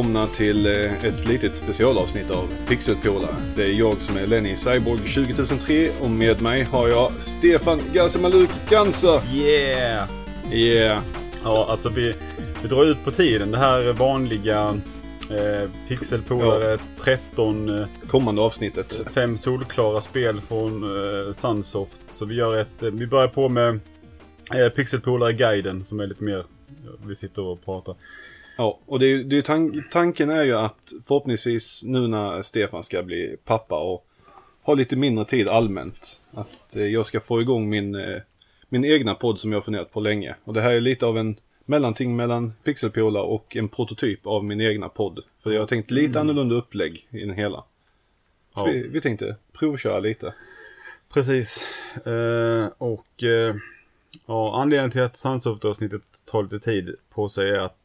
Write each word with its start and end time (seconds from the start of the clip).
välkomna 0.00 0.26
till 0.26 0.66
eh, 0.66 1.04
ett 1.04 1.26
litet 1.28 1.56
specialavsnitt 1.56 2.30
av 2.30 2.48
Pixelpolare. 2.68 3.34
Det 3.56 3.62
är 3.64 3.72
jag 3.72 3.96
som 4.02 4.16
är 4.16 4.26
Lenny 4.26 4.56
Cyborg 4.56 5.00
20003 5.00 5.90
och 6.00 6.10
med 6.10 6.42
mig 6.42 6.62
har 6.62 6.88
jag 6.88 7.12
Stefan 7.12 7.80
Gansemaluk 7.92 8.50
Ganser. 8.70 9.20
Yeah! 9.34 10.08
Yeah! 10.52 11.02
Ja, 11.44 11.66
alltså 11.68 11.88
vi, 11.88 12.14
vi 12.62 12.68
drar 12.68 12.84
ut 12.84 13.04
på 13.04 13.10
tiden. 13.10 13.50
Det 13.50 13.58
här 13.58 13.92
vanliga 13.92 14.80
eh, 15.30 15.70
Pixelpolare 15.88 16.78
13. 17.00 17.78
Eh, 17.78 17.86
Kommande 18.06 18.42
avsnittet. 18.42 19.02
fem 19.14 19.36
solklara 19.36 20.00
spel 20.00 20.40
från 20.40 20.82
eh, 20.82 21.32
Sunsoft. 21.32 22.00
Så 22.08 22.24
vi 22.24 22.34
gör 22.34 22.58
ett, 22.58 22.82
eh, 22.82 22.90
vi 22.90 23.06
börjar 23.06 23.28
på 23.28 23.48
med 23.48 23.80
eh, 24.54 24.68
Pixelpolare-guiden 24.68 25.84
som 25.84 26.00
är 26.00 26.06
lite 26.06 26.24
mer, 26.24 26.44
ja, 26.84 26.90
vi 27.06 27.14
sitter 27.14 27.42
och 27.42 27.64
pratar. 27.64 27.94
Ja, 28.60 28.78
och 28.86 28.98
det 28.98 29.06
är, 29.06 29.18
det 29.24 29.36
är, 29.38 29.42
tan- 29.42 29.82
tanken 29.90 30.30
är 30.30 30.42
ju 30.44 30.54
att 30.54 30.92
förhoppningsvis 31.06 31.82
nu 31.84 32.08
när 32.08 32.42
Stefan 32.42 32.82
ska 32.82 33.02
bli 33.02 33.36
pappa 33.44 33.78
och 33.78 34.06
ha 34.62 34.74
lite 34.74 34.96
mindre 34.96 35.24
tid 35.24 35.48
allmänt. 35.48 36.20
Att 36.32 36.76
eh, 36.76 36.82
jag 36.86 37.06
ska 37.06 37.20
få 37.20 37.40
igång 37.40 37.68
min, 37.68 37.94
eh, 37.94 38.20
min 38.68 38.84
egna 38.84 39.14
podd 39.14 39.38
som 39.38 39.52
jag 39.52 39.56
har 39.56 39.62
funderat 39.62 39.92
på 39.92 40.00
länge. 40.00 40.34
Och 40.44 40.54
det 40.54 40.60
här 40.60 40.70
är 40.70 40.80
lite 40.80 41.06
av 41.06 41.18
en 41.18 41.36
mellanting 41.64 42.16
mellan 42.16 42.52
Pixelpolar 42.64 43.20
och 43.22 43.56
en 43.56 43.68
prototyp 43.68 44.26
av 44.26 44.44
min 44.44 44.60
egna 44.60 44.88
podd. 44.88 45.20
För 45.38 45.50
jag 45.50 45.60
har 45.60 45.66
tänkt 45.66 45.90
lite 45.90 46.20
annorlunda 46.20 46.54
upplägg 46.54 47.06
i 47.10 47.18
den 47.20 47.34
hela. 47.36 47.56
Så 48.54 48.60
Ja. 48.60 48.64
vi, 48.64 48.88
vi 48.88 49.00
tänkte 49.00 49.36
provköra 49.52 50.00
lite. 50.00 50.34
Precis. 51.12 51.64
Eh, 52.06 52.66
och 52.78 53.22
eh, 53.22 53.54
ja, 54.26 54.60
anledningen 54.62 54.90
till 54.90 55.02
att 55.02 55.16
Sunsoft-avsnittet 55.16 56.02
tar 56.24 56.42
lite 56.42 56.58
tid 56.58 56.94
på 57.10 57.28
sig 57.28 57.50
är 57.50 57.58
att 57.58 57.76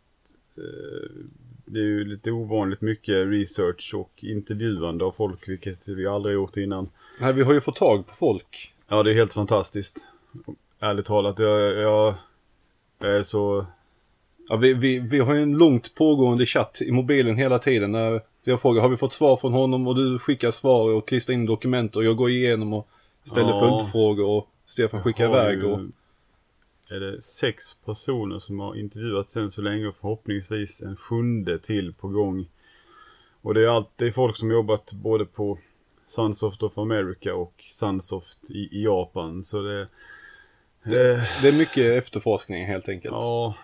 det 1.66 1.80
är 1.80 1.84
ju 1.84 2.06
lite 2.06 2.32
ovanligt 2.32 2.82
mycket 2.82 3.28
research 3.28 3.92
och 3.96 4.12
intervjuande 4.18 5.06
av 5.06 5.12
folk, 5.12 5.50
vilket 5.50 5.88
vi 5.88 6.08
aldrig 6.08 6.36
gjort 6.36 6.58
innan. 6.58 6.90
Nej, 7.20 7.34
vi 7.34 7.42
har 7.44 7.54
ju 7.54 7.62
fått 7.62 7.76
tag 7.76 8.08
på 8.08 8.14
folk. 8.14 8.72
Ja, 8.88 9.04
det 9.04 9.12
är 9.12 9.16
helt 9.16 9.34
fantastiskt. 9.34 10.08
Ärligt 10.80 11.06
talat, 11.06 11.40
jag, 11.40 11.76
jag, 11.76 12.14
jag 13.00 13.16
är 13.16 13.24
så... 13.24 13.66
Ja, 14.50 14.56
vi, 14.56 14.74
vi, 14.74 15.00
vi 15.00 15.20
har 15.20 15.34
ju 15.34 15.42
en 15.44 15.58
långt 15.58 15.96
pågående 15.96 16.46
chatt 16.46 16.82
i 16.82 16.92
mobilen 16.92 17.36
hela 17.36 17.60
tiden. 17.60 17.92
När 17.92 18.22
jag 18.44 18.62
frågar 18.62 18.82
har 18.82 18.90
vi 18.90 18.98
fått 18.98 19.14
svar 19.14 19.38
från 19.38 19.54
honom 19.54 19.88
och 19.88 19.96
du 19.96 20.20
skickar 20.20 20.52
svar 20.52 20.90
och 20.90 21.08
klistrar 21.08 21.34
in 21.34 21.46
dokument 21.46 21.96
och 21.96 22.04
jag 22.04 22.16
går 22.18 22.30
igenom 22.30 22.74
och 22.74 22.88
ställer 23.24 23.50
Ja. 23.50 23.60
följdfrågor 23.60 24.26
och 24.28 24.48
Stefan 24.66 25.04
skickar 25.04 25.26
iväg. 25.30 25.66
Och, 25.66 25.80
Är 26.90 27.00
det 27.00 27.22
sex 27.22 27.74
personer 27.86 28.40
som 28.40 28.60
har 28.60 28.76
intervjuats 28.76 29.38
än 29.38 29.52
så 29.52 29.62
länge 29.62 29.88
och 29.88 29.96
förhoppningsvis 29.96 30.82
en 30.82 30.96
sjunde 30.96 31.60
till 31.60 31.94
på 31.94 32.08
gång. 32.08 32.50
Och 33.42 33.54
det 33.54 33.64
är 33.64 33.68
allt, 33.68 33.90
det 33.96 34.06
är 34.06 34.12
folk 34.12 34.38
som 34.38 34.52
jobbat 34.52 34.94
både 34.94 35.26
på 35.26 35.60
Sunsoft 36.06 36.64
of 36.64 36.78
America 36.78 37.34
och 37.34 37.54
Sunsoft 37.72 38.52
i, 38.52 38.60
i 38.72 38.84
Japan. 38.84 39.44
Så 39.44 39.62
det... 39.62 39.88
det, 40.84 41.30
det 41.42 41.48
är 41.48 41.58
mycket 41.58 42.04
efterforskning 42.04 42.66
helt 42.66 42.90
enkelt. 42.90 43.16
Ja, 43.16 43.56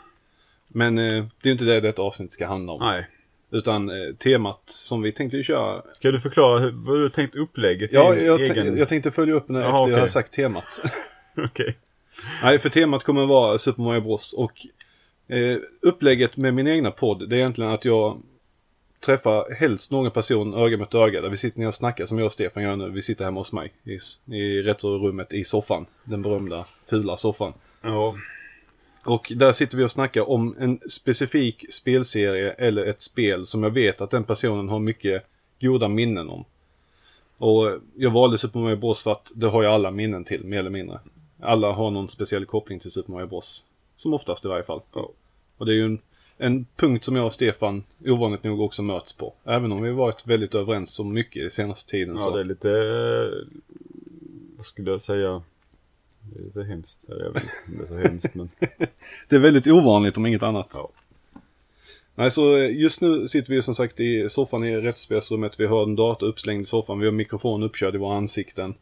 Men 0.67 0.97
eh, 0.97 1.25
det 1.41 1.49
är 1.49 1.51
inte 1.51 1.65
det 1.65 1.79
detta 1.79 2.01
avsnitt 2.01 2.33
ska 2.33 2.47
handla 2.47 2.73
om. 2.73 2.79
nej. 2.79 3.07
Utan 3.53 3.89
eh, 3.89 4.15
temat 4.15 4.61
som 4.65 5.01
vi 5.01 5.11
tänkte 5.11 5.43
köra. 5.43 5.81
Ska 5.93 6.11
du 6.11 6.19
förklara 6.19 6.59
hur, 6.59 6.71
vad 6.71 6.97
du 6.99 7.09
tänkt 7.09 7.35
upplägget? 7.35 7.93
Ja, 7.93 8.15
jag, 8.15 8.41
egen... 8.41 8.77
jag 8.77 8.89
tänkte 8.89 9.11
följa 9.11 9.33
upp 9.33 9.49
när 9.49 9.61
Jaha, 9.61 9.79
efter 9.79 9.91
jag 9.91 9.99
har 9.99 10.07
sagt 10.07 10.33
temat. 10.33 10.81
Okej. 11.37 11.77
Nej, 12.43 12.59
för 12.59 12.69
temat 12.69 13.03
kommer 13.03 13.25
vara 13.25 13.57
Super 13.57 13.83
Mario 13.83 14.01
Bros. 14.01 14.33
Och 14.33 14.65
eh, 15.35 15.57
upplägget 15.81 16.37
med 16.37 16.53
min 16.53 16.67
egna 16.67 16.91
podd, 16.91 17.29
det 17.29 17.35
är 17.35 17.39
egentligen 17.39 17.71
att 17.71 17.85
jag 17.85 18.21
träffar 18.99 19.53
helst 19.53 19.91
någon 19.91 20.11
person 20.11 20.53
öga 20.53 20.77
mot 20.77 20.95
öga. 20.95 21.21
Där 21.21 21.29
vi 21.29 21.37
sitter 21.37 21.59
ner 21.59 21.67
och 21.67 21.75
snackar 21.75 22.05
som 22.05 22.17
jag 22.17 22.25
och 22.25 22.31
Stefan 22.31 22.63
gör 22.63 22.75
nu. 22.75 22.89
Vi 22.89 23.01
sitter 23.01 23.25
hemma 23.25 23.39
hos 23.39 23.53
mig 23.53 23.73
i, 23.83 23.97
i 24.35 24.61
retrorummet 24.61 25.33
i 25.33 25.43
soffan. 25.43 25.85
Den 26.03 26.21
berömda 26.21 26.65
fula 26.89 27.17
soffan. 27.17 27.53
Ja. 27.81 28.15
Och 29.03 29.31
där 29.35 29.51
sitter 29.51 29.77
vi 29.77 29.83
och 29.83 29.91
snackar 29.91 30.29
om 30.29 30.55
en 30.59 30.79
specifik 30.89 31.73
spelserie 31.73 32.51
eller 32.51 32.85
ett 32.85 33.01
spel 33.01 33.45
som 33.45 33.63
jag 33.63 33.71
vet 33.71 34.01
att 34.01 34.09
den 34.09 34.23
personen 34.23 34.69
har 34.69 34.79
mycket 34.79 35.23
goda 35.61 35.87
minnen 35.87 36.29
om. 36.29 36.45
Och 37.37 37.79
jag 37.95 38.11
valde 38.11 38.37
Super 38.37 38.59
Mario 38.59 38.75
Bros 38.75 39.03
för 39.03 39.11
att 39.11 39.31
det 39.35 39.47
har 39.47 39.63
jag 39.63 39.73
alla 39.73 39.91
minnen 39.91 40.23
till, 40.23 40.43
mer 40.43 40.59
eller 40.59 40.69
mindre. 40.69 40.99
Alla 41.41 41.71
har 41.71 41.91
någon 41.91 42.09
speciell 42.09 42.45
koppling 42.45 42.79
till 42.79 42.91
Super 42.91 43.11
Mario 43.11 43.27
Bros. 43.27 43.65
Som 43.95 44.13
oftast 44.13 44.45
i 44.45 44.47
varje 44.47 44.63
fall. 44.63 44.81
Ja. 44.93 45.09
Och 45.57 45.65
det 45.65 45.71
är 45.71 45.75
ju 45.75 45.85
en, 45.85 45.99
en 46.37 46.65
punkt 46.75 47.03
som 47.03 47.15
jag 47.15 47.25
och 47.25 47.33
Stefan 47.33 47.83
ovanligt 48.05 48.43
nog 48.43 48.61
också 48.61 48.81
möts 48.83 49.13
på. 49.13 49.33
Även 49.43 49.71
om 49.71 49.81
vi 49.81 49.91
varit 49.91 50.27
väldigt 50.27 50.55
överens 50.55 50.99
om 50.99 51.13
mycket 51.13 51.43
i 51.43 51.49
senaste 51.49 51.91
tiden. 51.91 52.15
Ja, 52.15 52.21
så. 52.21 52.35
det 52.35 52.39
är 52.39 52.43
lite... 52.43 52.69
Vad 54.55 54.65
skulle 54.65 54.91
jag 54.91 55.01
säga? 55.01 55.43
Det 56.19 56.39
är 56.39 56.43
lite 56.43 56.63
hemskt. 56.63 57.09
Eller 57.09 57.25
Jag 57.25 57.31
vet 57.31 57.43
inte 57.43 57.77
det 57.77 57.83
är 57.83 57.87
så 57.87 58.09
hemskt 58.09 58.35
men... 58.35 58.49
det 59.29 59.35
är 59.35 59.39
väldigt 59.39 59.67
ovanligt 59.67 60.17
om 60.17 60.25
inget 60.25 60.43
annat. 60.43 60.71
Ja. 60.73 60.89
Nej, 62.15 62.31
så 62.31 62.57
eh, 62.57 62.77
just 62.77 63.01
nu 63.01 63.27
sitter 63.27 63.53
vi 63.53 63.61
som 63.61 63.75
sagt 63.75 63.99
i 63.99 64.29
soffan 64.29 64.63
i 64.63 64.77
rättsspelsrummet. 64.77 65.59
Vi 65.59 65.65
har 65.65 65.83
en 65.83 65.95
dator 65.95 66.27
uppslängd 66.27 66.61
i 66.61 66.65
soffan. 66.65 66.99
Vi 66.99 67.05
har 67.05 67.11
mikrofon 67.11 67.63
uppkörd 67.63 67.95
i 67.95 67.97
våra 67.97 68.17
ansikten. 68.17 68.73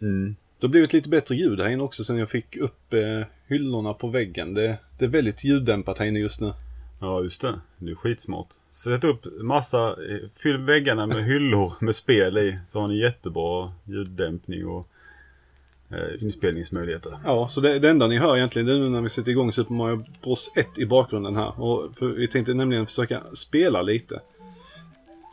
Mm. 0.00 0.36
Det 0.60 0.66
har 0.66 0.70
blivit 0.70 0.92
lite 0.92 1.08
bättre 1.08 1.34
ljud 1.34 1.60
här 1.60 1.68
inne 1.68 1.82
också 1.82 2.04
sen 2.04 2.16
jag 2.16 2.30
fick 2.30 2.56
upp 2.56 2.92
eh, 2.92 3.26
hyllorna 3.48 3.94
på 3.94 4.08
väggen. 4.08 4.54
Det, 4.54 4.78
det 4.98 5.04
är 5.04 5.08
väldigt 5.08 5.44
ljuddämpat 5.44 5.98
här 5.98 6.06
inne 6.06 6.18
just 6.18 6.40
nu. 6.40 6.52
Ja, 7.00 7.22
just 7.22 7.40
det. 7.40 7.60
Det 7.78 7.90
är 7.90 7.94
skitsmart. 7.94 8.48
Sätt 8.70 9.04
upp 9.04 9.26
massa, 9.40 9.88
eh, 9.88 10.28
fyll 10.36 10.58
väggarna 10.58 11.06
med 11.06 11.24
hyllor 11.24 11.72
med 11.84 11.94
spel 11.94 12.38
i. 12.38 12.58
Så 12.66 12.80
har 12.80 12.88
ni 12.88 12.98
jättebra 12.98 13.72
ljuddämpning 13.84 14.66
och 14.66 14.88
eh, 15.90 16.22
inspelningsmöjligheter. 16.22 17.12
Ja, 17.24 17.48
så 17.48 17.60
det, 17.60 17.78
det 17.78 17.90
enda 17.90 18.06
ni 18.06 18.18
hör 18.18 18.36
egentligen 18.36 18.66
det 18.66 18.74
är 18.74 18.78
nu 18.78 18.88
när 18.88 19.00
vi 19.00 19.08
sätter 19.08 19.30
igång 19.30 19.52
Super 19.52 19.74
Mario 19.74 20.04
Bros 20.22 20.52
1 20.56 20.78
i 20.78 20.86
bakgrunden 20.86 21.36
här. 21.36 21.60
Och 21.60 21.96
för, 21.96 22.06
vi 22.06 22.28
tänkte 22.28 22.54
nämligen 22.54 22.86
försöka 22.86 23.20
spela 23.34 23.82
lite. 23.82 24.20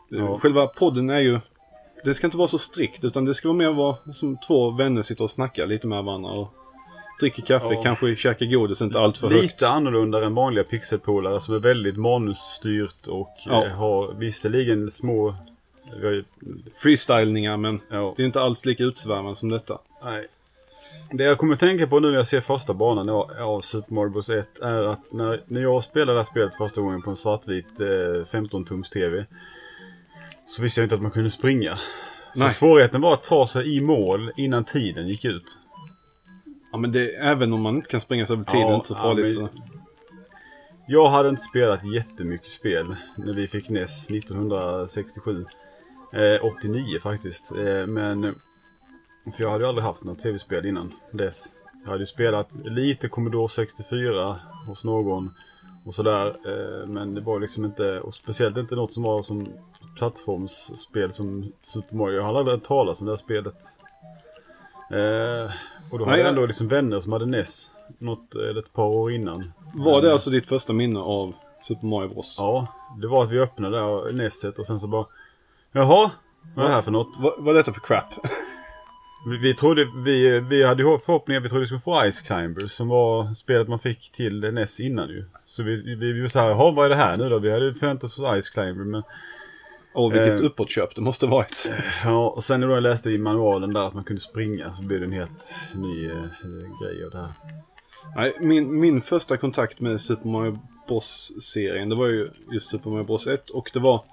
Ja. 0.08 0.38
Själva 0.38 0.66
podden 0.66 1.10
är 1.10 1.20
ju... 1.20 1.40
Det 2.04 2.14
ska 2.14 2.26
inte 2.26 2.36
vara 2.36 2.48
så 2.48 2.58
strikt 2.58 3.04
utan 3.04 3.24
det 3.24 3.34
ska 3.34 3.48
vara 3.48 3.58
mer 3.58 3.72
vara 3.72 3.96
som 4.12 4.36
två 4.46 4.70
vänner 4.70 5.02
sitter 5.02 5.24
och 5.24 5.30
snackar 5.30 5.66
lite 5.66 5.86
med 5.86 6.04
varandra. 6.04 6.30
Och 6.30 6.54
dricker 7.20 7.42
kaffe, 7.42 7.66
Ja. 7.74 7.82
kanske 7.82 8.16
käkar 8.16 8.46
godis, 8.46 8.82
inte 8.82 8.98
allt 9.00 9.18
för 9.18 9.28
högt. 9.30 9.42
Lite 9.42 9.68
annorlunda 9.68 10.26
än 10.26 10.34
vanliga 10.34 10.64
pixelpolare 10.64 11.40
som 11.40 11.54
är 11.54 11.58
väldigt 11.58 11.96
manusstyrt 11.96 13.06
och 13.08 13.36
Ja. 13.46 13.64
eh, 13.66 13.72
har 13.72 14.12
visserligen 14.12 14.90
små... 14.90 15.28
eh, 15.28 16.24
Freestylningar 16.82 17.56
men 17.56 17.80
Ja. 17.90 18.14
det 18.16 18.22
är 18.22 18.26
inte 18.26 18.40
alls 18.42 18.64
lika 18.64 18.84
utsvävande 18.84 19.36
som 19.36 19.48
detta. 19.48 19.78
Nej. 20.04 20.26
Det 21.12 21.24
jag 21.24 21.38
kommer 21.38 21.54
att 21.54 21.60
tänka 21.60 21.86
på 21.86 22.00
nu 22.00 22.08
när 22.10 22.16
jag 22.16 22.26
ser 22.26 22.40
första 22.40 22.74
banan 22.74 23.08
av, 23.08 23.60
Super 23.60 23.94
Mario 23.94 24.10
Bros 24.10 24.30
1 24.30 24.58
är 24.62 24.84
att 24.84 25.12
när, 25.12 25.42
när 25.46 25.60
jag 25.60 25.82
spelade 25.82 26.12
det 26.12 26.18
här 26.18 26.24
spelet 26.24 26.54
första 26.54 26.80
gången 26.80 27.02
på 27.02 27.10
en 27.10 27.16
svartvit 27.16 27.80
eh, 27.80 27.84
15-tums 27.86 28.90
TV 28.92 29.24
så 30.48 30.62
visste 30.62 30.80
jag 30.80 30.84
inte 30.86 30.94
att 30.94 31.02
man 31.02 31.10
kunde 31.10 31.30
springa. 31.30 31.76
Så 32.34 32.40
Nej. 32.40 32.50
svårigheten 32.50 33.00
var 33.00 33.12
att 33.12 33.24
ta 33.24 33.46
sig 33.46 33.76
i 33.76 33.80
mål 33.80 34.32
innan 34.36 34.64
tiden 34.64 35.08
gick 35.08 35.24
ut. 35.24 35.58
Ja 36.72 36.78
men 36.78 36.92
det, 36.92 37.16
även 37.16 37.52
om 37.52 37.60
man 37.62 37.76
inte 37.76 37.88
kan 37.88 38.00
springa 38.00 38.26
så 38.26 38.32
över 38.32 38.44
tiden, 38.44 38.68
Ja, 38.68 38.74
inte 38.74 38.86
så 38.86 38.94
ja, 38.94 38.98
farligt. 38.98 39.38
men- 39.38 39.48
så. 39.48 39.54
Jag 40.90 41.08
hade 41.10 41.28
inte 41.28 41.42
spelat 41.42 41.92
jättemycket 41.94 42.50
spel 42.50 42.96
när 43.16 43.32
vi 43.32 43.46
fick 43.48 43.68
NES 43.68 44.10
1967. 44.10 45.44
Eh, 46.12 46.44
89 46.44 46.98
faktiskt. 47.02 47.56
Eh, 47.58 47.86
men... 47.86 48.34
För 49.36 49.42
jag 49.44 49.50
hade 49.50 49.64
ju 49.64 49.68
aldrig 49.68 49.84
haft 49.84 50.04
något 50.04 50.18
tv-spel 50.18 50.66
innan 50.66 50.94
dess. 51.12 51.46
Jag 51.84 51.90
hade 51.90 52.02
ju 52.02 52.06
spelat 52.06 52.48
lite 52.64 53.08
Commodore 53.08 53.48
64 53.48 54.40
hos 54.66 54.84
någon. 54.84 55.30
Och 55.84 55.94
sådär. 55.94 56.26
Eh, 56.26 56.86
men 56.86 57.14
det 57.14 57.20
var 57.20 57.40
liksom 57.40 57.64
inte... 57.64 58.00
Och 58.00 58.14
speciellt 58.14 58.56
inte 58.56 58.74
något 58.74 58.92
som 58.92 59.02
var 59.02 59.22
som 59.22 59.46
plattformsspel 59.98 61.12
som 61.12 61.52
Super 61.60 61.96
Mario. 61.96 62.16
Jag 62.16 62.22
hade 62.22 62.38
aldrig 62.38 62.56
hört 62.56 62.66
talas 62.66 63.00
om 63.00 63.06
det 63.06 63.12
här 63.12 63.16
spelet. 63.16 63.56
Eh, 64.90 65.52
och 65.90 65.98
då 65.98 66.04
hade 66.04 66.16
Nej, 66.16 66.20
jag 66.20 66.28
ändå 66.28 66.46
liksom 66.46 66.68
vänner 66.68 67.00
som 67.00 67.12
hade 67.12 67.26
NES. 67.26 67.70
Något, 67.98 68.34
eller 68.34 68.58
ett 68.58 68.72
par 68.72 68.86
år 68.86 69.12
innan. 69.12 69.52
Var 69.74 70.02
det 70.02 70.12
alltså 70.12 70.30
ditt 70.30 70.46
första 70.46 70.72
minne 70.72 71.00
av 71.00 71.34
Super 71.62 71.86
Mario 71.86 72.08
Bros? 72.08 72.36
Ja, 72.38 72.66
det 73.00 73.06
var 73.06 73.22
att 73.22 73.30
vi 73.30 73.40
öppnade 73.40 73.76
där 73.76 74.12
Nesset 74.12 74.58
och 74.58 74.66
sen 74.66 74.80
så 74.80 74.86
bara 74.86 75.06
Jaha, 75.72 76.10
vad 76.54 76.64
är 76.64 76.68
det 76.68 76.74
här 76.74 76.82
för 76.82 76.90
något? 76.90 77.16
Vad, 77.18 77.32
vad 77.38 77.54
är 77.54 77.58
detta 77.58 77.72
för 77.72 77.80
crap? 77.80 78.14
Vi, 79.26 79.38
vi 79.38 79.54
trodde, 79.54 79.86
vi, 80.04 80.40
vi 80.40 80.64
hade 80.64 80.82
förhoppningar, 80.82 81.40
vi 81.40 81.48
trodde 81.48 81.60
vi 81.60 81.66
skulle 81.66 81.80
få 81.80 82.10
Ice 82.10 82.20
Climbers 82.20 82.70
som 82.70 82.88
var 82.88 83.34
spelet 83.34 83.68
man 83.68 83.78
fick 83.78 84.12
till 84.12 84.40
NES 84.40 84.80
innan 84.80 85.08
ju. 85.08 85.24
Så 85.44 85.62
vi, 85.62 85.94
vi, 85.94 86.12
vi 86.12 86.20
var 86.20 86.28
såhär, 86.28 86.48
jaha 86.48 86.70
vad 86.70 86.86
är 86.86 86.90
det 86.90 86.96
här 86.96 87.16
nu 87.16 87.28
då? 87.28 87.38
Vi 87.38 87.52
hade 87.52 87.74
förväntat 87.74 88.04
oss 88.04 88.42
Ice 88.42 88.50
Climber 88.50 88.84
men 88.84 89.02
Åh, 89.94 90.12
vilket 90.12 90.40
Eh. 90.40 90.46
uppåtköp 90.46 90.94
det 90.94 91.00
måste 91.00 91.26
varit. 91.26 91.68
Ja, 92.04 92.28
och 92.30 92.44
sen 92.44 92.60
när 92.60 92.68
jag 92.68 92.82
läste 92.82 93.10
i 93.10 93.18
manualen 93.18 93.72
där 93.72 93.80
att 93.86 93.94
man 93.94 94.04
kunde 94.04 94.22
springa 94.22 94.70
så 94.74 94.82
blev 94.82 95.00
det 95.00 95.06
en 95.06 95.12
helt 95.12 95.50
ny 95.74 96.06
eh, 96.06 96.12
grej 96.82 97.04
av 97.04 97.10
det 97.10 97.18
här. 97.18 97.32
Nej, 98.16 98.32
min, 98.40 98.80
min 98.80 99.02
första 99.02 99.36
kontakt 99.36 99.80
med 99.80 100.00
Super 100.00 100.28
Mario 100.28 100.58
Bros-serien. 100.88 101.88
Det 101.88 101.94
var 101.96 102.06
ju 102.06 102.30
just 102.52 102.70
Super 102.70 102.90
Mario 102.90 103.04
Bros 103.04 103.26
1 103.26 103.50
och 103.50 103.70
det 103.72 103.78
var 103.80 104.04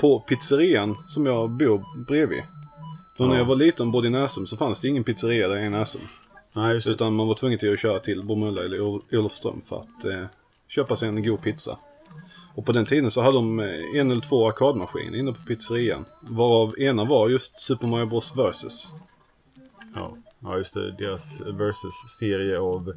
på 0.00 0.20
pizzerian 0.20 0.94
som 1.06 1.26
jag 1.26 1.50
bor 1.50 2.04
bredvid. 2.08 2.42
Då 3.18 3.24
när 3.26 3.34
Ja. 3.34 3.38
jag 3.38 3.44
var 3.44 3.56
liten 3.56 3.86
och 3.86 3.92
bodde 3.92 4.06
i 4.06 4.10
Näsum 4.10 4.46
så 4.46 4.56
fanns 4.56 4.80
det 4.80 4.88
ingen 4.88 5.04
pizzeria 5.04 5.48
där 5.48 5.56
i 5.56 5.70
Näsum. 5.70 6.00
Nej, 6.52 6.74
just 6.74 6.86
det. 6.86 6.92
Utan 6.92 7.14
man 7.14 7.28
var 7.28 7.34
tvungen 7.34 7.58
till 7.58 7.72
att 7.72 7.78
köra 7.80 8.00
till 8.00 8.22
Bromölla 8.24 8.62
eller 8.64 8.80
Ol- 8.80 9.02
Olofström 9.12 9.60
för 9.66 9.76
att 9.76 10.04
eh, 10.04 10.24
köpa 10.68 10.96
sig 10.96 11.08
en 11.08 11.22
god 11.22 11.42
pizza. 11.42 11.78
Och 12.54 12.66
på 12.66 12.72
den 12.72 12.86
tiden 12.86 13.10
så 13.10 13.22
hade 13.22 13.36
de 13.36 13.60
eh, 13.60 14.00
en 14.00 14.10
eller 14.10 14.20
två 14.20 14.48
arkadmaskiner 14.48 15.18
inne 15.18 15.32
på 15.32 15.42
pizzerian. 15.42 16.04
Varav 16.20 16.80
ena 16.80 17.04
var 17.04 17.28
just 17.28 17.58
Super 17.58 17.86
Mario 17.86 18.06
Bros 18.06 18.36
Versus. 18.36 18.92
Ja, 19.94 20.16
ja 20.40 20.56
just 20.56 20.74
det. 20.74 20.90
Deras 20.90 21.40
Versus-serie 21.40 22.58
av... 22.58 22.94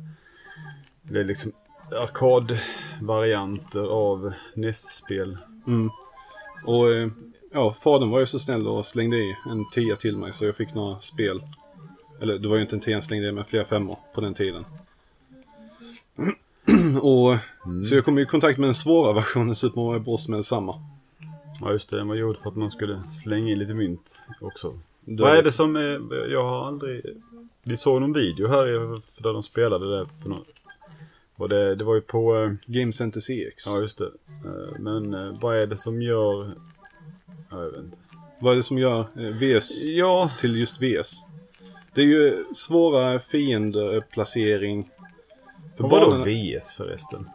Det 1.01 1.19
är 1.19 1.24
liksom 1.24 1.51
arkadvarianter 1.92 3.83
av 3.83 4.33
NES-spel. 4.56 5.38
Mm. 5.68 5.89
Och 6.65 6.92
eh, 6.92 7.09
ja, 7.54 7.74
fadern 7.74 8.09
var 8.09 8.19
ju 8.19 8.25
så 8.25 8.39
snäll 8.39 8.68
och 8.68 8.86
slängde 8.86 9.18
i 9.18 9.36
en 9.50 9.69
tia 9.69 9.95
till 9.95 10.18
mig 10.18 10.33
så 10.33 10.45
jag 10.45 10.56
fick 10.56 10.74
några 10.74 11.00
spel. 11.00 11.44
Eller 12.21 12.39
det 12.39 12.48
var 12.48 12.56
ju 12.56 12.62
inte 12.62 12.75
en 12.75 12.80
tia 12.80 12.95
han 12.95 13.01
slängde 13.01 13.27
i 13.27 13.31
men 13.31 13.45
flera 13.45 13.65
femmor 13.65 14.00
på 14.13 14.21
den 14.21 14.33
tiden. 14.33 14.65
och 17.02 17.38
Så 17.90 17.96
jag 17.96 18.06
kom 18.06 18.19
i 18.19 18.25
kontakt 18.25 18.60
med 18.60 18.68
den 18.68 18.74
svåra 18.75 19.14
versionen 19.14 19.56
Super 19.56 19.81
Mario 19.81 20.00
Bros 20.00 20.28
med 20.28 20.40
detsamma. 20.40 20.75
Ja, 21.62 21.72
just 21.72 21.90
det. 21.90 21.98
Den 21.98 22.08
var 22.08 22.16
gjord 22.16 22.38
för 22.38 22.50
att 22.50 22.56
man 22.56 22.69
skulle 22.72 23.04
slänga 23.04 23.52
in 23.52 23.60
lite 23.60 23.74
mynt 23.74 24.19
också. 24.42 24.80
Då- 25.02 25.24
Vad 25.24 25.38
är 25.38 25.44
det 25.44 25.52
som 25.52 25.75
är... 25.75 26.25
Jag 26.31 26.44
har 26.44 26.68
aldrig... 26.68 27.02
Vi 27.64 27.78
såg 27.78 28.02
någon 28.02 28.14
video 28.14 28.48
här 28.48 28.66
där 29.24 29.34
de 29.34 29.44
spelade 29.44 29.98
det 30.00 30.06
för 30.22 30.30
någon... 30.30 30.44
Och 31.36 31.50
det, 31.50 31.75
det 31.75 31.84
var 31.84 31.96
ju 31.96 32.02
på... 32.02 32.36
eh, 32.38 32.54
Game 32.66 32.94
Center 32.94 33.19
CX. 33.22 33.66
Ja, 33.68 33.81
just 33.81 33.98
det. 33.98 34.06
Eh, 34.46 34.80
Men 34.80 35.14
eh, 35.14 35.34
vad 35.42 35.58
är 35.58 35.68
det 35.68 35.75
som 35.78 36.02
gör... 36.02 36.52
Ja, 37.50 37.64
jag 37.64 37.72
vet 37.72 37.84
inte. 37.84 37.98
Vad 38.42 38.52
är 38.52 38.56
det 38.56 38.64
som 38.64 38.78
gör 38.78 39.00
eh, 39.00 39.24
VS 39.58 39.84
Ja, 39.86 40.31
till 40.40 40.56
just 40.58 40.81
VS? 40.81 41.12
Det 41.94 42.02
är 42.02 42.06
ju 42.06 42.44
svåra 42.56 43.19
fiendeplacering. 43.19 44.90
För 45.77 45.83
vad 45.83 45.91
vadå 45.91 46.06
banorna- 46.12 46.57
VS 46.59 46.74
förresten? 46.75 47.29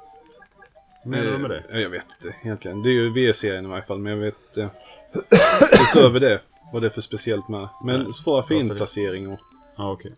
Menar 1.04 1.32
du 1.32 1.38
med 1.38 1.50
det? 1.50 1.80
Jag 1.80 1.90
vet 1.90 2.06
inte 2.20 2.36
egentligen. 2.42 2.82
Det 2.82 2.88
är 2.88 2.92
ju 2.92 3.10
VS-serien 3.30 3.64
i 3.64 3.68
varje 3.68 3.82
fall, 3.82 3.98
men 3.98 4.12
jag 4.12 4.18
vet 4.20 4.56
eh, 4.58 4.68
utöver 5.90 6.20
det 6.20 6.40
vad 6.72 6.82
det 6.82 6.88
är 6.88 6.90
för 6.90 7.00
speciellt 7.00 7.48
med. 7.48 7.68
Men 7.84 8.12
svåra 8.12 8.42
fiendeplacering 8.42 9.32
och 9.32 9.38
Ja, 9.76 9.90
okej. 9.92 10.12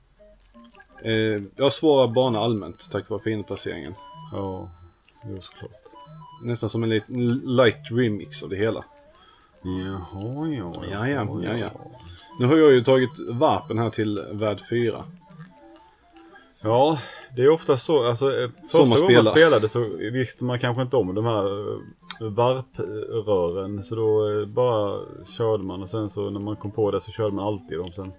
eh, 1.03 1.43
ja, 1.57 1.71
svåra 1.71 2.09
banor 2.09 2.45
allmänt 2.45 2.91
tack 2.93 3.09
vare 3.11 3.21
fiendeplaceringen. 3.21 3.95
Ja, 4.33 4.71
jo 5.25 5.41
såklart. 5.41 5.71
Nästan 6.45 6.71
som 6.71 6.83
en 6.83 6.89
liten 6.89 7.29
light 7.29 7.91
remix 7.91 8.43
av 8.43 8.49
det 8.49 8.57
hela. 8.57 8.85
Jaha, 9.63 10.49
ja. 10.49 10.73
Ja, 10.91 11.09
ja, 11.09 11.39
ja, 11.43 11.57
ja. 11.57 11.71
Nu 12.41 12.47
har 12.47 12.57
jag 12.57 12.73
ju 12.73 12.85
tagit 12.85 13.11
vapen 13.31 13.79
här 13.79 13.91
till 13.91 14.23
värld 14.33 14.61
4. 14.71 15.05
Ja, 16.65 16.99
det 17.37 17.43
är 17.43 17.49
ofta 17.49 17.77
så. 17.77 18.09
Alltså, 18.09 18.41
eh, 18.41 18.51
första 18.63 18.79
man 18.79 18.89
gången 18.89 18.99
spelar. 18.99 19.23
man 19.23 19.33
spelade 19.33 19.69
så 19.69 19.81
visste 20.13 20.45
man 20.45 20.59
kanske 20.59 20.83
inte 20.83 20.97
om 20.97 21.15
de 21.15 21.25
här 21.25 21.73
eh, 21.73 22.29
varprören. 22.31 23.83
Så 23.83 23.95
då 23.95 24.41
eh, 24.41 24.47
bara 24.47 25.01
körde 25.25 25.65
man 25.65 25.83
och 25.83 25.91
sen 25.91 26.11
så 26.11 26.31
när 26.31 26.41
man 26.41 26.57
kom 26.57 26.71
på 26.71 26.91
det 26.91 27.01
så 27.01 27.13
körde 27.13 27.35
man 27.35 27.45
alltid 27.45 27.79
dem 27.79 27.93
sen. 27.93 28.13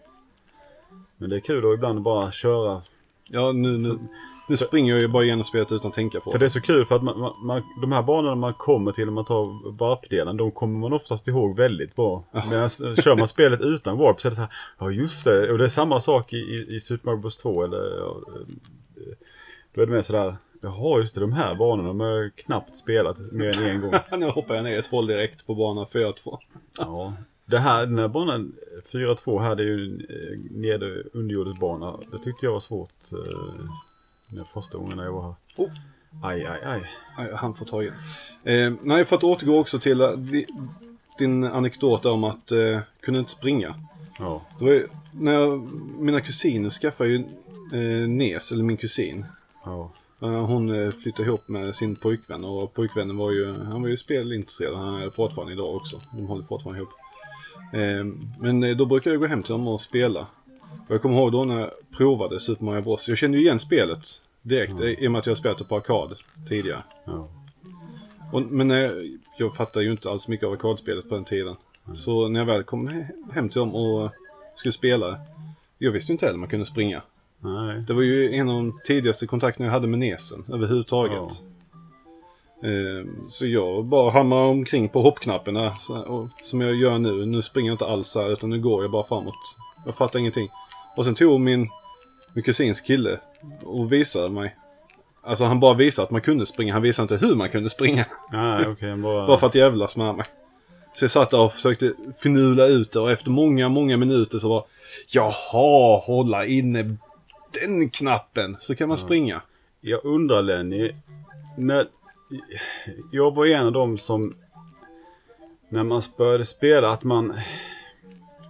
Men 1.18 1.30
det 1.30 1.36
är 1.36 1.40
kul 1.40 1.62
då 1.62 1.74
ibland 1.74 1.98
att 1.98 2.04
bara 2.04 2.32
köra. 2.32 2.82
Ja, 3.28 3.52
nu, 3.52 3.78
nu, 3.78 4.00
nu 4.48 4.58
springer 4.58 4.98
ju 4.98 5.08
bara 5.08 5.24
igenom 5.24 5.44
spelet 5.44 5.72
utan 5.72 5.88
att 5.88 5.94
tänka 5.94 6.20
på 6.20 6.32
För 6.32 6.40
det 6.40 6.46
är 6.46 6.50
så 6.50 6.62
kul 6.62 6.86
för 6.86 6.96
att 6.96 7.04
man, 7.04 7.20
man, 7.20 7.46
man, 7.46 7.64
de 7.82 7.92
här 7.92 8.04
banorna 8.04 8.36
man 8.36 8.54
kommer 8.54 8.92
till 8.92 9.06
när 9.06 9.12
man 9.12 9.26
tar 9.26 9.72
varpdelen, 9.78 10.38
de 10.38 10.52
kommer 10.52 10.80
man 10.80 10.94
oftast 10.94 11.28
ihåg 11.28 11.56
väldigt 11.56 11.96
bra. 11.96 12.24
Medan 12.50 12.70
kör 12.70 13.16
man 13.16 13.28
spelet 13.28 13.62
utan 13.62 13.98
warp 13.98 14.22
så 14.22 14.28
är 14.28 14.30
det 14.30 14.36
så 14.36 14.42
här, 14.42 14.52
ja 14.80 14.92
just 14.92 15.24
det. 15.24 15.52
Och 15.52 15.58
det 15.58 15.64
är 15.64 15.70
samma 15.70 16.00
sak 16.00 16.34
i, 16.34 16.38
i, 16.38 16.76
i 16.76 16.80
Super 16.80 17.06
Mario 17.06 17.22
Bros 17.22 17.38
2 17.38 17.64
eller 17.64 17.98
eh, 17.98 18.16
Då 19.74 19.82
är 19.82 19.86
det 19.86 19.92
mer 19.92 20.02
sådär, 20.02 20.36
jaha 20.62 21.00
just 21.00 21.16
det, 21.16 21.22
de 21.22 21.34
här 21.34 21.56
banorna 21.56 21.88
de 21.88 22.00
har 22.00 22.08
jag 22.08 22.36
knappt 22.36 22.76
spelat 22.76 23.32
mer 23.32 23.58
än 23.58 23.70
en 23.70 23.82
gång. 23.82 23.94
nu 24.20 24.26
hoppar 24.26 24.56
jag 24.56 24.64
ner 24.64 24.80
ett 24.80 24.88
håll 24.88 25.08
direkt 25.08 25.48
på 25.48 25.56
bana 25.56 25.86
4-2. 25.86 26.38
Ja. 26.80 27.14
Det 27.46 27.60
här, 27.60 27.86
den 27.86 28.00
här 28.00 28.08
banan 28.08 28.56
4-2 28.92 29.40
här, 29.40 29.56
det 29.56 29.64
är 29.64 29.68
ju 29.68 29.86
en 29.86 30.02
eh, 30.10 30.52
nere 30.52 31.04
underjordisk 31.14 31.62
bana. 31.62 32.00
Det 32.12 32.20
tyckte 32.20 32.46
jag 32.46 32.54
var 32.54 32.60
svårt 32.60 33.12
eh, 33.12 33.66
den 34.28 34.46
första 34.46 34.78
gången 34.78 34.98
jag 34.98 35.12
var 35.12 35.22
här. 35.22 35.36
Oh. 35.56 35.70
Aj, 36.24 36.46
aj, 36.46 36.60
aj. 36.64 36.82
Nej, 37.18 37.34
Han 37.36 37.54
får 37.54 37.66
ta 37.66 37.82
igen. 37.82 37.94
Eh, 38.44 38.74
nej, 38.82 39.06
för 39.06 39.16
att 39.16 39.24
återgå 39.24 39.60
också 39.60 39.80
till 39.80 40.02
eh, 40.02 40.12
di- 40.12 40.46
din 41.18 41.44
anekdot 41.44 42.06
om 42.06 42.24
att 42.24 42.52
eh, 42.52 42.80
kunde 43.02 43.20
inte 43.20 43.32
springa. 43.32 43.76
Ja. 44.20 44.42
Det 44.60 44.66
var 44.66 44.72
ju, 44.72 44.88
när 45.12 45.34
jag, 45.34 45.70
mina 46.00 46.22
kusiner 46.22 46.70
skaffade 46.70 47.10
ju 47.10 47.16
eh, 47.74 48.08
Nes, 48.10 48.52
eller 48.52 48.64
min 48.64 48.78
kusin. 48.78 49.26
Ja. 49.66 49.92
Eh, 50.22 50.30
hon 50.46 50.70
eh, 50.86 50.92
flyttade 50.92 51.28
ihop 51.28 51.48
med 51.48 51.76
sin 51.76 51.96
pojkvän 51.96 52.46
och 52.46 52.74
pojkvännen 52.74 53.18
var 53.18 53.32
ju, 53.32 53.54
han 53.64 53.82
var 53.82 53.90
ju 53.90 53.98
spelintresserad. 53.98 54.78
Han 54.78 55.02
är 55.02 55.10
fortfarande 55.10 55.54
idag 55.54 55.76
också. 55.76 56.02
De 56.12 56.26
håller 56.28 56.44
fortfarande 56.44 56.80
ihop. 56.82 56.94
Men 58.40 58.78
då 58.78 58.86
brukar 58.86 59.12
jag 59.12 59.20
gå 59.20 59.26
hem 59.28 59.44
till 59.44 59.52
dem 59.52 59.68
och 59.68 59.82
spela. 59.82 60.28
Och 60.88 60.94
jag 60.96 61.02
kommer 61.02 61.18
ihåg 61.18 61.32
då 61.32 61.44
när 61.44 61.60
jag 61.60 61.72
provade 61.98 62.40
Super 62.40 62.66
Mario 62.66 62.82
Bros. 62.82 63.08
Jag 63.08 63.18
kände 63.18 63.38
ju 63.38 63.44
igen 63.44 63.60
spelet 63.60 64.08
direkt 64.42 64.74
eh, 64.80 64.90
i 64.90 65.08
och 65.08 65.12
med 65.12 65.20
att 65.20 65.26
jag 65.28 65.38
spelat 65.38 65.58
det 65.58 65.64
på 65.64 65.76
arkad 65.76 66.16
tidigare. 66.50 66.84
Ja. 67.06 67.28
Och, 68.32 68.42
men 68.42 68.72
eh, 68.72 68.92
jag 69.38 69.56
fattar 69.56 69.82
ju 69.82 69.92
inte 69.92 70.10
alls 70.10 70.28
mycket 70.28 70.48
av 70.48 70.54
arkadspelet 70.54 71.10
på 71.10 71.16
den 71.16 71.26
tiden. 71.26 71.56
Så 71.96 72.28
när 72.28 72.40
jag 72.40 72.46
väl 72.48 72.64
kom 72.64 72.90
he- 72.90 73.08
hem 73.34 73.50
till 73.50 73.60
dem 73.60 73.76
och 73.76 74.12
skulle 74.56 74.72
spela. 74.72 75.20
Jag 75.78 75.92
visste 75.92 76.12
ju 76.12 76.14
inte 76.14 76.26
heller 76.26 76.40
man 76.40 76.50
kunde 76.50 76.66
springa. 76.66 77.02
Nej. 77.40 77.82
Det 77.88 77.94
var 77.94 78.02
ju 78.02 78.34
en 78.36 78.50
av 78.50 78.56
de 78.56 78.80
tidigaste 78.86 79.28
kontakterna 79.28 79.66
jag 79.66 79.74
hade 79.74 79.88
med 79.88 80.00
Nesen 80.00 80.46
överhuvudtaget. 80.54 81.44
Eh, 82.64 83.08
Så 83.28 83.46
jag 83.48 83.86
bara 83.86 84.12
hamrade 84.12 84.50
omkring 84.50 84.90
på 84.90 85.02
hoppknapparna 85.02 85.76
så- 85.76 86.02
och, 86.02 86.28
som 86.44 86.62
jag 86.62 86.76
gör 86.76 86.98
nu. 86.98 87.26
Nu 87.26 87.42
springer 87.42 87.70
jag 87.70 87.74
inte 87.74 87.86
alls 87.86 88.16
här 88.16 88.32
utan 88.34 88.50
nu 88.50 88.60
går 88.62 88.82
jag 88.84 88.92
bara 88.92 89.04
framåt. 89.04 89.36
Jag 89.86 89.96
fattar 89.96 90.20
ingenting. 90.20 90.50
Och 90.96 91.06
sen 91.06 91.16
tog 91.16 91.42
min, 91.42 91.70
min 92.34 92.44
kusins 92.44 92.82
kille 92.82 93.20
och 93.64 93.92
visade 93.92 94.30
mig. 94.30 94.56
Alltså 95.24 95.46
han 95.46 95.60
bara 95.60 95.74
visade 95.74 96.04
att 96.04 96.12
man 96.12 96.22
kunde 96.22 96.46
springa. 96.46 96.74
Han 96.74 96.82
visade 96.82 97.16
inte 97.16 97.28
hur 97.28 97.36
man 97.36 97.50
kunde 97.50 97.70
springa. 97.70 98.06
Nej, 98.32 98.60
okej. 98.60 98.72
Okay, 98.72 98.96
bara... 98.96 99.28
Bara 99.28 99.38
för 99.38 99.48
att 99.48 99.56
jävlas 99.56 99.98
med 99.98 100.16
mig. 100.16 100.26
Så 100.94 101.04
jag 101.04 101.12
satt 101.12 101.30
där 101.30 101.40
och 101.40 101.54
försökte 101.54 101.94
finula 102.20 102.66
ut 102.66 102.92
det 102.92 103.00
och 103.00 103.12
efter 103.12 103.30
många, 103.30 103.70
många 103.70 103.98
minuter 103.98 104.40
så 104.40 104.50
var 104.50 104.66
Jaha, 105.10 106.00
hålla 106.00 106.46
inne 106.46 106.98
den 107.62 107.90
knappen 107.90 108.58
så 108.60 108.76
kan 108.76 108.90
man 108.90 108.98
springa. 108.98 109.42
Jag 109.82 110.06
undrar 110.06 110.42
Lenny. 110.42 110.92
När... 111.58 111.88
Jag 113.12 113.36
var 113.36 113.46
en 113.46 113.66
av 113.66 113.72
dem 113.72 113.98
som... 113.98 114.36
När 115.70 115.84
man 115.84 116.02
började 116.18 116.46
spela 116.46 116.90
att 116.90 117.04
man... 117.04 117.34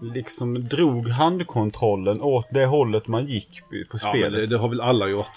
Liksom 0.01 0.67
drog 0.67 1.07
handkontrollen 1.09 2.21
åt 2.21 2.47
det 2.51 2.65
hållet 2.65 3.07
man 3.07 3.25
gick 3.25 3.61
på 3.69 3.75
Ja, 3.75 3.85
men 3.91 3.99
spelet. 3.99 4.33
det, 4.39 4.47
det 4.47 4.57
har 4.57 4.69
väl 4.69 4.81
alla 4.81 5.07
gjort. 5.07 5.31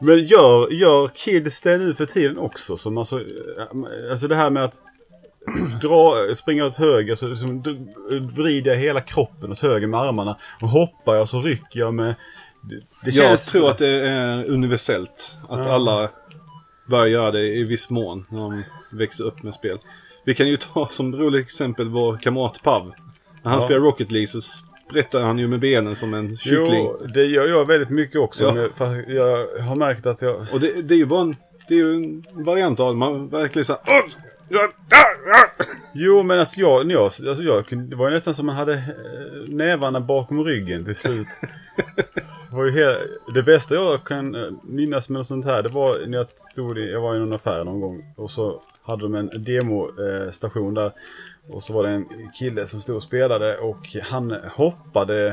Men 0.00 0.24
gör, 0.26 0.70
gör 0.72 1.08
kids 1.08 1.60
det 1.60 1.78
nu 1.78 1.94
för 1.94 2.06
tiden 2.06 2.38
också? 2.38 2.76
Som 2.76 2.98
alltså, 2.98 3.20
eh, 3.20 4.10
alltså 4.10 4.28
det 4.28 4.34
här 4.36 4.50
med 4.50 4.64
att 4.64 4.74
dra, 5.82 6.34
springa 6.34 6.64
åt 6.66 6.76
höger 6.76 7.14
så 7.14 7.26
liksom 7.26 7.62
vrider 8.36 8.70
jag 8.70 8.78
hela 8.78 9.00
kroppen 9.00 9.52
åt 9.52 9.58
höger 9.60 9.86
med 9.86 10.00
armarna. 10.00 10.36
Och 10.62 10.68
hoppar 10.68 11.14
jag 11.14 11.28
så 11.28 11.40
rycker 11.40 11.80
jag 11.80 11.94
med... 11.94 12.14
Det, 12.62 12.74
det 13.04 13.10
Jag 13.10 13.14
känns... 13.14 13.52
tror 13.52 13.70
att 13.70 13.78
det 13.78 13.88
är 14.08 14.50
universellt. 14.50 15.36
Att 15.48 15.66
Ja. 15.66 15.72
alla 15.72 16.10
börjar 16.86 17.06
göra 17.06 17.30
det 17.30 17.46
i 17.46 17.64
viss 17.64 17.90
mån 17.90 18.26
när 18.30 18.38
de 18.38 18.62
växer 18.92 19.24
upp 19.24 19.42
med 19.42 19.54
spel. 19.54 19.78
Vi 20.24 20.34
kan 20.34 20.48
ju 20.48 20.56
ta 20.56 20.88
som 20.90 21.16
roligt 21.16 21.44
exempel 21.44 21.88
vår 21.88 22.16
kamrat 22.16 22.60
Pav. 22.62 22.92
När 23.42 23.50
han 23.50 23.60
Ja. 23.60 23.64
spelar 23.66 23.80
Rocket 23.80 24.10
League 24.12 24.26
så 24.26 24.40
sprättar 24.40 25.22
han 25.22 25.38
ju 25.38 25.48
med 25.48 25.60
benen 25.60 25.96
som 25.96 26.14
en 26.14 26.36
kyckling. 26.36 26.84
Jo, 26.84 27.06
det 27.14 27.24
gör 27.24 27.46
jag 27.48 27.64
väldigt 27.66 27.90
mycket 27.90 28.20
också. 28.20 28.44
Ja. 28.44 28.68
Fast 28.76 29.08
jag 29.08 29.46
har 29.60 29.76
märkt 29.76 30.06
att 30.06 30.22
jag... 30.22 30.46
Och 30.52 30.60
det, 30.60 30.82
det 30.82 30.94
är 30.94 30.98
ju 30.98 31.06
bara 31.06 31.20
en, 31.20 31.36
det 31.68 31.74
är 31.74 31.78
ju 31.78 31.94
en 31.94 32.24
variant 32.44 32.80
av. 32.80 32.96
Man 32.96 33.28
verkligen 33.28 33.64
såhär... 33.64 33.82
Jo, 35.94 36.22
men 36.22 36.38
alltså 36.40 36.60
jag, 36.60 36.86
när 36.86 36.94
jag, 36.94 37.02
alltså 37.02 37.42
jag 37.42 37.64
det 37.90 37.96
var 37.96 38.08
ju 38.08 38.14
nästan 38.14 38.34
som 38.34 38.46
man 38.46 38.56
hade 38.56 38.72
eh, 38.74 38.80
nävarna 39.54 40.00
bakom 40.00 40.44
ryggen 40.44 40.84
till 40.84 40.94
slut. 40.96 41.26
Det, 42.50 42.56
var 42.56 42.64
ju 42.66 42.72
helt, 42.72 42.98
det 43.34 43.42
bästa 43.42 43.74
jag 43.74 44.04
kan 44.04 44.34
eh, 44.34 44.50
minnas 44.64 45.08
med 45.08 45.18
något 45.18 45.26
sånt 45.26 45.44
här, 45.44 45.62
det 45.62 45.68
var 45.68 46.06
när 46.06 46.18
jag 46.18 46.26
stod 46.30 46.78
i, 46.78 46.90
jag 46.92 47.00
var 47.00 47.16
i 47.16 47.18
någon 47.18 47.32
affär 47.32 47.64
någon 47.64 47.80
gång 47.80 48.14
och 48.16 48.30
så 48.30 48.62
hade 48.82 49.02
de 49.02 49.14
en 49.14 49.30
demostation 49.44 50.74
där. 50.74 50.92
Och 51.48 51.62
så 51.62 51.72
var 51.72 51.82
det 51.82 51.88
en 51.90 52.06
kille 52.38 52.66
som 52.66 52.80
stod 52.80 52.96
och 52.96 53.02
spelade 53.02 53.58
och 53.58 53.96
han 54.02 54.36
hoppade, 54.56 55.26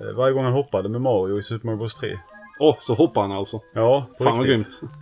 eh, 0.00 0.16
varje 0.16 0.32
gång 0.34 0.44
han 0.44 0.52
hoppade 0.52 0.88
med 0.88 1.00
Mario 1.00 1.38
i 1.38 1.42
Super 1.42 1.66
Mario 1.66 1.78
Bros 1.78 1.94
3. 1.94 2.18
Åh, 2.60 2.76
så 2.80 2.94
hoppar 2.94 3.22
han 3.22 3.32
alltså. 3.32 3.60
Ja, 3.74 4.06
på 4.18 4.24
Fan 4.24 4.38
vad 4.38 4.46
riktigt. 4.46 4.80
grymt. 4.80 4.92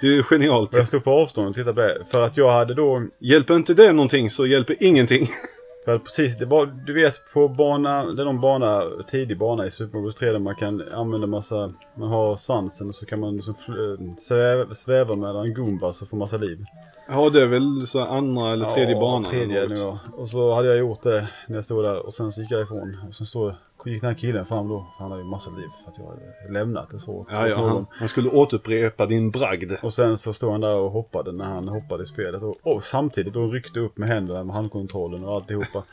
Det 0.00 0.06
är 0.06 0.10
ju 0.12 0.22
genialt. 0.22 0.74
Och 0.74 0.80
jag 0.80 0.88
stod 0.88 1.04
på 1.04 1.10
avstånd 1.10 1.48
och 1.48 1.54
tittade 1.54 1.74
på 1.74 1.80
det. 1.80 2.04
För 2.04 2.22
att 2.22 2.36
jag 2.36 2.52
hade 2.52 2.74
då... 2.74 3.02
Hjälper 3.18 3.54
inte 3.56 3.74
det 3.74 3.92
någonting 3.92 4.30
så 4.30 4.46
hjälper 4.46 4.76
ingenting. 4.80 5.26
För 5.84 5.94
att 5.94 6.04
precis, 6.04 6.38
det 6.38 6.46
var, 6.46 6.66
du 6.66 6.92
vet 6.92 7.14
på 7.32 7.48
bana, 7.48 8.04
det 8.04 8.22
är 8.22 8.24
någon 8.24 8.40
bana, 8.40 8.82
tidig 9.10 9.38
bana 9.38 9.66
i 9.66 9.70
Super 9.70 9.92
Mario 9.92 10.02
Bros 10.02 10.14
3 10.14 10.32
där 10.32 10.38
man 10.38 10.54
kan 10.54 10.92
använda 10.92 11.26
massa, 11.26 11.72
man 11.94 12.08
har 12.08 12.36
svansen 12.36 12.88
och 12.88 12.94
så 12.94 13.06
kan 13.06 13.20
man 13.20 13.34
liksom 13.36 13.54
fl- 13.54 14.16
sväva, 14.16 14.74
sväva 14.74 15.14
mellan 15.14 15.54
Goombas 15.54 16.02
och 16.02 16.08
få 16.08 16.16
massa 16.16 16.36
liv. 16.36 16.64
Ja, 17.10 17.30
det 17.30 17.42
är 17.42 17.46
väl 17.46 17.86
så 17.86 18.00
andra 18.00 18.52
eller 18.52 18.64
tredje 18.64 18.94
Ja, 18.94 19.00
banan. 19.00 19.24
Tredje 19.24 19.62
eller 19.62 19.74
nu 19.74 19.80
ja. 19.80 19.98
Och 20.16 20.28
så 20.28 20.54
hade 20.54 20.68
jag 20.68 20.78
gjort 20.78 21.02
det 21.02 21.28
när 21.46 21.56
jag 21.56 21.64
stod 21.64 21.84
där 21.84 22.06
och 22.06 22.14
sen 22.14 22.32
så 22.32 22.40
gick 22.40 22.50
jag 22.50 22.62
ifrån. 22.62 22.96
Och 23.08 23.14
sen 23.14 23.26
stod, 23.26 23.54
gick 23.84 24.00
den 24.00 24.10
här 24.10 24.18
killen 24.18 24.44
fram 24.44 24.68
då. 24.68 24.86
Han 24.98 25.10
hade 25.10 25.22
ju 25.22 25.28
massa 25.28 25.50
liv 25.50 25.68
för 25.84 25.90
att 25.90 25.98
jag 25.98 26.04
hade 26.06 26.52
lämnat 26.52 26.90
det 26.90 26.98
så. 26.98 27.26
Ja, 27.30 27.48
ja, 27.48 27.68
han, 27.68 27.86
han 27.90 28.08
skulle 28.08 28.30
återupprepa 28.30 29.06
din 29.06 29.30
bragd. 29.30 29.72
Och 29.82 29.92
sen 29.92 30.18
så 30.18 30.32
stod 30.32 30.50
han 30.52 30.60
där 30.60 30.74
och 30.74 30.90
hoppade 30.90 31.32
när 31.32 31.44
han 31.44 31.68
hoppade 31.68 32.02
i 32.02 32.06
spelet. 32.06 32.42
Och, 32.42 32.56
och 32.62 32.84
samtidigt 32.84 33.34
då 33.34 33.46
ryckte 33.46 33.80
upp 33.80 33.98
med 33.98 34.08
händerna 34.08 34.44
med 34.44 34.54
handkontrollen 34.54 35.24
och 35.24 35.34
alltihopa. 35.34 35.84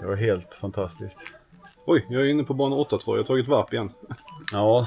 Det 0.00 0.06
var 0.06 0.16
helt 0.16 0.54
fantastiskt. 0.54 1.36
Oj, 1.86 2.06
jag 2.10 2.22
är 2.22 2.30
inne 2.30 2.44
på 2.44 2.54
bana 2.54 2.76
8-2. 2.76 3.00
Jag 3.06 3.16
har 3.16 3.22
tagit 3.22 3.48
varp 3.48 3.72
igen. 3.72 3.90
Ja, 4.52 4.86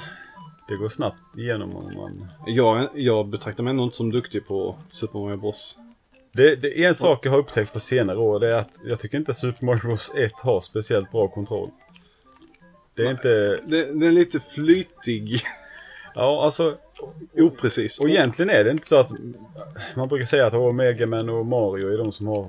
det 0.68 0.76
går 0.76 0.88
snabbt 0.88 1.38
igenom 1.38 1.76
om 1.76 1.92
man... 1.96 2.28
Jag, 2.46 2.88
jag 2.94 3.28
betraktar 3.28 3.64
mig 3.64 3.72
ändå 3.72 3.84
inte 3.84 3.96
som 3.98 4.12
duktig 4.12 4.48
på 4.48 4.76
Super 4.92 5.20
Mario 5.20 5.38
Bros. 5.38 5.78
Det, 6.32 6.56
det 6.56 6.84
är 6.84 6.88
en 6.88 6.96
sak 6.96 7.26
jag 7.26 7.32
har 7.32 7.38
upptäckt 7.40 7.74
på 7.74 7.80
senare 7.80 8.18
år. 8.18 8.40
Det 8.40 8.50
är 8.50 8.56
att 8.56 8.82
jag 8.86 9.00
tycker 9.00 9.18
inte 9.18 9.34
Super 9.34 9.66
Mario 9.66 9.82
Bros 9.82 10.12
1 10.16 10.32
har 10.44 10.62
speciellt 10.62 11.12
bra 11.12 11.28
kontroll. 11.28 11.70
Det 12.96 13.02
är 13.06 13.12
inte... 13.12 13.30
Det, 13.66 14.00
det 14.00 14.08
är 14.08 14.12
lite 14.12 14.40
flytig. 14.40 15.42
Ja, 16.16 16.44
alltså... 16.44 16.78
Oprecis. 17.38 18.00
Och 18.00 18.10
egentligen 18.10 18.50
är 18.50 18.64
det 18.64 18.72
inte 18.72 18.88
så 18.88 18.96
att... 18.96 19.12
Man 19.96 20.08
brukar 20.08 20.26
säga 20.26 20.46
att 20.48 20.54
oh, 20.54 20.74
Mega 20.74 21.06
Man 21.08 21.30
och 21.30 21.46
Mario 21.46 21.94
är 21.94 21.98
de 21.98 22.12
som 22.12 22.28
har 22.28 22.48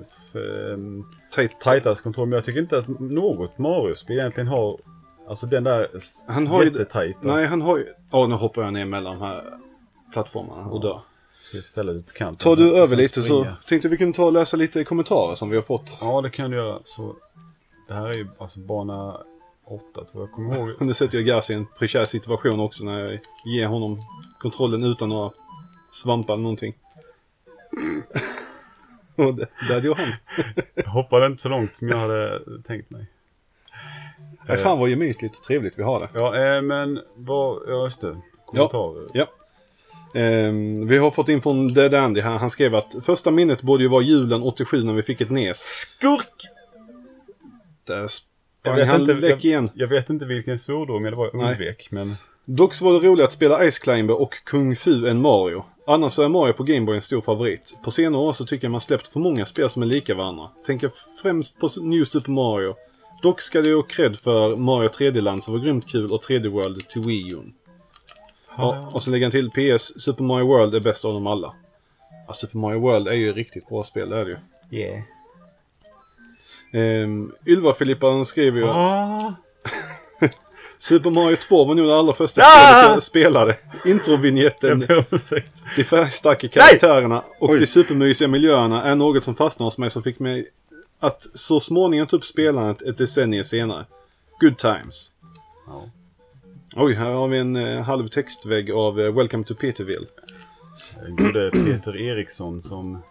f- 0.00 0.78
Tajt. 1.34 1.60
tajtast 1.60 2.02
kontroll. 2.02 2.28
Men 2.28 2.36
jag 2.36 2.44
tycker 2.44 2.60
inte 2.60 2.78
att 2.78 2.88
något 3.00 3.58
Mario-spel 3.58 4.18
egentligen 4.18 4.46
har... 4.48 4.78
Alltså 5.28 5.46
den 5.46 5.64
där 5.64 5.88
Han 6.26 6.46
har 6.46 6.64
ju-. 6.64 6.86
Nej, 7.20 7.46
han 7.46 7.60
har 7.60 7.78
ju... 7.78 7.86
Ja, 8.10 8.26
nu 8.26 8.34
hoppar 8.34 8.62
jag 8.62 8.72
ner 8.72 8.84
mellan 8.84 9.18
de 9.18 9.24
här 9.26 9.44
plattformarna 10.12 10.66
och 10.66 10.80
dör. 10.80 11.00
Ska 11.40 11.56
jag 11.56 11.64
ställa 11.64 11.92
det 11.92 12.02
på 12.02 12.12
kanten. 12.12 12.44
Tar 12.44 12.56
du 12.56 12.76
över 12.76 12.96
lite 12.96 13.14
så 13.14 13.22
springa. 13.22 13.56
tänkte 13.66 13.88
vi 13.88 13.96
kunde 13.96 14.16
ta 14.16 14.24
och 14.24 14.32
läsa 14.32 14.56
lite 14.56 14.84
kommentarer 14.84 15.34
som 15.34 15.50
vi 15.50 15.56
har 15.56 15.62
fått. 15.62 15.98
Ja, 16.00 16.20
det 16.20 16.30
kan 16.30 16.50
du 16.50 16.56
göra. 16.56 16.78
Så 16.84 17.16
det 17.88 17.94
här 17.94 18.08
är 18.08 18.14
ju 18.14 18.28
alltså 18.38 18.60
bana 18.60 19.20
8 19.64 20.04
tror 20.04 20.22
jag. 20.22 20.32
kommer 20.32 20.56
ihåg. 20.56 20.70
Nu 20.80 20.94
sätter 20.94 21.18
jag 21.18 21.26
Gas 21.26 21.50
i 21.50 21.54
en 21.54 21.66
prekär 21.78 22.04
situation 22.04 22.60
också 22.60 22.84
när 22.84 23.00
jag 23.00 23.20
ger 23.44 23.66
honom 23.66 24.02
kontrollen 24.40 24.84
utan 24.84 25.08
några 25.08 25.30
svampar 25.90 26.34
eller 26.34 26.42
någonting. 26.42 26.74
och 29.16 29.34
det, 29.34 29.48
där 29.68 29.80
dog 29.80 29.96
han. 29.96 30.12
Jag 30.74 30.90
hoppade 30.90 31.26
inte 31.26 31.42
så 31.42 31.48
långt 31.48 31.76
som 31.76 31.88
jag 31.88 31.98
hade 31.98 32.40
tänkt 32.66 32.90
mig. 32.90 33.06
Nej, 34.48 34.58
fan 34.58 34.78
vad 34.78 34.90
gemytligt 34.90 35.36
och 35.36 35.42
trevligt 35.42 35.78
vi 35.78 35.82
har 35.82 36.00
det. 36.00 36.08
Ja, 36.14 36.56
eh, 36.56 36.62
men 36.62 37.00
vad... 37.14 37.62
Ja, 37.66 37.84
just 37.84 38.00
det. 38.00 38.16
Kommentarer. 38.46 39.06
Ja. 39.12 39.26
Ehm, 40.14 40.88
vi 40.88 40.98
har 40.98 41.10
fått 41.10 41.28
in 41.28 41.42
från 41.42 41.74
Dead 41.74 41.94
Andy 41.94 42.20
här. 42.20 42.38
Han 42.38 42.50
skrev 42.50 42.74
att 42.74 42.96
första 43.02 43.30
minnet 43.30 43.62
borde 43.62 43.82
ju 43.82 43.88
vara 43.88 44.02
julen 44.02 44.42
87 44.42 44.84
när 44.84 44.92
vi 44.92 45.02
fick 45.02 45.20
ett 45.20 45.30
NES. 45.30 45.58
Skurk! 45.58 46.34
Där 47.86 48.06
sprang 48.08 48.82
han 48.82 49.00
inte, 49.00 49.14
läck 49.14 49.30
jag, 49.30 49.44
igen. 49.44 49.70
jag 49.74 49.88
vet 49.88 50.10
inte 50.10 50.26
vilken 50.26 50.58
svordom 50.58 51.04
jag 51.04 51.12
det 51.12 51.16
var 51.16 51.36
undvek, 51.36 51.88
men... 51.90 52.16
Dock 52.44 52.74
så 52.74 52.84
var 52.84 52.92
det 52.92 53.08
roligt 53.08 53.24
att 53.24 53.32
spela 53.32 53.70
Ice 53.70 53.78
Climber 53.78 54.20
och 54.20 54.34
Kung 54.44 54.76
Fu 54.76 55.08
än 55.08 55.20
Mario. 55.20 55.64
Annars 55.86 56.12
så 56.12 56.22
är 56.22 56.28
Mario 56.28 56.52
på 56.52 56.62
Gameboy 56.62 56.96
en 56.96 57.02
stor 57.02 57.20
favorit. 57.20 57.78
På 57.84 57.90
senare 57.90 58.22
år 58.22 58.32
så 58.32 58.44
tycker 58.46 58.64
jag 58.64 58.72
man 58.72 58.80
släppt 58.80 59.08
för 59.08 59.20
många 59.20 59.46
spel 59.46 59.70
som 59.70 59.82
är 59.82 59.86
lika 59.86 60.14
varandra. 60.14 60.50
Tänker 60.66 60.90
främst 61.22 61.60
på 61.60 61.68
New 61.82 62.04
Super 62.04 62.30
Mario. 62.30 62.74
Dock 63.22 63.40
ska 63.40 63.60
det 63.62 63.68
ju 63.68 63.76
ha 63.76 63.82
cred 63.82 64.16
för 64.18 64.56
Mario 64.56 64.88
3D-land 64.88 65.44
som 65.44 65.54
var 65.54 65.60
grymt 65.60 65.88
kul 65.88 66.12
och 66.12 66.22
3D 66.22 66.48
World 66.48 66.88
till 66.88 67.02
Wii 67.02 67.32
U. 67.34 67.38
Ja, 68.56 68.90
och 68.92 69.02
så 69.02 69.10
lägger 69.10 69.26
han 69.26 69.30
till 69.30 69.50
PS 69.50 70.00
Super 70.02 70.24
Mario 70.24 70.46
World 70.46 70.74
är 70.74 70.80
bäst 70.80 71.04
av 71.04 71.14
dem 71.14 71.26
alla. 71.26 71.54
Ja, 72.26 72.32
Super 72.34 72.58
Mario 72.58 72.80
World 72.80 73.08
är 73.08 73.12
ju 73.12 73.32
riktigt 73.32 73.68
bra 73.68 73.84
spel, 73.84 74.08
det 74.10 74.16
är 74.20 74.24
det 74.24 74.30
ju. 74.30 74.38
Yeah. 74.80 75.02
Ehm, 76.72 77.32
Ylva-Filippan 77.46 78.24
skriver 78.24 78.60
ju 78.60 78.66
Ah. 78.66 79.34
Super 80.78 81.10
Mario 81.10 81.36
2 81.36 81.64
var 81.64 81.74
nog 81.74 81.86
det 81.86 81.98
allra 81.98 82.12
första 82.14 82.42
Ah! 82.42 82.46
spelet 82.72 82.94
jag 82.94 83.02
spelade. 83.02 83.56
Introvinjetten. 83.86 84.86
De 85.76 85.84
färgstarka 85.84 86.48
karaktärerna 86.48 87.22
och 87.38 87.50
Oj. 87.50 87.58
de 87.60 87.66
supermysiga 87.66 88.28
miljöerna 88.28 88.84
är 88.84 88.94
något 88.94 89.24
som 89.24 89.34
fastnade 89.34 89.66
hos 89.66 89.78
mig 89.78 89.90
som 89.90 90.02
fick 90.02 90.18
mig 90.18 90.48
att 91.00 91.22
så 91.22 91.60
småningom 91.60 92.06
ta 92.06 92.16
upp 92.16 92.24
spelandet 92.24 92.82
ett 92.82 92.98
decennium 92.98 93.44
senare. 93.44 93.84
Good 94.40 94.58
times. 94.58 95.12
Ja. 95.66 95.90
Oj, 96.76 96.94
här 96.94 97.10
har 97.10 97.28
vi 97.28 97.38
en 97.38 97.56
eh, 97.56 97.82
halv 97.82 98.08
textvägg 98.08 98.70
av 98.70 99.00
eh, 99.00 99.14
Welcome 99.14 99.44
to 99.44 99.54
Peterville. 99.54 100.06
Den 101.02 101.16
gode 101.16 101.50
Peter 101.50 101.96
Eriksson 101.96 102.62
som... 102.62 103.02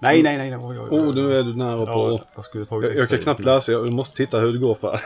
Nej, 0.00 0.22
nej, 0.22 0.38
nej. 0.38 0.56
Oj, 0.56 0.78
oj, 0.78 0.88
oj. 0.90 1.00
Oh, 1.00 1.14
nu 1.14 1.38
är 1.38 1.42
du 1.42 1.56
nära 1.56 1.86
på... 1.86 2.10
Ja, 2.10 2.24
jag 2.34 2.44
skulle 2.44 2.64
tagit 2.64 2.94
jag, 2.94 3.02
jag 3.02 3.08
kan 3.08 3.18
knappt 3.18 3.44
läsa, 3.44 3.72
jag 3.72 3.92
måste 3.92 4.16
titta 4.16 4.40
hur 4.40 4.52
det 4.52 4.58
går 4.58 4.74
för. 4.74 5.00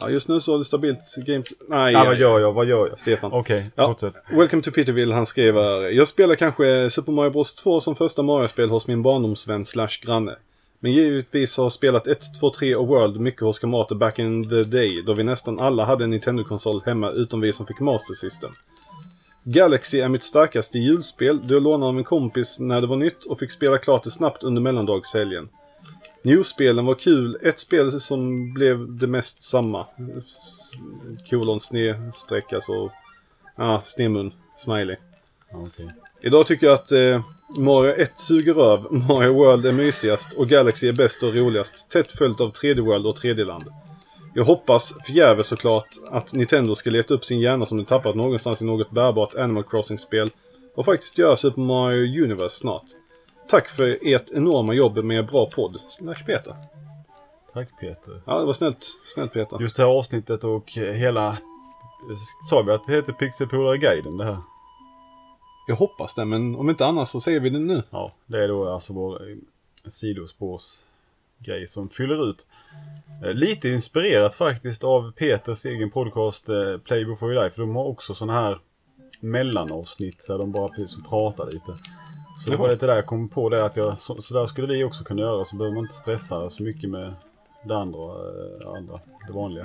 Ja, 0.00 0.10
just 0.10 0.28
nu 0.28 0.40
så 0.40 0.54
är 0.54 0.58
det 0.58 0.64
stabilt 0.64 1.14
gameplay. 1.16 1.56
Nej, 1.68 1.92
Ja, 1.92 1.98
ja, 1.98 2.04
vad 2.04 2.16
gör 2.16 2.40
jag? 2.40 2.52
Vad 2.52 2.66
gör 2.66 2.88
jag? 2.88 2.98
Stefan. 2.98 3.32
Okej, 3.32 3.70
Ja. 3.74 3.86
fortsätt. 3.88 4.14
Welcome 4.30 4.62
to 4.62 4.70
Peterville, 4.70 5.14
han 5.14 5.26
skriver 5.26 5.90
Jag 5.90 6.08
spelar 6.08 6.34
kanske 6.34 6.90
Super 6.90 7.12
Mario 7.12 7.30
Bros 7.30 7.54
2 7.54 7.80
som 7.80 7.96
första 7.96 8.22
Mario-spel 8.22 8.70
hos 8.70 8.86
min 8.86 9.02
barndomsvän 9.02 9.64
slash 9.64 10.00
granne. 10.02 10.36
Men 10.80 10.92
givetvis 10.92 11.56
har 11.56 11.68
spelat 11.68 12.06
1, 12.06 12.18
2, 12.40 12.50
3 12.50 12.74
och 12.74 12.86
World 12.86 13.20
mycket 13.20 13.40
hos 13.42 13.58
kamrater 13.58 13.94
back 13.94 14.18
in 14.18 14.48
the 14.48 14.62
day 14.62 15.02
då 15.06 15.14
vi 15.14 15.24
nästan 15.24 15.60
alla 15.60 15.84
hade 15.84 16.04
en 16.04 16.10
Nintendo-konsol 16.10 16.82
hemma 16.86 17.10
utom 17.10 17.40
vi 17.40 17.52
som 17.52 17.66
fick 17.66 17.80
Master 17.80 18.14
System. 18.14 18.50
Galaxy 19.44 20.00
är 20.00 20.08
mitt 20.08 20.24
starkaste 20.24 20.78
julspel 20.78 21.40
då 21.48 21.54
jag 21.54 21.62
lånade 21.62 21.88
av 21.90 21.98
en 21.98 22.04
kompis 22.04 22.58
när 22.60 22.80
det 22.80 22.86
var 22.86 22.96
nytt 22.96 23.24
och 23.24 23.38
fick 23.38 23.50
spela 23.50 23.78
klart 23.78 24.02
det 24.04 24.10
snabbt 24.10 24.42
under 24.42 24.62
mellandagshelgen. 24.62 25.48
New-spelen 26.26 26.86
var 26.86 26.94
kul, 26.94 27.38
ett 27.42 27.60
spel 27.60 28.00
som 28.00 28.54
blev 28.54 28.96
det 28.96 29.06
mest 29.06 29.42
samma. 29.42 29.86
Kolon, 31.30 31.60
snedstreck, 31.60 32.52
alltså 32.52 32.90
Ja, 33.56 33.80
snedmun. 33.84 34.32
Smiley. 34.56 34.96
Ja, 35.50 35.58
okej. 35.66 35.90
Idag 36.22 36.46
tycker 36.46 36.66
jag 36.66 36.74
att 36.74 36.92
eh, 36.92 37.24
Mario 37.58 37.92
1 37.92 38.18
suger 38.18 38.54
röv, 38.54 38.86
Mario 38.92 39.32
World 39.32 39.66
är 39.66 39.72
mysigast 39.72 40.32
och 40.32 40.48
Galaxy 40.48 40.88
är 40.88 40.92
bäst 40.92 41.22
och 41.22 41.34
roligast. 41.34 41.90
Tätt 41.90 42.18
följt 42.18 42.40
av 42.40 42.52
3D 42.52 42.80
World 42.80 43.06
och 43.06 43.16
3D-land. 43.16 43.64
Jag 44.34 44.44
hoppas, 44.44 44.94
förgäves 45.06 45.46
såklart, 45.46 45.88
att 46.10 46.32
Nintendo 46.32 46.74
ska 46.74 46.90
leta 46.90 47.14
upp 47.14 47.24
sin 47.24 47.40
hjärna 47.40 47.66
som 47.66 47.78
de 47.78 47.84
tappat 47.84 48.16
någonstans 48.16 48.62
i 48.62 48.64
något 48.64 48.90
bärbart 48.90 49.34
Animal 49.34 49.64
Crossing-spel 49.64 50.28
och 50.74 50.84
faktiskt 50.84 51.18
göra 51.18 51.36
Super 51.36 51.60
Mario 51.60 52.24
Universe 52.24 52.56
snart. 52.56 52.84
Tack 53.48 53.68
för 53.68 53.98
ert 54.02 54.30
enorma 54.30 54.74
jobb 54.74 55.04
med 55.04 55.26
bra 55.26 55.50
podd. 55.50 55.80
Slash 55.80 56.24
Peter. 56.26 56.56
Tack 57.52 57.68
Peter. 57.80 58.22
Ja, 58.26 58.38
det 58.38 58.44
var 58.46 58.52
snällt. 58.52 58.86
Snällt 59.14 59.32
Peter. 59.32 59.60
Just 59.60 59.76
det 59.76 59.82
här 59.82 59.90
avsnittet 59.90 60.44
och 60.44 60.70
hela... 60.72 61.38
Sa 62.50 62.62
vi 62.62 62.72
att 62.72 62.86
det 62.86 62.92
heter 62.92 63.12
Pixelpolare-guiden 63.12 64.16
det 64.16 64.24
här? 64.24 64.38
Jag 65.68 65.76
hoppas 65.76 66.14
det, 66.14 66.24
men 66.24 66.56
om 66.56 66.70
inte 66.70 66.86
annars 66.86 67.08
så 67.08 67.20
säger 67.20 67.40
vi 67.40 67.50
det 67.50 67.58
nu. 67.58 67.82
Ja, 67.90 68.12
det 68.26 68.44
är 68.44 68.48
då 68.48 68.68
alltså 68.68 68.92
vår 68.92 69.30
eh, 69.30 69.36
sidospårsgrej 69.86 71.66
som 71.66 71.88
fyller 71.88 72.30
ut. 72.30 72.46
Eh, 73.24 73.30
Lite 73.34 73.68
inspirerat 73.68 74.34
faktiskt 74.34 74.84
av 74.84 75.12
Peters 75.12 75.64
egen 75.66 75.90
podcast 75.90 76.48
eh, 76.48 76.78
Play 76.84 77.04
before 77.04 77.34
you 77.34 77.44
die. 77.44 77.50
För 77.50 77.60
de 77.60 77.76
har 77.76 77.84
också 77.84 78.14
sådana 78.14 78.40
här 78.40 78.58
mellanavsnitt 79.20 80.26
där 80.26 80.38
de 80.38 80.52
bara 80.52 80.70
pratar 81.08 81.46
lite. 81.46 81.76
Så 82.38 82.50
det 82.50 82.56
var 82.56 82.68
lite 82.70 82.86
där 82.86 82.96
jag 82.96 83.06
kom 83.06 83.28
på 83.28 83.48
det 83.48 83.64
att 83.64 83.76
jag, 83.76 83.98
så, 83.98 84.22
så 84.22 84.34
där 84.34 84.46
skulle 84.46 84.66
vi 84.66 84.84
också 84.84 85.04
kunna 85.04 85.22
göra. 85.22 85.44
Så 85.44 85.56
behöver 85.56 85.74
man 85.74 85.84
inte 85.84 85.94
stressa 85.94 86.50
så 86.50 86.62
mycket 86.62 86.90
med 86.90 87.14
det 87.64 87.76
andra, 87.76 88.00
eh, 88.00 88.68
andra 88.76 89.00
det 89.26 89.32
vanliga. 89.32 89.64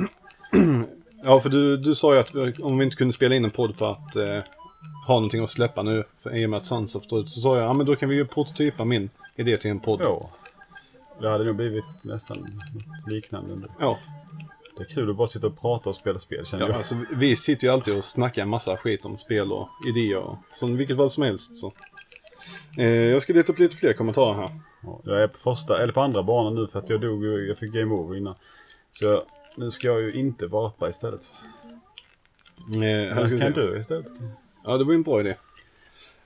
Ja, 1.24 1.40
för 1.40 1.50
du, 1.50 1.78
du 1.78 1.96
sa 1.96 2.14
ju 2.14 2.20
att 2.20 2.60
om 2.60 2.78
vi 2.78 2.86
inte 2.86 2.98
kunde 2.98 3.14
spela 3.14 3.36
in 3.36 3.46
en 3.46 3.52
podd 3.52 3.76
för 3.76 3.92
att 3.92 4.16
eh, 4.16 4.40
ha 5.08 5.14
någonting 5.16 5.44
att 5.44 5.50
släppa 5.50 5.84
nu, 5.84 6.04
för, 6.18 6.36
i 6.38 6.46
och 6.46 6.50
med 6.50 6.58
att 6.58 6.66
Sunsoft 6.66 7.10
drar 7.10 7.20
ut, 7.20 7.30
så 7.30 7.42
sa 7.42 7.58
jag 7.58 7.66
ja 7.66 7.74
men 7.74 7.86
då 7.86 7.96
kan 7.96 8.10
vi 8.10 8.16
ju 8.16 8.26
prototypa 8.26 8.86
min 8.86 9.10
idé 9.36 9.58
till 9.58 9.72
en 9.72 9.80
podd. 9.80 10.02
Ja. 10.02 10.30
Det 11.20 11.30
hade 11.30 11.44
nog 11.44 11.56
blivit 11.56 11.84
nästan 12.02 12.62
liknande. 13.08 13.68
Ja, 13.80 13.98
Det 14.78 14.84
är 14.84 14.88
kul 14.88 15.10
att 15.10 15.16
bara 15.16 15.28
sitta 15.28 15.48
och 15.48 15.62
prata 15.62 15.90
och 15.90 15.96
spela 15.96 16.20
spel 16.20 16.46
känner 16.46 16.64
ja 16.64 16.70
jag. 16.70 16.78
alltså, 16.78 16.96
vi 17.16 17.36
sitter 17.36 17.68
ju 17.68 17.74
alltid 17.74 17.98
och 17.98 18.04
snackar 18.06 18.42
en 18.42 18.50
massa 18.50 18.78
skit 18.78 19.06
om 19.06 19.18
spel 19.18 19.52
och 19.52 19.68
idéer 19.90 20.20
och 20.20 20.38
som 20.54 20.78
vilket 20.78 20.98
fall 20.98 21.10
som 21.10 21.24
helst. 21.24 21.56
Så. 21.58 21.74
Eh, 22.78 22.88
jag 22.88 23.22
ska 23.22 23.34
leta 23.34 23.52
upp 23.54 23.60
lite 23.60 23.76
fler 23.76 23.94
kommentarer 23.94 24.34
här. 24.34 24.50
Ja, 24.84 25.02
jag 25.06 25.24
är 25.24 25.28
på 25.28 25.40
första, 25.40 25.84
eller 25.84 25.94
på 25.94 26.02
andra 26.02 26.24
banan 26.24 26.56
nu 26.56 26.68
för 26.68 26.80
att 26.80 26.90
jag 26.90 27.02
dog 27.02 27.26
jag 27.26 27.58
fick 27.58 27.74
game 27.74 27.94
over 27.94 28.18
innan. 28.18 28.36
Så 28.92 29.06
jag, 29.06 29.22
nu 29.56 29.72
ska 29.72 29.88
jag 29.88 30.02
ju 30.02 30.14
inte 30.14 30.48
varpa 30.48 30.90
istället. 30.90 31.36
Eh, 32.76 33.18
kan 33.30 33.40
se. 33.40 33.50
du 33.50 33.80
istället? 33.80 34.06
Ja, 34.64 34.78
det 34.78 34.84
var 34.84 34.92
ju 34.92 34.96
en 34.96 35.04
bra 35.04 35.20
idé. 35.20 35.36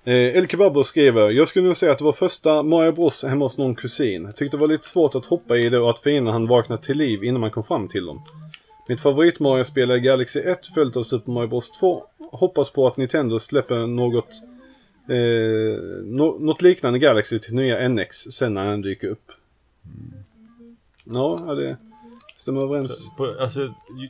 Eh, 0.03 0.37
El 0.37 0.47
Kebabo 0.47 0.83
skriver, 0.83 1.29
jag 1.29 1.47
skulle 1.47 1.65
nog 1.65 1.77
säga 1.77 1.91
att 1.91 1.97
det 1.97 2.03
var 2.03 2.13
första 2.13 2.63
Mario 2.63 2.91
Bros 2.91 3.23
hemma 3.23 3.45
hos 3.45 3.57
någon 3.57 3.75
kusin. 3.75 4.33
Tyckte 4.35 4.57
det 4.57 4.61
var 4.61 4.67
lite 4.67 4.87
svårt 4.87 5.15
att 5.15 5.25
hoppa 5.25 5.57
i 5.57 5.69
det 5.69 5.79
och 5.79 5.89
att 5.89 5.99
fienden 5.99 6.33
han 6.33 6.47
vakna 6.47 6.77
till 6.77 6.97
liv 6.97 7.23
innan 7.23 7.41
man 7.41 7.51
kom 7.51 7.63
fram 7.63 7.87
till 7.87 8.05
dem. 8.05 8.23
Mitt 8.87 9.01
favorit 9.01 9.39
Mario-spel 9.39 9.91
är 9.91 9.97
Galaxy 9.97 10.39
1 10.39 10.67
följt 10.67 10.97
av 10.97 11.03
Super 11.03 11.31
Mario 11.31 11.47
Bros 11.47 11.71
2. 11.71 12.03
Hoppas 12.31 12.69
på 12.69 12.87
att 12.87 12.97
Nintendo 12.97 13.39
släpper 13.39 13.87
något, 13.87 14.29
eh, 15.09 15.79
nå- 16.03 16.37
något 16.39 16.61
liknande 16.61 16.99
Galaxy 16.99 17.39
till 17.39 17.55
nya 17.55 17.89
NX 17.89 18.15
sen 18.17 18.53
när 18.53 18.71
den 18.71 18.81
dyker 18.81 19.07
upp. 19.07 19.31
Ja, 21.03 21.35
det 21.55 21.77
stämmer 22.37 22.61
överens. 22.61 23.11
På, 23.17 23.35
alltså, 23.39 23.59
ju- 23.97 24.09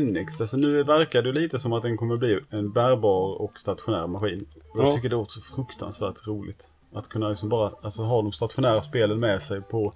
NX, 0.00 0.40
alltså 0.40 0.56
nu 0.56 0.82
verkar 0.82 1.22
det 1.22 1.32
lite 1.32 1.58
som 1.58 1.72
att 1.72 1.82
den 1.82 1.96
kommer 1.96 2.16
bli 2.16 2.40
en 2.50 2.72
bärbar 2.72 3.40
och 3.42 3.58
stationär 3.58 4.06
maskin. 4.06 4.46
Och 4.72 4.80
jag 4.80 4.86
Ja. 4.88 4.92
tycker 4.96 5.08
det 5.08 5.14
är 5.14 5.20
också 5.20 5.40
fruktansvärt 5.40 6.26
roligt. 6.26 6.70
Att 6.92 7.08
kunna 7.08 7.28
liksom 7.28 7.48
bara 7.48 7.70
alltså, 7.82 8.02
ha 8.02 8.22
de 8.22 8.32
stationära 8.32 8.82
spelen 8.82 9.20
med 9.20 9.42
sig 9.42 9.62
på... 9.62 9.92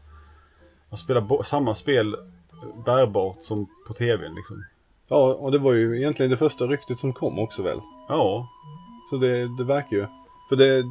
Att 0.91 0.99
spela 0.99 1.43
samma 1.45 1.75
spel 1.75 2.17
bärbart 2.85 3.37
som 3.41 3.67
på 3.87 3.95
tvn 3.95 4.35
liksom. 4.35 4.65
Ja, 5.09 5.35
och 5.35 5.53
det 5.53 5.59
var 5.59 5.73
ju 5.73 5.97
egentligen 5.99 6.31
det 6.31 6.37
första 6.37 6.65
ryktet 6.65 6.99
som 6.99 7.13
kom 7.13 7.39
också 7.39 7.63
väl? 7.63 7.79
Ja, 8.09 8.49
Så 9.11 9.17
det, 9.17 9.57
det 9.59 9.65
verkar 9.65 9.97
ju. 9.97 10.07
För 10.51 10.57
det, 10.57 10.85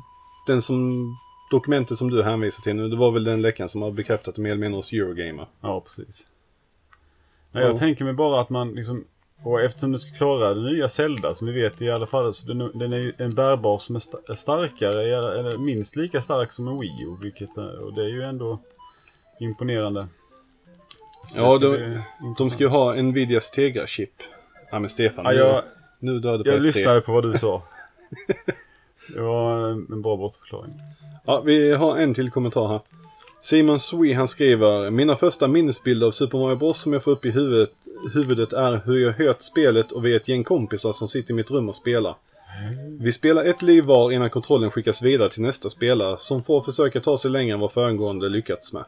den 0.47 0.61
som, 0.61 1.05
dokumentet 1.51 1.97
som 1.97 2.09
du 2.09 2.23
hänvisar 2.23 2.61
till 2.61 2.75
nu, 2.75 2.89
det 2.89 2.95
var 2.95 3.11
väl 3.11 3.23
den 3.23 3.41
läckan 3.41 3.69
som 3.69 3.81
har 3.81 3.91
bekräftat 3.91 4.35
det 4.35 4.41
mer 4.41 4.49
eller 4.51 4.61
mindre 4.61 4.77
hos 4.77 4.93
Eurogamer. 4.93 5.47
ja 5.61 5.81
precis. 5.81 6.27
Nej, 7.51 7.63
jag 7.63 7.73
Ja. 7.73 7.77
tänker 7.77 8.05
mig 8.05 8.13
bara 8.13 8.41
att 8.41 8.49
man 8.49 8.71
liksom... 8.71 9.03
Och 9.43 9.61
eftersom 9.61 9.91
du 9.91 9.97
ska 9.97 10.11
klara 10.17 10.53
det 10.53 10.61
nya 10.61 10.89
Zelda 10.89 11.33
som 11.35 11.47
vi 11.47 11.53
vet 11.61 11.81
i 11.81 11.89
alla 11.91 12.07
fall, 12.07 12.33
så 12.33 12.47
den, 12.47 12.71
den 12.79 12.93
är 12.93 13.13
en 13.17 13.35
bärbar 13.35 13.77
som 13.79 13.95
är 13.95 14.01
är 14.31 14.35
starkare, 14.35 15.01
eller 15.39 15.57
minst 15.57 15.95
lika 15.95 16.21
stark 16.21 16.51
som 16.51 16.67
en 16.67 16.79
Wii 16.79 17.03
U. 17.03 17.17
Vilket, 17.21 17.57
är- 17.57 17.79
och 17.83 17.93
det 17.93 18.01
är 18.01 18.07
ju 18.07 18.23
ändå 18.23 18.59
imponerande. 19.39 20.07
Så 21.27 21.39
Ja, 21.39 21.57
De 21.57 21.75
intressant. 22.23 22.51
ska 22.53 22.63
ju 22.63 22.69
ha 22.69 22.93
Nvidias 22.93 23.51
Tegra-chip. 23.51 24.13
Ja 24.71 24.79
men 24.79 24.89
Stefan, 24.89 25.25
Ja, 25.25 25.31
nu, 25.31 25.37
jag, 25.37 25.63
nu 25.99 26.19
dör 26.19 26.37
du 26.37 26.43
på 26.43 26.49
jag 26.49 26.55
ett 26.55 26.61
lyssnade 26.61 27.01
på 27.01 27.11
vad 27.11 27.23
du 27.33 27.37
sa. 27.37 27.63
Det 29.13 29.21
var 29.21 29.69
en 29.69 30.01
bra 30.01 30.17
bortförklaring. 30.17 30.73
Ja, 31.25 31.41
vi 31.41 31.73
har 31.73 31.97
en 31.97 32.13
till 32.13 32.31
kommentar 32.31 32.67
här. 32.67 32.81
Simon 33.41 33.79
Swee 33.79 34.13
han 34.13 34.27
skriver 34.27 34.89
Mina 34.89 35.15
första 35.15 35.47
minnesbilder 35.47 36.07
av 36.07 36.11
Super 36.11 36.37
Mario 36.37 36.55
Bros 36.55 36.81
som 36.81 36.93
jag 36.93 37.03
får 37.03 37.11
upp 37.11 37.25
i 37.25 37.31
huvudet, 37.31 37.69
huvudet 38.13 38.53
är 38.53 38.81
hur 38.85 39.05
jag 39.05 39.13
hört 39.13 39.41
spelet 39.41 39.91
och 39.91 40.05
vi 40.05 40.11
är 40.11 40.15
ett 40.15 40.27
gäng 40.27 40.43
kompisar 40.43 40.93
som 40.93 41.07
sitter 41.07 41.31
i 41.31 41.35
mitt 41.35 41.51
rum 41.51 41.69
och 41.69 41.75
spelar. 41.75 42.15
Vi 42.99 43.11
spelar 43.11 43.45
ett 43.45 43.61
liv 43.61 43.83
var 43.83 44.11
innan 44.11 44.29
kontrollen 44.29 44.71
skickas 44.71 45.01
vidare 45.01 45.29
till 45.29 45.41
nästa 45.41 45.69
spelare 45.69 46.17
som 46.19 46.43
får 46.43 46.61
försöka 46.61 46.99
ta 46.99 47.17
sig 47.17 47.31
längre 47.31 47.53
än 47.53 47.59
vad 47.59 47.71
föregående 47.71 48.29
lyckats 48.29 48.73
med. 48.73 48.83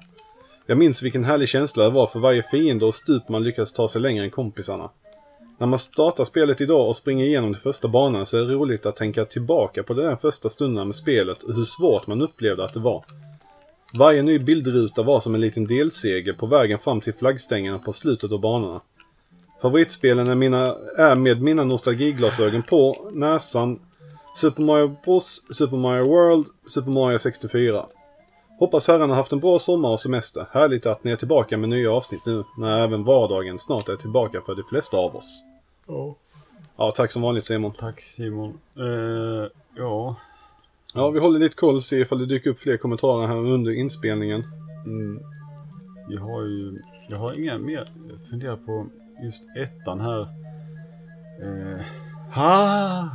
Jag 0.65 0.77
minns 0.77 1.03
vilken 1.03 1.23
härlig 1.23 1.49
känsla 1.49 1.83
det 1.83 1.89
var 1.89 2.07
för 2.07 2.19
varje 2.19 2.43
fiende 2.43 2.85
och 2.85 2.95
stup 2.95 3.29
man 3.29 3.43
lyckats 3.43 3.73
ta 3.73 3.87
sig 3.87 4.01
längre 4.01 4.23
än 4.23 4.31
kompisarna. 4.31 4.89
När 5.61 5.67
man 5.67 5.79
startar 5.79 6.23
spelet 6.23 6.61
idag 6.61 6.87
och 6.87 6.95
springer 6.95 7.25
igenom 7.25 7.51
den 7.51 7.61
första 7.61 7.87
banan 7.87 8.25
så 8.25 8.37
är 8.37 8.41
det 8.41 8.53
roligt 8.53 8.85
att 8.85 8.95
tänka 8.95 9.25
tillbaka 9.25 9.83
på 9.83 9.93
de 9.93 10.01
där 10.01 10.15
första 10.15 10.49
stunderna 10.49 10.85
med 10.85 10.95
spelet 10.95 11.43
och 11.43 11.53
hur 11.53 11.63
svårt 11.63 12.07
man 12.07 12.21
upplevde 12.21 12.63
att 12.63 12.73
det 12.73 12.79
var. 12.79 13.03
Varje 13.97 14.21
ny 14.21 14.39
bildruta 14.39 15.03
var 15.03 15.19
som 15.19 15.35
en 15.35 15.41
liten 15.41 15.67
delseger 15.67 16.33
på 16.33 16.45
vägen 16.45 16.79
fram 16.79 17.01
till 17.01 17.13
flaggstängerna 17.13 17.79
på 17.79 17.93
slutet 17.93 18.31
av 18.31 18.39
banorna. 18.39 18.81
Favoritspelen 19.61 20.27
är, 20.27 20.35
mina, 20.35 20.75
är 20.97 21.15
med 21.15 21.41
mina 21.41 21.63
nostalgiglasögon 21.63 22.63
på 22.63 23.09
näsan 23.11 23.79
Super 24.37 24.63
Mario 24.63 24.95
Bros, 25.05 25.43
Super 25.49 25.77
Mario 25.77 26.05
World, 26.05 26.45
Super 26.65 26.91
Mario 26.91 27.17
64. 27.17 27.85
Hoppas 28.59 28.87
herrarna 28.87 29.15
haft 29.15 29.31
en 29.31 29.39
bra 29.39 29.59
sommar 29.59 29.89
och 29.89 29.99
semester. 29.99 30.45
Härligt 30.51 30.85
att 30.85 31.03
ni 31.03 31.11
är 31.11 31.15
tillbaka 31.15 31.57
med 31.57 31.69
nya 31.69 31.91
avsnitt 31.91 32.25
nu 32.25 32.43
när 32.57 32.83
även 32.83 33.03
vardagen 33.03 33.59
snart 33.59 33.89
är 33.89 33.95
tillbaka 33.95 34.41
för 34.41 34.55
de 34.55 34.63
flesta 34.69 34.97
av 34.97 35.15
oss. 35.15 35.50
Ja. 35.91 36.15
Ja, 36.77 36.91
tack 36.91 37.11
som 37.11 37.21
vanligt 37.21 37.45
Simon. 37.45 37.73
Tack 37.79 38.01
Simon. 38.01 38.59
Eh, 38.77 39.47
ja. 39.75 40.15
Ja, 40.93 41.09
vi 41.09 41.19
håller 41.19 41.39
lite 41.39 41.55
koll 41.55 41.75
och 41.75 41.83
ser 41.83 42.01
ifall 42.01 42.19
det 42.19 42.25
dyker 42.25 42.49
upp 42.49 42.59
fler 42.59 42.77
kommentarer 42.77 43.27
här 43.27 43.35
under 43.35 43.71
inspelningen. 43.71 44.43
Mm. 44.85 45.19
Vi 46.09 46.17
har 46.17 46.41
ju... 46.41 46.81
Jag 47.09 47.17
har 47.17 47.33
inga 47.33 47.57
mer. 47.57 47.87
Jag 48.09 48.29
funderar 48.29 48.55
på 48.55 48.87
just 49.23 49.43
ettan 49.57 50.01
här. 50.01 50.21
Eh, 51.41 51.81
ha! 52.33 53.09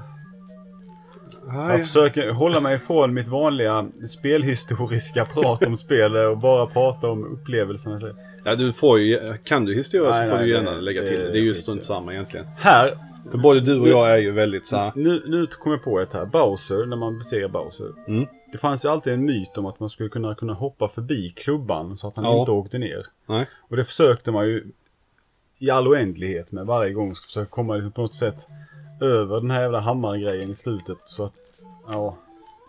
Jag 1.47 1.83
försöker 1.83 2.31
hålla 2.31 2.61
mig 2.61 2.77
ifrån 2.77 3.15
mitt 3.15 3.29
vanliga 3.29 3.87
spelhistoriska 4.09 5.25
prat 5.25 5.67
om 5.67 5.77
spel 5.77 6.17
och 6.17 6.39
bara 6.39 6.67
prata 6.67 7.11
om 7.11 7.25
upplevelserna. 7.25 8.01
Ja, 8.47 8.55
du 8.55 8.73
får 8.73 8.99
ju, 9.01 9.35
kan 9.45 9.65
du 9.65 9.75
historia 9.75 10.13
så 10.13 10.19
Nej, 10.19 10.29
får 10.31 10.37
nej, 10.37 10.47
du 10.47 10.53
gärna 10.53 10.73
lägga 10.73 11.01
det- 11.01 11.07
till 11.07 11.19
det. 11.19 11.33
Det 11.33 11.39
är 11.39 11.43
ju 11.43 11.55
strunt 11.55 11.85
samma 11.85 12.13
egentligen. 12.13 12.47
Här! 12.59 12.99
För 13.31 13.39
både 13.39 13.61
du 13.61 13.81
och 13.81 13.89
jag 13.89 14.11
är 14.13 14.19
ju 14.19 14.31
väldigt 14.33 14.67
så 14.67 14.77
här. 14.77 14.93
Nu, 14.95 15.23
nu 15.27 15.47
kom 15.47 15.73
jag 15.73 15.83
på 15.83 16.01
ett 16.01 16.13
här. 16.13 16.25
Bowser, 16.25 16.87
när 16.87 16.97
man 16.97 17.19
besegrar 17.19 17.49
Bowser. 17.49 17.93
Mm. 18.09 18.27
Det 18.53 18.59
fanns 18.59 18.85
ju 18.85 18.89
alltid 18.89 19.13
en 19.13 19.25
myt 19.25 19.59
om 19.59 19.67
att 19.67 19.81
man 19.81 19.91
skulle 19.91 20.09
kunna, 20.09 20.35
kunna 20.35 20.55
hoppa 20.55 20.89
förbi 20.89 21.33
klubban 21.37 21.97
så 21.97 22.09
att 22.09 22.17
han 22.17 22.25
Ja. 22.25 22.41
inte 22.41 22.51
åkte 22.53 22.79
ner. 22.79 23.07
Nej. 23.29 23.47
Och 23.61 23.77
det 23.77 23.85
försökte 23.85 24.31
man 24.33 24.47
ju 24.47 24.65
i 25.59 25.71
all 25.71 25.89
oändlighet 25.89 26.53
med 26.53 26.67
varje 26.67 26.93
gång. 26.93 27.15
Ska 27.15 27.27
försöka 27.27 27.51
komma 27.51 27.75
liksom 27.75 27.93
på 27.93 28.03
något 28.03 28.15
sätt 28.15 28.47
över 29.01 29.41
den 29.41 29.51
här 29.51 29.63
jävla 29.63 29.81
hammargrejen 29.81 30.51
i 30.51 30.55
slutet. 30.55 30.99
Så 31.05 31.25
att, 31.25 31.35
ja. 31.89 32.17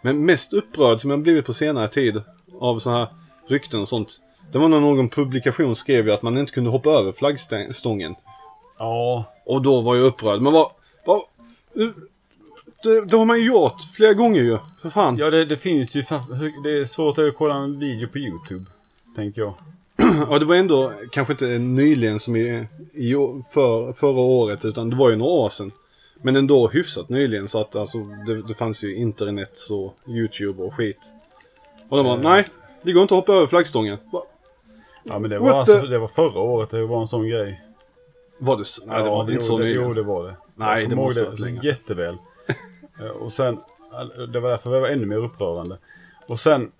Men 0.01 0.25
mest 0.25 0.53
upprörd 0.53 0.99
som 0.99 1.09
jag 1.11 1.19
blivit 1.21 1.45
på 1.45 1.53
senare 1.53 1.87
tid 1.87 2.21
av 2.59 2.79
så 2.79 2.89
här 2.89 3.07
rykten 3.47 3.79
och 3.81 3.87
sånt. 3.87 4.21
Det 4.51 4.57
var 4.57 4.67
när 4.67 4.79
någon 4.79 5.09
publikation 5.09 5.75
skrev 5.75 6.07
ju 6.07 6.13
att 6.13 6.21
man 6.21 6.37
inte 6.37 6.53
kunde 6.53 6.69
hoppa 6.69 6.89
över 6.89 7.11
flaggstången. 7.11 8.15
Ja. 8.77 9.23
Och 9.45 9.61
då 9.61 9.81
var 9.81 9.95
jag 9.95 10.05
upprörd. 10.05 10.41
Men 10.41 10.53
vad... 10.53 10.71
vad 11.05 11.21
det, 12.83 13.05
det 13.05 13.17
har 13.17 13.25
man 13.25 13.39
ju 13.39 13.45
gjort 13.45 13.81
flera 13.95 14.13
gånger 14.13 14.41
ju. 14.41 14.57
För 14.81 14.89
fan. 14.89 15.17
Ja, 15.17 15.29
det, 15.29 15.45
det 15.45 15.57
finns 15.57 15.95
ju. 15.95 16.03
Det 16.63 16.77
är 16.77 16.85
svårt 16.85 17.17
att 17.17 17.37
kolla 17.37 17.55
en 17.55 17.79
video 17.79 18.07
på 18.07 18.17
YouTube. 18.17 18.65
Tänker 19.15 19.41
jag. 19.41 19.53
Ja, 20.29 20.39
det 20.39 20.45
var 20.45 20.55
ändå 20.55 20.93
kanske 21.11 21.33
inte 21.33 21.45
nyligen 21.47 22.19
som 22.19 22.35
i, 22.35 22.67
i 22.93 23.13
för, 23.51 23.93
förra 23.93 24.19
året, 24.19 24.65
utan 24.65 24.89
det 24.89 24.95
var 24.95 25.09
ju 25.09 25.15
några 25.15 25.31
år 25.31 25.49
sedan. 25.49 25.71
Men 26.21 26.35
ändå 26.35 26.67
hyfsat 26.67 27.09
nyligen, 27.09 27.47
så 27.47 27.61
att 27.61 27.75
alltså, 27.75 27.97
det, 28.27 28.41
det 28.41 28.53
fanns 28.53 28.83
ju 28.83 28.95
internet 28.95 29.57
och 29.71 29.97
YouTube 30.07 30.63
och 30.63 30.73
skit. 30.73 31.13
Och 31.89 31.97
de 31.97 32.05
bara, 32.05 32.15
Eh. 32.15 32.21
nej, 32.21 32.47
det 32.81 32.91
går 32.91 33.01
inte 33.01 33.13
att 33.13 33.19
hoppa 33.19 33.33
över 33.33 33.47
flaggstången. 33.47 33.97
Ja, 35.07 35.19
men 35.19 35.29
det 35.29 35.39
var, 35.39 35.49
alltså, 35.49 35.81
det 35.81 35.99
var 35.99 36.07
förra 36.07 36.39
året 36.39 36.69
det 36.69 36.85
var 36.85 37.01
en 37.01 37.07
sån 37.07 37.27
grej. 37.27 37.61
Var 38.37 38.57
det 38.57 38.65
så? 38.65 38.85
Nej, 38.85 39.03
det 39.03 39.09
var 39.09 39.25
jo, 39.27 39.31
inte 39.31 39.45
så 39.45 39.57
det, 39.57 39.63
nyligen. 39.63 39.83
Jo, 39.87 39.93
det 39.93 40.03
var 40.03 40.27
det. 40.27 40.35
Nej, 40.55 40.81
Jag 40.81 40.89
det 40.89 40.95
måste 40.95 41.21
ha 41.21 41.29
varit 41.29 41.39
länge. 41.39 41.59
Jätteväl. 41.63 42.17
Eh, 42.99 43.07
och 43.07 43.31
sen, 43.31 43.59
det 44.33 44.39
var 44.39 44.49
därför 44.49 44.71
det 44.71 44.79
var 44.79 44.87
ännu 44.87 45.05
mer 45.05 45.17
upprörande. 45.17 45.77
Och 46.27 46.39
sen, 46.39 46.71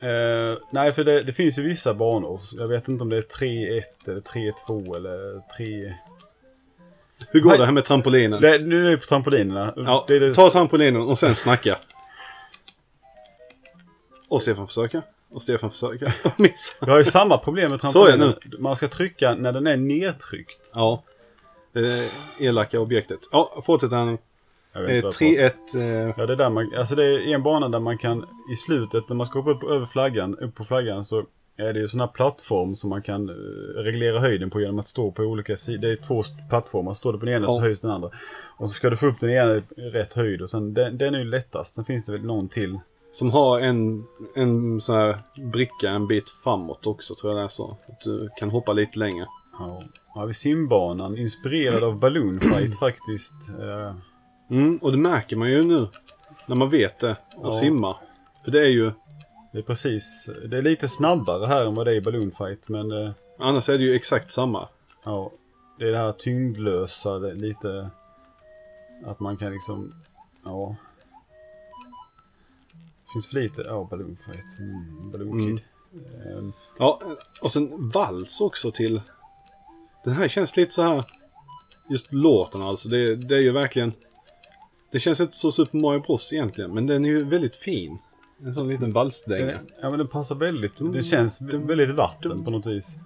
eh, 0.00 0.58
nej 0.70 0.92
för 0.92 1.04
det, 1.04 1.22
det 1.22 1.32
finns 1.32 1.58
ju 1.58 1.62
vissa 1.62 1.94
banor. 1.94 2.40
Jag 2.58 2.68
vet 2.68 2.88
inte 2.88 3.02
om 3.02 3.08
det 3.08 3.16
är 3.16 3.22
3-1 3.22 3.82
eller 4.08 4.20
3-2 4.20 4.96
eller 4.96 5.40
3... 5.56 5.94
Hur 7.30 7.40
går 7.40 7.48
Nej. 7.48 7.58
det 7.58 7.64
här 7.64 7.72
med 7.72 7.84
trampolinen? 7.84 8.40
Det, 8.40 8.58
nu 8.58 8.86
är 8.86 8.90
vi 8.90 8.96
på 8.96 9.06
trampolinerna. 9.06 9.72
ja, 9.76 10.04
det 10.08 10.18
det, 10.18 10.34
ta 10.34 10.50
trampolinen 10.50 11.02
och 11.02 11.18
sen 11.18 11.34
snacka. 11.34 11.78
Och 14.28 14.42
Stefan 14.42 14.66
försöker. 14.66 15.02
Och 15.32 15.42
Stefan 15.42 15.70
försöker. 15.70 16.14
Missa. 16.42 16.84
Vi 16.86 16.90
har 16.90 16.98
ju 16.98 17.04
samma 17.04 17.38
problem 17.38 17.70
med 17.70 17.80
Så 17.80 18.06
är 18.06 18.12
det 18.12 18.18
trampolinen. 18.18 18.62
Man 18.62 18.76
ska 18.76 18.88
trycka 18.88 19.34
när 19.34 19.52
den 19.52 19.66
är 19.66 19.76
nedtryckt. 19.76 20.72
Ja. 20.74 21.02
Det 21.72 22.08
elaka 22.38 22.80
objektet. 22.80 23.18
Ja, 23.32 23.62
fortsätt 23.66 23.92
här 23.92 24.04
nu. 24.04 24.18
Jag 24.72 24.82
vet 24.82 24.90
inte 25.04 25.06
vad 25.06 25.14
jag 25.30 25.52
pratar 25.62 25.76
om. 25.76 25.82
3-1. 26.04 26.08
Eh, 26.08 26.14
Ja, 26.16 26.26
det 26.26 26.32
är 26.32 26.36
där 26.36 26.50
man, 26.50 26.72
alltså 26.78 26.94
det 26.94 27.04
är 27.04 27.34
en 27.34 27.42
bana 27.42 27.68
där 27.68 27.78
man 27.78 27.98
kan 27.98 28.26
i 28.52 28.56
slutet 28.56 29.08
när 29.08 29.16
man 29.16 29.26
ska 29.26 29.38
hoppa 29.40 29.50
upp 29.50 29.70
över 29.70 29.86
flaggan, 29.86 30.38
upp 30.38 30.54
på 30.54 30.64
flaggan 30.64 31.04
så 31.04 31.24
är 31.56 31.72
det 31.72 31.80
ju 31.80 31.88
sån 31.88 32.00
här 32.00 32.06
plattform 32.06 32.76
som 32.76 32.90
man 32.90 33.02
kan 33.02 33.28
eh, 33.28 33.34
reglera 33.82 34.18
höjden 34.20 34.50
på 34.50 34.60
genom 34.60 34.78
att 34.78 34.86
stå 34.86 35.10
på 35.12 35.22
olika 35.22 35.56
sidor. 35.56 35.78
Det 35.80 35.92
är 35.92 35.96
två 35.96 36.22
plattformar, 36.48 36.92
står 36.92 37.12
du 37.12 37.18
på 37.18 37.26
den 37.26 37.34
ena 37.34 37.44
Ja. 37.46 37.54
så 37.54 37.60
höjs 37.60 37.80
den 37.80 37.90
andra. 37.90 38.10
Och 38.56 38.68
så 38.68 38.74
ska 38.74 38.90
du 38.90 38.96
få 38.96 39.06
upp 39.06 39.20
den 39.20 39.30
ena 39.30 39.56
i 39.56 39.62
rätt 39.76 40.14
höjd 40.14 40.42
och 40.42 40.50
sen 40.50 40.74
den, 40.74 40.98
den 40.98 41.14
är 41.14 41.18
ju 41.18 41.24
lättast. 41.24 41.74
Sen 41.74 41.84
finns 41.84 42.04
det 42.06 42.12
väl 42.12 42.24
någon 42.24 42.48
till. 42.48 42.78
Som 43.12 43.30
har 43.30 43.58
en, 43.60 44.04
en 44.34 44.80
sån 44.80 44.96
här 44.96 45.22
bricka 45.52 45.90
en 45.90 46.06
bit 46.06 46.30
framåt 46.30 46.86
också 46.86 47.14
tror 47.14 47.32
jag 47.32 47.40
det 47.40 47.44
är 47.44 47.48
så. 47.48 47.76
Att 47.88 48.00
du 48.00 48.30
kan 48.38 48.50
hoppa 48.50 48.72
lite 48.72 48.98
längre. 48.98 49.26
Ja, 49.58 49.82
har 50.08 50.26
vi 50.26 50.34
simbanan 50.34 51.18
inspirerad 51.18 51.84
av 51.84 51.98
Balloon 51.98 52.40
Fight 52.40 52.78
faktiskt. 52.78 53.32
Eh, 53.60 53.94
Mm, 54.50 54.78
och 54.82 54.90
det 54.92 54.98
märker 54.98 55.36
man 55.36 55.50
ju 55.50 55.62
nu. 55.64 55.88
När 56.46 56.56
man 56.56 56.70
vet 56.70 56.98
det 56.98 57.16
och 57.36 57.46
Ja. 57.46 57.50
simmar. 57.50 57.96
För 58.44 58.50
det 58.50 58.60
är 58.60 58.68
ju, 58.68 58.92
det 59.52 59.58
är 59.58 59.62
precis, 59.62 60.30
det 60.50 60.58
är 60.58 60.62
lite 60.62 60.88
snabbare 60.88 61.46
här 61.46 61.66
än 61.66 61.74
vad 61.74 61.86
det 61.86 61.92
är 61.92 61.96
i 61.96 62.00
Balloon 62.00 62.30
Fight 62.32 62.68
men 62.68 62.92
eh, 62.92 63.10
annars 63.38 63.68
är 63.68 63.78
det 63.78 63.84
ju 63.84 63.94
exakt 63.94 64.30
samma. 64.30 64.68
ja, 65.04 65.30
det 65.78 65.84
är 65.88 65.92
det 65.92 65.98
här 65.98 66.12
tyngdlösa, 66.12 67.18
det 67.18 67.34
lite... 67.34 67.90
Att 69.06 69.20
man 69.20 69.36
kan 69.36 69.52
liksom, 69.52 69.94
ja. 70.44 70.76
Finns 73.12 73.26
för 73.28 73.34
lite, 73.34 73.62
ja 73.66 73.86
Balloon 73.90 74.16
Fight, 74.26 74.58
mm, 74.58 75.10
Balloon 75.12 75.40
Mm. 75.40 75.56
Kid. 75.56 75.64
Ehm, 76.26 76.52
Ja, 76.78 77.00
och 77.40 77.50
sen 77.52 77.90
vals 77.90 78.40
också 78.40 78.72
till... 78.72 79.00
Den 80.04 80.14
här 80.14 80.28
känns 80.28 80.56
lite 80.56 80.72
så 80.72 80.82
här... 80.82 81.04
Just 81.90 82.12
låten 82.12 82.62
alltså, 82.62 82.88
det, 82.88 83.16
det 83.16 83.36
är 83.36 83.40
ju 83.40 83.52
verkligen... 83.52 83.92
Det 84.92 85.00
känns 85.00 85.20
inte 85.20 85.36
så 85.36 85.52
Super 85.52 85.78
Mario 85.78 86.00
Bros 86.00 86.32
egentligen, 86.32 86.74
men 86.74 86.86
den 86.86 87.04
är 87.04 87.08
ju 87.08 87.24
väldigt 87.24 87.56
fin. 87.56 87.98
En 88.44 88.54
sån 88.54 88.68
liten 88.68 88.92
valsdänga. 88.92 89.46
den, 89.46 89.58
ja 89.82 89.90
men 89.90 89.98
den 89.98 90.08
passar 90.08 90.34
väldigt, 90.34 90.80
Mm. 90.80 90.92
det 90.92 91.02
känns 91.02 91.42
väldigt 91.42 91.90
vatten 91.90 92.44
på 92.44 92.50
något 92.50 92.66
vis. 92.66 92.96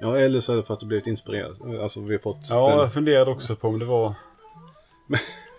Ja, 0.00 0.16
eller 0.18 0.40
så 0.40 0.52
är 0.52 0.56
det 0.56 0.62
för 0.62 0.74
att 0.74 0.80
du 0.80 0.86
blivit 0.86 1.06
inspirerad. 1.06 1.80
Alltså 1.82 2.00
vi 2.00 2.12
har 2.14 2.18
fått 2.18 2.46
Ja, 2.50 2.68
den... 2.70 2.78
jag 2.78 2.92
funderade 2.92 3.30
också 3.30 3.56
på 3.56 3.68
om 3.68 3.78
det 3.78 3.84
var... 3.84 4.14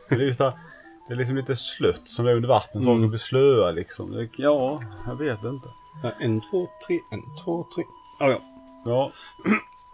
det 0.10 0.16
är 0.16 0.20
just 0.20 0.38
det 0.40 0.44
här, 0.46 0.60
det 1.08 1.14
är 1.14 1.18
liksom 1.18 1.36
lite 1.36 1.56
slött 1.56 2.02
som 2.10 2.28
är 2.28 2.36
under 2.36 2.50
vattnet, 2.50 2.84
Mm. 2.84 2.96
saker 2.98 3.08
blir 3.08 3.20
slöa 3.20 3.72
liksom. 3.72 4.28
Ja, 4.38 4.82
jag 5.08 5.16
vet 5.16 5.44
inte. 5.44 5.68
Ja, 6.04 6.12
En, 6.20 6.42
två, 6.52 6.68
tre, 6.88 7.00
en, 7.12 7.22
två, 7.44 7.66
tre. 7.76 7.84
Ja, 8.20 8.30
ja. 8.30 8.40
Ja, 8.86 9.12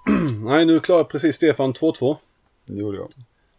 Nej, 0.44 0.66
nu 0.66 0.80
klarar 0.80 1.04
precis 1.04 1.36
Stefan 1.36 1.74
2-2. 1.74 2.18
det 2.66 2.74
gjorde 2.80 2.98
jag. 2.98 3.08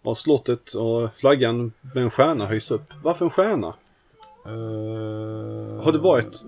Och 0.02 0.18
slottet 0.18 0.72
och 0.72 1.14
flaggan 1.14 1.72
med 1.94 2.02
en 2.02 2.10
stjärna 2.10 2.46
höjs 2.46 2.70
upp. 2.70 2.92
Varför 3.02 3.24
en 3.24 3.30
stjärna? 3.30 3.74
Uh, 4.46 5.82
Har 5.82 5.92
det 5.92 5.98
varit 5.98 6.44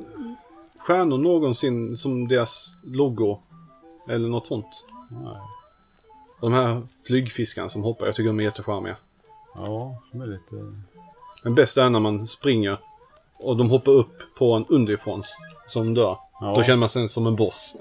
stjärnor 0.78 1.18
någonsin 1.18 1.96
som 1.96 2.28
deras 2.28 2.80
logo? 2.84 3.38
Eller 4.08 4.28
något 4.28 4.46
sånt? 4.46 4.86
Nej. 5.10 5.36
De 6.40 6.52
här 6.52 6.82
flygfiskarna 7.06 7.68
som 7.68 7.82
hoppar, 7.82 8.06
jag 8.06 8.14
tycker 8.14 8.26
de 8.28 8.40
är 8.40 8.44
jättecharmiga. 8.44 8.96
Ja, 9.54 9.96
de 10.12 10.20
är 10.20 10.26
lite... 10.26 10.54
Men 11.42 11.54
bäst 11.54 11.76
är 11.76 11.90
när 11.90 12.00
man 12.00 12.26
springer 12.26 12.78
och 13.38 13.56
de 13.56 13.70
hoppar 13.70 13.92
upp 13.92 14.34
på 14.38 14.52
en 14.52 14.66
underifrån 14.68 15.22
som 15.66 15.94
dör. 15.94 16.18
Ja. 16.40 16.54
Då 16.56 16.62
känner 16.62 16.76
man 16.76 16.88
sig 16.88 17.08
som 17.08 17.26
en 17.26 17.36
boss. 17.36 17.76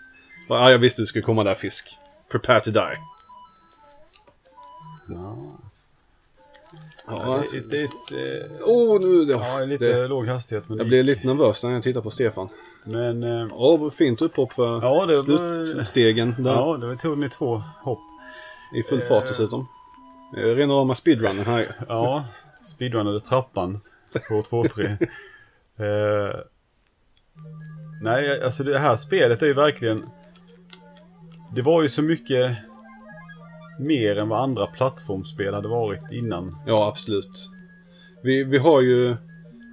ja, 0.48 0.70
jag 0.70 0.78
visste 0.78 1.02
du 1.02 1.06
skulle 1.06 1.24
komma 1.24 1.44
där 1.44 1.54
fisk. 1.54 1.98
Prepare 2.30 2.60
to 2.60 2.70
die. 2.70 2.96
Ja. 5.08 5.36
Ja, 7.06 7.42
det, 7.52 7.70
det, 7.70 7.90
det, 8.10 8.48
oh, 8.62 9.00
nu, 9.00 9.32
ja, 9.32 9.64
lite 9.64 9.84
det, 9.84 10.08
låg 10.08 10.26
hastighet. 10.26 10.68
Men 10.68 10.78
jag 10.78 10.86
det 10.86 10.88
blir 10.88 11.02
lite 11.02 11.26
nervös 11.26 11.62
när 11.62 11.70
jag 11.70 11.82
tittar 11.82 12.00
på 12.00 12.10
Stefan. 12.10 12.48
Men... 12.84 13.22
eh, 13.22 13.48
vad 13.58 13.94
fint 13.94 14.22
upphopp 14.22 14.52
för 14.52 14.82
Ja, 14.82 15.06
det 15.06 15.18
slutstegen 15.18 16.34
där. 16.38 16.52
Ja, 16.52 16.76
det 16.76 16.96
tog 16.96 17.18
ni 17.18 17.28
två 17.28 17.62
hopp. 17.82 17.98
I 18.74 18.82
full 18.82 19.00
fart 19.00 19.26
dessutom. 19.26 19.68
Eh, 20.36 20.40
Rena 20.40 20.74
rama 20.74 20.94
speedrunnen 20.94 21.46
här. 21.46 21.76
Ja, 21.88 22.24
speedrunnade 22.64 23.20
trappan 23.20 23.80
på 24.28 24.34
2-3. 24.42 24.90
eh, 25.76 26.40
nej, 28.02 28.42
alltså 28.42 28.64
det 28.64 28.78
här 28.78 28.96
spelet 28.96 29.42
är 29.42 29.46
ju 29.46 29.54
verkligen... 29.54 30.04
Det 31.54 31.62
var 31.62 31.82
ju 31.82 31.88
så 31.88 32.02
mycket 32.02 32.56
mer 33.78 34.16
än 34.18 34.28
vad 34.28 34.40
andra 34.42 34.66
plattformsspel 34.66 35.54
hade 35.54 35.68
varit 35.68 36.12
innan. 36.12 36.56
Ja, 36.66 36.88
absolut. 36.88 37.50
Vi, 38.22 38.44
vi 38.44 38.58
har 38.58 38.80
ju 38.80 39.16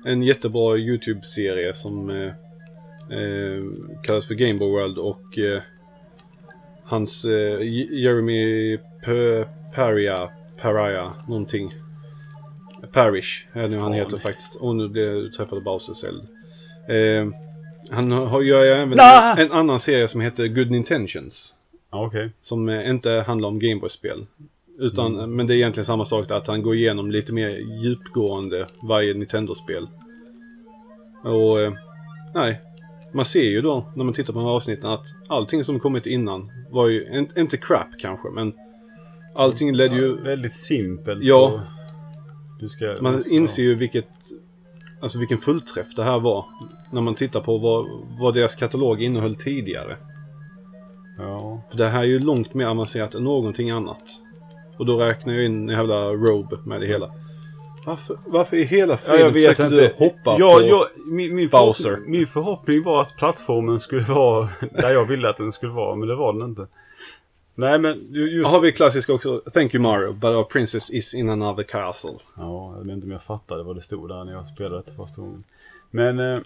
en 0.05 0.21
jättebra 0.21 0.77
YouTube-serie 0.77 1.73
som 1.73 2.09
eh, 2.09 2.27
eh, 3.17 3.63
kallas 4.03 4.27
för 4.27 4.33
Game 4.33 4.59
Boy 4.59 4.71
World 4.71 4.97
och 4.97 5.37
eh, 5.37 5.61
hans 6.83 7.25
eh, 7.25 7.61
Jeremy 7.91 8.77
P- 8.77 9.45
Paria, 9.75 10.29
Paria, 10.61 11.13
någonting. 11.27 11.69
Parish 12.93 13.45
är 13.53 13.67
nu 13.67 13.77
han 13.77 13.93
heter 13.93 14.17
faktiskt. 14.17 14.55
Och 14.55 14.75
nu 14.75 14.87
blev 14.87 15.31
träffade 15.31 15.61
Bowsers 15.61 16.03
eld. 16.03 16.21
Eh, 16.89 17.27
han 17.89 18.11
har, 18.11 18.41
gör 18.41 18.63
ju 18.63 18.69
även 18.69 18.89
Nah! 18.89 19.39
en 19.39 19.51
annan 19.51 19.79
serie 19.79 20.07
som 20.07 20.21
heter 20.21 20.47
Good 20.47 20.71
Intentions. 20.75 21.55
Ja, 21.91 22.05
okej. 22.05 22.31
Som 22.41 22.69
eh, 22.69 22.89
inte 22.89 23.11
handlar 23.11 23.49
om 23.49 23.59
Gameboy-spel. 23.59 24.25
Utan, 24.79 25.15
Mm. 25.19 25.35
men 25.35 25.47
det 25.47 25.53
är 25.53 25.55
egentligen 25.55 25.85
samma 25.85 26.05
sak 26.05 26.31
att 26.31 26.47
han 26.47 26.61
går 26.61 26.75
igenom 26.75 27.11
lite 27.11 27.33
mer 27.33 27.49
djupgående 27.83 28.67
varje 28.83 29.13
Nintendo-spel. 29.13 29.87
Och, 31.23 31.61
eh, 31.61 31.73
nej. 32.35 32.61
Man 33.13 33.25
ser 33.25 33.43
ju 33.49 33.61
då, 33.61 33.91
när 33.95 34.03
man 34.03 34.13
tittar 34.13 34.33
på 34.33 34.39
de 34.39 34.45
här 34.45 34.53
avsnitten, 34.53 34.89
att 34.89 35.05
allting 35.27 35.63
som 35.63 35.79
kommit 35.79 36.05
innan 36.05 36.51
var 36.69 36.87
ju, 36.87 37.17
in, 37.17 37.29
inte 37.37 37.57
crap 37.57 37.87
kanske, 37.99 38.29
men 38.29 38.53
allting 39.35 39.73
ledde 39.75 39.95
ju... 39.95 40.21
Väldigt 40.21 40.55
simpelt. 40.55 41.23
Ja. 41.23 41.45
och 41.47 41.59
ska, 42.69 42.97
Man 43.01 43.23
inser 43.29 43.63
ju 43.63 43.75
vilket, 43.75 44.09
alltså 45.01 45.19
vilken 45.19 45.37
fullträff 45.37 45.95
det 45.95 46.03
här 46.03 46.19
var. 46.19 46.45
När 46.91 47.01
man 47.01 47.15
tittar 47.15 47.41
på 47.41 47.57
vad, 47.57 47.85
vad 48.19 48.33
deras 48.33 48.55
katalog 48.55 49.01
innehöll 49.01 49.35
tidigare. 49.35 49.97
Ja. 51.17 51.61
För 51.69 51.77
det 51.77 51.87
här 51.87 51.99
är 51.99 52.07
ju 52.07 52.19
långt 52.19 52.53
mer 52.53 52.65
avancerat 52.65 53.15
än 53.15 53.23
någonting 53.23 53.69
annat. 53.69 54.03
Och 54.77 54.85
då 54.85 54.97
räknar 54.97 55.33
jag 55.33 55.45
in 55.45 55.69
en 55.69 55.75
jävla 55.75 56.09
Robe 56.09 56.57
med 56.65 56.81
det 56.81 56.87
hela. 56.87 57.11
Varför, 57.85 58.17
varför 58.25 58.57
i 58.57 58.63
hela 58.63 58.93
Ja, 58.93 58.97
friden 58.97 59.19
jag 59.25 59.31
vet 59.31 59.41
försökte 59.43 59.63
inte. 59.63 59.87
du 59.97 60.05
hoppa 60.05 60.35
ja, 60.39 60.55
på... 60.59 60.67
ja, 60.67 60.87
min, 61.05 61.35
min, 61.35 61.49
Bowser. 61.49 61.83
förhoppning, 61.83 62.11
min 62.11 62.27
förhoppning 62.27 62.83
var 62.83 63.01
att 63.01 63.17
plattformen 63.17 63.79
skulle 63.79 64.03
vara 64.03 64.49
där 64.71 64.91
jag 64.91 65.05
ville 65.05 65.29
att 65.29 65.37
den 65.37 65.51
skulle 65.51 65.71
vara, 65.71 65.95
men 65.95 66.07
det 66.07 66.15
var 66.15 66.33
den 66.33 66.41
inte. 66.41 66.67
Nej, 67.61 67.79
men 67.79 68.07
ju- 68.11 68.29
just... 68.31 68.49
Har 68.49 68.59
vi 68.61 68.71
klassiska 68.71 69.13
också. 69.13 69.41
Thank 69.53 69.73
you 69.73 69.83
Mario, 69.83 70.13
but 70.13 70.23
our 70.29 70.43
princess 70.43 70.89
is 70.89 71.13
in 71.13 71.29
another 71.29 71.63
castle. 71.63 72.13
Ja, 72.37 72.73
jag 72.77 72.85
vet 72.85 72.89
inte 72.93 73.05
om 73.05 73.11
jag 73.11 73.23
fattade 73.23 73.63
vad 73.63 73.75
det 73.75 73.81
stod 73.81 74.09
där 74.09 74.23
när 74.23 74.33
jag 74.33 74.47
spelade 74.47 74.83
det 74.85 74.91
första 74.91 75.21
gången. 75.21 75.43
Men 75.91 76.19
eh, 76.19 76.39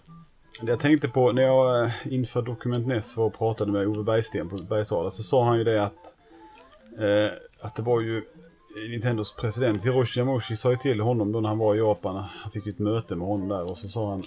jag 0.61 0.79
tänkte 0.79 1.07
på 1.07 1.31
när 1.31 1.41
jag 1.41 1.83
eh, 1.85 1.91
inför 2.09 2.41
Dokument 2.41 2.87
NES 2.87 3.17
var 3.17 3.25
och 3.25 3.37
pratade 3.37 3.71
med 3.71 3.87
Ove 3.87 4.03
Bergsten 4.03 4.49
på 4.49 4.57
Bergsala 4.69 5.09
så 5.09 5.23
sa 5.23 5.43
han 5.45 5.57
ju 5.57 5.63
det 5.63 5.83
att 5.83 6.15
eh, 6.99 7.37
att 7.59 7.75
det 7.75 7.81
var 7.81 8.01
ju 8.01 8.23
Nintendos 8.89 9.35
president 9.35 9.85
Hiroshi 9.85 10.19
Yamauchi 10.19 10.55
sa 10.55 10.71
ju 10.71 10.77
till 10.77 10.99
honom 10.99 11.31
då 11.31 11.39
när 11.39 11.49
han 11.49 11.57
var 11.57 11.75
i 11.75 11.77
Japan. 11.77 12.15
Han 12.41 12.51
fick 12.51 12.65
ju 12.65 12.71
ett 12.71 12.79
möte 12.79 13.15
med 13.15 13.27
honom 13.27 13.47
där 13.47 13.71
och 13.71 13.77
så 13.77 13.89
sa 13.89 14.09
han 14.09 14.23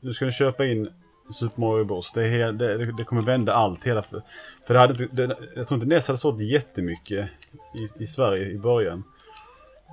Nu 0.00 0.12
ska 0.12 0.24
ni 0.24 0.32
köpa 0.32 0.66
in 0.66 0.88
Super 1.32 1.60
Mario 1.60 1.84
Bros. 1.84 2.12
Det, 2.12 2.26
är, 2.26 2.52
det, 2.52 2.92
det 2.92 3.04
kommer 3.04 3.22
vända 3.22 3.54
allt. 3.54 3.86
Hela 3.86 4.02
för, 4.02 4.22
för 4.66 4.74
det 4.74 4.80
hade 4.80 5.06
det, 5.06 5.36
jag 5.56 5.68
tror 5.68 5.82
inte 5.82 5.94
NES 5.94 6.06
hade 6.06 6.18
sålt 6.18 6.40
jättemycket 6.40 7.28
i, 7.74 8.02
i 8.02 8.06
Sverige 8.06 8.46
i 8.46 8.58
början. 8.58 9.04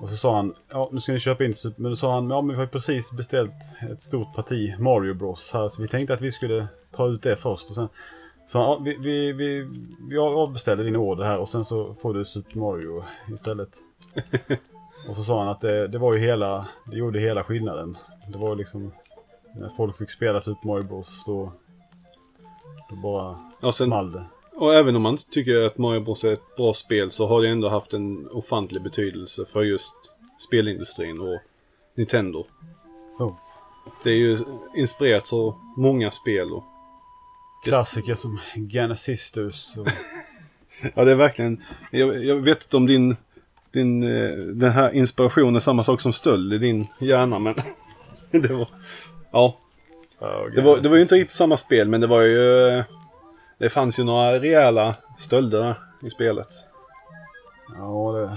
Och 0.00 0.08
så 0.08 0.16
sa 0.16 0.36
han, 0.36 0.54
ja 0.70 0.88
nu 0.92 1.00
ska 1.00 1.12
ni 1.12 1.18
köpa 1.18 1.44
in 1.44 1.54
Super... 1.54 1.82
Men 1.82 1.90
då 1.90 1.96
sa 1.96 2.14
han, 2.14 2.30
ja 2.30 2.42
men 2.42 2.56
vi 2.56 2.62
har 2.62 2.66
precis 2.66 3.12
beställt 3.12 3.54
ett 3.90 4.02
stort 4.02 4.34
parti 4.34 4.74
Mario 4.78 5.14
Bros 5.14 5.52
här. 5.52 5.68
Så 5.68 5.82
vi 5.82 5.88
tänkte 5.88 6.14
att 6.14 6.20
vi 6.20 6.32
skulle 6.32 6.66
ta 6.92 7.08
ut 7.08 7.22
det 7.22 7.36
först. 7.36 7.68
Och 7.68 7.74
sen 7.74 7.88
sa 8.46 8.58
han, 8.58 8.68
ja, 8.68 8.78
vi, 8.84 8.96
vi, 9.00 9.32
vi, 9.32 9.68
vi 10.08 10.18
avbeställer 10.18 10.84
din 10.84 10.96
order 10.96 11.24
här 11.24 11.40
och 11.40 11.48
sen 11.48 11.64
så 11.64 11.94
får 11.94 12.14
du 12.14 12.24
Super 12.24 12.58
Mario 12.58 13.04
istället. 13.34 13.70
och 15.08 15.16
så 15.16 15.22
sa 15.22 15.38
han 15.38 15.48
att 15.48 15.60
det, 15.60 15.88
det 15.88 15.98
var 15.98 16.14
ju 16.14 16.20
hela, 16.20 16.68
det 16.90 16.96
gjorde 16.96 17.20
hela 17.20 17.44
skillnaden. 17.44 17.96
Det 18.32 18.38
var 18.38 18.56
liksom, 18.56 18.92
när 19.58 19.68
folk 19.76 19.98
fick 19.98 20.10
spela 20.10 20.40
Super 20.40 20.66
Mario 20.66 20.84
Bros 20.84 21.22
då, 21.26 21.52
då 22.90 22.96
bara 22.96 23.38
Ja, 23.60 23.72
sen- 23.72 23.86
small 23.86 24.12
det. 24.12 24.24
Och 24.56 24.74
även 24.74 24.96
om 24.96 25.02
man 25.02 25.12
inte 25.12 25.30
tycker 25.30 25.62
att 25.62 25.78
Mario 25.78 26.00
Bros 26.00 26.24
är 26.24 26.32
ett 26.32 26.56
bra 26.56 26.72
spel 26.74 27.10
så 27.10 27.26
har 27.26 27.42
det 27.42 27.48
ändå 27.48 27.68
haft 27.68 27.94
en 27.94 28.28
ofantlig 28.30 28.82
betydelse 28.82 29.44
för 29.52 29.62
just 29.62 29.96
spelindustrin 30.38 31.20
och 31.20 31.40
Nintendo. 31.94 32.46
Oh. 33.18 33.34
Det 34.04 34.10
är 34.10 34.14
ju 34.14 34.38
inspirerat 34.76 35.26
så 35.26 35.56
många 35.76 36.10
spel 36.10 36.52
och 36.52 36.64
Klassiker 37.64 38.14
som 38.14 38.40
Gana 38.54 38.96
Sisters 38.96 39.76
och 39.78 39.88
Ja, 40.94 41.04
det 41.04 41.10
är 41.12 41.16
verkligen... 41.16 41.62
Jag, 41.90 42.24
jag 42.24 42.36
vet 42.36 42.62
inte 42.62 42.76
om 42.76 42.86
din, 42.86 43.16
din, 43.72 44.02
eh, 44.02 44.30
den 44.36 44.72
här 44.72 44.94
inspirationen 44.94 45.56
är 45.56 45.60
samma 45.60 45.84
sak 45.84 46.00
som 46.00 46.12
stöld 46.12 46.52
i 46.52 46.58
din 46.58 46.86
hjärna, 46.98 47.38
men 47.38 47.54
det 48.30 48.54
var... 48.54 48.68
Ja, 49.32 49.56
det 50.54 50.60
var, 50.60 50.76
det 50.78 50.88
var 50.88 50.96
ju 50.96 51.02
inte 51.02 51.14
riktigt 51.14 51.36
samma 51.36 51.56
spel, 51.56 51.88
men 51.88 52.00
det 52.00 52.06
var 52.06 52.22
ju... 52.22 52.68
eh, 52.68 52.84
Det 53.58 53.70
fanns 53.70 53.98
ju 53.98 54.04
några 54.04 54.32
rejäla 54.40 54.94
stölder 55.18 55.74
i 56.02 56.10
spelet. 56.10 56.48
Ja, 57.76 58.12
det... 58.12 58.36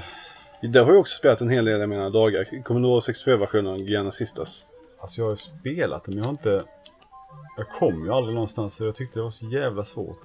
Det 0.68 0.80
har 0.80 0.92
jag 0.92 1.00
också 1.00 1.18
spelat 1.18 1.42
en 1.42 1.50
hel 1.50 1.66
del 1.66 1.82
i 1.82 1.88
mina 1.88 2.10
dagar. 2.10 2.64
Commodore 2.64 3.00
64-versionen 3.00 3.74
av 3.74 3.80
Giana 3.82 4.12
Sisters. 4.12 4.64
Alltså 5.00 5.22
jag 5.22 5.26
har 5.26 5.32
ju 5.32 5.38
spelat 5.38 6.04
det 6.06 6.12
men 6.12 6.18
jag 6.18 6.26
har 6.26 6.32
inte... 6.32 6.64
Jag 7.58 7.70
kom 7.70 8.06
ju 8.06 8.12
aldrig 8.14 8.34
någonstans 8.36 8.78
för 8.78 8.86
jag 8.86 8.96
tyckte 8.96 9.20
det 9.20 9.24
var 9.24 9.30
så 9.30 9.46
jävla 9.46 9.84
svårt. 9.84 10.20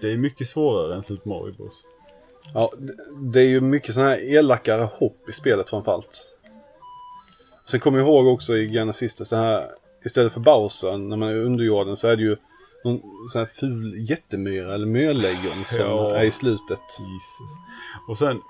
Det 0.00 0.12
är 0.12 0.16
mycket 0.16 0.46
svårare 0.46 0.94
än 0.94 1.02
Super 1.02 1.28
Mario 1.28 1.54
Bros. 1.54 1.84
Ja, 2.54 2.72
det, 3.32 3.40
är 3.40 3.46
ju 3.48 3.60
mycket 3.60 3.94
sådana 3.94 4.10
här 4.10 4.34
elakare 4.34 4.82
hopp 4.82 5.28
i 5.28 5.32
spelet 5.32 5.70
framförallt. 5.70 6.34
Sen 7.70 7.80
kommer 7.80 7.98
jag 7.98 8.08
ihåg 8.08 8.26
också 8.26 8.56
i 8.56 8.64
Giana 8.66 8.92
Sisters, 8.92 9.30
det 9.30 9.36
här 9.36 9.70
istället 10.04 10.32
för 10.32 10.40
Bowser 10.40 10.98
när 10.98 11.16
man 11.16 11.28
är 11.28 11.36
under 11.36 11.64
jorden 11.64 11.96
så 11.96 12.08
är 12.08 12.16
det 12.16 12.22
ju 12.22 12.36
någon 12.84 13.00
sån 13.32 13.38
här 13.38 13.48
ful 13.54 14.10
jättemyra 14.10 14.74
eller 14.74 14.86
mörlejon 14.86 15.64
som 15.66 15.78
Ja. 15.86 16.16
är 16.16 16.24
i 16.24 16.30
slutet. 16.30 16.80
Jesus. 16.98 17.50
Och 18.08 18.18
sen... 18.18 18.40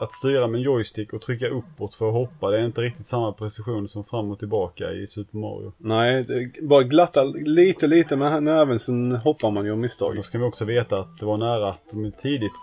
att 0.00 0.12
styra 0.12 0.46
med 0.46 0.58
en 0.58 0.64
joystick 0.64 1.12
och 1.12 1.22
trycka 1.22 1.48
uppåt 1.48 1.94
för 1.94 2.08
att 2.08 2.14
hoppa, 2.14 2.50
det 2.50 2.58
är 2.58 2.64
inte 2.64 2.80
riktigt 2.80 3.06
samma 3.06 3.32
precision 3.32 3.88
som 3.88 4.04
fram 4.04 4.30
och 4.30 4.38
tillbaka 4.38 4.92
i 4.92 5.06
Super 5.06 5.38
Mario. 5.38 5.72
Nej, 5.78 6.24
det 6.24 6.62
bara 6.62 6.82
glatta 6.82 7.24
lite, 7.24 7.86
lite 7.86 8.16
med 8.16 8.42
näven 8.42 8.78
sen 8.78 9.12
hoppar 9.12 9.50
man 9.50 9.64
ju 9.64 9.72
av 9.72 9.78
misstag. 9.78 10.16
Då 10.16 10.22
ska 10.22 10.38
vi 10.38 10.44
också 10.44 10.64
veta 10.64 10.98
att 10.98 11.18
det 11.18 11.26
var 11.26 11.36
nära 11.36 11.68
att 11.68 11.82
de 11.92 12.12
tidigt 12.12 12.58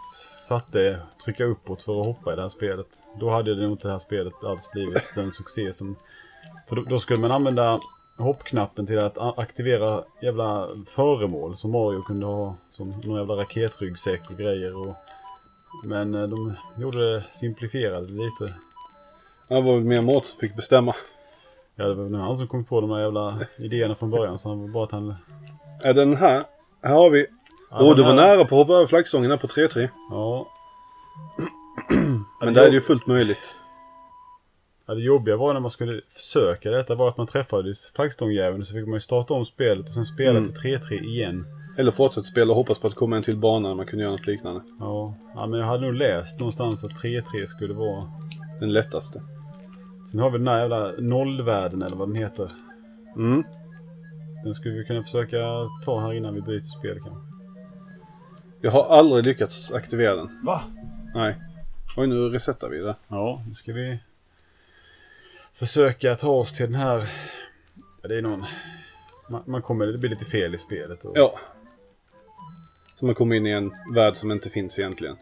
satte 0.47 0.99
trycka 1.25 1.45
uppåt 1.45 1.83
för 1.83 1.99
att 1.99 2.05
hoppa 2.05 2.33
i 2.33 2.35
det 2.35 2.41
här 2.41 2.49
spelet. 2.49 2.87
Då 3.19 3.29
hade 3.29 3.55
det 3.55 3.61
nog 3.61 3.71
inte 3.71 3.87
det 3.87 3.91
här 3.91 3.99
spelet 3.99 4.33
alls 4.43 4.71
blivit 4.71 5.17
en 5.17 5.31
succé 5.31 5.73
som... 5.73 5.95
För 6.69 6.75
då, 6.75 6.81
då 6.81 6.99
skulle 6.99 7.19
man 7.19 7.31
använda 7.31 7.79
hoppknappen 8.17 8.85
till 8.87 8.99
att 8.99 9.39
aktivera 9.39 10.03
jävla 10.21 10.67
föremål 10.87 11.55
som 11.55 11.71
Mario 11.71 12.01
kunde 12.01 12.25
ha. 12.25 12.55
Som 12.71 12.89
någon 12.89 13.17
jävla 13.17 13.33
raketryggsäck 13.35 14.21
och 14.29 14.37
grejer. 14.37 14.87
Och, 14.87 14.95
men 15.85 16.15
eh, 16.15 16.21
de 16.27 16.53
gjorde 16.77 17.13
det, 17.13 17.23
simplifierade 17.31 18.07
det 18.07 18.13
lite. 18.13 18.53
Det 19.47 19.61
var 19.61 19.73
väl 19.73 19.83
mer 19.83 20.01
Mårten 20.01 20.23
som 20.23 20.39
fick 20.39 20.55
bestämma. 20.55 20.95
Ja, 21.75 21.85
det 21.85 21.93
var 21.93 22.09
nog 22.09 22.21
han 22.21 22.37
som 22.37 22.47
kom 22.47 22.65
på 22.65 22.81
de 22.81 22.89
här 22.91 22.99
jävla 22.99 23.39
idéerna 23.59 23.95
från 23.95 24.09
början. 24.11 24.37
Så 24.39 24.49
han 24.49 24.61
var 24.61 24.67
bara 24.67 24.83
att 24.83 24.91
han... 24.91 25.15
Är 25.83 25.93
den 25.93 26.15
här? 26.15 26.43
Här 26.83 26.93
har 26.93 27.09
vi. 27.09 27.25
Ja, 27.71 27.77
Åh, 27.81 27.87
den 27.87 27.95
du 27.97 28.01
var 28.03 28.09
här- 28.09 28.15
nära 28.15 28.37
på 28.37 28.61
att 28.61 28.67
hoppa 28.67 28.73
över 28.73 28.85
flaggstången 28.87 29.31
här 29.31 29.37
på 29.37 29.47
3-3. 29.47 29.89
Ja. 30.11 30.47
Men 32.41 32.53
där 32.53 32.61
är 32.61 32.67
det 32.67 32.73
ju 32.73 32.81
fullt 32.81 33.07
möjligt. 33.07 33.59
Ja, 34.87 34.93
det 34.93 35.01
jobbiga 35.01 35.37
var 35.37 35.53
när 35.53 35.59
man 35.59 35.69
skulle 35.69 36.01
försöka 36.09 36.71
detta 36.71 36.95
var 36.95 37.09
att 37.09 37.17
man 37.17 37.27
träffade 37.27 37.73
flaggstångjäveln 37.95 38.61
och 38.61 38.67
så 38.67 38.73
fick 38.73 38.85
man 38.85 38.93
ju 38.93 38.99
starta 38.99 39.33
om 39.33 39.45
spelet 39.45 39.87
och 39.87 39.93
sen 39.93 40.05
spela 40.05 40.37
Mm. 40.37 40.45
till 40.45 40.55
3-3 40.61 41.03
igen. 41.03 41.45
Eller 41.77 41.91
fortsätta 41.91 42.23
spela 42.23 42.49
och 42.51 42.55
hoppas 42.55 42.79
på 42.79 42.87
att 42.87 42.95
komma 42.95 43.15
en 43.17 43.23
till 43.23 43.37
bana 43.37 43.67
när 43.67 43.75
man 43.75 43.85
kunde 43.85 44.03
göra 44.03 44.15
något 44.15 44.27
liknande. 44.27 44.61
Ja. 44.79 45.15
ja, 45.35 45.47
men 45.47 45.59
jag 45.59 45.67
hade 45.67 45.85
nog 45.85 45.93
läst 45.93 46.39
någonstans 46.39 46.83
att 46.83 46.91
3-3 47.03 47.45
skulle 47.45 47.73
vara... 47.73 48.11
Den 48.59 48.73
lättaste. 48.73 49.21
Sen 50.11 50.19
har 50.19 50.29
vi 50.29 50.37
den 50.37 50.47
här 50.47 50.59
jävla 50.59 50.91
nollvärlden 50.99 51.81
eller 51.81 51.95
vad 51.95 52.07
den 52.07 52.15
heter. 52.15 52.51
Mm. 53.15 53.43
Den 54.43 54.53
skulle 54.53 54.75
vi 54.77 54.85
kunna 54.85 55.03
försöka 55.03 55.37
ta 55.85 55.99
här 55.99 56.13
innan 56.13 56.33
vi 56.33 56.41
byter 56.41 56.63
spel 56.79 56.99
kanske. 57.03 57.21
Jag 58.61 58.71
har 58.71 58.83
aldrig 58.97 59.25
lyckats 59.25 59.73
aktivera 59.73 60.15
den. 60.15 60.29
Va? 60.45 60.61
Nej. 61.15 61.35
Oj, 61.97 62.07
nu 62.07 62.15
resetar 62.29 62.69
vi 62.69 62.77
det. 62.77 62.95
Ja, 63.07 63.43
nu 63.47 63.53
ska 63.53 63.73
vi 63.73 63.99
försöka 65.59 66.15
ta 66.15 66.29
oss 66.31 66.53
till 66.53 66.65
den 66.65 66.81
här... 66.81 67.09
Ja, 68.01 68.07
det 68.07 68.17
är 68.17 68.21
någon... 68.21 68.45
Man, 69.29 69.43
man 69.45 69.61
kommer... 69.61 69.85
Det 69.85 69.97
blir 69.97 70.09
lite 70.09 70.25
fel 70.25 70.55
i 70.55 70.57
spelet. 70.57 71.05
Och... 71.05 71.17
Ja. 71.17 71.39
Så 72.95 73.05
man 73.05 73.15
kommer 73.15 73.35
in 73.35 73.45
i 73.47 73.51
en 73.51 73.73
värld 73.93 74.15
som 74.15 74.31
inte 74.31 74.49
finns 74.49 74.79
egentligen. 74.79 75.15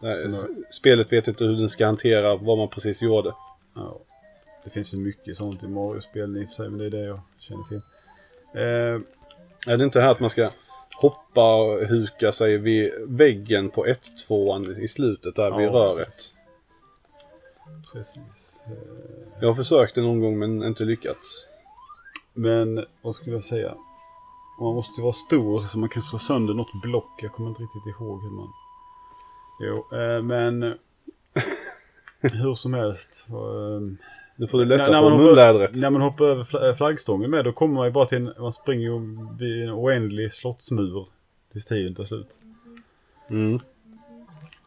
Så 0.00 0.08
s- 0.08 0.46
Spelet 0.70 1.12
vet 1.12 1.28
inte 1.28 1.44
hur 1.44 1.56
den 1.56 1.68
ska 1.68 1.86
hantera 1.86 2.36
vad 2.36 2.58
man 2.58 2.68
precis 2.68 3.02
gjorde. 3.02 3.34
Ja. 3.74 3.98
Det 4.64 4.70
finns 4.70 4.94
ju 4.94 4.98
mycket 4.98 5.36
sånt 5.36 5.62
i 5.62 5.68
Mario-spel 5.68 6.36
i 6.36 6.44
och 6.44 6.48
för 6.48 6.54
sig, 6.54 6.68
men 6.68 6.78
det 6.78 6.86
är 6.86 6.90
det 6.90 7.04
jag 7.04 7.20
känner 7.38 7.62
till. 7.68 7.80
Eh, 8.54 9.72
Är 9.72 9.76
det 9.76 9.84
inte 9.84 10.00
här 10.00 10.08
att 10.10 10.20
man 10.20 10.30
ska 10.30 10.50
hoppa 10.96 11.54
och 11.54 11.78
huka 11.86 12.32
sig 12.32 12.58
vid 12.58 12.92
väggen 13.08 13.70
på 13.70 13.86
1-2 14.28 14.78
i 14.78 14.88
slutet 14.88 15.36
där 15.36 15.56
vid 15.58 15.66
Ja, 15.66 15.70
röret? 15.72 16.06
precis. 16.06 16.34
precis. 17.92 18.51
Eh, 18.66 18.72
Jag 19.40 19.48
har 19.48 19.54
försökt 19.54 19.94
det 19.94 20.00
någon 20.00 20.20
gång 20.20 20.38
men 20.38 20.62
inte 20.62 20.84
lyckats. 20.84 21.48
men 22.34 22.84
vad 23.02 23.14
skulle 23.14 23.36
jag 23.36 23.44
säga? 23.44 23.74
Man 24.60 24.74
måste 24.74 25.00
vara 25.02 25.12
stor 25.12 25.60
så 25.60 25.78
man 25.78 25.88
kan 25.88 26.02
slå 26.02 26.18
sönder 26.18 26.54
något 26.54 26.82
block. 26.82 27.20
Jag 27.22 27.32
kommer 27.32 27.48
inte 27.48 27.62
riktigt 27.62 27.86
ihåg 27.86 28.22
hur 28.22 28.30
man... 28.30 28.48
Jo, 29.60 29.98
eh, 29.98 30.22
men... 30.22 30.74
hur 32.20 32.54
som 32.54 32.74
helst. 32.74 33.26
Eh, 33.28 33.80
Nu 34.36 34.46
får 34.46 34.58
du 34.58 34.64
lätta 34.64 34.90
när 34.90 35.10
på 35.10 35.16
munlädret. 35.18 35.76
När 35.76 35.90
man 35.90 36.02
hoppar 36.02 36.24
över 36.24 36.68
äh, 36.68 36.76
flaggstången 36.76 37.30
med 37.30 37.44
då 37.44 37.52
kommer 37.52 37.74
man 37.74 37.86
ju 37.86 37.92
bara 37.92 38.06
till 38.06 38.18
en, 38.18 38.32
man 38.38 38.52
springer 38.52 38.82
ju 38.82 39.18
vid 39.38 39.62
en 39.62 39.70
oändlig 39.70 40.32
slottsmur 40.32 41.06
tills 41.52 41.66
tiden 41.66 41.94
tar 41.94 42.04
slut. 42.04 42.38
Mm. 43.30 43.58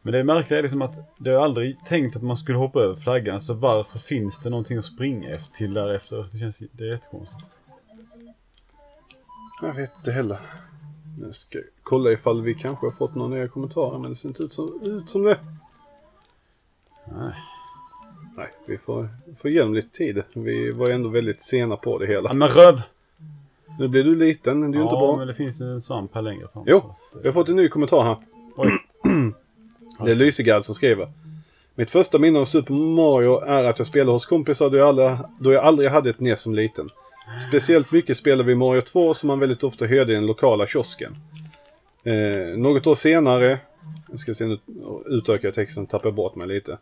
Men 0.06 0.14
det 0.14 0.24
märkliga 0.24 0.58
är 0.60 0.64
liksom 0.64 0.82
att 0.82 1.16
det 1.18 1.30
har 1.30 1.40
aldrig 1.46 1.86
tänkt 1.86 2.16
att 2.16 2.24
man 2.24 2.38
skulle 2.38 2.58
hoppa 2.58 2.80
över 2.80 2.96
flaggan. 2.96 3.42
Så 3.42 3.54
varför 3.54 4.00
finns 4.00 4.40
det 4.40 4.50
någonting 4.50 4.78
att 4.78 4.86
springa 4.86 5.30
efter 5.30 5.54
till 5.54 5.74
därefter? 5.74 6.30
Det 6.32 6.38
känns 6.40 6.58
det 6.72 6.84
är 6.84 6.88
jättekonstigt. 6.92 7.50
Jag 9.62 9.74
vet 9.74 9.92
inte 9.98 10.12
heller. 10.12 10.40
Jag 11.22 11.36
ska 11.36 11.60
kolla 11.84 12.12
ifall 12.12 12.42
vi 12.42 12.54
kanske 12.54 12.86
har 12.86 12.92
fått 12.92 13.16
några 13.16 13.36
nya 13.36 13.48
kommentarer 13.48 13.98
men 14.00 14.10
det 14.10 14.16
ser 14.16 14.28
inte 14.30 14.44
ut 14.44 14.54
som, 14.54 14.80
ut 14.84 15.10
som 15.10 15.24
det. 15.24 15.38
Nej. 17.06 17.34
Nej, 18.38 18.48
vi 18.68 18.78
får, 18.78 19.10
får 19.38 19.52
ge 19.52 19.60
dem 19.60 19.74
lite 19.74 19.98
tid. 19.98 20.24
Vi 20.34 20.72
var 20.72 20.90
ändå 20.90 21.10
väldigt 21.10 21.42
sena 21.42 21.78
på 21.78 21.98
det 21.98 22.06
Ja, 22.06 22.12
hela. 22.12 22.34
men 22.34 22.50
röv! 22.50 22.82
Nu 23.80 23.88
blir 23.88 24.04
du 24.04 24.16
liten, 24.16 24.62
det 24.62 24.68
är 24.68 24.70
ju 24.70 24.78
ja, 24.80 24.84
inte 24.84 24.96
bra. 24.96 25.18
men 25.18 25.28
det 25.28 25.34
finns 25.34 25.62
ju 25.62 25.66
en 25.74 25.82
svamp 25.82 26.16
här 26.16 26.22
längre 26.22 26.48
fram. 26.54 26.64
Jo, 26.68 26.78
att, 26.78 27.16
eh, 27.16 27.22
Vi 27.22 27.28
har 27.28 27.34
fått 27.34 27.50
en 27.50 27.56
ny 27.56 27.70
kommentar 27.70 28.04
här. 28.04 28.18
Oj. 28.56 28.70
Det 30.00 30.12
är 30.12 30.16
Lysegard 30.16 30.64
som 30.64 30.76
skriver. 30.76 31.08
Mitt 31.76 31.92
första 31.92 32.20
minne 32.20 32.40
av 32.40 32.46
Super 32.46 32.74
Mario 32.74 33.40
är 33.40 33.64
att 33.64 33.80
jag 33.80 33.88
spelade 33.88 34.12
hos 34.12 34.26
kompisar 34.26 34.70
då 34.70 34.78
jag 34.78 34.88
aldrig, 34.88 35.18
då 35.40 35.54
jag 35.54 35.64
aldrig 35.64 35.90
hade 35.90 36.10
ett 36.10 36.20
NES 36.20 36.42
som 36.42 36.56
liten. 36.56 36.90
Speciellt 37.48 37.92
mycket 37.92 38.18
spelade 38.18 38.44
vi 38.44 38.56
Mario 38.56 38.82
2 38.82 39.14
som 39.14 39.28
man 39.28 39.40
väldigt 39.40 39.64
ofta 39.64 39.86
hörde 39.86 40.12
i 40.12 40.16
den 40.16 40.26
lokala 40.26 40.68
kiosken. 40.68 41.16
Eh, 42.04 42.58
något 42.58 42.88
år 42.88 42.96
senare, 42.96 43.60
nu 44.08 44.18
ska 44.18 44.34
se 44.34 44.46
nu 44.46 44.60
utökar 45.06 45.48
jag 45.48 45.56
texten, 45.56 45.86
tappar 45.86 46.12
bort 46.12 46.36
mig 46.36 46.48
lite. 46.48 46.78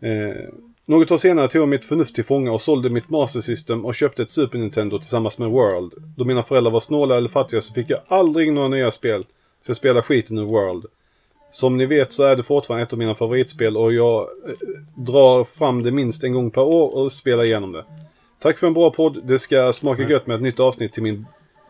Eh, 0.00 0.48
något 0.84 1.10
år 1.10 1.16
senare 1.16 1.48
tog 1.48 1.62
jag 1.62 1.68
mitt 1.68 1.84
förnuft 1.84 2.14
till 2.14 2.24
fånga 2.24 2.52
och 2.52 2.62
sålde 2.62 2.90
mitt 2.90 3.08
Master 3.08 3.40
System 3.40 3.84
och 3.84 3.94
köpte 3.94 4.22
ett 4.22 4.30
Super 4.30 4.58
Nintendo 4.58 4.98
tillsammans 4.98 5.38
med 5.38 5.50
World. 5.50 5.92
Då 6.16 6.24
mina 6.24 6.42
föräldrar 6.42 6.70
var 6.72 6.80
snåla 6.80 7.16
eller 7.16 7.28
fattiga 7.28 7.60
så 7.60 7.72
fick 7.72 7.90
jag 7.90 8.00
aldrig 8.08 8.52
några 8.52 8.68
nya 8.68 8.90
spel. 8.90 9.22
Så 9.64 9.70
jag 9.70 9.76
spelade 9.76 10.02
skiten 10.02 10.38
ur 10.38 10.44
World. 10.44 10.86
Som 11.52 11.76
ni 11.76 11.86
vet 11.86 12.12
så 12.12 12.24
är 12.24 12.36
det 12.36 12.42
fortfarande 12.42 12.82
ett 12.82 12.92
av 12.92 12.98
mina 12.98 13.14
favoritspel 13.14 13.76
och 13.76 13.92
jag 13.92 14.20
eh, 14.20 14.52
drar 14.94 15.44
fram 15.44 15.82
det 15.82 15.90
minst 15.90 16.24
en 16.24 16.32
gång 16.32 16.50
per 16.50 16.62
år 16.62 16.94
och 16.94 17.12
spelar 17.12 17.44
igenom 17.44 17.72
det. 17.72 17.84
Tack 18.38 18.58
för 18.58 18.66
en 18.66 18.74
bra 18.74 18.90
podd. 18.90 19.20
Det 19.24 19.38
ska 19.38 19.72
smaka 19.72 20.02
gött 20.02 20.26
med 20.26 20.34
ett 20.34 20.42
nytt 20.42 20.60
avsnitt 20.60 20.92
till 20.92 21.02
min 21.02 21.26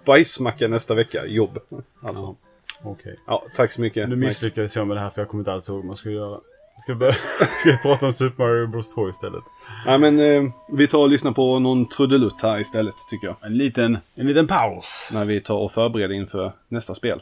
bajsmacka 0.07 0.69
nästa 0.69 0.95
vecka. 0.95 1.27
Jobb. 1.27 1.59
Alltså. 2.03 2.23
Ja. 2.23 2.37
Okej. 2.83 3.17
Ja, 3.27 3.45
tack 3.57 3.73
så 3.73 3.81
mycket. 3.81 4.09
Nu 4.09 4.17
misslyckades 4.17 4.77
jag 4.77 4.87
med 4.87 4.97
det 4.97 5.01
här 5.01 5.11
för 5.11 5.21
jag 5.21 5.29
kommer 5.29 5.41
inte 5.41 5.53
alls 5.53 5.69
ihåg 5.69 5.79
vad 5.79 5.87
man 5.87 5.97
skulle 5.97 6.15
göra. 6.15 6.41
Ska 6.79 6.93
vi 6.93 6.99
börja 6.99 7.13
ska 7.61 7.71
vi 7.71 7.79
prata 7.83 8.07
om 8.07 8.13
Super 8.13 8.45
Mario 8.45 8.67
Bros 8.67 8.95
2 8.95 9.09
istället? 9.09 9.45
Ja, 9.87 9.99
men 9.99 10.21
eh, 10.21 10.43
vi 10.73 10.87
tar 10.87 10.99
och 10.99 11.09
lyssnar 11.09 11.33
på 11.33 11.59
någon 11.59 11.89
trudelutt 11.89 12.43
här 12.43 12.61
istället, 12.61 12.95
tycker 13.11 13.27
jag. 13.27 13.37
En 13.43 13.57
liten, 13.57 13.99
en 14.15 14.27
liten 14.27 14.47
paus. 14.47 15.09
När 15.13 15.25
vi 15.25 15.41
tar 15.41 15.57
och 15.57 15.73
förbereder 15.73 16.15
inför 16.15 16.53
nästa 16.69 16.95
spel. 16.95 17.21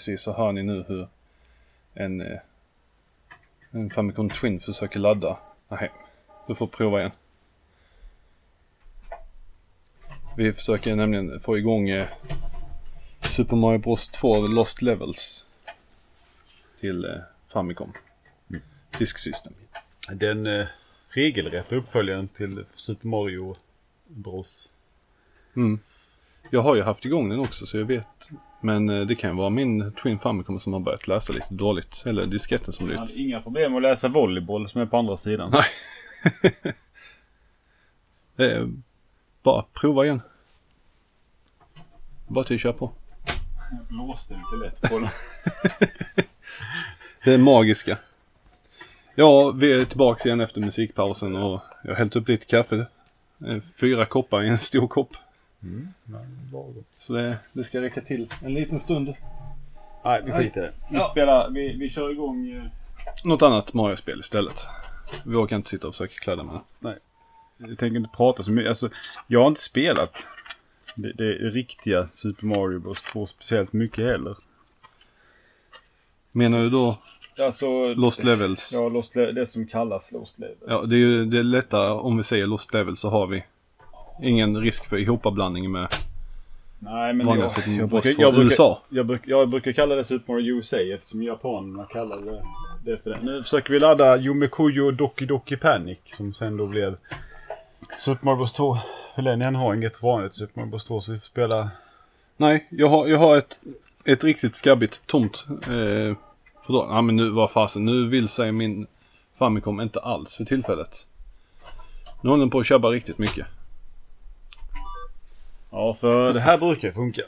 Förhoppningsvis 0.00 0.22
så 0.22 0.32
hör 0.32 0.52
ni 0.52 0.62
nu 0.62 0.84
hur 0.88 1.08
en, 1.94 2.20
eh, 2.20 2.38
en 3.70 3.90
Famicom 3.90 4.28
Twin 4.28 4.60
försöker 4.60 4.98
ladda. 5.00 5.38
Nej, 5.68 5.90
du 6.46 6.54
får 6.54 6.66
prova 6.66 7.00
igen. 7.00 7.12
Vi 10.36 10.52
försöker 10.52 10.96
nämligen 10.96 11.40
få 11.40 11.58
igång 11.58 11.88
eh, 11.88 12.08
Super 13.20 13.56
Mario 13.56 13.78
Bros 13.78 14.08
2 14.08 14.46
Lost 14.46 14.82
Levels 14.82 15.46
till 16.80 17.04
eh, 17.04 17.20
Famicom. 17.48 17.92
Disk 18.98 19.18
System. 19.18 19.52
Den 20.12 20.46
eh, 20.46 20.66
regelrätta 21.08 21.76
uppföljaren 21.76 22.28
till 22.28 22.64
Super 22.74 23.08
Mario 23.08 23.56
Bros. 24.06 24.70
Mm. 25.56 25.78
Jag 26.50 26.62
har 26.62 26.76
ju 26.76 26.82
haft 26.82 27.04
igång 27.04 27.28
den 27.28 27.38
också 27.38 27.66
så 27.66 27.78
jag 27.78 27.84
vet. 27.84 28.30
Men 28.60 28.88
eh, 28.88 29.00
det 29.00 29.14
kan 29.14 29.36
vara 29.36 29.50
min 29.50 29.92
Twin 29.92 30.18
Famicom 30.18 30.60
som 30.60 30.72
har 30.72 30.80
börjat 30.80 31.08
läsa 31.08 31.32
lite 31.32 31.54
dåligt. 31.54 32.02
Eller 32.06 32.26
disketten 32.26 32.72
som 32.72 32.96
hade 32.98 33.12
inga 33.22 33.40
problem 33.40 33.76
att 33.76 33.82
läsa 33.82 34.08
volleyboll 34.08 34.68
som 34.68 34.80
är 34.80 34.86
på 34.86 34.96
andra 34.96 35.16
sidan. 35.16 35.50
Nej. 35.52 35.64
Det 38.36 38.52
är 38.52 38.68
bara 39.42 39.64
prova 39.72 40.04
igen. 40.04 40.22
Bara 42.28 42.44
till 42.44 42.56
att 42.56 42.62
köra 42.62 42.72
på. 42.72 42.90
Jag 43.70 43.96
låste 43.96 44.34
lite 44.34 44.64
lätt 44.64 44.90
på 44.90 44.98
den. 44.98 45.08
Det 47.24 47.32
är 47.34 47.38
magiska. 47.38 47.98
Ja, 49.14 49.50
vi 49.50 49.72
är 49.72 49.84
tillbaka 49.84 50.28
igen 50.28 50.40
efter 50.40 50.60
musikpausen 50.60 51.36
och 51.36 51.60
jag 51.82 51.90
har 51.90 51.96
hällt 51.96 52.16
upp 52.16 52.28
lite 52.28 52.46
kaffe. 52.46 52.86
Eh, 53.46 53.60
Fyra 53.80 54.06
koppar 54.06 54.42
i 54.42 54.48
en 54.48 54.58
stor 54.58 54.88
kopp. 54.88 55.16
Så 56.98 57.12
det, 57.12 57.36
det 57.52 57.64
ska 57.64 57.80
räcka 57.80 58.00
till 58.00 58.28
en 58.44 58.54
liten 58.54 58.80
stund. 58.80 59.14
Nej, 60.04 60.22
vi 60.24 60.32
skiter 60.32 60.60
i 60.60 60.64
det. 60.64 60.72
Vi 60.90 60.96
Ja. 60.96 61.08
spelar, 61.10 61.50
vi, 61.50 61.76
vi 61.76 61.90
kör 61.90 62.10
igång. 62.10 62.50
eh, 62.50 62.62
Något 63.24 63.42
annat 63.42 63.74
Mario-spel 63.74 64.20
istället. 64.20 64.60
Vi 65.26 65.34
orkar 65.34 65.56
inte 65.56 65.68
sitta 65.68 65.88
och 65.88 65.94
försöka 65.94 66.14
kladda 66.14 66.42
med 66.42 66.60
det. 66.80 66.98
Jag 67.58 67.78
tänker 67.78 67.96
inte 67.96 68.16
prata 68.16 68.42
så 68.42 68.50
mycket. 68.50 68.68
Alltså, 68.68 68.90
jag 69.26 69.40
har 69.40 69.48
inte 69.48 69.60
spelat 69.60 70.26
det, 70.94 71.12
det 71.12 71.32
riktiga 71.32 72.06
Super 72.06 72.46
Mario 72.46 72.78
Bros 72.78 73.02
2 73.02 73.26
speciellt 73.26 73.72
mycket 73.72 74.04
heller. 74.06 74.36
Menar 76.32 76.58
du 76.58 76.70
då 76.70 76.98
Alltså, 77.40 77.94
Lost 77.94 78.24
Levels? 78.24 78.72
Ja, 78.74 78.88
Lost 78.88 79.16
Le- 79.16 79.32
det 79.32 79.46
som 79.46 79.66
kallas 79.66 80.12
Lost 80.12 80.38
Levels. 80.38 80.58
Ja, 80.68 80.82
det 80.86 80.94
är 80.94 80.98
ju 80.98 81.24
det 81.24 81.38
är 81.38 81.42
lättare 81.42 81.90
om 81.90 82.16
vi 82.16 82.22
säger 82.22 82.46
Lost 82.46 82.72
Levels 82.74 83.00
så 83.00 83.10
har 83.10 83.26
vi 83.26 83.44
ingen 84.22 84.60
risk 84.60 84.86
för 84.88 84.96
ihopablandning 84.96 85.72
med 85.72 85.88
Nej, 86.82 87.12
men 87.12 87.26
vanliga 87.26 87.50
jag, 87.66 87.76
jag, 87.78 87.88
brukar, 87.88 88.12
2 88.12 88.22
jag, 88.22 88.34
brukar, 88.34 88.50
USA. 88.50 88.82
jag, 88.88 89.06
brukar, 89.06 89.30
jag 89.30 89.48
brukar 89.48 89.72
kalla 89.72 89.94
det 89.94 90.04
Super 90.04 90.32
Mario 90.32 90.56
USA 90.56 90.76
eftersom 90.76 91.22
japanerna 91.22 91.84
kallar 91.84 92.16
det, 92.16 92.42
det 92.84 93.02
för 93.02 93.10
det. 93.10 93.18
Nu 93.22 93.42
försöker 93.42 93.72
vi 93.72 93.80
ladda 93.80 94.18
Yumekuyo 94.18 94.90
Doki 94.90 95.26
Doki 95.26 95.56
Panic 95.56 95.98
som 96.04 96.34
sen 96.34 96.56
då 96.56 96.66
blev 96.66 96.96
Super 97.98 98.24
Mario 98.24 98.36
Bros 98.36 98.52
2. 98.52 98.76
Hur 99.14 99.22
länge 99.22 99.46
än 99.46 99.54
har 99.54 99.74
inget 99.74 100.02
vanligt 100.02 100.34
Super 100.34 100.60
Mario 100.60 100.70
Bros 100.70 100.84
2 100.84 101.00
så 101.00 101.12
vi 101.12 101.18
får 101.18 101.26
spela... 101.26 101.70
Nej, 102.36 102.66
jag 102.70 102.88
har, 102.88 103.06
jag 103.06 103.18
har 103.18 103.38
ett, 103.38 103.60
ett 104.04 104.24
riktigt 104.24 104.54
skabbigt 104.54 105.06
tomt 105.06 105.46
eh, 105.50 106.16
fodral. 106.66 106.88
Ja 106.90 107.00
men 107.02 107.16
nu, 107.16 107.30
vad 107.30 107.50
fasen, 107.50 107.84
nu 107.84 108.08
vill 108.08 108.28
sig 108.28 108.52
min 108.52 108.86
Famicom 109.38 109.80
inte 109.80 110.00
alls 110.00 110.34
för 110.34 110.44
tillfället. 110.44 111.06
Nu 112.20 112.30
håller 112.30 112.40
den 112.40 112.50
på 112.50 112.58
att 112.58 112.66
tjabba 112.66 112.88
riktigt 112.88 113.18
mycket. 113.18 113.46
Ja, 115.70 115.94
för 115.94 116.32
det 116.34 116.40
här 116.40 116.58
brukar 116.58 116.88
ju 116.88 116.94
funka. 116.94 117.22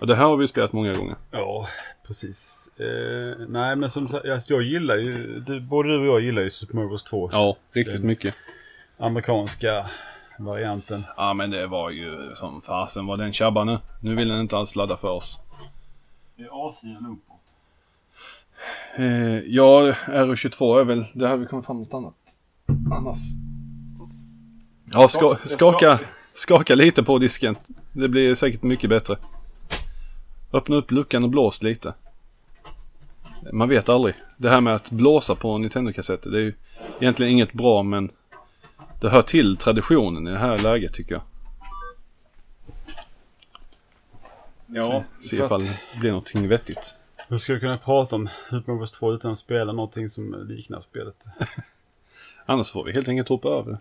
Och 0.00 0.06
det 0.06 0.14
här 0.16 0.24
har 0.24 0.36
vi 0.36 0.48
spelat 0.48 0.72
många 0.72 0.92
gånger. 0.92 1.16
Ja, 1.30 1.68
precis. 2.06 2.70
Eh, 2.78 3.46
nej, 3.48 3.76
men 3.76 3.90
som 3.90 4.08
sagt, 4.08 4.26
alltså, 4.26 4.52
jag 4.52 4.62
gillar 4.62 4.96
ju, 4.96 5.40
du, 5.40 5.60
både 5.60 5.88
du 5.88 5.98
och 5.98 6.06
jag 6.06 6.20
gillar 6.20 6.42
ju 6.42 6.50
Super 6.50 6.74
Mario 6.74 6.88
Bros 6.88 7.04
2. 7.04 7.28
Ja, 7.32 7.56
riktigt 7.72 7.94
Den- 7.94 8.06
mycket. 8.06 8.34
Amerikanska 8.98 9.86
varianten. 10.38 11.04
Ja 11.16 11.34
men 11.34 11.50
det 11.50 11.66
var 11.66 11.90
ju 11.90 12.30
som 12.34 12.60
fasen 12.62 13.06
var 13.06 13.16
den 13.16 13.32
tjabbar 13.32 13.64
nu. 13.64 13.78
Nu 14.02 14.14
vill 14.14 14.28
den 14.28 14.40
inte 14.40 14.56
alls 14.56 14.76
ladda 14.76 14.96
för 14.96 15.08
oss. 15.10 15.40
Det 16.36 16.42
är 16.42 16.68
A-sidan 16.68 17.06
uppåt. 17.06 17.34
Eh, 18.96 19.38
ja, 19.38 19.94
RO22 20.06 20.80
är 20.80 20.84
väl, 20.84 21.04
det 21.12 21.28
hade 21.28 21.40
vi 21.40 21.46
kommit 21.46 21.66
fram 21.66 21.78
något 21.82 21.94
annat. 21.94 22.14
Annars. 22.92 23.18
Ja, 24.92 25.08
ska, 25.08 25.36
skaka, 25.44 26.00
skaka 26.38 26.74
lite 26.74 27.02
på 27.02 27.18
disken. 27.18 27.56
Det 27.92 28.08
blir 28.08 28.34
säkert 28.34 28.62
mycket 28.62 28.90
bättre. 28.90 29.16
Öppna 30.52 30.76
upp 30.76 30.90
luckan 30.90 31.24
och 31.24 31.30
blås 31.30 31.62
lite. 31.62 31.94
Man 33.52 33.68
vet 33.68 33.88
aldrig. 33.88 34.14
Det 34.36 34.50
här 34.50 34.60
med 34.60 34.74
att 34.74 34.90
blåsa 34.90 35.34
på 35.34 35.58
Nintendo-kassetter, 35.58 36.30
det 36.30 36.38
är 36.38 36.42
ju 36.42 36.54
egentligen 37.00 37.32
inget 37.32 37.52
bra 37.52 37.82
men 37.82 38.10
det 39.00 39.08
hör 39.08 39.22
till 39.22 39.56
traditionen 39.56 40.26
i 40.26 40.30
det 40.30 40.38
här 40.38 40.58
läget 40.58 40.94
tycker 40.94 41.14
jag. 41.14 41.22
Ja, 44.66 45.04
Se 45.20 45.36
för 45.36 45.44
ifall 45.44 45.60
det 45.60 46.00
blir 46.00 46.10
någonting 46.10 46.48
vettigt. 46.48 46.94
Hur 47.28 47.38
ska 47.38 47.52
du 47.52 47.60
kunna 47.60 47.78
prata 47.78 48.16
om 48.16 48.28
Super 48.50 48.72
Mario 48.72 48.78
Bros 48.78 48.92
2 48.92 49.12
utan 49.12 49.32
att 49.32 49.38
spela 49.38 49.72
någonting 49.72 50.10
som 50.10 50.46
liknar 50.48 50.80
spelet? 50.80 51.24
Annars 52.46 52.70
får 52.70 52.84
vi 52.84 52.92
helt 52.92 53.08
enkelt 53.08 53.28
hoppa 53.28 53.48
över. 53.48 53.78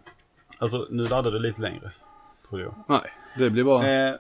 Alltså, 0.57 0.87
nu 0.89 1.03
laddar 1.03 1.31
det 1.31 1.39
lite 1.39 1.61
längre. 1.61 1.91
Tror 2.49 2.61
jag. 2.61 2.75
Nej, 2.87 3.11
det 3.37 3.49
blir 3.49 3.63
bara... 3.63 4.09
Eh, 4.09 4.15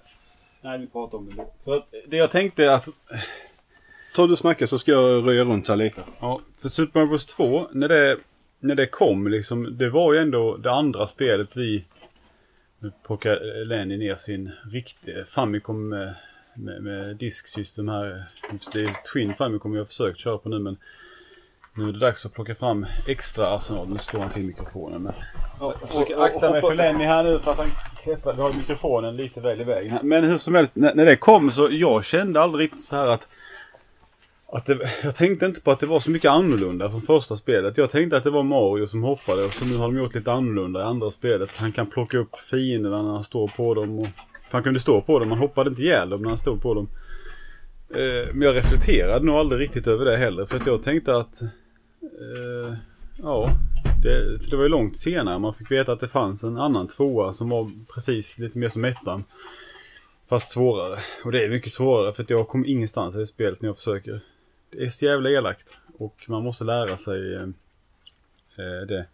nej, 0.61 0.79
vi 0.79 0.87
pratar 0.87 1.17
om 1.17 1.29
det 1.29 1.35
då. 1.35 1.53
För 1.63 1.75
att 1.75 1.93
det 2.07 2.17
jag 2.17 2.31
tänkte 2.31 2.73
att, 2.73 2.87
Ta 4.15 4.27
du 4.27 4.35
snacka 4.35 4.67
så 4.67 4.79
ska 4.79 4.91
jag 4.91 5.27
röja 5.27 5.43
runt 5.43 5.67
här 5.67 5.75
lite. 5.75 6.01
ja, 6.19 6.41
för 6.61 6.69
Super 6.69 6.99
Mario 6.99 7.09
Bros 7.09 7.25
2, 7.25 7.67
när 7.71 7.87
det, 7.87 8.17
när 8.59 8.75
det 8.75 8.87
kom 8.87 9.27
liksom, 9.27 9.77
det 9.77 9.89
var 9.89 10.13
ju 10.13 10.19
ändå 10.19 10.57
det 10.57 10.71
andra 10.71 11.07
spelet 11.07 11.57
vi 11.57 11.85
nu 12.79 12.91
plockar 13.05 13.65
Lenny 13.65 13.97
ner 13.97 14.15
sin 14.15 14.51
riktiga 14.71 15.25
Famicom 15.25 15.89
med, 15.89 16.15
med, 16.55 16.83
med 16.83 17.15
disksystem 17.15 17.87
här. 17.87 18.23
Det 18.73 18.83
är 18.83 19.13
Twin 19.13 19.33
Famicom 19.33 19.73
jag 19.73 19.81
har 19.81 19.85
försökt 19.85 20.19
köra 20.19 20.37
på 20.37 20.49
nu 20.49 20.59
men 20.59 20.77
nu 21.77 21.89
är 21.89 21.91
det 21.91 21.99
dags 21.99 22.25
att 22.25 22.33
plocka 22.33 22.55
fram 22.55 22.85
extra 23.07 23.47
arsenal. 23.47 23.89
Nu 23.89 23.97
slår 23.97 24.21
han 24.21 24.29
till 24.29 24.43
mikrofonen. 24.43 25.01
Men 25.01 25.13
jag 25.59 25.89
försöker 25.89 26.23
akta 26.23 26.51
mig 26.51 26.61
för 26.61 26.75
Lenny 26.75 27.03
här 27.03 27.23
nu 27.23 27.39
för 27.39 27.51
att 27.51 27.57
han 27.57 27.67
klättrar. 28.03 28.33
Vi 28.33 28.41
har 28.41 28.53
mikrofonen 28.53 29.15
lite 29.15 29.41
väl 29.41 29.61
i 29.61 29.63
vägen. 29.63 29.99
Men 30.03 30.23
hur 30.23 30.37
som 30.37 30.55
helst, 30.55 30.75
när, 30.75 30.95
när 30.95 31.05
det 31.05 31.15
kom 31.15 31.51
så 31.51 31.67
jag 31.71 32.05
kände 32.05 32.41
aldrig 32.41 32.63
riktigt 32.63 32.83
så 32.83 32.95
här 32.95 33.07
att 33.07 33.27
att 34.49 34.65
det, 34.65 34.79
jag 35.03 35.15
tänkte 35.15 35.45
inte 35.45 35.61
på 35.61 35.71
att 35.71 35.79
det 35.79 35.85
var 35.85 35.99
så 35.99 36.11
mycket 36.11 36.31
annorlunda 36.31 36.89
från 36.89 37.01
första 37.01 37.35
spelet. 37.35 37.77
Jag 37.77 37.91
tänkte 37.91 38.17
att 38.17 38.23
det 38.23 38.29
var 38.29 38.43
Mario 38.43 38.87
som 38.87 39.03
hoppade 39.03 39.45
och 39.45 39.53
så 39.53 39.65
nu 39.65 39.77
har 39.77 39.85
de 39.85 39.97
gjort 39.97 40.15
lite 40.15 40.31
annorlunda 40.31 40.79
i 40.79 40.83
andra 40.83 41.11
spelet. 41.11 41.57
Han 41.57 41.71
kan 41.71 41.87
plocka 41.87 42.17
upp 42.17 42.39
fienderna 42.39 43.01
när 43.01 43.11
han 43.11 43.23
står 43.23 43.47
på 43.47 43.73
dem. 43.73 43.99
Och, 43.99 44.07
han 44.49 44.63
kunde 44.63 44.79
stå 44.79 45.01
på 45.01 45.19
dem, 45.19 45.29
han 45.29 45.39
hoppade 45.39 45.69
inte 45.69 45.81
ihjäl 45.81 46.09
dem 46.09 46.21
när 46.21 46.29
han 46.29 46.37
stod 46.37 46.61
på 46.61 46.73
dem. 46.73 46.89
Eh, 47.89 48.33
men 48.33 48.41
jag 48.41 48.55
reflekterade 48.55 49.25
nog 49.25 49.35
aldrig 49.35 49.61
riktigt 49.61 49.87
över 49.87 50.05
det 50.05 50.17
heller. 50.17 50.45
För 50.45 50.57
att 50.57 50.67
jag 50.67 50.83
tänkte 50.83 51.17
att... 51.17 51.41
Eh, 52.19 52.73
ja, 53.17 53.49
det, 54.03 54.43
för 54.43 54.49
det 54.49 54.57
var 54.57 54.63
ju 54.63 54.69
långt 54.69 54.97
senare 54.97 55.39
man 55.39 55.53
fick 55.53 55.71
veta 55.71 55.91
att 55.91 55.99
det 55.99 56.07
fanns 56.07 56.43
en 56.43 56.57
annan 56.57 56.87
tvåa 56.87 57.33
som 57.33 57.49
var 57.49 57.69
precis 57.93 58.39
lite 58.39 58.57
mer 58.57 58.69
som 58.69 58.85
ettan. 58.85 59.23
Fast 60.29 60.49
svårare. 60.49 60.99
Och 61.23 61.31
det 61.31 61.45
är 61.45 61.49
mycket 61.49 61.71
svårare 61.71 62.13
för 62.13 62.23
att 62.23 62.29
jag 62.29 62.47
kom 62.47 62.65
ingenstans 62.65 63.15
i 63.15 63.25
spelet 63.25 63.61
när 63.61 63.69
jag 63.69 63.77
försöker. 63.77 64.21
Det 64.69 64.83
är 64.83 64.89
så 64.89 65.05
jävla 65.05 65.29
elakt. 65.29 65.77
Och 65.97 66.25
man 66.27 66.43
måste 66.43 66.63
lära 66.63 66.97
sig 66.97 67.35
eh, 67.35 67.41
eh 68.57 68.87
det. 68.87 69.05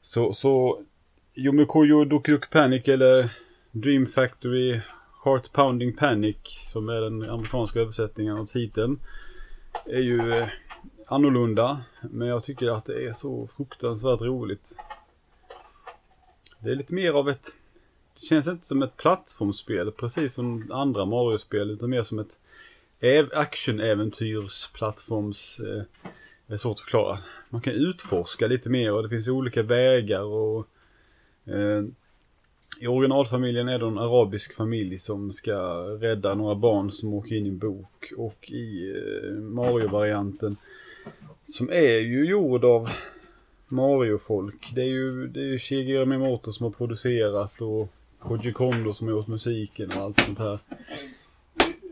Så, 0.00 0.32
så 0.32 0.82
Yomikoyo 1.34 2.04
Doki 2.04 2.36
Panic 2.50 2.88
eller 2.88 3.30
Dream 3.70 4.06
Factory 4.06 4.80
Heart 5.24 5.52
Pounding 5.52 5.96
Panic 5.96 6.36
som 6.72 6.88
är 6.88 7.00
den 7.00 7.30
amerikanska 7.30 7.80
översättningen 7.80 8.36
av 8.36 8.46
titeln. 8.46 8.98
Är 9.86 10.00
ju 10.00 10.32
eh, 10.32 10.48
annorlunda. 11.10 11.82
Men 12.00 12.28
jag 12.28 12.44
tycker 12.44 12.68
att 12.68 12.84
det 12.84 13.06
är 13.06 13.12
så 13.12 13.46
fruktansvärt 13.46 14.20
roligt. 14.20 14.76
Det 16.58 16.70
är 16.70 16.74
lite 16.74 16.94
mer 16.94 17.12
av 17.12 17.28
ett 17.28 17.56
det 18.14 18.26
känns 18.26 18.48
inte 18.48 18.66
som 18.66 18.82
ett 18.82 18.96
plattformsspel 18.96 19.92
precis 19.92 20.34
som 20.34 20.72
andra 20.72 21.04
Mario-spel 21.04 21.70
utan 21.70 21.90
mer 21.90 22.02
som 22.02 22.18
ett 22.18 22.38
actionäventyrsplattforms... 23.32 23.32
action-äventyrs-plattforms... 23.32 25.60
Eh, 25.60 25.82
det 26.46 26.54
är 26.54 26.56
svårt 26.56 26.76
att 26.76 26.80
förklara. 26.80 27.18
Man 27.48 27.60
kan 27.60 27.72
utforska 27.72 28.46
lite 28.46 28.70
mer 28.70 28.92
och 28.92 29.02
det 29.02 29.08
finns 29.08 29.28
olika 29.28 29.62
vägar 29.62 30.22
och... 30.22 30.66
Eh, 31.44 31.84
I 32.80 32.86
originalfamiljen 32.86 33.68
är 33.68 33.78
det 33.78 33.86
en 33.86 33.98
arabisk 33.98 34.54
familj 34.54 34.98
som 34.98 35.32
ska 35.32 35.58
rädda 36.00 36.34
några 36.34 36.54
barn 36.54 36.90
som 36.90 37.14
åker 37.14 37.36
in 37.36 37.46
i 37.46 37.48
en 37.48 37.58
bok. 37.58 38.12
Och 38.16 38.50
i 38.50 38.90
eh, 38.90 39.32
Mario-varianten 39.32 40.56
som 41.42 41.70
är 41.70 41.98
ju 41.98 42.24
gjord 42.24 42.64
av 42.64 42.90
Mario-folk. 43.68 44.72
Det 44.74 44.82
är 44.82 44.86
ju, 44.86 45.26
det 45.26 45.40
är 45.40 45.44
ju 45.44 45.58
Shigeru 45.58 46.04
Miyamoto 46.04 46.52
som 46.52 46.64
har 46.64 46.70
producerat 46.70 47.60
och 47.60 47.88
Koji 48.18 48.52
Kondo 48.52 48.92
som 48.92 49.06
har 49.06 49.14
gjort 49.14 49.26
musiken 49.26 49.90
och 49.96 50.02
allt 50.02 50.20
sånt 50.20 50.38
här. 50.38 50.58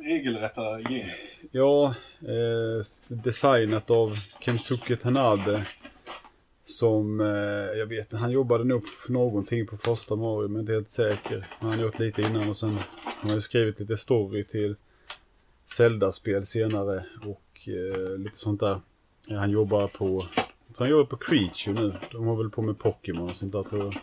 regelrätta 0.03 0.81
gänget. 0.81 1.41
Ja, 1.51 1.95
eh, 2.21 2.85
designat 3.09 3.91
av 3.91 4.17
Kensuke 4.41 4.97
Tanabe. 4.97 5.65
Som, 6.65 7.21
eh, 7.21 7.79
jag 7.79 7.87
vet 7.87 8.13
han 8.13 8.31
jobbade 8.31 8.65
nog 8.65 8.83
på 9.07 9.13
någonting 9.13 9.67
på 9.67 9.77
första 9.77 10.17
Mario, 10.17 10.49
men 10.49 10.61
inte 10.61 10.73
helt 10.73 10.91
säker. 10.91 11.47
Han 11.51 11.73
har 11.73 11.79
gjort 11.79 11.99
lite 11.99 12.23
innan 12.23 12.49
och 12.51 12.57
sen 12.57 12.79
han 13.21 13.31
har 13.31 13.37
ju 13.37 13.41
skrivit 13.41 13.81
lite 13.81 13.97
story 13.97 14.45
till 14.45 14.77
Zelda-spel 15.67 16.47
senare 16.47 17.05
och 17.25 17.69
eh, 17.69 18.19
lite 18.19 18.39
sånt 18.39 18.61
där. 18.61 18.81
Han 19.31 19.51
jobbar 19.51 19.87
på, 19.87 20.21
Så 20.73 20.85
han 20.85 20.91
jobbar 20.91 21.05
på 21.05 21.17
Creature 21.17 21.73
nu. 21.75 21.95
De 22.13 22.27
har 22.27 22.37
väl 22.37 22.51
på 22.51 22.63
med 22.63 22.79
Pokémon 22.79 23.31
och 23.31 23.37
sånt 23.37 23.53
där 23.53 23.63
tror 23.63 23.85
jag. 23.85 23.95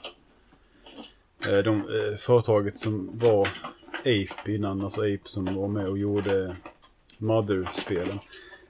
Eh, 1.53 1.63
de, 1.63 1.79
eh, 1.79 2.17
företaget 2.17 2.79
som 2.79 3.09
var 3.13 3.47
Ape 3.99 4.51
innan, 4.51 4.81
alltså 4.81 5.01
Ape 5.01 5.19
som 5.23 5.55
var 5.55 5.67
med 5.67 5.87
och 5.87 5.97
gjorde 5.97 6.55
Mother-spelen. 7.17 8.19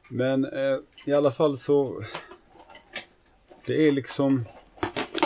Men 0.10 0.46
eh, 0.46 0.78
i 1.06 1.14
alla 1.14 1.32
fall 1.32 1.58
så... 1.58 2.04
Det 3.66 3.88
är 3.88 3.92
liksom... 3.92 4.46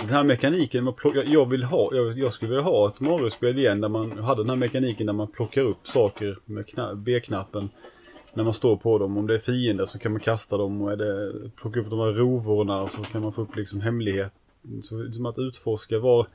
Den 0.01 0.09
här 0.09 0.23
mekaniken, 0.23 0.83
man 0.83 0.93
plockar, 0.93 1.23
jag 1.27 1.45
vill 1.49 1.63
ha, 1.63 1.95
jag, 1.95 2.19
jag 2.19 2.33
skulle 2.33 2.49
vilja 2.49 2.63
ha 2.63 2.87
ett 2.87 2.99
Mario-spel 2.99 3.57
igen 3.57 3.81
där 3.81 3.89
man 3.89 4.19
hade 4.19 4.41
den 4.41 4.49
här 4.49 4.55
mekaniken 4.55 5.05
där 5.05 5.13
man 5.13 5.27
plockar 5.27 5.61
upp 5.61 5.87
saker 5.87 6.39
med 6.45 6.65
B-knappen. 6.97 7.69
När 8.33 8.43
man 8.43 8.53
står 8.53 8.77
på 8.77 8.97
dem. 8.97 9.17
Om 9.17 9.27
det 9.27 9.33
är 9.33 9.39
fiender 9.39 9.85
så 9.85 9.99
kan 9.99 10.11
man 10.11 10.21
kasta 10.21 10.57
dem 10.57 10.81
och 10.81 10.91
är 10.91 10.95
det 10.95 11.33
plocka 11.55 11.79
upp 11.79 11.89
de 11.89 11.99
här 11.99 12.11
rovorna 12.11 12.87
så 12.87 13.03
kan 13.03 13.21
man 13.21 13.33
få 13.33 13.41
upp 13.41 13.55
liksom 13.55 13.81
hemlighet. 13.81 14.33
Så, 14.83 15.11
som 15.11 15.25
att 15.25 15.39
utforska 15.39 15.99
var 15.99 16.27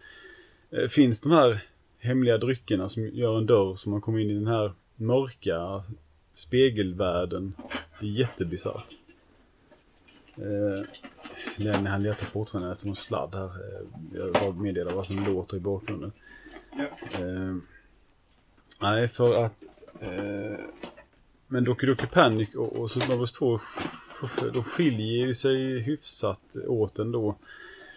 eh, 0.70 0.88
finns 0.88 1.20
de 1.20 1.32
här 1.32 1.62
hemliga 1.98 2.38
dryckerna 2.38 2.88
som 2.88 3.08
gör 3.08 3.38
en 3.38 3.46
dörr 3.46 3.74
så 3.74 3.90
man 3.90 4.00
kommer 4.00 4.18
in 4.18 4.30
i 4.30 4.34
den 4.34 4.46
här 4.46 4.72
mörka 4.96 5.84
spegelvärlden. 6.34 7.54
Det 8.00 8.06
är 8.06 8.10
jättebisarrt. 8.10 8.86
Eh, 10.36 10.84
Lenny 11.56 11.88
han 11.88 12.02
letar 12.02 12.26
fortfarande 12.26 12.72
efter 12.72 12.86
någon 12.86 12.96
sladd 12.96 13.34
här. 13.34 13.44
Eh, 13.44 13.86
jag 14.14 14.32
bara 14.32 14.52
meddelar 14.52 14.92
vad 14.92 15.06
som 15.06 15.24
låter 15.24 15.56
i 15.56 15.60
bakgrunden. 15.60 16.12
Eh, 17.20 17.56
nej, 18.80 19.08
för 19.08 19.44
att... 19.44 19.62
Eh, 20.00 20.58
men 21.54 21.64
Doki 21.64 21.86
Doki 21.86 22.06
Panic 22.06 22.54
och, 22.54 22.76
och 22.76 22.90
Super 22.90 23.08
Mario 23.08 23.26
2 23.26 23.60
de 24.52 24.64
skiljer 24.64 25.26
ju 25.26 25.34
sig 25.34 25.78
hyfsat 25.78 26.56
åt 26.66 26.98
ändå. 26.98 27.36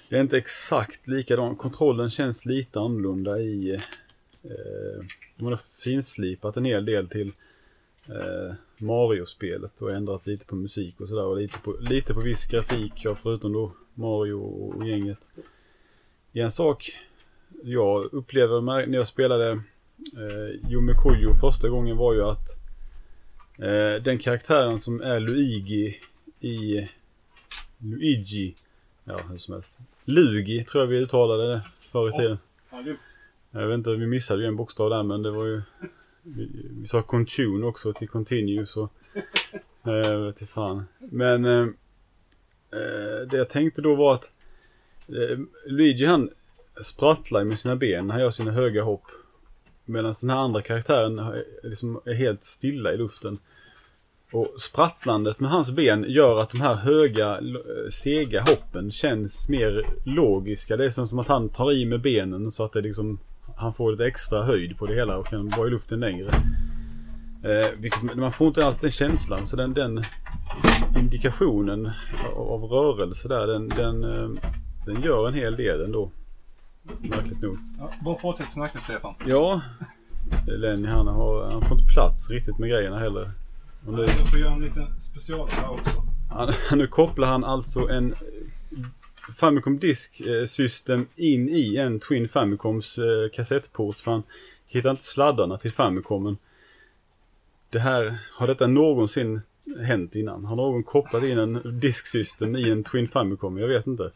Det 0.10 0.16
är 0.16 0.22
inte 0.22 0.38
exakt 0.38 1.08
likadant. 1.08 1.58
Kontrollen 1.58 2.10
känns 2.10 2.45
lite 2.45 2.80
annorlunda 2.80 3.39
i... 3.39 3.74
Eh, 4.43 5.05
de 5.36 5.45
har 5.45 5.60
finslipat 5.84 6.58
en 6.58 6.66
hel 6.66 6.86
del 6.86 7.08
till 7.08 7.32
eh, 8.10 8.53
Mario-spelet 8.78 9.82
och 9.82 9.91
ändrat 9.91 10.28
lite 10.28 10.45
på 10.45 10.55
musik 10.55 11.01
och 11.01 11.10
sådär 11.10 11.26
och 11.26 11.38
lite 11.38 11.60
på, 11.60 11.78
lite 11.80 12.14
på 12.14 12.20
viss 12.20 12.45
grafik, 12.45 12.93
ja, 12.95 13.16
förutom 13.16 13.53
då 13.53 13.72
Mario 13.93 14.34
och, 14.34 14.76
och 14.76 14.88
gänget. 14.88 15.20
En 16.34 16.51
sak 16.51 16.97
jag 17.64 18.14
upplever 18.14 18.62
när 18.62 18.97
jag 18.97 19.08
spelade 19.08 19.49
eh, 20.18 20.72
Yume 20.72 20.93
Koyo 20.93 21.34
första 21.34 21.70
gången 21.70 21.97
var 21.97 22.14
ju 22.14 22.24
att 22.24 22.66
eh, 23.58 24.03
den 24.03 24.20
karaktären 24.20 24.80
som 24.80 25.01
är 25.01 25.20
Luigi 25.20 25.99
i 26.39 26.88
Luigi, 27.78 28.55
ja 29.03 29.20
hur 29.30 29.38
som 29.38 29.53
helst. 29.53 29.78
Lugi 30.05 30.64
tror 30.64 30.84
jag 30.84 30.88
vi 30.88 30.97
uttalade 30.97 31.53
det 31.53 31.62
förr 31.91 32.10
i 32.10 32.12
tiden. 32.12 32.38
Jag 33.51 33.68
vet 33.68 33.78
inte, 33.78 33.91
vi 33.91 34.08
missade 34.08 34.41
ju 34.41 34.47
en 34.47 34.55
bokstav 34.55 34.89
där 34.89 35.03
men 35.03 35.22
det 35.22 35.32
var 35.32 35.45
ju... 35.45 35.62
Vi, 36.22 36.49
vi 36.82 36.88
sa 36.88 37.01
continue 37.01 37.68
också 37.68 37.93
till 37.93 38.10
continue 38.10 38.66
så... 38.66 38.89
Eh, 39.84 40.20
vet 40.20 40.41
inte 40.41 40.53
fan. 40.53 40.86
Men... 40.99 41.45
Eh, 41.45 41.68
eh, 42.72 43.28
det 43.30 43.38
jag 43.38 43.49
tänkte 43.49 43.82
då 43.82 43.95
var 43.95 44.14
att... 44.14 44.32
Eh, 45.08 45.39
Luigi 45.66 46.05
han 46.05 46.30
sprattlar 46.84 47.43
med 47.43 47.60
sina 47.60 47.76
ben, 47.76 48.10
han 48.10 48.20
gör 48.20 48.32
sina 48.32 48.51
höga 48.51 48.84
hopp. 48.84 49.03
Medan 49.88 50.13
den 50.21 50.29
här 50.29 50.38
andra 50.38 50.61
karaktären 50.61 51.21
liksom 51.63 52.01
är 52.05 52.13
helt 52.13 52.43
stilla 52.43 52.93
i 52.93 52.97
luften. 52.97 53.39
Och 54.31 54.53
sprattlandet 54.57 55.39
med 55.39 55.49
hans 55.49 55.71
ben 55.71 56.05
gör 56.07 56.41
att 56.41 56.49
de 56.49 56.61
här 56.61 56.75
höga, 56.75 57.38
eh, 57.38 57.89
sega 57.89 58.41
hoppen 58.41 58.91
känns 58.91 59.49
mer 59.49 59.85
logiska. 60.05 60.77
Det 60.77 60.85
är 60.85 60.89
som 60.89 61.19
att 61.19 61.27
han 61.27 61.49
tar 61.49 61.71
i 61.71 61.85
med 61.85 62.01
benen 62.01 62.51
så 62.51 62.63
att 62.63 62.73
det 62.73 62.81
liksom 62.81 63.19
han 63.57 63.73
får 63.73 63.91
lite 63.91 64.05
extra 64.05 64.43
höjd 64.43 64.77
på 64.77 64.85
det 64.85 64.95
hela 64.95 65.17
och 65.17 65.27
kan 65.27 65.49
vara 65.49 65.67
i 65.67 65.71
luften 65.71 65.99
längre. 65.99 66.31
Eh, 67.43 68.15
man 68.15 68.31
får 68.31 68.47
inte 68.47 68.65
alls 68.65 68.79
den 68.79 68.91
känslan. 68.91 69.45
Så 69.45 69.55
den, 69.55 69.73
den 69.73 70.01
indikationen 70.99 71.91
av, 72.35 72.47
av 72.51 72.63
rörelse 72.63 73.27
där, 73.27 73.47
den, 73.47 73.69
den, 73.69 74.03
eh, 74.03 74.29
den 74.85 75.01
gör 75.01 75.27
en 75.27 75.33
hel 75.33 75.55
del 75.55 75.81
ändå. 75.81 76.11
Märkligt 77.01 77.41
nog. 77.41 77.57
ja, 77.79 77.91
bara 78.01 78.15
fortsätt 78.15 78.51
snacka 78.51 78.77
Stefan. 78.77 79.13
Ja, 79.25 79.61
Lenny 80.47 80.88
han, 80.88 81.07
har, 81.07 81.51
han 81.51 81.61
får 81.67 81.79
inte 81.79 81.91
plats 81.93 82.29
riktigt 82.29 82.57
med 82.57 82.69
grejerna 82.69 82.99
heller. 82.99 83.31
Och 83.85 83.93
nu, 83.93 84.01
Jag 84.01 84.29
får 84.29 84.39
göra 84.39 84.53
en 84.53 84.61
liten 84.61 84.99
special 84.99 85.47
här 85.51 85.69
också. 85.69 86.03
han, 86.29 86.77
nu 86.77 86.88
kopplar 86.88 87.27
han 87.27 87.43
alltså 87.43 87.88
en 87.89 88.15
Famicom 89.35 89.79
Disk 89.79 90.21
eh, 90.21 90.45
System 90.45 91.05
in 91.15 91.49
i 91.49 91.77
en 91.77 91.99
Twin 91.99 92.29
Famicoms 92.29 92.97
eh, 92.97 93.29
kassettport 93.33 93.95
för 93.95 94.11
han 94.11 94.23
hittar 94.67 94.89
inte 94.91 95.03
sladdarna 95.03 95.57
till 95.57 95.71
Famicomen. 95.71 96.38
Det 97.69 97.79
här, 97.79 98.17
har 98.33 98.47
detta 98.47 98.67
någonsin 98.67 99.41
hänt 99.81 100.15
innan? 100.15 100.45
Har 100.45 100.55
någon 100.55 100.83
kopplat 100.83 101.23
in 101.23 101.38
en 101.38 101.79
Disk 101.79 102.07
System 102.07 102.55
i 102.55 102.69
en 102.69 102.83
Twin 102.83 103.07
Famicom? 103.07 103.57
Jag 103.57 103.67
vet 103.67 103.88
inte. 103.88 104.11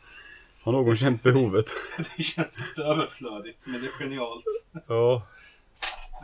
Har 0.64 0.72
någon 0.72 0.98
känt 0.98 1.24
behovet? 1.24 1.66
Det 2.18 2.24
känns 2.24 2.60
lite 2.60 2.82
överflödigt, 2.82 3.68
men 3.68 3.82
det 3.82 3.88
är 3.88 3.92
genialt. 3.92 4.46
Ja, 4.88 5.22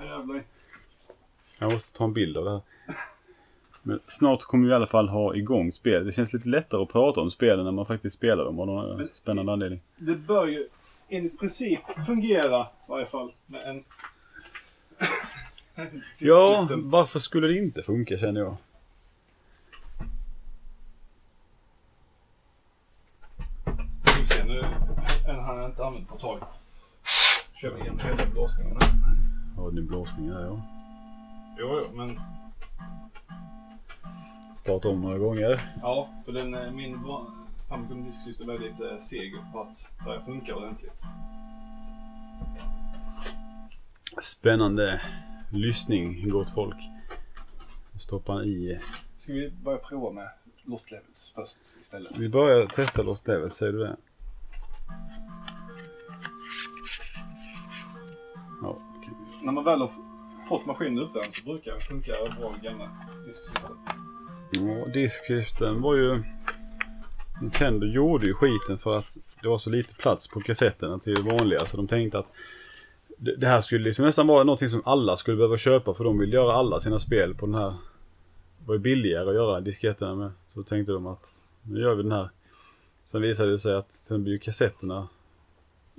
Jävlar. 0.05 0.43
Jag 1.59 1.73
måste 1.73 1.97
ta 1.97 2.03
en 2.03 2.13
bild 2.13 2.37
av 2.37 2.45
det 2.45 2.51
här. 2.51 2.61
Men 3.83 3.99
snart 4.07 4.41
kommer 4.41 4.65
vi 4.65 4.71
i 4.71 4.75
alla 4.75 4.87
fall 4.87 5.09
ha 5.09 5.35
igång 5.35 5.71
spel. 5.71 6.05
Det 6.05 6.11
känns 6.11 6.33
lite 6.33 6.47
lättare 6.49 6.81
att 6.81 6.89
prata 6.89 7.21
om 7.21 7.31
spelen 7.31 7.65
när 7.65 7.71
man 7.71 7.85
faktiskt 7.85 8.15
spelar 8.15 8.45
dem 8.45 8.59
av 8.59 8.67
någon 8.67 8.97
Men- 8.97 9.09
spännande 9.13 9.51
anledning. 9.51 9.79
Det 9.97 10.15
bör 10.15 10.47
ju 10.47 10.67
i 11.09 11.29
princip 11.29 11.79
fungera 12.05 12.61
i 12.63 12.89
varje 12.91 13.05
fall 13.05 13.31
med 13.45 13.61
en... 13.63 13.83
Ja, 16.19 16.67
varför 16.71 17.19
skulle 17.19 17.47
det 17.47 17.57
inte 17.57 17.83
funka 17.83 18.17
känner 18.17 18.41
jag. 18.41 18.57
Vi 24.19 24.25
ser 24.25 24.43
nu. 24.45 24.61
En 25.27 25.35
har 25.39 25.56
jag 25.67 25.71
inte 25.71 25.85
använt 25.85 26.09
på 26.09 26.15
ett 26.15 26.21
tag. 26.21 26.39
Kör 27.61 27.71
vi 27.71 27.81
igenom 27.81 27.99
hela 27.99 28.31
blåsningen. 28.31 28.77
Har 29.55 29.71
ni 29.71 29.81
blåsningar 29.81 30.33
här 30.33 30.41
ja. 30.41 30.61
Jo, 31.59 31.81
jo, 31.83 31.97
men 31.97 32.19
Starta 34.57 34.87
om 34.89 35.01
några 35.01 35.17
gånger. 35.17 35.73
ja, 35.81 36.09
för 36.25 36.31
den, 36.31 36.53
eh, 36.55 36.71
min 36.71 36.99
Famicom 37.69 38.03
Disk 38.05 38.23
System 38.23 38.49
är 38.49 38.59
lite 38.59 38.99
seg 39.01 39.33
på 39.53 39.61
att 39.61 39.89
börja 40.05 40.21
funka 40.21 40.55
ordentligt. 40.55 41.01
Spännande 44.21 45.01
lyssning 45.51 46.29
gott 46.29 46.49
folk. 46.49 46.77
Stoppar 47.99 48.33
han 48.33 48.43
i. 48.43 48.79
Ska 49.17 49.33
vi 49.33 49.49
börja 49.49 49.77
prova 49.77 50.11
med 50.11 50.29
Lost 50.63 50.91
Levels 50.91 51.31
först 51.35 51.77
istället? 51.81 52.17
Vi 52.17 52.29
börjar 52.29 52.65
testa 52.65 53.03
Lost 53.03 53.27
Levels, 53.27 53.55
säger 53.55 53.73
du 53.73 53.79
det? 53.79 53.95
Ja, 58.61 58.77
okej. 58.97 59.13
När 59.43 59.51
man 59.51 59.63
väl 59.63 59.79
har 59.79 59.91
fått 60.49 60.65
maskinen 60.65 60.99
uppvärmd 60.99 61.33
så 61.33 61.45
brukar 61.45 61.73
det 61.73 61.79
funka 61.79 62.13
bra 62.39 62.55
i 62.61 62.65
gamla 62.65 62.89
disksystem. 63.25 63.77
Ja, 64.51 64.85
diskskriften 64.93 65.81
var 65.81 65.95
ju... 65.95 66.23
Nintendo 67.41 67.87
gjorde 67.87 68.25
ju 68.25 68.33
skiten 68.33 68.77
för 68.77 68.97
att 68.97 69.17
det 69.41 69.47
var 69.47 69.57
så 69.57 69.69
lite 69.69 69.95
plats 69.95 70.27
på 70.27 70.41
kassetterna 70.41 70.99
till 70.99 71.15
det 71.15 71.21
vanliga. 71.21 71.59
Så 71.59 71.77
de 71.77 71.87
tänkte 71.87 72.19
att 72.19 72.35
det, 73.17 73.35
det 73.35 73.47
här 73.47 73.61
skulle 73.61 73.83
liksom 73.83 74.05
nästan 74.05 74.27
vara 74.27 74.43
någonting 74.43 74.69
som 74.69 74.81
alla 74.85 75.15
skulle 75.15 75.37
behöva 75.37 75.57
köpa 75.57 75.93
för 75.93 76.03
de 76.03 76.19
vill 76.19 76.33
göra 76.33 76.53
alla 76.53 76.79
sina 76.79 76.99
spel 76.99 77.33
på 77.33 77.45
den 77.45 77.55
här. 77.55 77.69
Det 77.69 78.67
var 78.67 78.73
ju 78.73 78.79
billigare 78.79 79.29
att 79.29 79.35
göra 79.35 79.61
disketterna 79.61 80.15
med. 80.15 80.31
Så 80.53 80.63
tänkte 80.63 80.91
de 80.91 81.07
att 81.07 81.31
nu 81.61 81.81
gör 81.81 81.95
vi 81.95 82.03
den 82.03 82.11
här. 82.11 82.29
Sen 83.03 83.21
visade 83.21 83.51
det 83.51 83.59
sig 83.59 83.75
att 83.75 83.91
sen 83.91 84.23
blir 84.23 84.33
ju 84.33 84.39
kassetterna 84.39 85.07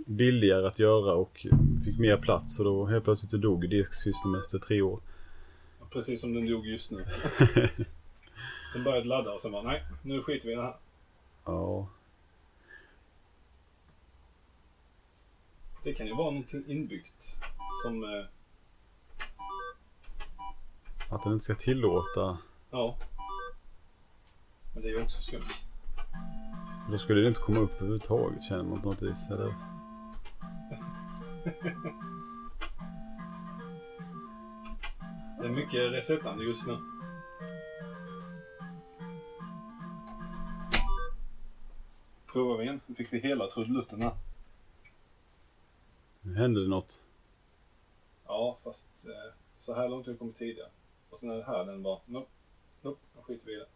billigare 0.07 0.67
att 0.67 0.79
göra 0.79 1.13
och 1.15 1.47
fick 1.85 1.99
mer 1.99 2.17
plats. 2.17 2.59
Och 2.59 2.65
då 2.65 2.87
helt 2.87 3.05
plötsligt 3.05 3.31
så 3.31 3.37
dog 3.37 3.71
disksystemet 3.71 4.45
efter 4.45 4.59
tre 4.59 4.83
år. 4.83 5.01
Precis 5.91 6.21
som 6.21 6.35
den 6.35 6.47
dog 6.47 6.67
just 6.67 6.91
nu. 6.91 7.05
den 8.75 8.85
började 8.85 9.09
ladda 9.09 9.33
och 9.33 9.41
sen 9.41 9.53
bara 9.53 9.63
nej, 9.63 9.83
nu 10.03 10.23
skiter 10.23 10.47
vi 10.47 10.53
i 10.53 10.57
det 10.57 10.63
här. 10.63 10.77
Ja, 11.45 11.89
Det 15.83 15.95
kan 15.95 16.07
ju 16.07 16.15
vara 16.15 16.31
någonting 16.31 16.65
inbyggt 16.67 17.39
som... 17.83 18.05
Eh, 18.05 18.25
Att 21.11 21.23
den 21.25 21.33
inte 21.33 21.45
ska 21.45 21.55
tillåta. 21.55 22.39
Ja. 22.71 22.99
Men 24.75 24.83
det 24.83 24.89
är 24.89 24.93
ju 24.93 25.03
också 25.03 25.23
skumt. 25.23 25.69
Då 26.91 26.99
skulle 26.99 27.21
det 27.21 27.29
inte 27.29 27.41
komma 27.41 27.61
upp 27.61 27.73
överhuvudtaget 27.75 28.43
känner 28.43 28.63
man 28.63 28.83
på 28.83 28.89
något 28.89 29.03
vis. 29.03 29.31
Eller? 29.31 29.55
Det 35.39 35.45
är 35.45 35.49
mycket 35.49 35.93
resettande 35.93 36.45
just 36.45 36.67
nu. 36.67 36.79
Provar 42.27 42.57
vi 42.57 42.65
igen. 42.65 42.81
Nu 42.87 42.95
fick 42.95 43.13
vi 43.13 43.21
hela 43.21 43.47
trudelutten 43.47 44.03
här. 44.03 44.13
Nu 46.21 46.37
händer 46.37 46.61
det 46.61 46.69
något. 46.69 47.03
Ja, 48.27 48.59
fast 48.65 49.07
eh, 49.07 49.33
så 49.59 49.75
här 49.75 49.89
långt 49.89 50.07
har 50.07 50.13
vi 50.13 50.19
kommit 50.19 50.37
tidigare. 50.37 50.69
Och 51.11 51.19
sen 51.19 51.31
är 51.31 51.37
det 51.37 51.45
här 51.45 51.65
den 51.65 51.83
bara, 51.83 52.01
nope, 52.07 52.31
nope, 52.83 53.01
då 53.17 53.23
skiter 53.23 53.47
vi 53.47 53.53
i 53.53 53.57
det. 53.57 53.67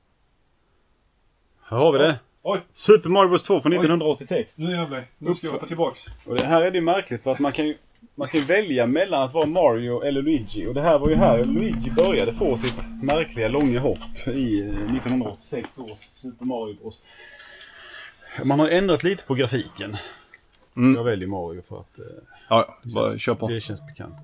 Här 1.61 1.77
har 1.77 1.93
vi 1.93 1.99
det. 1.99 2.21
Oj! 2.43 2.61
Super 2.73 3.09
Mario 3.09 3.29
Bros 3.29 3.45
2 3.45 3.61
från 3.61 3.73
1986. 3.73 4.59
Nu 4.59 4.71
jävlar, 4.71 5.05
nu 5.19 5.35
ska 5.35 5.47
jag 5.47 5.53
hoppa 5.53 5.67
tillbaks. 5.67 6.07
Och 6.27 6.35
det 6.37 6.45
här 6.45 6.63
är 6.63 6.71
det 6.71 6.81
märkligt 6.81 7.23
för 7.23 7.33
att 7.33 7.39
man 7.39 7.53
kan 7.53 7.67
ju 7.67 7.77
man 8.15 8.29
kan 8.29 8.41
välja 8.41 8.87
mellan 8.87 9.23
att 9.23 9.35
vara 9.35 9.47
Mario 9.47 10.03
eller 10.03 10.23
Luigi. 10.23 10.67
Och 10.67 10.75
det 10.75 10.83
här 10.83 10.99
var 10.99 11.09
ju 11.09 11.15
här 11.15 11.45
Luigi 11.45 11.91
började 11.91 12.33
få 12.33 12.57
sitt 12.57 13.03
märkliga 13.03 13.49
långa 13.49 13.81
hopp 13.81 13.99
i 14.27 14.61
eh, 14.61 14.67
1986 14.69 15.79
års 15.79 15.99
Super 15.99 16.45
Mario 16.45 16.75
Bros. 16.75 17.03
Man 18.45 18.61
har 18.61 18.69
ändrat 18.69 19.03
lite 19.03 19.25
på 19.25 19.35
grafiken. 19.35 19.97
Mm. 20.77 20.95
Jag 20.95 21.05
väljer 21.05 21.29
Mario 21.29 21.63
för 21.69 21.81
att 21.81 21.99
eh, 21.99 22.05
Ja, 22.49 22.79
bara 22.83 23.19
kör 23.19 23.35
på. 23.35 23.49
det 23.49 23.61
känns 23.61 23.87
bekant. 23.87 24.15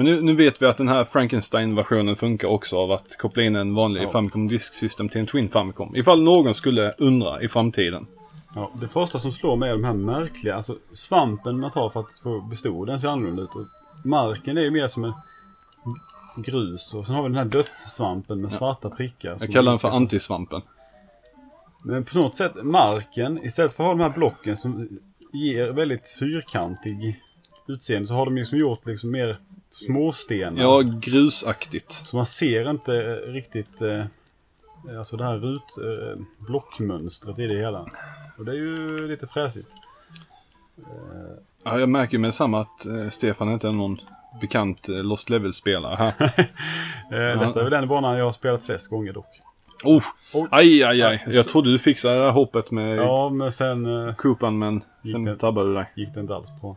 Men 0.00 0.06
nu, 0.06 0.22
nu 0.22 0.34
vet 0.34 0.62
vi 0.62 0.66
att 0.66 0.76
den 0.76 0.88
här 0.88 1.04
Frankenstein-versionen 1.04 2.16
funkar 2.16 2.48
också 2.48 2.76
av 2.76 2.92
att 2.92 3.16
koppla 3.18 3.42
in 3.42 3.56
en 3.56 3.74
vanlig 3.74 4.02
Ja. 4.02 4.10
Famicom 4.10 4.48
Disk 4.48 4.74
System 4.74 5.08
till 5.08 5.20
en 5.20 5.26
Twin 5.26 5.48
Famicom. 5.48 5.96
Ifall 5.96 6.22
någon 6.22 6.54
skulle 6.54 6.92
undra 6.98 7.42
i 7.42 7.48
framtiden. 7.48 8.06
Ja, 8.54 8.70
det 8.80 8.88
första 8.88 9.18
som 9.18 9.32
slår 9.32 9.56
mig 9.56 9.70
är 9.70 9.72
de 9.72 9.84
här 9.84 9.94
märkliga, 9.94 10.54
alltså 10.54 10.76
svampen 10.92 11.60
man 11.60 11.70
tar 11.70 11.88
för 11.88 12.00
att 12.00 12.18
få 12.22 12.40
bestå, 12.40 12.84
den 12.84 13.00
ser 13.00 13.08
annorlunda 13.08 13.42
ut. 13.42 13.54
Och 13.54 13.66
marken 14.04 14.56
är 14.56 14.62
ju 14.62 14.70
mer 14.70 14.88
som 14.88 15.04
en 15.04 15.14
grus 16.36 16.94
och 16.94 17.06
sen 17.06 17.14
har 17.14 17.22
vi 17.22 17.28
den 17.28 17.38
här 17.38 17.44
dödssvampen 17.44 18.40
med 18.40 18.52
svarta 18.52 18.90
prickar. 18.90 19.36
Jag 19.40 19.52
kallar 19.52 19.72
den 19.72 19.78
för 19.78 19.88
antisvampen. 19.88 20.62
Men 21.84 22.04
på 22.04 22.18
något 22.18 22.36
sätt, 22.36 22.52
marken, 22.62 23.44
istället 23.44 23.72
för 23.72 23.84
att 23.84 23.86
ha 23.86 23.94
de 23.94 24.00
här 24.00 24.18
blocken 24.18 24.56
som 24.56 24.88
ger 25.32 25.68
väldigt 25.68 26.08
fyrkantig 26.18 27.20
utseende 27.68 28.08
så 28.08 28.14
har 28.14 28.24
de 28.24 28.36
liksom 28.36 28.58
gjort 28.58 28.86
liksom 28.86 29.10
mer 29.10 29.38
småstenar. 29.70 30.62
Ja, 30.62 30.82
grusaktigt. 31.00 31.92
Så 31.92 32.16
man 32.16 32.26
ser 32.26 32.70
inte 32.70 32.94
eh, 32.96 33.32
riktigt 33.32 33.82
eh, 33.82 34.04
alltså 34.98 35.16
det 35.16 35.24
här 35.24 35.36
rut, 35.36 35.62
eh, 35.78 36.22
blockmönstret 36.38 37.38
i 37.38 37.46
det 37.46 37.54
hela. 37.58 37.86
Och 38.38 38.44
det 38.44 38.52
är 38.52 38.56
ju 38.56 39.08
lite 39.08 39.26
fräsigt. 39.26 39.70
Ja, 41.64 41.78
jag 41.78 41.88
märker 41.88 42.18
med 42.18 42.28
detsamma 42.28 42.60
att 42.60 42.86
eh, 42.86 43.08
Stefan 43.08 43.52
inte 43.52 43.68
är 43.68 43.72
någon 43.72 43.98
bekant 44.40 44.88
eh, 44.88 44.94
Lost 44.96 45.30
Level-spelare 45.30 45.96
här. 45.96 46.14
Eh, 47.12 47.40
detta 47.40 47.60
är 47.60 47.64
väl 47.64 47.70
den 47.70 47.88
banan 47.88 48.18
jag 48.18 48.24
har 48.24 48.32
spelat 48.32 48.62
flest 48.62 48.88
gånger 48.90 49.12
dock. 49.12 49.26
oh, 49.84 50.02
Oj. 50.32 50.48
aj, 50.50 50.82
aj, 50.84 51.02
aj. 51.02 51.22
Ja, 51.26 51.32
Jag 51.32 51.48
trodde 51.48 51.70
du 51.72 51.78
fixade 51.78 52.18
det 52.18 52.24
här 52.24 52.30
hoppet 52.30 52.70
med 52.70 52.96
Ja, 52.96 53.28
men 53.30 53.52
sen 53.52 54.08
eh, 54.08 54.14
Koopan, 54.14 54.58
men 54.58 54.84
Gick 55.02 55.12
sen 55.14 55.38
tabbade 55.38 55.68
du 55.68 55.74
dig. 55.74 55.90
gick 55.96 56.14
det 56.14 56.20
inte 56.20 56.34
alls 56.34 56.48
på. 56.60 56.76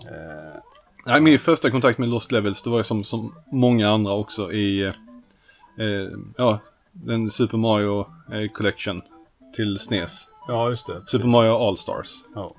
Eh, 0.00 0.60
Nej, 1.08 1.20
min 1.20 1.38
första 1.38 1.70
kontakt 1.70 1.98
med 1.98 2.08
Lost 2.08 2.32
Levels, 2.32 2.62
det 2.62 2.70
var 2.70 2.78
ju 2.78 2.84
som, 2.84 3.04
som 3.04 3.34
många 3.52 3.88
andra 3.90 4.12
också 4.12 4.52
i, 4.52 4.82
eh, 4.82 4.92
eh, 5.86 6.08
ja, 6.36 6.58
den 6.92 7.30
Super 7.30 7.56
Mario 7.58 8.00
eh, 8.32 8.52
Collection 8.54 9.02
till 9.56 9.78
SNES. 9.78 10.28
ja, 10.48 10.68
just 10.68 10.86
det. 10.86 11.02
Super 11.06 11.26
Mario 11.26 11.50
All-Stars. 11.68 12.08
Ja. 12.34 12.54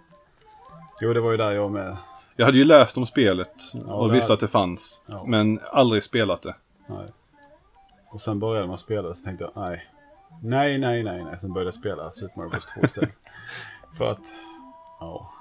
Jo, 1.01 1.13
det 1.13 1.19
var 1.21 1.31
ju 1.31 1.37
där 1.37 1.51
jag 1.51 1.71
med. 1.71 1.97
Jag 2.35 2.45
hade 2.45 2.57
ju 2.57 2.63
läst 2.63 2.97
om 2.97 3.05
spelet 3.05 3.53
Ja, 3.87 3.93
och 3.93 4.13
visste 4.13 4.25
hade- 4.25 4.33
att 4.33 4.39
det 4.39 4.47
fanns, 4.47 5.03
Ja. 5.07 5.23
men 5.27 5.59
aldrig 5.71 6.03
spelat 6.03 6.41
det. 6.41 6.55
Nej. 6.87 7.05
Och 8.11 8.21
sen 8.21 8.39
började 8.39 8.67
man 8.67 8.77
spela 8.77 9.13
så 9.13 9.23
tänkte 9.23 9.43
jag 9.43 9.63
nej. 9.65 9.85
Nej, 10.43 10.77
nej, 10.77 11.03
nej, 11.03 11.23
nej. 11.23 11.37
Sen 11.41 11.53
började 11.53 11.67
jag 11.67 11.73
spela 11.73 12.11
Super 12.11 12.37
Mario 12.37 12.49
Bros 12.49 12.65
2 12.65 12.81
istället. 12.85 13.09
För 13.97 14.05
att, 14.11 14.21
ja. 14.99 15.31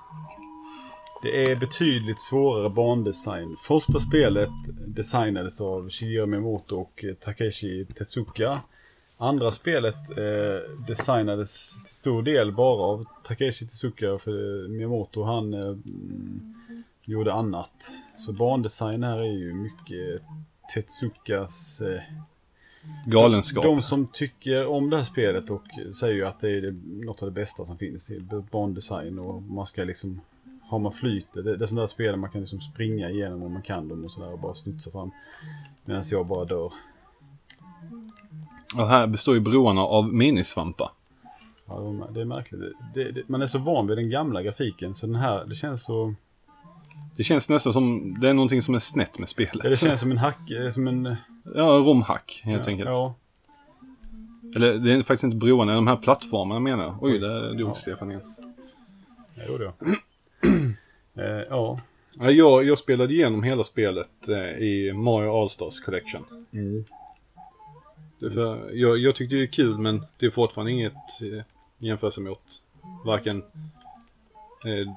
Det 1.23 1.51
är 1.51 1.57
betydligt 1.57 2.21
svårare 2.21 2.71
bandesign. 2.71 3.57
Första 3.61 4.01
spelet 4.01 4.51
designades 4.87 5.61
av 5.61 5.91
Shigeru 5.91 6.27
Miyamoto 6.27 6.77
och 6.77 7.05
Takeshi 7.21 7.85
Tezuka. 7.85 8.61
Andra 9.17 9.51
spelet 9.51 10.11
eh, 10.11 10.87
designades 10.87 11.83
till 11.85 11.95
stor 11.95 12.23
del 12.23 12.53
bara 12.53 12.83
av 12.83 13.07
Takeshi 13.25 13.67
Tezuka 13.67 14.19
för 14.19 14.69
Miyamoto 14.69 15.23
han 15.23 15.55
eh, 15.55 15.61
mm, 15.61 16.55
gjorde 17.05 17.33
annat. 17.33 17.97
Så 18.17 18.33
bandesign 18.33 19.03
här 19.03 19.19
är 19.19 19.33
ju 19.33 19.55
mycket 19.55 20.23
Tetsukas 20.75 21.81
eh, 21.81 22.03
Galenskap. 23.07 23.65
de 23.65 23.83
som 23.83 24.07
tycker 24.07 24.67
om 24.67 24.91
det 24.91 24.97
här 24.97 25.05
spelet 25.05 25.51
och 25.51 25.65
säger 26.01 26.15
ju 26.15 26.27
att 26.27 26.41
det 26.41 26.51
är 26.51 26.63
det, 26.63 26.75
något 27.05 27.23
av 27.23 27.29
det 27.29 27.41
bästa 27.41 27.65
som 27.65 27.79
finns 27.79 28.11
i 28.11 28.21
bandesign 28.51 29.19
och 29.19 29.43
man 29.43 29.67
ska 29.67 29.85
liksom 29.85 30.21
har 30.69 30.79
man 30.79 30.93
flytet, 30.93 31.45
det, 31.45 31.57
det 31.57 31.65
är 31.65 31.67
sådana 31.67 31.81
där 31.81 31.87
spel 31.87 32.17
man 32.17 32.31
kan 32.31 32.41
liksom 32.41 32.61
springa 32.61 33.11
igenom 33.11 33.43
om 33.43 33.53
man 33.53 33.63
kan 33.63 33.89
dem 33.89 34.05
och 34.05 34.11
sådär 34.11 34.33
och 34.33 34.39
bara 34.39 34.55
studsa 34.55 34.91
fram. 34.91 35.11
Medan 35.85 36.03
jag 36.11 36.27
bara 36.27 36.45
dör. 36.45 36.73
Och 38.77 38.89
här 38.89 39.07
består 39.07 39.35
ju 39.35 39.41
broarna 39.41 39.81
av 39.81 40.15
minisvampar. 40.15 40.91
Ja, 41.67 42.09
det 42.11 42.21
är 42.21 42.25
märkligt. 42.25 42.61
Det, 42.95 43.13
det, 43.13 43.29
man 43.29 43.43
är 43.43 43.47
så 43.47 43.59
van 43.59 43.87
vid 43.87 43.99
den 43.99 44.11
gamla 44.11 44.43
grafiken 44.43 44.95
så 44.95 45.07
den 45.07 45.17
här, 45.17 45.45
det 45.45 45.55
känns 45.55 45.85
så... 45.85 46.15
Det 47.17 47.25
känns 47.25 47.49
nästan 47.49 47.73
som, 47.73 48.17
det 48.21 48.29
är 48.29 48.35
någonting 48.35 48.63
som 48.63 48.75
är 48.75 48.79
snett 48.79 49.19
med 49.19 49.29
spelet. 49.29 49.63
Det 49.63 49.77
känns 49.77 50.01
som 50.01 50.11
en 50.11 50.19
hack, 50.19 50.51
eh, 50.51 50.71
som 50.71 50.89
en... 50.89 51.17
Ja, 51.55 51.63
romhack 51.63 52.41
helt 52.45 52.67
ja, 52.67 52.73
enkelt. 52.73 52.91
Ja, 52.91 53.15
Eller 54.57 54.79
det 54.79 54.93
är 54.93 55.03
faktiskt 55.03 55.25
inte 55.25 55.37
broarna, 55.37 55.73
det 55.73 55.75
är 55.75 55.77
de 55.77 55.87
här 55.87 55.97
plattformarna 55.97 56.55
jag 56.55 56.63
menar. 56.63 56.99
Oj, 57.01 57.13
Oj. 57.13 57.19
där 57.19 57.55
dog 57.55 57.71
Ja. 57.71 57.75
Stefan 57.75 58.11
igen. 58.11 58.35
det 59.35 59.53
gjorde 59.53 59.65
jag. 59.65 59.73
Eh, 61.19 61.47
ja. 61.51 61.81
Ja, 62.21 62.31
Jag, 62.31 62.65
jag 62.65 62.79
spelade 62.79 63.15
igenom 63.15 63.43
hela 63.43 63.65
spelet 63.65 64.29
eh, 64.29 64.63
i 64.63 64.93
Mario 64.93 65.43
All-Stars 65.43 65.81
Collection. 65.81 66.25
Mm. 66.53 66.85
För, 68.21 68.71
jag, 68.73 68.99
jag 68.99 69.15
tyckte 69.15 69.37
det 69.37 69.43
är 69.43 69.47
kul 69.47 69.79
men 69.79 70.03
det 70.19 70.27
är 70.27 70.31
fortfarande 70.31 70.73
inget 70.73 71.23
eh, 71.33 71.43
jämförelsemått. 71.79 72.63
Varken 73.05 73.43
eh, 74.65 74.93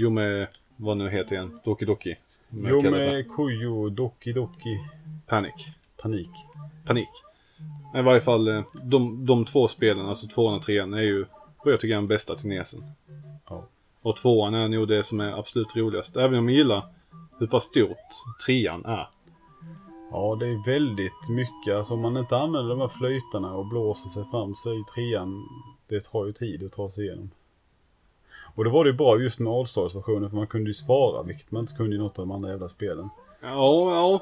Yume, 0.00 0.46
vad 0.76 0.96
nu 0.96 1.10
heter 1.10 1.36
igen, 1.36 1.60
Doki 1.64 1.84
Doki. 1.84 2.16
det 2.48 2.68
Yome 2.68 3.24
Kuyo 3.36 3.88
Doki 3.88 4.32
Doki. 4.32 4.80
Panic. 5.26 5.54
Panik. 5.96 6.30
Panik. 6.86 7.08
I 7.96 8.02
varje 8.02 8.20
fall 8.20 8.48
eh, 8.48 8.64
de, 8.82 9.26
de 9.26 9.44
två 9.44 9.68
spelen, 9.68 10.06
alltså 10.06 10.26
tvåan 10.26 10.54
och 10.54 10.62
trean, 10.62 10.94
är 10.94 11.02
ju 11.02 11.24
vad 11.64 11.72
jag 11.72 11.80
tycker 11.80 11.94
är 11.94 11.98
den 11.98 12.08
bästa 12.08 12.34
till 12.34 12.48
Nesen. 12.48 12.84
Ja. 13.48 13.66
Och 14.04 14.16
tvåan 14.16 14.54
är 14.54 14.68
nog 14.68 14.88
det 14.88 15.02
som 15.02 15.20
är 15.20 15.38
absolut 15.38 15.76
roligast. 15.76 16.16
Även 16.16 16.38
om 16.38 16.48
jag 16.48 16.56
gillar 16.58 16.86
hur 17.38 17.46
pass 17.46 17.64
stort 17.64 17.98
trean 18.46 18.84
är. 18.84 19.08
Ja, 20.10 20.36
det 20.40 20.46
är 20.46 20.66
väldigt 20.66 21.28
mycket. 21.30 21.76
Alltså 21.76 21.94
om 21.94 22.00
man 22.00 22.16
inte 22.16 22.36
använder 22.36 22.70
de 22.70 22.80
här 22.80 22.88
flöjtarna 22.88 23.54
och 23.54 23.66
blåser 23.66 24.10
sig 24.10 24.24
fram 24.30 24.54
så 24.54 24.70
är 24.70 24.74
ju 24.74 24.84
trean, 24.94 25.48
det 25.88 26.04
tar 26.04 26.26
ju 26.26 26.32
tid 26.32 26.66
att 26.66 26.72
ta 26.72 26.90
sig 26.90 27.04
igenom. 27.04 27.30
Och 28.54 28.64
då 28.64 28.70
var 28.70 28.84
det 28.84 28.90
ju 28.90 28.96
bra 28.96 29.20
just 29.20 29.38
med 29.38 29.52
Allstars-versionen 29.52 30.30
för 30.30 30.36
man 30.36 30.46
kunde 30.46 30.70
ju 30.70 30.74
spara, 30.74 31.22
vilket 31.22 31.50
man 31.50 31.60
inte 31.60 31.74
kunde 31.74 31.96
i 31.96 31.98
något 31.98 32.18
av 32.18 32.26
de 32.26 32.34
andra 32.34 32.50
jävla 32.50 32.68
spelen. 32.68 33.08
Ja, 33.42 33.94
ja. 33.94 34.20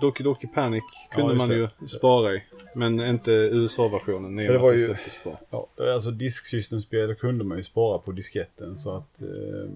Doki 0.00 0.22
Doki 0.22 0.46
Panic 0.46 0.84
kunde 1.14 1.32
just 1.32 1.38
man 1.38 1.48
det. 1.48 1.56
ju 1.56 1.88
spara 1.88 2.34
i. 2.34 2.42
Men 2.74 3.00
inte 3.00 3.32
USA-versionen. 3.32 4.36
det 4.36 4.58
var 4.58 4.72
ju- 4.72 4.96
på. 5.24 5.38
Ja, 5.50 5.68
alltså 5.94 6.10
disksystemspel 6.10 7.14
kunde 7.14 7.44
man 7.44 7.58
ju 7.58 7.64
spara 7.64 7.98
på 7.98 8.12
disketten 8.12 8.78
så 8.78 8.90
att... 8.96 9.20
Eh, 9.22 9.70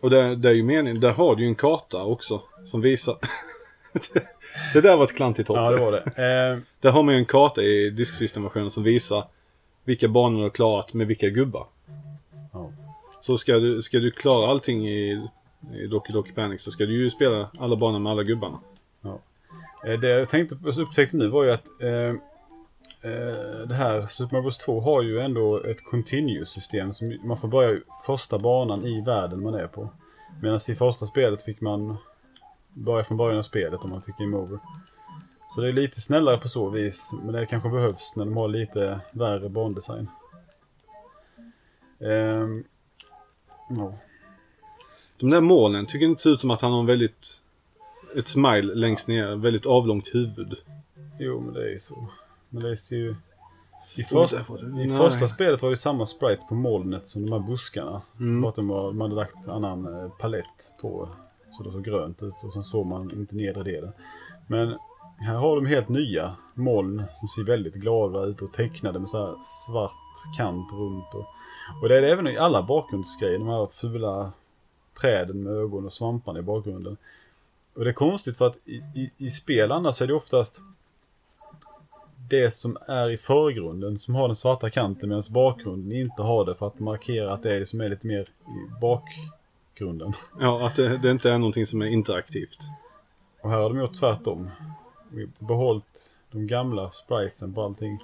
Och 0.00 0.10
det, 0.10 0.36
det 0.36 0.48
är 0.50 0.54
ju 0.54 0.62
meningen, 0.62 1.00
där 1.00 1.10
har 1.12 1.36
du 1.36 1.42
ju 1.42 1.48
en 1.48 1.54
karta 1.54 2.04
också. 2.04 2.42
Som 2.64 2.80
visar... 2.80 3.16
det 4.72 4.80
där 4.80 4.96
var 4.96 5.04
ett 5.04 5.16
klantigt 5.16 5.48
hopp. 5.48 5.56
ja, 5.56 5.70
det 5.70 5.76
var 5.80 5.92
det. 5.92 5.98
Eh, 6.04 6.58
Där 6.80 6.90
har 6.90 7.02
man 7.02 7.14
ju 7.14 7.18
en 7.18 7.26
karta 7.26 7.62
i 7.62 7.90
disksystemversionen 7.90 8.70
som 8.70 8.82
visar 8.84 9.24
vilka 9.84 10.08
banor 10.08 10.36
du 10.38 10.42
har 10.42 10.50
klarat 10.50 10.92
med 10.94 11.06
vilka 11.06 11.28
gubbar. 11.28 11.66
ja. 12.52 12.70
Så 13.20 13.38
ska 13.38 13.54
du, 13.58 13.82
ska 13.82 13.98
du 13.98 14.10
klara 14.10 14.50
allting 14.50 14.88
i, 14.88 15.28
i 15.74 15.86
Doki 15.86 16.12
Doki 16.12 16.32
Panic 16.32 16.62
så 16.62 16.70
ska 16.70 16.86
du 16.86 16.92
ju 17.02 17.10
spela 17.10 17.50
alla 17.58 17.76
banor 17.76 17.98
med 17.98 18.12
alla 18.12 18.22
gubbarna. 18.22 18.58
Eh, 19.84 20.00
det 20.00 20.08
jag 20.08 20.28
tänkte 20.28 20.56
upptäckte 20.80 21.16
nu 21.16 21.28
var 21.28 21.44
ju 21.44 21.50
att 21.50 21.64
eh, 21.80 22.14
eh, 23.10 23.66
det 23.68 23.74
här 23.74 24.06
Super 24.06 24.32
Mario 24.32 24.42
Bros 24.42 24.58
2 24.58 24.80
har 24.80 25.02
ju 25.02 25.20
ändå 25.20 25.62
ett 25.62 25.84
continuous-system. 25.84 26.92
Som 26.92 27.18
man 27.24 27.36
får 27.36 27.48
börja 27.48 27.80
första 28.06 28.38
banan 28.38 28.84
i 28.84 29.00
världen 29.00 29.42
man 29.42 29.54
är 29.54 29.66
på. 29.66 29.90
Medan 30.42 30.60
i 30.68 30.74
första 30.74 31.06
spelet 31.06 31.42
fick 31.42 31.60
man 31.60 31.96
börja 32.72 33.04
från 33.04 33.16
början 33.16 33.38
av 33.38 33.42
spelet 33.42 33.80
om 33.80 33.90
man 33.90 34.02
fick 34.02 34.18
game 34.18 34.36
over. 34.36 34.58
Så 35.48 35.60
det 35.60 35.68
är 35.68 35.72
lite 35.72 36.00
snällare 36.00 36.38
på 36.38 36.48
så 36.48 36.68
vis, 36.68 37.14
men 37.22 37.34
det 37.34 37.46
kanske 37.46 37.68
behövs 37.68 38.16
när 38.16 38.24
de 38.24 38.36
har 38.36 38.48
lite 38.48 39.00
värre 39.12 39.48
bandesign. 39.48 40.08
Ehm, 42.00 42.64
ja. 43.68 43.94
De 45.16 45.30
där 45.30 45.40
molnen, 45.40 45.86
tycker 45.86 46.06
inte 46.06 46.18
det 46.18 46.22
ser 46.22 46.30
ut 46.30 46.40
som 46.40 46.50
att 46.50 46.60
han 46.60 46.72
har 46.72 46.80
en 46.80 46.86
väldigt... 46.86 47.42
Ett 48.18 48.26
smile 48.28 48.74
längst 48.74 49.08
ner, 49.08 49.34
väldigt 49.36 49.66
avlångt 49.66 50.14
huvud. 50.14 50.54
Jo, 51.18 51.40
men 51.40 51.54
det 51.54 51.60
är 51.64 51.70
ju 51.70 51.78
så. 51.78 52.06
Men 52.48 52.62
det 52.62 52.76
ser 52.76 52.96
ju... 52.96 53.14
I, 53.96 54.02
Oh, 54.02 54.06
var 54.48 54.58
det- 54.58 54.84
I 54.84 54.88
första 54.88 55.28
spelet 55.28 55.62
var 55.62 55.70
det 55.70 55.76
samma 55.76 56.06
sprite 56.06 56.42
på 56.48 56.54
molnet 56.54 57.06
som 57.08 57.26
de 57.26 57.32
här 57.32 57.38
buskarna. 57.48 58.02
Mm. 58.20 58.40
Bara 58.42 58.48
att 58.48 58.54
de, 58.56 58.68
var, 58.68 58.86
de 58.86 59.00
hade 59.00 59.14
lagt 59.14 59.48
annan 59.48 59.86
eh, 60.00 60.08
palett 60.10 60.72
på. 60.80 61.08
Så 61.56 61.62
det 61.62 61.72
såg 61.72 61.84
grönt 61.84 62.22
ut 62.22 62.34
och 62.44 62.52
sen 62.52 62.64
såg 62.64 62.86
man 62.86 63.10
inte 63.12 63.34
nedre 63.36 63.62
delen. 63.62 63.92
Men 64.46 64.78
här 65.18 65.34
har 65.34 65.56
de 65.56 65.66
helt 65.66 65.88
nya 65.88 66.36
moln 66.54 67.02
som 67.14 67.28
ser 67.28 67.44
väldigt 67.44 67.74
glada 67.74 68.24
ut 68.24 68.42
och 68.42 68.52
tecknade 68.52 68.98
med 68.98 69.08
så 69.08 69.26
här 69.26 69.34
svart 69.42 70.36
kant 70.36 70.72
runt. 70.72 71.14
Och, 71.14 71.26
och 71.82 71.88
det 71.88 71.96
är 71.98 72.02
det 72.02 72.10
även 72.12 72.26
i 72.26 72.36
alla 72.38 72.62
bakgrundsgrejer. 72.62 73.38
De 73.38 73.48
här 73.48 73.66
fula 73.66 74.32
träden 75.00 75.42
med 75.42 75.52
ögon 75.52 75.86
och 75.86 75.92
svamparna 75.92 76.38
i 76.38 76.42
bakgrunden. 76.42 76.96
Och 77.76 77.84
det 77.84 77.90
är 77.90 77.94
konstigt 77.94 78.36
för 78.36 78.46
att 78.46 78.56
i, 78.64 78.76
i, 78.94 79.10
i 79.18 79.30
spel 79.30 79.72
annars 79.72 80.02
är 80.02 80.06
det 80.06 80.14
oftast 80.14 80.62
det 82.28 82.50
som 82.50 82.76
är 82.86 83.10
i 83.10 83.16
förgrunden 83.16 83.98
som 83.98 84.14
har 84.14 84.28
den 84.28 84.36
svarta 84.36 84.70
kanten 84.70 85.08
medan 85.08 85.22
bakgrunden 85.30 85.98
inte 85.98 86.22
har 86.22 86.44
det 86.44 86.54
för 86.54 86.66
att 86.66 86.78
markera 86.78 87.32
att 87.32 87.42
det 87.42 87.54
är 87.54 87.58
det 87.58 87.66
som 87.66 87.80
är 87.80 87.88
lite 87.88 88.06
mer 88.06 88.22
i 88.22 88.80
bakgrunden. 88.80 90.12
Ja, 90.40 90.66
att 90.66 90.76
det, 90.76 90.98
det 90.98 91.10
inte 91.10 91.30
är 91.30 91.38
någonting 91.38 91.66
som 91.66 91.82
är 91.82 91.86
interaktivt. 91.86 92.58
Och 93.40 93.50
här 93.50 93.58
har 93.58 93.68
de 93.68 93.78
gjort 93.78 93.94
tvärtom. 93.94 94.50
Vi 95.08 95.28
behållit 95.38 96.12
de 96.30 96.46
gamla 96.46 96.90
spritesen 96.90 97.54
på 97.54 97.62
allting. 97.62 97.98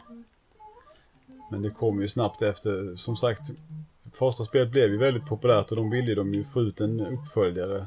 Men 1.51 1.63
det 1.63 1.71
kom 1.71 2.03
ju 2.03 2.09
snabbt 2.09 2.43
efter, 2.43 2.97
som 2.97 3.17
sagt, 3.17 3.51
första 4.13 4.45
spelet 4.45 4.71
blev 4.71 4.91
ju 4.91 4.97
väldigt 4.97 5.27
populärt 5.27 5.71
och 5.71 5.77
de 5.77 5.91
ville 5.91 6.15
de 6.15 6.33
ju 6.33 6.45
få 6.45 6.61
ut 6.61 6.81
en 6.81 7.01
uppföljare. 7.01 7.87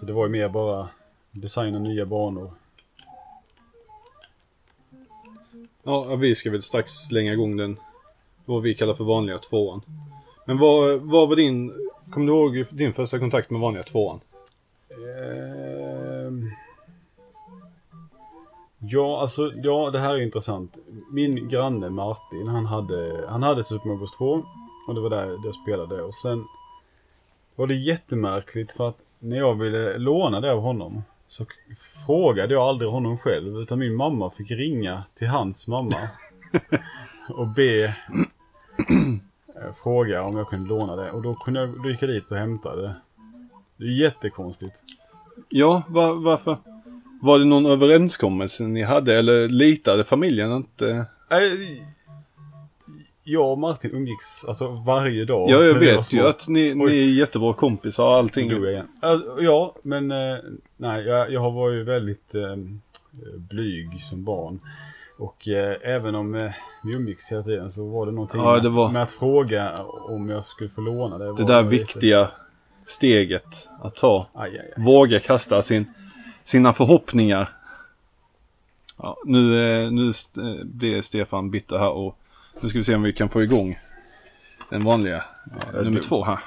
Så 0.00 0.06
det 0.06 0.12
var 0.12 0.26
ju 0.26 0.32
mer 0.32 0.48
bara 0.48 0.88
designa 1.30 1.78
nya 1.78 2.06
banor. 2.06 2.50
Ja, 5.82 6.16
vi 6.16 6.34
ska 6.34 6.50
väl 6.50 6.62
strax 6.62 6.92
slänga 6.92 7.32
igång 7.32 7.56
den, 7.56 7.78
vad 8.44 8.62
vi 8.62 8.74
kallar 8.74 8.94
för 8.94 9.04
vanliga 9.04 9.38
tvåan. 9.38 9.82
Men 10.44 10.58
vad, 10.58 11.00
vad 11.00 11.28
var 11.28 11.36
din, 11.36 11.72
kommer 12.10 12.26
du 12.26 12.32
ihåg 12.32 12.66
din 12.70 12.94
första 12.94 13.18
kontakt 13.18 13.50
med 13.50 13.60
vanliga 13.60 13.82
tvåan? 13.82 14.20
Ehm. 14.90 16.50
Ja, 18.78 19.20
alltså, 19.20 19.52
ja, 19.54 19.90
det 19.90 19.98
här 19.98 20.14
är 20.14 20.22
intressant. 20.22 20.76
Min 21.10 21.48
granne 21.48 21.90
Martin, 21.90 22.46
han 22.46 22.66
hade, 22.66 23.24
han 23.28 23.42
hade 23.42 23.64
Super 23.64 23.86
Mario 23.86 23.98
Bros 23.98 24.16
2. 24.18 24.42
Och 24.88 24.94
det 24.94 25.00
var 25.00 25.10
där 25.10 25.38
jag 25.44 25.54
spelade. 25.54 26.02
Och 26.02 26.14
sen 26.14 26.44
var 27.56 27.66
det 27.66 27.74
jättemärkligt 27.74 28.72
för 28.72 28.88
att 28.88 28.98
när 29.18 29.36
jag 29.36 29.54
ville 29.54 29.98
låna 29.98 30.40
det 30.40 30.52
av 30.52 30.60
honom 30.60 31.02
så 31.28 31.46
frågade 32.06 32.54
jag 32.54 32.62
aldrig 32.62 32.90
honom 32.90 33.18
själv. 33.18 33.56
Utan 33.56 33.78
min 33.78 33.94
mamma 33.94 34.30
fick 34.30 34.50
ringa 34.50 35.04
till 35.14 35.28
hans 35.28 35.66
mamma. 35.66 36.08
och 37.28 37.46
be 37.46 37.84
eh, 37.84 37.94
fråga 39.82 40.22
om 40.22 40.36
jag 40.36 40.48
kunde 40.48 40.68
låna 40.68 40.96
det. 40.96 41.10
Och 41.10 41.22
då, 41.22 41.34
kunde 41.34 41.60
jag, 41.60 41.82
då 41.82 41.90
gick 41.90 42.02
jag 42.02 42.10
dit 42.10 42.30
och 42.30 42.38
hämtade 42.38 42.82
det. 42.82 42.94
Det 43.76 43.84
är 43.84 44.00
jättekonstigt. 44.00 44.82
Ja, 45.48 45.82
va, 45.88 46.12
varför? 46.12 46.56
Var 47.22 47.38
det 47.38 47.44
någon 47.44 47.66
överenskommelse 47.66 48.64
ni 48.64 48.82
hade 48.82 49.18
eller 49.18 49.48
litade 49.48 50.04
familjen 50.04 50.52
inte? 50.52 51.06
Nej, 51.30 51.82
Jag 53.28 53.52
och 53.52 53.58
Martin 53.58 53.90
umgicks 53.94 54.44
alltså 54.44 54.68
varje 54.68 55.24
dag. 55.24 55.50
Ja, 55.50 55.62
jag 55.64 55.74
vet 55.74 56.12
ju 56.12 56.26
att 56.28 56.48
ni, 56.48 56.74
ni 56.74 56.84
är 56.98 57.04
jättebra 57.18 57.52
kompisar 57.52 58.06
och 58.06 58.14
allting. 58.16 58.50
Igen. 58.50 58.88
Ja, 59.40 59.74
men 59.82 60.10
eh, 60.10 60.36
nej, 60.76 61.04
jag, 61.04 61.32
jag 61.32 61.50
var 61.50 61.70
ju 61.70 61.84
väldigt 61.84 62.34
eh, 62.34 62.56
blyg 63.36 64.02
som 64.02 64.24
barn. 64.24 64.60
Och 65.18 65.48
eh, 65.48 65.76
även 65.82 66.14
om 66.14 66.34
eh, 66.34 66.50
vi 66.84 66.92
umgicks 66.94 67.32
hela 67.32 67.42
tiden 67.42 67.70
så 67.70 67.88
var 67.88 68.06
det 68.06 68.12
någonting 68.12 68.40
Ja, 68.40 68.52
med, 68.52 68.62
det 68.62 68.68
var- 68.68 68.86
Att, 68.86 68.92
med 68.92 69.02
att 69.02 69.12
fråga 69.12 69.82
om 69.84 70.28
jag 70.28 70.44
skulle 70.46 70.70
få 70.70 70.80
låna 70.80 71.18
det. 71.18 71.24
Det 71.36 71.44
där 71.44 71.62
lite- 71.62 71.70
viktiga 71.76 72.28
steget 72.86 73.68
att 73.82 73.94
ta. 73.96 74.26
Aj, 74.32 74.50
aj, 74.58 74.72
aj. 74.76 74.84
Våga 74.84 75.20
kasta 75.20 75.62
sin, 75.62 75.86
sina 76.44 76.72
förhoppningar. 76.72 77.48
Ja, 78.96 79.16
nu, 79.24 79.72
eh, 79.84 79.90
nu 79.90 80.08
eh, 80.08 80.64
blir 80.64 81.00
Stefan 81.00 81.50
bitter 81.50 81.78
här 81.78 81.90
och 81.90 82.18
nu 82.62 82.68
ska 82.68 82.78
vi 82.78 82.84
se 82.84 82.94
om 82.94 83.02
vi 83.02 83.12
kan 83.12 83.28
få 83.28 83.42
igång 83.42 83.78
den 84.70 84.84
vanliga 84.84 85.16
eh, 85.16 85.22
Ja, 85.72 85.82
nummer 85.82 85.96
du- 85.96 86.02
två 86.02 86.24
här. 86.24 86.38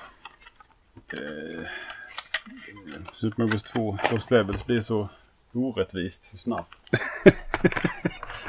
Super 3.11 3.37
Mario 3.43 3.49
Bros 3.51 3.63
2 3.63 3.97
Lost 4.11 4.31
Levels 4.31 4.65
blir 4.65 4.81
så 4.81 5.09
orättvist 5.53 6.23
så 6.23 6.37
snabbt. 6.37 6.75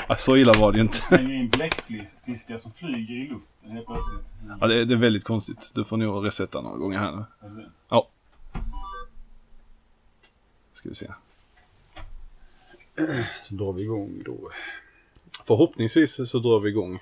Ja, 0.08 0.16
så 0.16 0.36
illa 0.36 0.52
var 0.60 0.72
det 0.72 0.78
ju 0.78 0.82
inte. 0.82 0.96
Slänger 0.96 1.34
in 1.34 1.48
bläckfiskar 1.48 2.58
som 2.58 2.72
flyger 2.72 3.14
i 3.14 3.28
luften 3.28 3.70
helt 3.70 3.86
plötsligt. 3.86 4.20
Ja, 4.60 4.66
det, 4.66 4.74
är- 4.74 4.84
det 4.84 4.94
är 4.94 4.98
väldigt 4.98 5.24
konstigt. 5.24 5.70
Du 5.74 5.84
får 5.84 5.96
nog 5.96 6.26
resetta 6.26 6.60
några 6.60 6.76
gånger 6.76 6.98
här 6.98 7.12
nu. 7.16 7.24
Ska 10.72 10.88
vi 10.88 10.94
se. 10.94 11.06
Så 13.42 13.54
drar 13.54 13.72
vi 13.72 13.82
igång 13.82 14.22
då. 14.24 14.50
Förhoppningsvis 15.44 16.30
så 16.30 16.38
drar 16.38 16.60
vi 16.60 16.68
igång. 16.70 16.98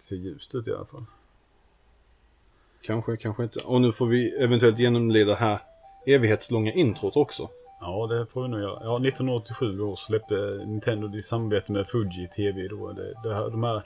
Ser 0.00 0.16
ljust 0.16 0.54
ut 0.54 0.68
i 0.68 0.72
alla 0.72 0.84
fall. 0.84 1.04
Kanske, 2.82 3.16
kanske 3.16 3.42
inte. 3.42 3.60
Och 3.60 3.80
nu 3.80 3.92
får 3.92 4.06
vi 4.06 4.30
eventuellt 4.30 4.78
genomleda 4.78 5.34
här 5.34 5.60
evighetslånga 6.06 6.72
introt 6.72 7.16
också. 7.16 7.48
Ja, 7.80 8.06
det 8.06 8.26
får 8.26 8.42
vi 8.42 8.48
nog 8.48 8.60
göra. 8.60 8.80
Ja, 8.84 8.96
1987 8.96 9.80
år 9.80 9.96
släppte 9.96 10.62
Nintendo 10.66 11.16
i 11.16 11.22
samarbete 11.22 11.72
med 11.72 11.86
Fuji 11.86 12.28
TV 12.36 12.68
då. 12.68 12.92
Det, 12.92 13.14
det 13.22 13.50
de, 13.50 13.62
här, 13.62 13.82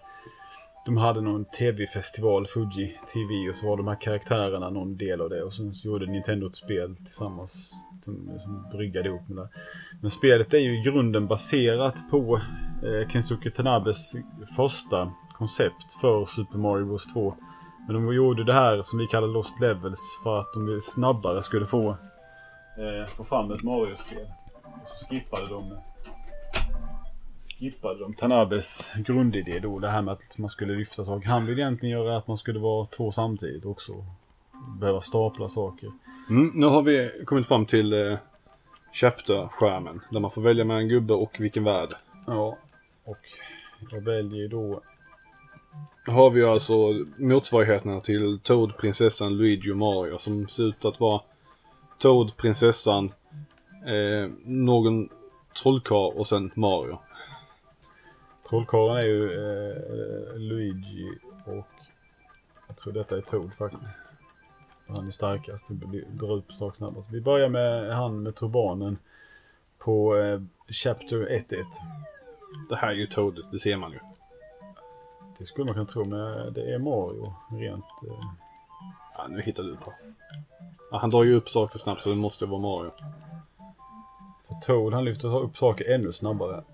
de 0.87 0.97
hade 0.97 1.21
någon 1.21 1.45
TV-festival, 1.45 2.47
Fuji 2.47 2.99
TV, 3.13 3.49
och 3.51 3.57
så 3.57 3.67
var 3.67 3.77
de 3.77 3.89
här 3.89 4.01
karaktärerna 4.01 4.71
någon 4.71 4.97
del 4.97 5.21
av 5.21 5.31
det. 5.31 5.43
Och 5.43 5.53
sen 5.53 5.75
så 5.75 5.89
gjorde 5.89 6.07
Nintendo 6.07 6.47
ett 6.47 6.57
spel 6.57 6.97
tillsammans 6.97 7.73
som, 8.01 8.39
som 8.43 8.67
bryggade 8.73 9.09
ihop 9.09 9.29
med 9.29 9.37
det. 9.37 9.49
Men 10.01 10.11
spelet 10.11 10.55
är 10.55 10.59
ju 10.59 10.81
i 10.81 10.83
grunden 10.83 11.27
baserat 11.27 12.11
på 12.11 12.41
eh, 12.83 13.09
Kensuke 13.09 13.51
Tanabes 13.51 14.13
första 14.57 15.13
koncept 15.35 15.93
för 16.01 16.25
Super 16.25 16.59
Mario 16.59 16.87
Bros 16.87 17.13
2. 17.13 17.35
Men 17.87 17.95
de 17.95 18.15
gjorde 18.15 18.45
det 18.45 18.53
här 18.53 18.83
som 18.83 18.99
vi 18.99 19.07
kallar 19.07 19.29
Lost 19.29 19.61
Levels 19.61 20.21
för 20.23 20.41
att 20.41 20.53
de 20.55 20.81
snabbare 20.81 21.43
skulle 21.43 21.67
få 21.67 21.89
eh, 22.79 23.07
få 23.17 23.25
fram 23.25 23.51
ett 23.51 23.63
Mario-spel. 23.63 24.27
Och 24.63 24.89
så 24.89 25.07
skippade 25.07 25.49
de 25.49 25.79
skippade 27.59 28.01
de 28.01 28.15
Tanabes 28.15 28.93
grundidé 28.97 29.59
då. 29.59 29.79
Det 29.79 29.89
här 29.89 30.03
med 30.03 30.13
att 30.13 30.39
man 30.39 30.51
skulle 30.51 30.75
lyfta 30.75 31.05
saker. 31.05 31.29
Han 31.29 31.47
ville 31.47 31.63
egentligen 31.63 31.99
göra 31.99 32.17
att 32.17 32.27
man 32.27 32.37
skulle 32.37 32.59
vara 32.59 32.87
två 32.87 33.13
samtidigt 33.13 33.65
också. 33.65 33.93
Behöva 34.81 35.01
stapla 35.01 35.49
saker. 35.49 35.93
Mm, 36.31 36.53
nu 36.55 36.67
har 36.67 36.83
vi 36.83 37.11
kommit 37.25 37.47
fram 37.47 37.67
till 37.67 37.93
eh, 37.93 38.19
Chapter-skärmen. 38.93 40.01
Där 40.11 40.21
man 40.21 40.31
får 40.31 40.43
välja 40.43 40.65
mellan 40.65 40.89
gubbe 40.89 41.15
och 41.15 41.37
vilken 41.41 41.65
värld. 41.65 41.95
Ja. 42.27 42.59
Och 43.05 43.19
jag 43.91 44.01
väljer 44.01 44.49
då... 44.49 44.83
Har 46.07 46.31
vi 46.31 46.45
alltså 46.45 47.05
motsvarigheterna 47.17 48.01
till 48.01 48.39
Toad, 48.43 48.77
prinsessan, 48.77 49.37
Luigi 49.37 49.73
och 49.73 49.77
Mario. 49.77 50.19
Som 50.19 50.49
ser 50.49 50.65
ut 50.65 50.85
att 50.85 51.01
vara 51.01 51.21
Toad, 51.99 52.37
prinsessan, 52.37 53.13
eh, 53.87 54.31
någon 54.45 55.09
trollkarl 55.63 56.19
och 56.19 56.27
sen 56.27 56.51
Mario. 56.55 56.99
Trollkarlen 58.49 58.97
är 58.97 59.07
ju 59.07 59.25
eh, 59.25 60.39
Luigi 60.39 61.19
och 61.47 61.67
jag 62.67 62.77
tror 62.77 62.93
detta 62.93 63.17
är 63.17 63.21
Toad 63.21 63.51
faktiskt. 63.59 64.01
Han 64.87 65.07
är 65.07 65.11
starkast 65.11 65.71
och 65.71 65.77
drar 66.09 66.33
upp 66.33 66.53
saker 66.53 66.77
snabbast. 66.77 67.11
Vi 67.11 67.21
börjar 67.21 67.49
med 67.49 67.97
han 67.97 68.23
med 68.23 68.35
turbanen 68.35 68.99
på 69.79 70.17
eh, 70.17 70.41
Chapter 70.69 71.17
1.1. 71.17 71.65
Det 72.69 72.77
här 72.77 72.89
är 72.89 72.95
ju 72.95 73.07
Toad, 73.07 73.49
det 73.53 73.59
ser 73.59 73.77
man 73.77 73.93
ju. 73.93 73.99
Det 75.39 75.45
skulle 75.45 75.65
man 75.65 75.75
kunna 75.75 75.87
tro, 75.87 76.05
men 76.05 76.53
det 76.53 76.75
är 76.75 76.79
Mario 76.79 77.35
rent... 77.51 77.85
Eh, 78.09 78.25
Ja, 79.17 79.27
nu 79.29 79.43
hittar 79.43 79.63
du 79.63 79.77
på. 79.77 79.93
Ja, 80.91 80.99
han 80.99 81.11
drar 81.11 81.23
ju 81.23 81.35
upp 81.35 81.49
saker 81.49 81.79
snabbt 81.79 82.01
så 82.01 82.09
det 82.11 82.17
måste 82.17 82.47
vara 82.47 82.61
Mario. 82.61 82.91
för 84.47 84.55
Toad 84.67 84.95
han 84.95 85.05
lyfter 85.05 85.39
upp 85.39 85.57
saker 85.57 85.95
ännu 85.95 86.13
snabbare. 86.13 86.65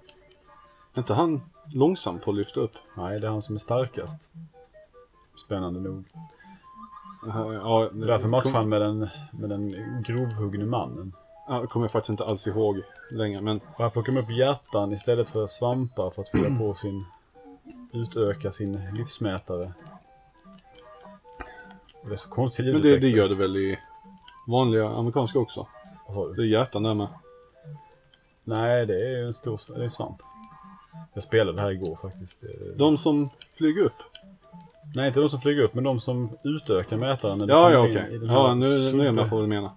Är 0.95 0.99
inte 0.99 1.15
han 1.15 1.41
långsam 1.75 2.19
på 2.19 2.31
att 2.31 2.37
lyfta 2.37 2.61
upp? 2.61 2.73
Nej, 2.95 3.21
det 3.21 3.27
är 3.27 3.31
han 3.31 3.43
som 3.43 3.55
är 3.55 3.59
starkast. 3.59 4.31
Spännande 5.47 5.81
nog. 5.81 6.05
Ja, 7.27 7.85
är 7.85 8.07
därför 8.07 8.29
matchar 8.29 8.51
han 8.51 8.69
med 8.69 8.81
den, 8.81 9.09
med 9.33 9.51
den 9.51 9.75
grovhuggne 10.07 10.65
mannen. 10.65 11.13
ja, 11.49 11.67
kommer 11.67 11.85
jag 11.85 11.93
faktiskt 11.93 12.11
inte 12.11 12.25
alls 12.25 12.47
ihåg 12.47 12.83
längre. 13.11 13.41
Men 13.41 13.61
Och 13.77 13.83
här 13.85 13.91
plockar 13.91 14.13
man 14.13 14.23
upp 14.23 14.31
hjärtan 14.31 14.93
istället 14.93 15.31
för 15.31 15.47
svampar 15.47 16.11
för 16.11 16.23
att 16.23 16.29
fylla 16.29 16.59
på 16.59 16.75
sin... 16.75 17.05
Utöka 17.93 18.51
sin 18.51 18.81
livsmätare. 18.97 19.73
Och 22.03 22.09
det 22.09 22.15
är 22.15 22.17
så 22.17 22.29
konstigt 22.31 22.67
Men 22.73 22.83
det, 22.83 22.99
det 22.99 23.09
gör 23.09 23.29
det 23.29 23.35
väl 23.35 23.57
i 23.57 23.79
vanliga 24.47 24.89
amerikanska 24.89 25.39
också? 25.39 25.67
Vad 26.09 26.15
sa 26.17 26.29
du? 26.29 26.35
Det 26.35 26.43
är 26.43 26.47
hjärtan 26.47 26.83
där 26.83 26.95
med. 26.95 27.09
Nej, 28.45 28.87
det 28.87 28.95
är 29.19 29.25
en 29.25 29.33
stor 29.33 29.61
det 29.77 29.85
är 29.85 29.89
svamp. 29.89 30.17
Jag 31.15 31.23
spelade 31.23 31.57
det 31.57 31.63
här 31.63 31.71
igår 31.71 31.99
faktiskt. 32.03 32.45
De 32.77 32.99
som 32.99 33.31
flyger 33.51 33.83
upp? 33.83 33.93
Nej, 34.95 35.09
inte 35.09 35.21
de 35.21 35.29
som 35.29 35.41
flyger 35.41 35.63
upp, 35.63 35.75
men 35.75 35.85
de 35.85 36.01
som 36.01 36.31
utökar 36.45 36.97
mätaren. 36.97 37.39
när 37.39 37.47
du 37.47 37.53
Ja, 37.53 37.63
kommer 37.63 37.75
ja 37.77 37.89
in 37.89 37.97
okej. 37.97 38.15
i 38.15 38.19
den 38.19 38.29
här 38.31 38.37
Ja, 38.37 38.55
nu, 38.55 38.67
nu 38.69 38.75
är 38.75 38.79
jag 38.79 38.91
super- 38.91 39.13
med 39.13 39.31
på 39.31 39.37
vad 39.37 39.45
du 39.45 39.49
menar. 39.49 39.71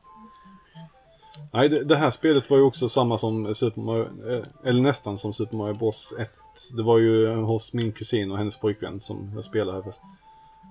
Nej, 1.51 1.69
det, 1.69 1.83
det 1.83 1.95
här 1.95 2.09
spelet 2.09 2.49
var 2.49 2.57
ju 2.57 2.63
också 2.63 2.89
samma 2.89 3.17
som 3.17 3.55
Super 3.55 3.81
Mario, 3.81 4.31
eh, 4.37 4.43
eller 4.63 4.81
nästan 4.81 5.17
som 5.17 5.33
Super 5.33 5.57
Mario 5.57 5.73
Bros 5.73 6.13
1. 6.19 6.31
Det 6.75 6.83
var 6.83 6.97
ju 6.97 7.35
hos 7.35 7.73
min 7.73 7.91
kusin 7.91 8.31
och 8.31 8.37
hennes 8.37 8.57
pojkvän 8.57 8.99
som 8.99 9.31
jag 9.35 9.45
spelade 9.45 9.77
här 9.77 9.83
först. 9.83 10.01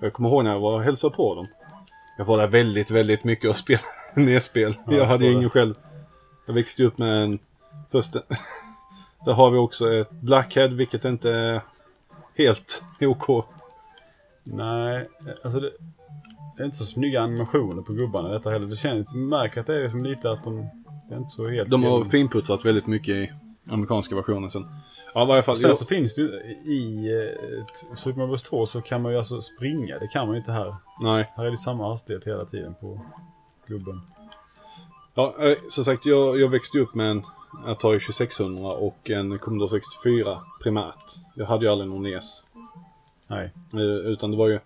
Jag 0.00 0.12
kommer 0.12 0.28
ihåg 0.28 0.44
när 0.44 0.52
jag 0.52 0.60
var 0.60 0.74
och 0.74 0.82
hälsade 0.82 1.16
på 1.16 1.34
dem. 1.34 1.46
Jag 2.18 2.24
var 2.24 2.38
där 2.38 2.46
väldigt, 2.46 2.90
väldigt 2.90 3.24
mycket 3.24 3.50
och 3.50 3.56
spelade 3.64 3.84
nedspel. 4.14 4.76
Ja, 4.86 4.92
jag 4.92 5.04
hade 5.04 5.18
förstår 5.18 5.32
ingen 5.32 5.50
själv. 5.50 5.74
Jag 6.46 6.54
växte 6.54 6.84
upp 6.84 6.98
med 6.98 7.22
en... 7.22 7.38
Först... 7.90 8.12
där 9.24 9.32
har 9.32 9.50
vi 9.50 9.58
också 9.58 9.94
ett 9.94 10.10
Blackhead, 10.10 10.68
vilket 10.68 11.04
inte 11.04 11.30
är 11.30 11.62
helt 12.36 12.84
OK. 13.00 13.46
Nej, 14.44 15.08
alltså 15.44 15.60
det, 15.60 15.70
det 16.56 16.62
är 16.62 16.64
inte 16.64 16.76
så 16.76 16.86
snygga 16.86 17.20
animationer 17.20 17.82
på 17.82 17.92
gubbarna 17.92 18.28
detta 18.28 18.50
heller. 18.50 18.66
Det 18.66 18.76
känns, 18.76 19.14
man 19.14 19.28
märker 19.28 19.60
att 19.60 19.66
det 19.66 19.84
är 19.84 19.88
som 19.88 20.04
lite 20.04 20.30
att 20.30 20.44
de, 20.44 20.68
det 21.08 21.14
är 21.14 21.18
inte 21.18 21.30
så 21.30 21.48
helt... 21.48 21.70
De 21.70 21.84
har 21.84 22.04
finputsat 22.04 22.64
väldigt 22.64 22.86
mycket 22.86 23.14
i 23.14 23.32
amerikanska 23.70 24.14
versionen 24.14 24.50
sen. 24.50 24.66
Ja, 25.14 25.22
i 25.24 25.26
varje 25.26 25.42
fall. 25.42 25.56
Sen 25.56 25.76
så 25.76 25.84
finns 25.84 26.14
det 26.14 26.22
ju 26.22 26.28
i 26.64 27.10
eh, 27.12 27.96
Super 27.96 28.18
Mario 28.18 28.28
Bros 28.28 28.42
2 28.42 28.66
så 28.66 28.80
kan 28.80 29.02
man 29.02 29.12
ju 29.12 29.18
alltså 29.18 29.40
springa. 29.40 29.98
Det 29.98 30.08
kan 30.08 30.26
man 30.26 30.34
ju 30.34 30.38
inte 30.38 30.52
här. 30.52 30.74
Nej. 31.00 31.32
Här 31.36 31.44
är 31.44 31.50
det 31.50 31.56
samma 31.56 31.88
hastighet 31.88 32.26
hela 32.26 32.44
tiden 32.44 32.74
på 32.80 33.00
gubben. 33.66 34.00
Ja, 35.14 35.34
eh, 35.40 35.56
som 35.70 35.84
sagt, 35.84 36.06
jag, 36.06 36.40
jag 36.40 36.48
växte 36.48 36.78
upp 36.78 36.94
med 36.94 37.10
en 37.10 37.22
Atari 37.66 38.00
2600 38.00 38.70
och 38.70 39.10
en 39.10 39.38
Commodore 39.38 39.68
64 39.68 40.40
primärt. 40.62 41.12
Jag 41.34 41.46
hade 41.46 41.64
ju 41.64 41.72
aldrig 41.72 41.90
någon 41.90 42.02
NES. 42.02 42.44
Nej. 43.26 43.52
Eh, 43.72 43.80
Utan 43.80 44.30
det 44.30 44.36
var 44.36 44.48
ju... 44.48 44.58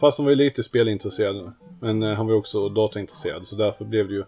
Fast 0.00 0.18
han 0.18 0.24
var 0.24 0.30
ju 0.30 0.36
lite 0.36 0.62
spelintresserad. 0.62 1.52
Men 1.80 2.02
han 2.02 2.26
var 2.26 2.32
ju 2.32 2.38
också 2.38 2.68
dataintresserad. 2.68 3.46
Så 3.46 3.56
därför 3.56 3.84
blev 3.84 4.08
det 4.08 4.14
ju 4.14 4.24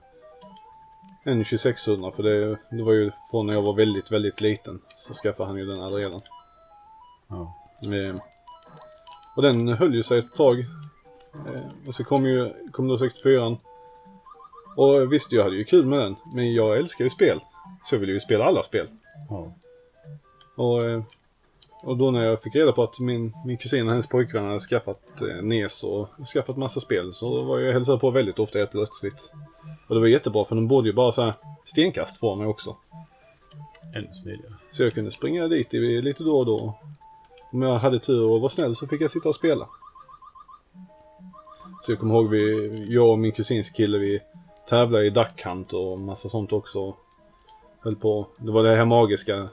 en 1.24 1.44
2600. 1.44 2.10
För 2.10 2.22
det, 2.22 2.58
det 2.70 2.82
var 2.82 2.92
ju 2.92 3.10
från 3.30 3.46
när 3.46 3.54
jag 3.54 3.62
var 3.62 3.72
väldigt, 3.72 4.12
väldigt 4.12 4.40
liten. 4.40 4.80
Så 4.96 5.14
skaffade 5.14 5.48
han 5.48 5.58
ju 5.58 5.66
den 5.66 5.80
här 5.80 5.90
redan. 5.90 6.20
Ja. 7.28 7.54
Eh, 7.82 8.16
och 9.36 9.42
den 9.42 9.68
höll 9.68 9.94
ju 9.94 10.02
sig 10.02 10.18
ett 10.18 10.34
tag. 10.34 10.58
Eh, 11.34 11.86
och 11.86 11.94
så 11.94 12.04
kom 12.04 12.26
ju 12.26 12.52
Commodore 12.72 12.98
64. 12.98 13.56
Och 14.76 15.12
visst, 15.12 15.32
jag 15.32 15.44
hade 15.44 15.56
ju 15.56 15.64
kul 15.64 15.86
med 15.86 15.98
den. 15.98 16.16
Men 16.34 16.54
jag 16.54 16.78
älskar 16.78 17.04
ju 17.04 17.10
spel. 17.10 17.40
Så 17.84 17.94
jag 17.94 18.00
ville 18.00 18.12
ju 18.12 18.20
spela 18.20 18.44
alla 18.44 18.62
spel. 18.62 18.86
ja. 19.28 19.54
Och, 20.56 20.82
eh, 20.82 21.02
och 21.84 21.96
då 21.96 22.10
när 22.10 22.24
jag 22.24 22.42
fick 22.42 22.54
reda 22.54 22.72
på 22.72 22.82
att 22.82 23.00
min, 23.00 23.34
min 23.46 23.56
kusin 23.56 23.86
och 23.86 23.90
hennes 23.90 24.06
pojkvän 24.06 24.44
hade 24.44 24.60
skaffat 24.60 25.22
eh, 25.22 25.42
NES 25.42 25.84
och 25.84 26.08
skaffat 26.34 26.56
massa 26.56 26.80
spel 26.80 27.12
så 27.12 27.42
var 27.42 27.58
jag 27.58 27.72
hälsade 27.72 27.98
på 27.98 28.10
väldigt 28.10 28.38
ofta 28.38 28.58
helt 28.58 28.70
plötsligt. 28.70 29.32
Och 29.88 29.94
det 29.94 30.00
var 30.00 30.06
jättebra 30.06 30.44
för 30.44 30.54
de 30.54 30.68
bodde 30.68 30.88
ju 30.88 30.94
bara 30.94 31.12
så 31.12 31.22
här 31.22 31.34
stenkast 31.64 32.20
från 32.20 32.38
mig 32.38 32.46
också. 32.46 32.76
Ännu 33.94 34.08
smidigare. 34.22 34.54
Så 34.72 34.82
jag 34.82 34.92
kunde 34.92 35.10
springa 35.10 35.48
dit 35.48 35.74
i, 35.74 36.02
lite 36.02 36.24
då 36.24 36.38
och 36.38 36.46
då. 36.46 36.74
Om 37.52 37.62
jag 37.62 37.78
hade 37.78 37.98
tur 37.98 38.22
och 38.22 38.40
var 38.40 38.48
snäll 38.48 38.76
så 38.76 38.86
fick 38.86 39.00
jag 39.00 39.10
sitta 39.10 39.28
och 39.28 39.34
spela. 39.34 39.68
Så 41.82 41.92
jag 41.92 41.98
kommer 41.98 42.14
ihåg 42.14 42.30
vi, 42.30 42.86
jag 42.88 43.10
och 43.10 43.18
min 43.18 43.32
kusins 43.32 43.70
kille 43.70 43.98
vi 43.98 44.20
tävlade 44.68 45.06
i 45.06 45.10
Duck 45.10 45.44
Hunt 45.44 45.72
och 45.72 45.98
massa 45.98 46.28
sånt 46.28 46.52
också. 46.52 46.94
Höll 47.80 47.96
på. 47.96 48.26
Det 48.36 48.52
var 48.52 48.62
det 48.62 48.76
här 48.76 48.84
magiska 48.84 49.48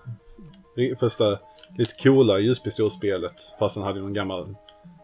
första 0.99 1.39
lite 1.77 2.03
coola 2.03 2.39
ljuspistolspelet. 2.39 3.55
Fast 3.59 3.75
den 3.75 3.83
hade 3.83 3.99
någon 3.99 4.13
gammal 4.13 4.55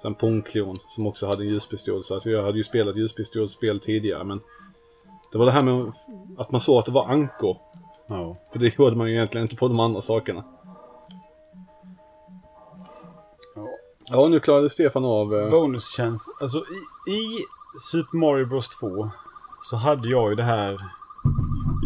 sån 0.01 0.15
pongklon 0.15 0.76
som 0.88 1.07
också 1.07 1.28
hade 1.28 1.43
en 1.43 1.49
ljuspistol. 1.49 2.03
Så 2.03 2.15
att 2.15 2.26
jag 2.26 2.43
hade 2.43 2.57
ju 2.57 2.63
spelat 2.63 2.97
ljuspistolsspel 2.97 3.80
tidigare 3.80 4.24
men 4.24 4.41
det 5.32 5.38
var 5.38 5.45
det 5.45 5.51
här 5.51 5.61
med 5.61 5.91
att 6.38 6.51
man 6.51 6.61
såg 6.61 6.80
att 6.80 6.86
det 6.86 6.91
var 6.91 7.07
ankor. 7.07 7.57
Ja. 8.07 8.38
För 8.51 8.59
det 8.59 8.78
gjorde 8.78 8.95
man 8.95 9.07
ju 9.07 9.13
egentligen 9.13 9.45
inte 9.45 9.55
på 9.55 9.68
de 9.68 9.80
andra 9.80 10.01
sakerna. 10.01 10.43
ja. 13.55 13.68
Ja, 14.05 14.28
nu 14.28 14.39
klarade 14.39 14.70
Stefan 14.70 15.05
av... 15.05 15.36
eh, 15.36 15.49
känns... 15.97 16.38
Alltså 16.41 16.57
i, 16.57 17.11
i 17.11 17.24
Super 17.91 18.18
Mario 18.18 18.45
Bros 18.45 18.70
2 18.80 19.09
så 19.61 19.76
hade 19.76 20.09
jag 20.09 20.30
ju 20.30 20.36
det 20.36 20.43
här... 20.43 20.78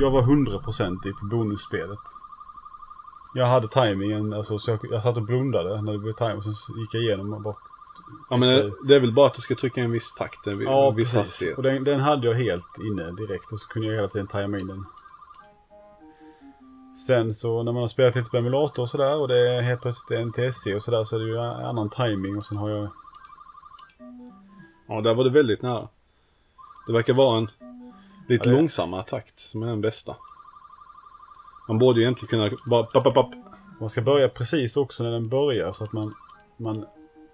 Jag 0.02 0.12
var 0.12 0.22
100% 0.22 1.08
i 1.08 1.12
på 1.12 1.26
bonusspelet. 1.26 2.00
Jag 3.34 3.46
hade 3.48 3.68
timingen, 3.68 4.34
alltså 4.34 4.60
så 4.60 4.72
jag, 4.72 4.80
jag 4.92 5.04
satt 5.04 5.16
och 5.18 5.24
blundade 5.24 5.82
när 5.82 5.92
det 5.92 5.98
blev 6.00 6.14
time 6.14 6.34
och 6.34 6.44
sen 6.44 6.54
så 6.54 6.78
gick 6.78 6.94
jag 6.94 7.04
igenom 7.04 7.34
och 7.34 7.42
bara... 7.42 7.56
Ja, 8.30 8.38
men 8.38 8.50
det- 8.50 8.72
det 8.88 8.96
är 8.96 9.00
väl 9.00 9.14
bara 9.14 9.28
att 9.28 9.34
du 9.34 9.42
ska 9.42 9.56
trycka 9.56 9.82
en 9.82 9.92
viss 9.92 10.14
takt, 10.16 10.48
en, 10.48 10.62
Ja, 10.62 10.90
en 10.90 10.96
viss 10.96 11.14
precis. 11.14 11.18
hastighet. 11.32 11.58
Och 11.58 11.64
den, 11.64 11.84
den 11.84 12.00
hade 12.00 12.28
jag 12.28 12.34
helt 12.34 12.78
inne 12.92 13.12
direkt 13.12 13.52
och 13.52 13.60
så 13.60 13.68
kunde 13.68 13.88
jag 13.88 13.96
hela 13.96 14.08
tiden 14.08 14.28
tajma 14.28 14.58
in 14.58 14.68
den. 14.68 14.86
Sen 17.08 17.34
så 17.34 17.64
när 17.64 17.72
man 17.72 17.82
har 17.82 17.88
spelat 17.88 18.16
lite 18.16 18.30
på 18.30 18.38
emulator 18.38 18.84
och 18.84 18.90
sådär 18.90 19.16
och 19.16 19.28
det 19.28 19.56
är 19.56 19.62
helt 19.62 19.82
plötsligt 19.82 20.28
NTSC 20.28 20.68
och 20.76 20.82
sådär 20.82 21.04
så 21.04 21.16
är 21.16 21.20
det 21.20 21.26
ju 21.26 21.38
en 21.38 21.66
annan 21.66 21.90
timing 21.90 22.38
och 22.38 22.46
sen 22.46 22.58
har 22.58 22.70
jag... 22.70 22.90
Ja, 24.88 25.02
där 25.02 25.14
var 25.14 25.24
det 25.24 25.30
väldigt 25.30 25.62
nära. 25.62 25.88
Det 26.88 26.94
verkar 26.94 27.14
vara 27.14 27.38
en 27.38 27.50
lite 28.28 28.50
Ja, 28.50 28.52
det- 28.56 28.58
långsammare 28.60 29.04
takt 29.04 29.40
som 29.40 29.64
är 29.64 29.68
den 29.68 29.82
bästa. 29.82 30.16
Man 31.72 31.80
borde 31.80 32.02
egentligen 32.02 32.30
kunna 32.30 32.58
bara... 32.66 32.84
Papp, 32.84 33.04
papp, 33.04 33.14
papp. 33.14 33.32
Man 33.80 33.90
ska 33.90 34.02
börja 34.02 34.30
precis 34.30 34.78
också 34.78 35.04
när 35.04 35.12
den 35.12 35.30
börjar 35.30 35.72
så 35.72 35.84
att 35.84 35.94
man... 35.94 36.14
man 36.58 36.86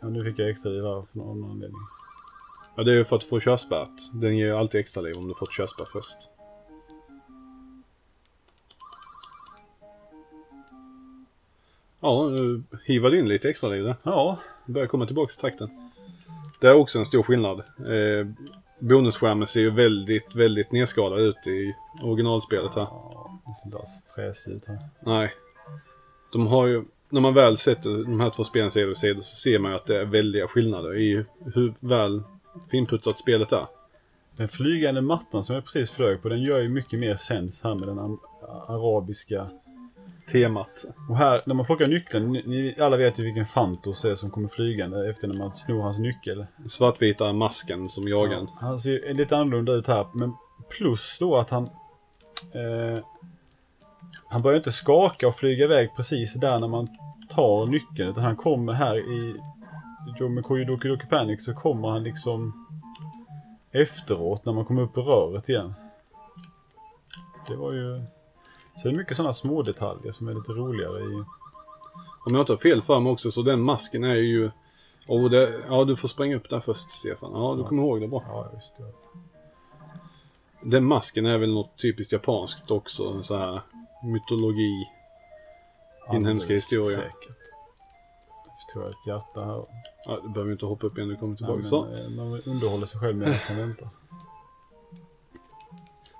ja, 0.01 0.09
nu 0.09 0.23
fick 0.23 0.39
jag 0.39 0.49
extra 0.49 0.69
liv 0.69 0.83
här 0.83 1.05
för 1.11 1.17
någon 1.17 1.51
anledning. 1.51 1.81
Ja, 2.75 2.83
det 2.83 2.91
är 2.91 2.95
ju 2.95 3.03
för 3.03 3.15
att 3.15 3.23
få 3.23 3.39
körspärret. 3.39 3.89
Den 4.13 4.38
ger 4.38 4.45
ju 4.45 4.55
alltid 4.55 4.81
extra 4.81 5.01
liv 5.01 5.17
om 5.17 5.27
du 5.27 5.33
fått 5.33 5.51
körspärr 5.51 5.85
först. 5.85 6.17
Ja, 11.99 12.29
nu 12.29 12.63
hivade 12.85 13.19
in 13.19 13.27
lite 13.27 13.49
extra 13.49 13.69
liv 13.69 13.83
där. 13.83 13.95
Ja, 14.03 14.39
börjar 14.65 14.88
komma 14.88 15.05
tillbaka 15.05 15.29
till 15.29 15.41
takten. 15.41 15.69
Det 16.59 16.67
är 16.67 16.73
också 16.73 16.99
en 16.99 17.05
stor 17.05 17.23
skillnad. 17.23 17.59
Eh, 17.59 18.27
bonusskärmen 18.79 19.47
ser 19.47 19.61
ju 19.61 19.69
väldigt, 19.69 20.35
väldigt 20.35 20.71
nedskalad 20.71 21.19
ut 21.19 21.47
i 21.47 21.75
originalspelet 22.03 22.75
här. 22.75 22.88
Ja 23.47 23.53
det 23.53 23.55
ser 23.55 23.65
inte 23.65 23.77
alls 23.77 23.99
fräsigt 24.15 24.55
ut 24.55 24.65
här. 24.65 24.79
Nej. 24.99 25.33
De 26.31 26.47
har 26.47 26.67
ju, 26.67 26.83
när 27.09 27.21
man 27.21 27.33
väl 27.33 27.57
sätter 27.57 27.89
de 27.89 28.19
här 28.19 28.29
två 28.29 28.43
spelen 28.43 28.71
sida 28.71 28.87
vid 28.87 28.97
sida 28.97 29.21
så 29.21 29.35
ser 29.35 29.59
man 29.59 29.71
ju 29.71 29.77
att 29.77 29.85
det 29.85 29.99
är 29.99 30.05
väldiga 30.05 30.47
skillnader 30.47 30.97
i 30.97 31.25
hur 31.55 31.73
väl 31.79 32.23
finputsat 32.71 33.17
spelet 33.17 33.51
är. 33.51 33.67
Den 34.35 34.47
flygande 34.47 35.01
mattan 35.01 35.43
som 35.43 35.55
jag 35.55 35.65
precis 35.65 35.91
flög 35.91 36.21
på 36.21 36.29
den 36.29 36.41
gör 36.41 36.59
ju 36.59 36.69
mycket 36.69 36.99
mer 36.99 37.15
sens 37.15 37.63
här 37.63 37.75
med 37.75 37.87
den 37.87 38.17
arabiska 38.67 39.49
Temat. 40.31 40.85
Och 41.09 41.17
här, 41.17 41.41
när 41.45 41.55
man 41.55 41.65
plockar 41.65 41.87
nyckeln, 41.87 42.31
ni, 42.31 42.43
ni 42.45 42.75
alla 42.79 42.97
vet 42.97 43.19
ju 43.19 43.23
vilken 43.23 43.45
Fantos 43.45 44.05
är 44.05 44.15
som 44.15 44.31
kommer 44.31 44.47
flygande 44.47 45.09
efter 45.09 45.27
när 45.27 45.35
man 45.35 45.51
snor 45.51 45.81
hans 45.81 45.99
nyckel. 45.99 46.45
Svartvita 46.67 47.33
masken 47.33 47.89
som 47.89 48.07
jagar 48.07 48.37
en. 48.37 48.47
Han 48.47 48.79
ser 48.79 48.91
ju 48.91 49.13
lite 49.13 49.37
annorlunda 49.37 49.73
ut 49.73 49.87
här, 49.87 50.07
men 50.13 50.33
plus 50.69 51.17
då 51.19 51.35
att 51.35 51.49
han... 51.49 51.63
Eh, 52.53 52.99
han 54.30 54.41
börjar 54.41 54.57
inte 54.57 54.71
skaka 54.71 55.28
och 55.28 55.36
flyga 55.36 55.65
iväg 55.65 55.89
precis 55.95 56.34
där 56.34 56.59
när 56.59 56.67
man 56.67 56.88
tar 57.30 57.65
nyckeln, 57.65 58.09
utan 58.09 58.23
han 58.23 58.36
kommer 58.36 58.73
här 58.73 58.97
i... 58.97 59.36
Joe 60.19 60.30
McCoy 60.30 60.65
Doki 60.65 61.05
Panic 61.09 61.45
så 61.45 61.53
kommer 61.53 61.89
han 61.89 62.03
liksom 62.03 62.67
efteråt 63.71 64.45
när 64.45 64.53
man 64.53 64.65
kommer 64.65 64.82
upp 64.82 64.97
i 64.97 65.01
röret 65.01 65.49
igen. 65.49 65.73
Det 67.47 67.55
var 67.55 67.73
ju... 67.73 68.01
Så 68.78 68.88
det 68.88 68.93
är 68.93 68.97
mycket 68.97 69.17
sådana 69.17 69.34
små 69.34 69.61
detaljer 69.61 70.11
som 70.11 70.28
är 70.28 70.34
lite 70.34 70.51
roligare 70.51 70.99
i... 70.99 71.23
Om 72.25 72.36
jag 72.36 72.49
har 72.49 72.57
fel 72.57 72.82
för 72.82 72.99
mig 72.99 73.11
också 73.11 73.32
så 73.32 73.41
den 73.41 73.61
masken 73.61 74.03
är 74.03 74.15
ju... 74.15 74.51
Oh, 75.07 75.30
det, 75.30 75.61
ja, 75.69 75.84
du 75.84 75.95
får 75.95 76.07
spränga 76.07 76.36
upp 76.36 76.49
där 76.49 76.59
först 76.59 76.91
Stefan. 76.91 77.32
Ja, 77.34 77.55
du 77.57 77.63
kommer 77.63 77.84
ihåg 77.84 78.01
det 78.01 78.07
bra. 78.07 78.23
Ja, 78.28 78.49
just 78.53 78.78
det. 78.78 78.84
Den 80.61 80.86
masken 80.86 81.25
är 81.25 81.38
väl 81.38 81.53
något 81.53 81.78
typiskt 81.78 82.13
japanskt 82.13 82.71
också. 82.71 83.23
Så 83.23 83.38
här 83.38 83.61
mytologi. 84.03 84.85
Inhemska 86.13 86.45
Alldeles 86.45 86.63
historia. 86.63 86.97
Säkert. 86.97 87.37
Jag 88.45 88.73
tror 88.73 88.83
jag 88.83 88.91
ett 88.91 89.07
hjärta 89.07 89.45
här. 89.45 89.65
Ja, 90.05 90.19
du 90.23 90.29
behöver 90.29 90.51
inte 90.51 90.65
hoppa 90.65 90.87
upp 90.87 90.97
igen, 90.97 91.09
du 91.09 91.15
kommer 91.15 91.35
tillbaka. 91.35 91.55
men, 91.55 91.65
så. 91.65 91.85
eh, 91.85 92.09
man 92.09 92.41
underhåller 92.45 92.85
sig 92.85 92.99
själv 92.99 93.15
medan 93.15 93.35
man 93.49 93.57
väntar. 93.57 93.89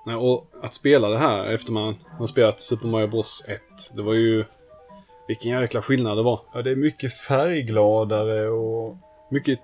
Nej, 0.06 0.16
och 0.16 0.50
att 0.62 0.74
spela 0.74 1.08
det 1.08 1.18
här 1.18 1.44
efter 1.44 1.72
man 1.72 1.96
har 2.18 2.26
spelat 2.26 2.60
Super 2.60 2.86
Mario 2.86 3.06
Bros 3.06 3.44
1. 3.48 3.62
Det 3.94 4.02
var 4.02 4.14
ju... 4.14 4.44
Vilken 5.28 5.60
jäkla 5.60 5.82
skillnad 5.82 6.16
det 6.16 6.22
var. 6.22 6.40
Ja, 6.54 6.62
det 6.62 6.70
är 6.70 6.76
mycket 6.76 7.14
färggladare 7.14 8.48
och... 8.48 8.96
Mycket 9.30 9.60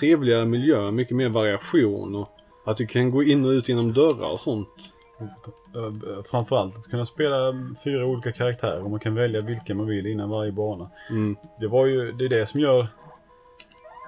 trevligare 0.00 0.46
miljö, 0.46 0.90
mycket 0.90 1.16
mer 1.16 1.28
variation 1.28 2.14
och 2.14 2.28
att 2.66 2.76
du 2.76 2.86
kan 2.86 3.10
gå 3.10 3.22
in 3.22 3.44
och 3.44 3.50
ut 3.50 3.68
genom 3.68 3.92
dörrar 3.92 4.30
och 4.30 4.40
sånt. 4.40 4.94
Eh, 5.20 6.22
Framförallt 6.24 6.76
att 6.76 6.86
kunna 6.86 7.06
spela 7.06 7.54
fyra 7.84 8.06
olika 8.06 8.32
karaktärer 8.32 8.82
och 8.82 8.90
man 8.90 9.00
kan 9.00 9.14
välja 9.14 9.40
vilken 9.40 9.76
man 9.76 9.86
vill 9.86 10.06
innan 10.06 10.30
varje 10.30 10.52
bana. 10.52 10.90
Mm. 11.10 11.36
Det 11.60 11.66
var 11.66 11.86
ju, 11.86 12.12
det 12.12 12.24
är 12.24 12.28
det 12.28 12.46
som 12.46 12.60
gör... 12.60 12.86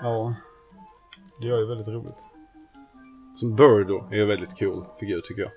Ja. 0.02 0.34
Det 1.40 1.46
gör 1.46 1.58
ju 1.58 1.66
väldigt 1.66 1.88
roligt. 1.88 2.18
Som 3.36 3.56
Birdo 3.56 4.04
är 4.10 4.20
en 4.20 4.28
väldigt 4.28 4.58
cool 4.58 4.84
figur 5.00 5.20
tycker 5.20 5.42
jag. 5.42 5.50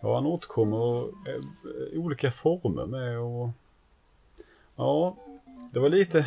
Ja, 0.00 0.14
han 0.14 0.26
återkommer 0.26 0.76
och, 0.76 0.98
eh, 1.28 1.92
i 1.92 1.98
olika 1.98 2.30
former 2.30 2.86
med 2.86 3.18
och... 3.18 3.48
Ja, 4.76 5.16
det 5.72 5.80
var 5.80 5.88
lite... 5.88 6.26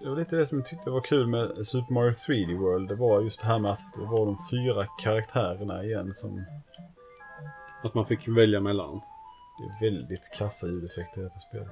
Det 0.00 0.08
var 0.08 0.16
lite 0.16 0.36
det 0.36 0.46
som 0.46 0.58
jag 0.58 0.66
tyckte 0.66 0.90
var 0.90 1.00
kul 1.00 1.26
med 1.26 1.66
Super 1.66 1.94
Mario 1.94 2.12
3D 2.12 2.58
World. 2.58 2.88
Det 2.88 2.94
var 2.94 3.20
just 3.20 3.40
det 3.40 3.46
här 3.46 3.58
med 3.58 3.70
att 3.70 3.80
det 3.96 4.04
var 4.04 4.26
de 4.26 4.38
fyra 4.50 4.86
karaktärerna 5.02 5.84
igen 5.84 6.14
som... 6.14 6.44
Att 7.86 7.94
man 7.94 8.06
fick 8.06 8.28
välja 8.28 8.60
mellan. 8.60 9.00
Det 9.58 9.86
är 9.86 9.90
väldigt 9.90 10.30
kassa 10.38 10.66
ljudeffekter 10.66 11.20
i 11.20 11.24
detta 11.24 11.38
spelet. 11.38 11.68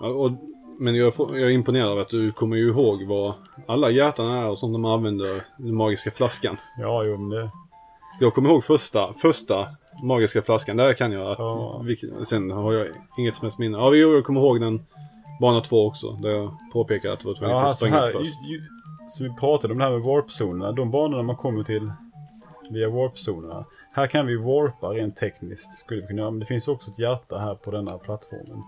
Ja, 0.00 0.06
och, 0.08 0.30
men 0.78 0.94
jag, 0.94 1.12
jag 1.18 1.40
är 1.40 1.50
imponerad 1.50 1.88
av 1.88 1.98
att 1.98 2.08
du 2.08 2.32
kommer 2.32 2.56
ju 2.56 2.68
ihåg 2.68 3.02
vad 3.06 3.34
alla 3.68 3.90
hjärtan 3.90 4.26
är 4.26 4.46
och 4.48 4.58
sånt 4.58 4.78
man 4.80 4.92
använder 4.92 5.42
den 5.58 5.74
magiska 5.74 6.10
flaskan. 6.10 6.56
Ja, 6.78 7.04
jo 7.04 7.16
men 7.18 7.28
det... 7.28 7.50
Jag 8.20 8.34
kommer 8.34 8.50
ihåg 8.50 8.64
första, 8.64 9.12
första 9.12 9.68
magiska 10.02 10.42
flaskan. 10.42 10.76
Där 10.76 10.94
kan 10.94 11.12
jag 11.12 11.30
att... 11.30 11.38
Ja. 11.38 11.82
vilket- 11.84 12.26
sen 12.28 12.50
har 12.50 12.72
jag 12.72 12.86
inget 13.18 13.34
som 13.34 13.44
helst 13.44 13.58
minne. 13.58 13.78
Ja, 13.78 13.94
jo, 13.94 14.14
jag 14.14 14.24
kommer 14.24 14.40
ihåg 14.40 14.60
den 14.60 14.86
bana 15.40 15.60
två 15.60 15.86
också. 15.86 16.12
Där 16.12 16.30
jag 16.30 16.56
påpekade 16.72 17.14
att 17.14 17.20
det 17.20 17.26
var 17.28 17.34
tvungen 17.34 17.56
Ja, 17.56 17.66
att 17.66 17.76
springa 17.76 17.96
här, 17.96 18.10
först. 18.12 18.50
ju, 18.50 18.56
ju, 18.56 18.62
så 19.08 19.24
vi 19.24 19.30
pratade 19.40 19.72
om 19.72 19.78
det 19.78 19.84
här 19.84 19.90
med 19.92 20.00
warp-zonerna. 20.02 20.72
De 20.72 20.90
banorna 20.90 21.22
man 21.22 21.36
kommer 21.36 21.62
till 21.64 21.92
via 22.70 22.88
warp-zonerna. 22.88 23.64
Här 23.92 24.06
kan 24.06 24.26
vi 24.26 24.36
warpa 24.36 24.86
rent 24.86 25.16
tekniskt. 25.16 25.78
Skulle 25.78 26.00
vi 26.00 26.06
kunna 26.06 26.20
göra. 26.20 26.30
Men 26.30 26.40
det 26.40 26.46
finns 26.46 26.68
också 26.68 26.90
ett 26.90 26.98
hjärta 26.98 27.38
här 27.38 27.54
på 27.54 27.70
denna 27.70 27.98
plattformen. 27.98 28.62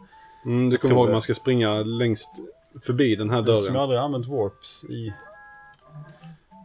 Mm, 0.44 0.70
du 0.70 0.76
kommer 0.76 0.90
tror 0.90 0.98
ihåg 1.00 1.08
att 1.08 1.12
man 1.12 1.22
ska 1.22 1.34
springa 1.34 1.74
längst 1.82 2.30
förbi 2.86 3.16
den 3.16 3.30
här 3.30 3.38
Eftersom 3.40 3.54
jag 3.64 3.64
dörren. 3.64 3.82
aldrig 3.82 4.00
använt 4.00 4.26
warps 4.26 4.84
i... 4.84 5.12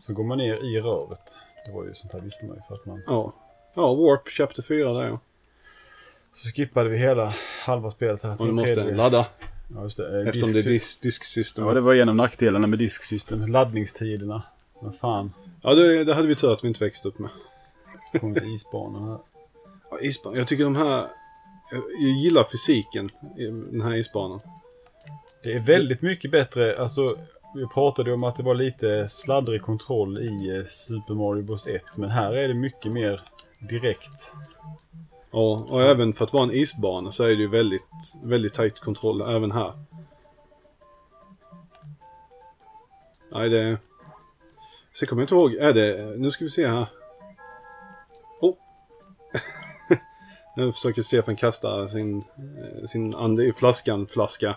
Så 0.01 0.13
går 0.13 0.23
man 0.23 0.37
ner 0.37 0.55
i 0.55 0.81
röret. 0.81 1.35
Det 1.65 1.71
var 1.71 1.83
ju 1.83 1.93
sånt 1.93 2.13
här 2.13 2.19
visste 2.19 2.45
man 2.45 2.55
ju 2.55 2.61
för 2.67 2.75
att 2.75 2.85
man... 2.85 3.03
Ja. 3.07 3.33
Ja, 3.73 3.93
Warp 3.95 4.27
Chapter 4.29 4.61
4 4.61 4.93
där 4.93 5.03
ja. 5.03 5.19
Så 6.33 6.47
skippade 6.55 6.89
vi 6.89 6.97
hela 6.97 7.33
halva 7.65 7.91
spelet 7.91 8.23
här. 8.23 8.31
Och 8.41 8.45
du 8.45 8.51
måste 8.51 8.73
tredjedel. 8.73 8.95
ladda. 8.97 9.27
Ja, 9.75 9.83
just 9.83 9.97
det. 9.97 10.21
Eh, 10.21 10.27
Eftersom 10.27 10.51
det 10.53 10.59
är 10.59 10.63
disk, 10.63 11.01
disksystem. 11.01 11.65
Ja, 11.65 11.73
det 11.73 11.81
var 11.81 11.95
en 11.95 12.09
av 12.09 12.15
nackdelarna 12.15 12.67
med 12.67 12.79
disksystem. 12.79 13.47
Laddningstiderna. 13.47 14.43
Vad 14.81 14.95
fan. 14.95 15.33
Ja, 15.61 15.73
det, 15.73 16.03
det 16.03 16.13
hade 16.13 16.27
vi 16.27 16.35
tur 16.35 16.53
att 16.53 16.63
vi 16.63 16.67
inte 16.67 16.83
växte 16.83 17.07
upp 17.07 17.19
med. 17.19 17.29
Kom 18.19 18.35
till 18.35 18.53
isbanan 18.53 19.03
här. 19.03 19.19
Ja, 19.91 19.99
isban. 20.01 20.35
Jag 20.35 20.47
tycker 20.47 20.63
de 20.63 20.75
här... 20.75 21.07
Jag, 21.71 22.11
gillar 22.11 22.43
fysiken 22.43 23.11
i 23.37 23.45
den 23.45 23.81
här 23.81 23.95
isbanan. 23.95 24.39
Det 25.43 25.53
är 25.53 25.59
väldigt 25.59 26.01
mycket 26.01 26.31
bättre, 26.31 26.79
alltså 26.79 27.17
vi 27.55 27.67
pratade 27.67 28.13
om 28.13 28.23
att 28.23 28.35
det 28.35 28.43
var 28.43 28.55
lite 28.55 29.07
sladdrig 29.07 29.61
kontroll 29.61 30.17
i 30.17 30.57
eh, 30.57 30.65
Super 30.65 31.13
Mario 31.13 31.43
Bros 31.43 31.67
1, 31.67 31.83
men 31.97 32.09
här 32.09 32.33
är 32.33 32.47
det 32.47 32.53
mycket 32.53 32.91
mer 32.91 33.21
direkt. 33.59 34.33
Ja, 35.31 35.65
och 35.69 35.83
även 35.83 36.13
för 36.13 36.25
att 36.25 36.33
vara 36.33 36.43
en 36.43 36.51
isbana 36.51 37.11
så 37.11 37.23
är 37.23 37.27
det 37.27 37.33
ju 37.33 37.47
väldigt, 37.47 37.81
väldigt 38.23 38.53
tajt 38.53 38.79
kontroll 38.79 39.21
även 39.21 39.51
här. 39.51 39.73
Nej, 43.31 43.49
det... 43.49 43.77
Sen 44.93 45.07
kommer 45.07 45.21
jag 45.21 45.23
inte 45.23 45.35
ihåg, 45.35 45.53
är 45.53 45.73
det... 45.73 46.17
Nu 46.17 46.31
ska 46.31 46.45
vi 46.45 46.49
se 46.49 46.67
här. 46.67 46.87
Nu 50.57 50.71
försöker 50.71 51.01
Stefan 51.01 51.35
kasta 51.35 51.87
sin, 51.87 52.23
sin 52.87 53.15
ande 53.15 53.45
i 53.45 53.53
flaskan, 53.53 54.07
flaska. 54.07 54.55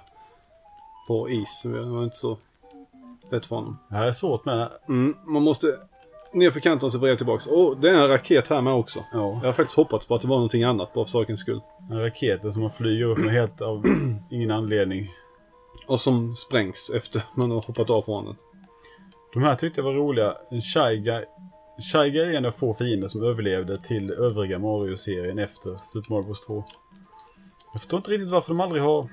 På 1.09 1.31
is. 1.31 1.63
Det 1.65 1.81
var 1.81 2.05
inte 2.05 2.17
så 2.17 2.39
lätt 3.31 3.47
för 3.47 3.57
honom. 3.57 3.79
Det 3.89 3.95
här 3.97 4.07
är 4.07 4.13
svårt 4.13 4.45
med 4.45 4.59
det. 4.59 4.71
Mm, 4.89 5.17
man 5.27 5.43
måste 5.43 5.67
ner 6.33 6.51
för 6.51 6.61
kanten 6.61 6.87
och 6.87 6.93
så 6.93 6.99
vrida 6.99 7.17
tillbaks. 7.17 7.49
Åh, 7.51 7.77
det 7.81 7.91
är 7.91 7.95
en 7.95 8.09
raket 8.09 8.49
här 8.49 8.61
med 8.61 8.73
också. 8.73 9.01
Ja, 9.13 9.19
Jag 9.19 9.49
har 9.49 9.53
faktiskt 9.53 9.77
hoppats 9.77 10.07
på 10.07 10.15
att 10.15 10.23
det 10.23 10.29
var 10.29 10.37
någonting 10.37 10.63
annat 10.65 10.93
bara 10.93 11.05
för 11.05 11.11
sakens 11.11 11.41
skull. 11.41 11.61
en 11.91 12.01
raket 12.03 12.53
som 12.53 12.63
man 12.63 12.71
flyger 12.71 13.05
upp 13.05 13.19
med 13.19 13.35
helt 13.35 13.63
av 13.63 13.85
ingen 14.31 14.51
anledning. 14.51 15.11
Och 15.87 16.01
som 16.01 16.35
sprängs 16.35 16.93
efter 16.97 17.23
man 17.35 17.51
har 17.51 17.63
hoppat 17.63 17.91
av 17.91 18.03
från 18.03 18.25
den. 18.25 18.37
De 19.33 19.43
här 19.43 19.55
tyckte 19.55 19.81
jag 19.81 19.85
var 19.85 19.93
roliga. 19.93 20.37
En 20.51 20.61
Shy 20.63 20.97
Guy. 20.97 21.25
Shy 21.81 22.11
Guy 22.11 22.21
är 22.23 22.33
en 22.39 22.45
av 22.45 22.51
få 22.51 22.75
fiender 22.75 23.09
som 23.09 23.23
överlevde 23.23 23.79
till 23.79 24.11
övriga 24.13 24.59
Mario-serien 24.59 25.39
efter 25.39 25.79
Super 25.83 26.11
Mario 26.13 26.25
Bros 26.25 26.47
2. 26.47 26.65
Jag 27.73 27.81
förstår 27.81 27.97
inte 27.97 28.11
riktigt 28.11 28.29
varför 28.31 28.49
de 28.49 28.61
aldrig 28.61 28.83
har... 28.83 29.09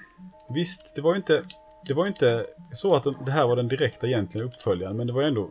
Visst, 0.50 0.96
det 0.96 1.02
var 1.02 1.12
ju 1.14 1.18
inte... 1.18 1.44
Det 1.88 1.94
var 1.94 2.08
inte 2.08 2.46
så 2.74 2.96
att 2.96 3.04
de, 3.04 3.16
det 3.26 3.32
här 3.32 3.48
var 3.48 3.56
den 3.56 3.68
direkta 3.68 4.08
egentligen 4.08 4.48
uppföljaren, 4.48 4.98
men 4.98 5.08
det 5.08 5.14
var 5.14 5.22
ändå 5.24 5.50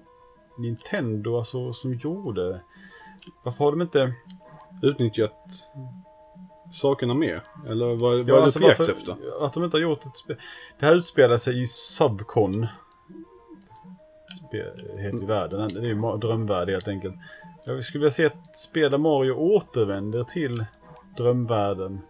Nintendo 0.58 1.36
alltså, 1.38 1.72
som 1.72 1.94
gjorde. 1.94 2.60
Varför 3.44 3.64
har 3.64 3.70
de 3.72 3.82
inte... 3.82 4.14
Utnyttjat 4.82 5.32
sakerna 6.72 7.14
mer? 7.14 7.40
Eller 7.68 7.86
vad, 7.86 8.00
vad 8.00 8.14
är 8.14 8.18
Ja, 8.18 8.24
du 8.24 8.36
alltså 8.40 8.60
på 8.60 8.66
jakt 8.66 8.78
varför- 8.78 8.92
efter? 8.92 9.44
Att 9.46 9.52
de 9.52 9.64
inte 9.64 9.76
har 9.76 9.82
gjort 9.82 10.06
ett 10.06 10.16
spel. 10.16 10.36
Det 10.80 10.86
här 10.86 10.94
utspelar 10.96 11.36
sig 11.36 11.62
i 11.62 11.66
Subcon. 11.66 12.66
Ju 14.53 15.26
världen. 15.26 15.68
Det 15.74 15.80
är 15.80 15.84
ju 15.84 16.18
drömvärld 16.18 16.68
helt 16.68 16.88
enkelt. 16.88 17.14
Jag 17.64 17.84
skulle 17.84 18.01
vilja 18.01 18.11
se 18.11 18.24
ett 18.24 18.57
spel 18.57 18.90
där 18.90 18.99
Mario 18.99 19.32
återvänder 19.32 20.22
till 20.22 20.64
drömvärlden. 21.16 22.01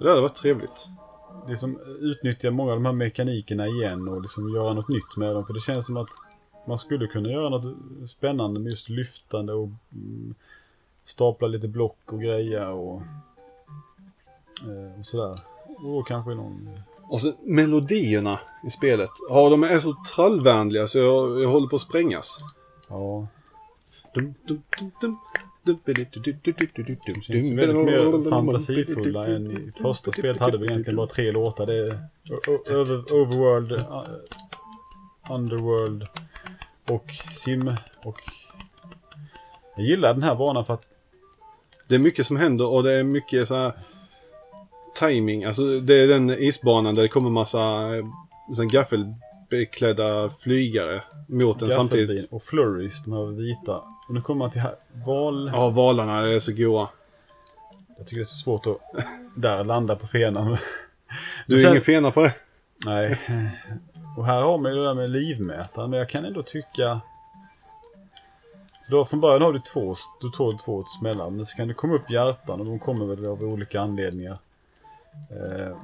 Det 0.00 0.08
hade 0.08 0.20
varit 0.20 0.34
trevligt. 0.34 0.88
Det 1.46 1.56
som 1.56 1.78
utnyttjar 2.00 2.50
många 2.50 2.72
av 2.72 2.76
de 2.76 2.86
här 2.86 2.92
mekanikerna 2.92 3.66
igen 3.66 4.08
och 4.08 4.22
liksom 4.22 4.54
göra 4.54 4.74
något 4.74 4.88
nytt 4.88 5.16
med 5.16 5.34
dem. 5.34 5.46
För 5.46 5.54
det 5.54 5.60
känns 5.60 5.86
som 5.86 5.96
att 5.96 6.08
man 6.66 6.78
skulle 6.78 7.06
kunna 7.06 7.28
göra 7.28 7.48
något 7.48 7.76
spännande 8.10 8.60
med 8.60 8.70
just 8.70 8.88
lyftande 8.88 9.52
och 9.52 9.68
mm, 9.92 10.34
stapla 11.04 11.48
lite 11.48 11.68
block 11.68 12.12
och 12.12 12.20
greja 12.20 12.68
och, 12.68 13.02
eh, 14.62 14.98
och 14.98 15.06
sådär. 15.06 15.38
Och 15.84 16.06
kanske 16.06 16.34
någon... 16.34 16.68
Och 17.12 17.20
så 17.20 17.32
melodierna 17.42 18.40
i 18.66 18.70
spelet. 18.70 19.10
Ja, 19.28 19.48
de 19.48 19.62
är 19.62 19.78
så 19.78 19.96
trallvänliga 20.14 20.86
så 20.86 20.98
jag, 20.98 21.42
jag 21.42 21.48
håller 21.48 21.68
på 21.68 21.76
att 21.76 21.82
sprängas. 21.82 22.38
Ja, 22.88 23.26
Dum, 24.14 24.34
dum, 24.46 24.62
dum, 24.78 24.90
dum. 25.00 25.18
Känns 27.22 27.52
väldigt 27.52 27.76
mer 27.76 28.30
fantasifulla 28.30 29.26
än 29.26 29.52
i 29.52 29.72
första 29.82 30.12
spelet 30.12 30.40
hade 30.40 30.58
vi 30.58 30.66
egentligen 30.66 30.96
bara 30.96 31.06
tre 31.06 31.32
låtar. 31.32 31.66
Det 31.66 31.74
är 31.74 32.08
Overworld, 33.12 33.72
uh, 33.72 34.04
Underworld 35.30 36.06
och 36.90 37.10
Sim 37.32 37.74
och... 38.04 38.20
Jag 39.76 39.86
gillar 39.86 40.14
den 40.14 40.22
här 40.22 40.34
banan 40.34 40.64
för 40.64 40.74
att 40.74 40.86
Det 41.88 41.94
är 41.94 41.98
mycket 41.98 42.26
som 42.26 42.36
händer 42.36 42.66
och 42.66 42.82
det 42.82 42.92
är 42.92 43.02
mycket 43.02 43.48
så 43.48 43.54
här 43.54 43.72
timing. 44.94 45.44
Alltså 45.44 45.80
det 45.80 45.94
är 45.94 46.08
den 46.08 46.30
isbanan 46.30 46.94
där 46.94 47.02
det 47.02 47.08
kommer 47.08 47.30
massa 47.30 47.60
eh, 47.96 48.04
sån 48.56 48.68
gaffelbeklädda 48.68 50.30
flygare 50.40 51.02
mot 51.26 51.58
den 51.58 51.68
Gaffelbin 51.68 51.88
samtidigt. 51.88 52.32
och 52.32 52.42
Flurries, 52.42 53.04
de 53.04 53.12
här 53.12 53.26
vita. 53.26 53.76
Och 54.08 54.14
nu 54.14 54.20
kommer 54.22 54.38
man 54.38 54.50
till 54.50 54.60
här, 54.60 54.74
val... 55.06 55.50
Ja, 55.54 55.68
valarna 55.68 56.28
är 56.28 56.38
så 56.38 56.52
goa. 56.52 56.88
Jag 57.98 58.06
tycker 58.06 58.16
det 58.16 58.22
är 58.22 58.24
så 58.24 58.36
svårt 58.36 58.66
att 58.66 58.78
där 59.36 59.64
landa 59.64 59.96
på 59.96 60.06
fenan. 60.06 60.56
Du 61.46 61.54
är 61.54 61.58
Sen- 61.58 61.70
ingen 61.70 61.82
fena 61.82 62.10
på 62.10 62.22
det? 62.22 62.34
Nej. 62.86 63.18
Och 64.16 64.26
här 64.26 64.42
har 64.42 64.58
man 64.58 64.72
ju 64.72 64.78
det 64.78 64.84
där 64.84 64.94
med 64.94 65.10
livmätaren, 65.10 65.90
men 65.90 65.98
jag 65.98 66.08
kan 66.08 66.24
ändå 66.24 66.42
tycka... 66.42 67.00
För 68.84 68.90
då 68.90 69.04
från 69.04 69.20
början 69.20 69.42
har 69.42 69.52
du 69.52 69.58
två, 69.58 69.94
du 70.20 70.30
tål 70.30 70.58
två 70.58 70.84
smällar, 70.84 71.30
men 71.30 71.46
så 71.46 71.56
kan 71.56 71.68
det 71.68 71.74
komma 71.74 71.94
upp 71.94 72.10
hjärtan 72.10 72.60
och 72.60 72.66
de 72.66 72.78
kommer 72.78 73.06
väl 73.06 73.26
av 73.26 73.42
olika 73.42 73.80
anledningar. 73.80 74.38
Eh, 75.30 75.76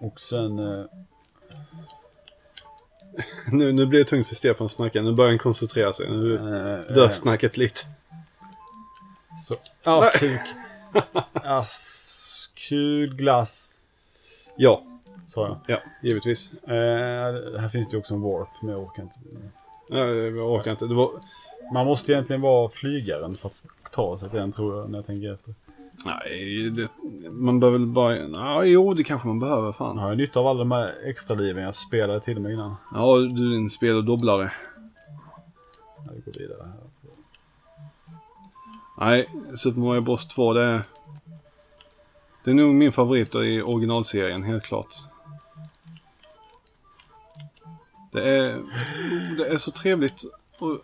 och 0.00 0.20
sen... 0.20 0.58
Eh, 0.58 0.84
Nu, 3.52 3.72
nu 3.72 3.86
blir 3.86 3.98
det 3.98 4.04
tungt 4.04 4.28
för 4.28 4.34
Stefan 4.34 4.64
att 4.64 4.72
snacka. 4.72 5.02
Nu 5.02 5.12
börjar 5.12 5.30
han 5.30 5.38
koncentrera 5.38 5.92
sig. 5.92 6.10
Nu 6.10 6.34
eh, 6.34 6.94
dör 6.94 7.04
eh, 7.04 7.10
snacket 7.10 7.56
lite. 7.56 7.80
så, 9.46 9.54
ah, 9.84 10.10
kuk. 10.10 10.40
Ass, 11.32 12.50
kul 12.68 13.14
glass, 13.14 13.82
Ja, 14.56 14.82
sa 15.26 15.46
jag. 15.46 15.58
ja, 15.66 15.82
givetvis. 16.02 16.52
Eh, 16.54 16.72
här 17.60 17.68
finns 17.68 17.88
det 17.88 17.92
ju 17.92 17.98
också 17.98 18.14
en 18.14 18.20
warp, 18.20 18.48
men 18.62 18.70
jag 18.70 18.82
orkar 18.82 19.02
inte. 19.02 19.18
Ja, 19.88 20.06
Jag 20.06 20.52
orkar 20.52 20.70
inte. 20.70 20.86
Var, 20.86 21.10
Man 21.72 21.86
måste 21.86 22.12
egentligen 22.12 22.40
vara 22.42 22.68
flygaren 22.68 23.34
för 23.34 23.48
att 23.48 23.62
ta 23.90 24.18
sig 24.18 24.30
till 24.30 24.38
den 24.38 24.52
tror 24.52 24.78
jag 24.78 24.90
när 24.90 24.98
jag 24.98 25.06
tänker 25.06 25.32
efter. 25.34 25.54
Nej, 26.04 26.70
det, 26.70 26.88
man 27.30 27.60
behöver 27.60 27.78
väl 27.78 27.86
bara... 27.88 28.16
Ja, 28.16 28.64
jo, 28.64 28.94
det 28.94 29.04
kanske 29.04 29.28
man 29.28 29.38
behöver. 29.38 29.72
Fan. 29.72 29.96
Jag 29.96 30.04
har 30.04 30.14
nytta 30.14 30.40
av 30.40 30.46
alla 30.46 30.58
de 30.58 30.70
här 30.70 30.94
extra 31.04 31.36
liven 31.36 31.62
jag 31.62 31.74
spelade 31.74 32.20
till 32.20 32.40
mig 32.40 32.52
innan. 32.52 32.74
Ja, 32.94 33.16
du 33.16 33.52
är 33.52 33.56
en 33.56 33.70
spel 33.70 33.96
och 33.96 34.04
dobblare. 34.04 34.52
Jag 36.06 36.24
går 36.24 36.40
vidare 36.40 36.58
här. 36.64 36.92
Nej, 38.98 39.28
Super 39.56 39.80
Mario 39.80 40.00
Bros 40.00 40.28
2 40.28 40.52
det 40.52 40.62
är... 40.62 40.82
Det 42.44 42.50
är 42.50 42.54
nog 42.54 42.74
min 42.74 42.92
favorit 42.92 43.34
i 43.34 43.62
originalserien, 43.62 44.42
helt 44.42 44.64
klart. 44.64 44.94
Det 48.12 48.28
är... 48.28 48.62
Det 49.38 49.46
är 49.48 49.56
så 49.56 49.70
trevligt. 49.70 50.22
Och... 50.58 50.78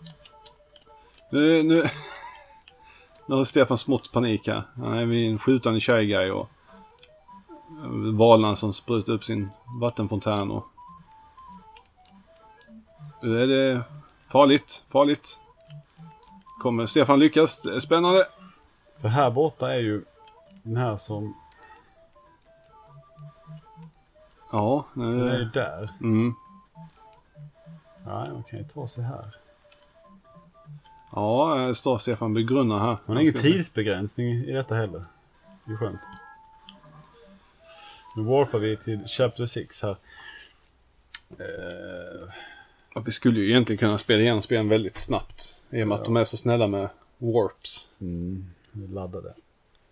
Nu, 1.31 1.63
nu... 1.63 1.85
Nu 3.29 3.35
har 3.35 3.45
Stefan 3.45 3.79
smått 3.79 4.13
panik 4.13 4.47
här. 4.47 4.63
Han 4.77 4.99
är 4.99 5.05
vid 5.05 5.31
en 5.31 5.39
skjutande 5.39 5.81
Guy 5.81 6.31
och... 6.31 6.49
Valan 8.15 8.57
som 8.57 8.73
sprutar 8.73 9.13
upp 9.13 9.25
sin 9.25 9.51
vattenfontän 9.81 10.51
och... 10.51 10.67
Nu 13.23 13.43
är 13.43 13.47
det 13.47 13.83
farligt, 14.27 14.85
farligt. 14.89 15.41
Kommer 16.63 16.87
Stefan 16.87 17.19
lyckas? 17.19 17.63
Det 17.63 17.77
är 17.77 17.81
spännande. 17.81 18.27
För 19.01 19.09
här 19.09 19.31
borta 19.31 19.75
är 19.75 19.79
ju 19.79 20.05
den 20.63 20.77
här 20.77 20.97
som... 20.97 21.35
Ja, 24.53 24.85
Den 24.95 25.05
är 25.05 25.39
ju 25.39 25.45
nu... 25.45 25.51
där. 25.55 25.91
Mm. 26.01 26.35
Nej, 28.07 28.31
man 28.33 28.43
kan 28.43 28.59
ju 28.59 28.65
ta 28.65 28.89
sig 28.89 29.05
här. 29.05 29.37
Ja, 31.19 31.55
här 31.59 31.73
står 31.73 31.99
Stefan 31.99 32.35
begrunnar 32.35 32.79
här. 32.79 32.97
Man 33.07 33.17
har 33.17 33.23
ingen 33.23 33.35
tidsbegränsning 33.35 34.29
i 34.29 34.53
detta 34.53 34.75
heller. 34.75 35.05
Det 35.65 35.73
är 35.73 35.77
skönt. 35.77 36.01
Nu 38.17 38.23
warpar 38.23 38.59
vi 38.59 38.77
till 38.77 39.01
Chapter 39.07 39.47
6 39.47 39.83
här. 39.83 39.97
Eh, 41.39 42.29
Ja, 42.95 43.03
vi 43.07 43.13
skulle 43.13 43.41
ju 43.41 43.51
egentligen 43.51 43.79
kunna 43.79 43.99
spela 43.99 44.21
igenom 44.21 44.43
spelen 44.43 44.69
väldigt 44.69 45.01
snabbt. 45.01 45.65
I 45.71 45.83
och 45.83 45.89
med 45.89 45.95
att 45.99 46.05
de 46.05 46.17
är 46.17 46.25
så 46.25 46.37
snälla 46.37 46.67
med 46.67 46.89
warps. 47.19 47.91
mm, 48.01 48.47
laddade. 48.73 49.35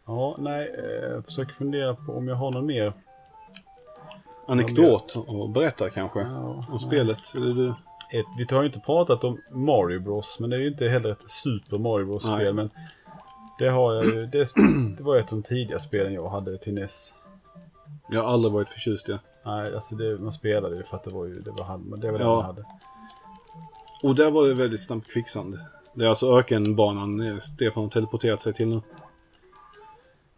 Ja, 0.06 0.36
nej, 0.38 0.74
eh, 0.78 1.08
jag 1.10 1.24
försöker 1.24 1.52
fundera 1.52 1.94
på 1.94 2.12
om 2.12 2.28
jag 2.28 2.36
har 2.36 2.50
någon 2.50 2.66
mer. 2.66 2.92
Anekdot 4.46 5.16
och 5.26 5.50
berätta 5.50 5.90
kanske. 5.90 6.20
Ja, 6.20 6.64
Om 6.68 6.78
spelet. 6.80 7.34
Eller 7.36 7.54
du... 7.54 7.74
Ett, 8.12 8.26
vi 8.38 8.54
har 8.54 8.62
ju 8.62 8.66
inte 8.66 8.80
pratat 8.80 9.24
om 9.24 9.40
Mario 9.50 10.00
Bros, 10.00 10.36
men 10.40 10.50
det 10.50 10.56
är 10.56 10.60
ju 10.60 10.68
inte 10.68 10.88
heller 10.88 11.10
ett 11.12 11.30
Super 11.30 11.78
Mario. 11.78 12.06
Bros-spel. 12.06 12.54
Men 12.54 12.70
det 13.58 13.68
har 13.68 13.94
jag 13.94 14.04
ju. 14.04 14.26
Det, 14.26 14.48
det 14.98 15.02
var 15.02 15.16
ett 15.16 15.32
av 15.32 15.38
de 15.38 15.42
tidiga 15.42 15.78
spelen 15.78 16.12
jag 16.12 16.28
hade 16.28 16.58
till 16.58 16.74
NES. 16.74 17.14
Jag 18.08 18.22
har 18.22 18.28
aldrig 18.32 18.52
varit 18.52 18.68
förtjust 18.68 19.08
i 19.08 19.12
det. 19.12 19.18
Nej, 19.44 19.74
alltså 19.74 19.96
det, 19.96 20.18
man 20.18 20.32
spelade 20.32 20.76
ju 20.76 20.82
för 20.82 20.96
att 20.96 21.04
det 21.04 21.10
var 21.10 21.24
ju, 21.26 21.34
det 21.34 21.50
var, 21.50 21.78
det 21.96 22.10
var 22.10 22.18
det 22.18 22.24
Ja. 22.24 22.34
man 22.36 22.44
hade. 22.44 22.64
Och 24.02 24.14
där 24.14 24.30
var 24.30 24.46
det 24.48 24.54
väldigt 24.54 24.82
snabbt 24.86 25.12
kvicksand. 25.12 25.58
Det 25.94 26.04
är 26.04 26.08
alltså 26.08 26.38
ökenbanan 26.38 27.40
Stefan 27.40 27.82
har 27.82 27.90
teleporterat 27.90 28.42
sig 28.42 28.52
till 28.52 28.68
nu. 28.68 28.80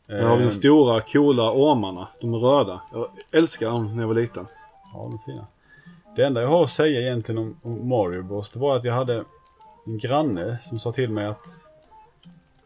Där 0.06 0.22
har 0.26 0.36
vi 0.36 0.42
de 0.42 0.48
Eh, 0.48 0.50
stora 0.50 1.00
coola 1.00 1.52
ormarna. 1.52 2.08
De 2.20 2.34
är 2.34 2.38
röda. 2.38 2.80
Jag 2.92 3.08
älskar 3.32 3.70
dem 3.70 3.94
när 3.96 4.02
jag 4.02 4.08
var 4.08 4.14
liten. 4.14 4.46
Ja, 4.94 4.98
de 4.98 5.14
är 5.14 5.18
fina. 5.18 5.46
Det 6.18 6.26
enda 6.26 6.42
jag 6.42 6.48
har 6.48 6.62
att 6.62 6.70
säga 6.70 7.00
egentligen 7.00 7.38
om, 7.38 7.60
om 7.62 7.88
Mario 7.88 8.22
Bros, 8.22 8.50
det 8.50 8.58
var 8.58 8.76
att 8.76 8.84
jag 8.84 8.94
hade 8.94 9.24
en 9.86 9.98
granne 9.98 10.58
som 10.58 10.78
sa 10.78 10.92
till 10.92 11.10
mig 11.10 11.26
att 11.26 11.54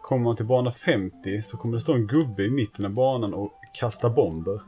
kommer 0.00 0.24
man 0.24 0.36
till 0.36 0.46
bana 0.46 0.70
50 0.70 1.42
så 1.42 1.56
kommer 1.56 1.74
det 1.74 1.80
stå 1.80 1.94
en 1.94 2.06
gubbe 2.06 2.42
i 2.44 2.50
mitten 2.50 2.84
av 2.84 2.90
banan 2.90 3.34
och 3.34 3.52
kasta 3.74 4.10
bomber. 4.10 4.60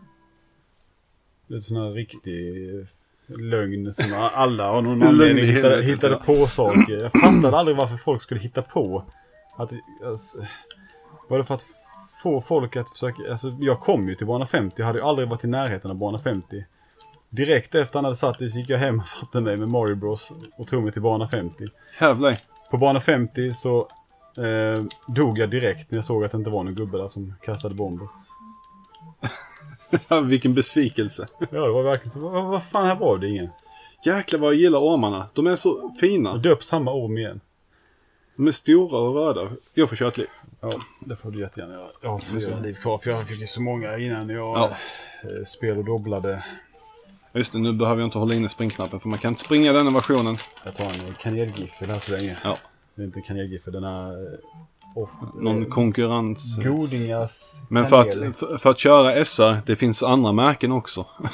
Det 1.46 1.54
är 1.54 1.58
sån 1.58 1.76
här 1.76 1.90
riktig 1.90 2.54
lögn 3.26 3.92
som 3.92 4.30
alla 4.34 4.70
av 4.70 4.84
någon 4.84 5.02
anledning 5.08 5.44
hittade, 5.44 5.82
hittade 5.82 6.16
på 6.16 6.46
saker. 6.46 7.02
Jag 7.02 7.12
fattade 7.12 7.56
aldrig 7.56 7.76
varför 7.76 7.96
folk 7.96 8.22
skulle 8.22 8.40
hitta 8.40 8.62
på. 8.62 9.04
Att, 9.56 9.72
alltså, 10.04 10.46
var 11.28 11.38
det 11.38 11.44
för 11.44 11.54
att 11.54 11.66
få 12.22 12.40
folk 12.40 12.76
att 12.76 12.90
försöka, 12.90 13.30
alltså 13.30 13.56
jag 13.60 13.80
kom 13.80 14.08
ju 14.08 14.14
till 14.14 14.26
bana 14.26 14.46
50, 14.46 14.74
jag 14.76 14.86
hade 14.86 14.98
ju 14.98 15.04
aldrig 15.04 15.28
varit 15.28 15.44
i 15.44 15.48
närheten 15.48 15.90
av 15.90 15.96
bana 15.96 16.18
50. 16.18 16.64
Direkt 17.34 17.74
efter 17.74 17.94
han 17.98 18.04
hade 18.04 18.16
satt 18.16 18.38
det 18.38 18.48
så 18.48 18.58
gick 18.58 18.68
jag 18.70 18.78
hem 18.78 19.00
och 19.00 19.08
satte 19.08 19.40
mig 19.40 19.56
med 19.56 19.68
Mario 19.68 19.94
Bros 19.94 20.32
och 20.58 20.68
tog 20.68 20.82
mig 20.82 20.92
till 20.92 21.02
bana 21.02 21.28
50. 21.28 21.64
Jävlar. 22.00 22.36
På 22.70 22.76
bana 22.78 23.00
50 23.00 23.52
så 23.52 23.78
eh, 24.36 24.84
dog 25.06 25.38
jag 25.38 25.50
direkt 25.50 25.90
när 25.90 25.98
jag 25.98 26.04
såg 26.04 26.24
att 26.24 26.30
det 26.32 26.38
inte 26.38 26.50
var 26.50 26.62
någon 26.64 26.74
gubbe 26.74 26.98
där 26.98 27.08
som 27.08 27.34
kastade 27.42 27.74
bomber. 27.74 28.08
Vilken 30.24 30.54
besvikelse. 30.54 31.28
Ja, 31.38 31.46
det 31.66 31.72
var 31.72 31.82
verkligen 31.82 32.10
så. 32.10 32.20
Vad, 32.20 32.44
vad 32.44 32.62
fan, 32.62 32.86
här 32.86 32.96
var 32.96 33.18
det 33.18 33.28
ingen. 33.28 33.48
Jäklar 34.04 34.40
vad 34.40 34.52
jag 34.54 34.60
gillar 34.60 34.78
ormarna. 34.78 35.28
De 35.32 35.46
är 35.46 35.56
så 35.56 35.70
Och 35.72 35.96
fina. 36.00 36.36
döp 36.36 36.62
samma 36.62 36.92
orm 36.92 37.18
igen. 37.18 37.40
De 38.36 38.46
är 38.46 38.50
stora 38.50 38.98
och 38.98 39.14
röda. 39.14 39.50
Jag 39.74 39.88
får 39.88 39.96
köra 39.96 40.08
ett 40.08 40.18
liv. 40.18 40.26
Ja, 40.60 40.70
det 41.00 41.16
får 41.16 41.30
du 41.30 41.40
jättegärna 41.40 41.74
göra. 41.74 41.88
Jag 42.02 42.10
har 42.10 42.18
fyra 42.18 42.60
liv 42.60 42.74
kvar 42.74 42.98
för 42.98 43.10
jag 43.10 43.26
fick 43.28 43.40
ju 43.40 43.46
så 43.46 43.62
många 43.62 43.98
innan 43.98 44.28
jag 44.28 44.58
Ja. 44.58 44.70
eh, 45.22 45.44
spel 45.46 45.78
och 45.78 45.84
dobblade. 45.84 46.44
Just 47.34 47.52
det, 47.52 47.58
nu 47.58 47.72
behöver 47.72 48.00
jag 48.00 48.06
inte 48.06 48.18
hålla 48.18 48.34
inne 48.34 48.48
springknappen 48.48 49.00
för 49.00 49.08
man 49.08 49.18
kan 49.18 49.28
inte 49.28 49.40
springa 49.40 49.72
denna 49.72 49.90
versionen. 49.90 50.36
Jag 50.64 50.76
tar 50.76 50.84
en 50.84 51.14
kanelgiffel 51.20 51.90
här 51.90 51.98
så 51.98 52.12
länge. 52.12 52.36
Ja. 52.44 52.56
Det 52.94 53.02
är 53.02 53.06
inte 53.06 53.20
kanelgiffel, 53.20 53.72
den 53.72 53.84
är... 53.84 54.10
eh, 54.10 54.38
Off, 54.96 55.10
Någon 55.34 55.62
eh, 55.62 55.68
konkurrens. 55.68 56.58
Godingas 56.58 57.62
Men 57.68 57.86
för 57.86 58.00
att, 58.00 58.36
för, 58.36 58.58
för 58.58 58.70
att 58.70 58.78
köra 58.78 59.24
SR, 59.24 59.56
det 59.66 59.76
finns 59.76 60.02
andra 60.02 60.32
märken 60.32 60.72
också. 60.72 61.06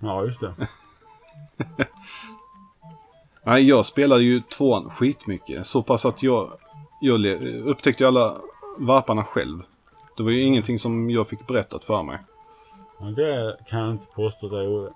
Ja, 0.00 0.24
just 0.24 0.40
det. 0.40 0.54
Nej, 3.46 3.68
jag 3.68 3.86
spelade 3.86 4.22
ju 4.22 4.40
tvåan 4.40 4.90
skitmycket. 4.90 5.66
Så 5.66 5.82
pass 5.82 6.06
att 6.06 6.22
jag, 6.22 6.52
jag 7.00 7.26
upptäckte 7.66 8.06
alla 8.08 8.36
varparna 8.78 9.24
själv. 9.24 9.62
Det 10.16 10.22
var 10.22 10.30
ju 10.30 10.40
ingenting 10.40 10.78
som 10.78 11.10
jag 11.10 11.28
fick 11.28 11.46
berättat 11.46 11.84
för 11.84 12.02
mig. 12.02 12.18
Ja, 12.98 13.06
det 13.06 13.56
kan 13.66 13.80
jag 13.80 13.90
inte 13.90 14.06
påstå 14.06 14.48
jag 14.52 14.64
gjorde. 14.64 14.92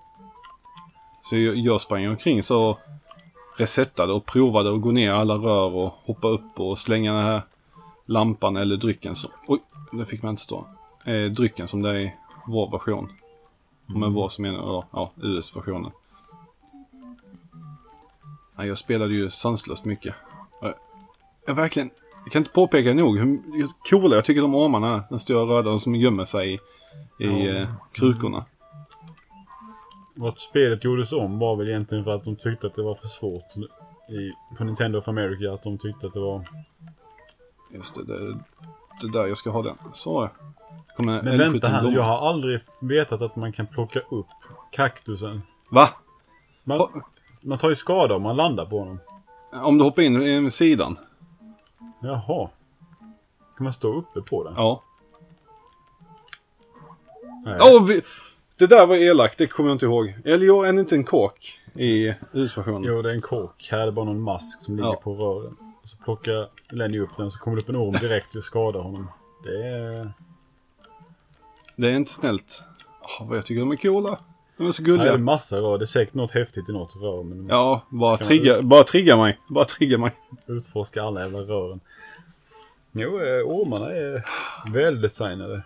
Så 1.21 1.37
jag, 1.37 1.55
jag 1.55 1.81
sprang 1.81 2.07
omkring 2.07 2.43
så 2.43 2.77
resettade 3.57 4.13
och 4.13 4.25
provade 4.25 4.73
att 4.73 4.81
gå 4.81 4.91
ner 4.91 5.11
alla 5.11 5.33
rör 5.33 5.75
och 5.75 5.93
hoppa 6.05 6.27
upp 6.27 6.59
och 6.59 6.79
slänga 6.79 7.13
den 7.13 7.25
här 7.25 7.41
lampan 8.05 8.57
eller 8.57 8.77
drycken 8.77 9.15
som... 9.15 9.31
Oj, 9.47 9.59
det 9.91 10.05
fick 10.05 10.21
man 10.21 10.29
inte 10.29 10.41
stå. 10.41 10.65
Eh, 11.05 11.23
drycken 11.25 11.67
som 11.67 11.81
det 11.81 11.89
är 11.89 11.99
i 11.99 12.13
vår 12.47 12.71
version. 12.71 13.11
Och 13.87 13.99
med 13.99 14.11
vår 14.11 14.29
så 14.29 14.41
menar 14.41 14.57
jag 14.57 14.85
ja, 14.91 15.11
US-versionen. 15.21 15.91
Nej, 18.55 18.67
jag 18.67 18.77
spelade 18.77 19.13
ju 19.13 19.29
sanslöst 19.29 19.85
mycket. 19.85 20.15
Jag, 20.61 20.73
jag 21.47 21.55
verkligen... 21.55 21.89
Jag 22.23 22.31
kan 22.31 22.41
inte 22.41 22.51
påpeka 22.51 22.93
nog 22.93 23.17
hur 23.17 23.39
coola 23.89 24.15
jag 24.15 24.25
tycker 24.25 24.41
de 24.41 24.55
ormarna 24.55 24.95
är. 24.95 25.03
Den 25.09 25.19
stora 25.19 25.57
röda 25.57 25.79
som 25.79 25.95
gömmer 25.95 26.25
sig 26.25 26.53
i, 26.53 26.59
i 27.19 27.25
Ja. 27.47 27.55
eh, 27.61 27.69
krukorna. 27.91 28.45
Att 30.21 30.41
spelet 30.41 30.83
gjordes 30.83 31.11
om 31.11 31.39
var 31.39 31.55
väl 31.55 31.69
egentligen 31.69 32.03
för 32.03 32.11
att 32.11 32.23
de 32.23 32.35
tyckte 32.35 32.67
att 32.67 32.75
det 32.75 32.81
var 32.83 32.95
för 32.95 33.07
svårt. 33.07 33.55
I, 34.09 34.55
på 34.57 34.63
Nintendo 34.63 34.99
of 34.99 35.07
America, 35.07 35.53
att 35.53 35.63
de 35.63 35.77
tyckte 35.77 36.07
att 36.07 36.13
det 36.13 36.19
var... 36.19 36.43
Just 37.73 37.95
det, 37.95 38.03
det, 38.05 38.33
det 39.01 39.11
där 39.13 39.25
jag 39.27 39.37
ska 39.37 39.49
ha 39.49 39.61
den. 39.63 39.75
Så. 39.93 40.29
Kommer 40.97 41.21
Men 41.23 41.37
vänta 41.37 41.67
L17 41.67 41.71
här, 41.71 41.81
blomma. 41.81 41.95
jag 41.95 42.03
har 42.03 42.29
aldrig 42.29 42.59
vetat 42.81 43.21
att 43.21 43.35
man 43.35 43.53
kan 43.53 43.67
plocka 43.67 43.99
upp 43.99 44.27
kaktusen. 44.71 45.41
Va? 45.69 45.89
Man, 46.63 46.77
Ha- 46.77 46.91
man 47.41 47.57
tar 47.57 47.69
ju 47.69 47.75
skada 47.75 48.15
om 48.15 48.21
man 48.23 48.35
landar 48.35 48.65
på 48.65 48.79
honom. 48.79 48.99
Om 49.53 49.77
du 49.77 49.83
hoppar 49.83 50.01
in 50.01 50.21
i 50.45 50.51
sidan? 50.51 50.97
Jaha. 52.01 52.49
Kan 53.57 53.63
man 53.63 53.73
stå 53.73 53.93
uppe 53.93 54.21
på 54.21 54.43
den? 54.43 54.53
Ja. 54.57 54.83
Åh, 57.45 57.85
vi, 57.85 58.01
det 58.57 58.67
där 58.67 58.85
var 58.85 58.95
elakt, 58.95 59.37
det 59.37 59.47
kommer 59.47 59.69
jag 59.69 59.75
inte 59.75 59.85
ihåg. 59.85 60.13
Eller 60.25 60.45
jo, 60.45 60.61
är 60.63 60.73
det 60.73 60.79
inte 60.79 60.95
en 60.95 61.03
kåk 61.03 61.59
i 61.75 62.13
US-versionen? 62.33 62.83
Jo, 62.83 63.01
det 63.01 63.09
är 63.09 63.13
en 63.13 63.21
kork. 63.21 63.67
Här 63.71 63.79
är 63.79 63.85
det 63.85 63.91
bara 63.91 64.05
någon 64.05 64.21
mask 64.21 64.63
som 64.63 64.75
ligger 64.75 64.89
Ja. 64.89 65.01
på 65.03 65.13
rören. 65.13 65.57
Så 65.83 65.97
plockar 65.97 66.49
Lenny 66.69 66.99
upp 66.99 67.17
den 67.17 67.31
så 67.31 67.39
kommer 67.39 67.57
det 67.57 67.61
upp 67.63 67.69
en 67.69 67.75
orm 67.75 67.93
direkt 68.01 68.35
och 68.35 68.43
skadar 68.43 68.79
honom. 68.79 69.11
Det 69.43 69.67
är... 69.67 70.11
Det 71.75 71.87
är 71.87 71.91
inte 71.93 72.11
snällt. 72.11 72.63
Åh, 73.01 73.27
vad 73.27 73.37
jag 73.37 73.45
tycker 73.45 73.59
de 73.59 73.71
är 73.71 73.75
coola. 73.75 74.19
De 74.57 74.67
är 74.67 74.71
så 74.71 74.81
Här 74.83 74.89
är 74.89 74.97
gulliga. 74.97 75.11
det 75.11 75.17
massa 75.17 75.57
rör. 75.57 75.77
Det 75.77 75.83
är 75.83 75.85
säkert 75.85 76.13
något 76.13 76.31
häftigt 76.31 76.69
i 76.69 76.71
något 76.71 76.95
rör. 76.95 77.23
Men 77.23 77.47
Ja, 77.49 77.81
bara 77.89 78.17
trigga, 78.17 78.61
bara 78.61 78.83
trigga 78.83 79.17
mig. 79.17 79.39
Bara 79.49 79.65
trigga 79.65 79.97
mig. 79.97 80.11
utforska 80.47 81.03
alla 81.03 81.21
jävla 81.21 81.39
rören. 81.39 81.79
Jo, 82.91 83.19
eh, 83.19 83.41
ormarna 83.47 83.91
är 83.91 84.25
väldesignade. 84.71 85.63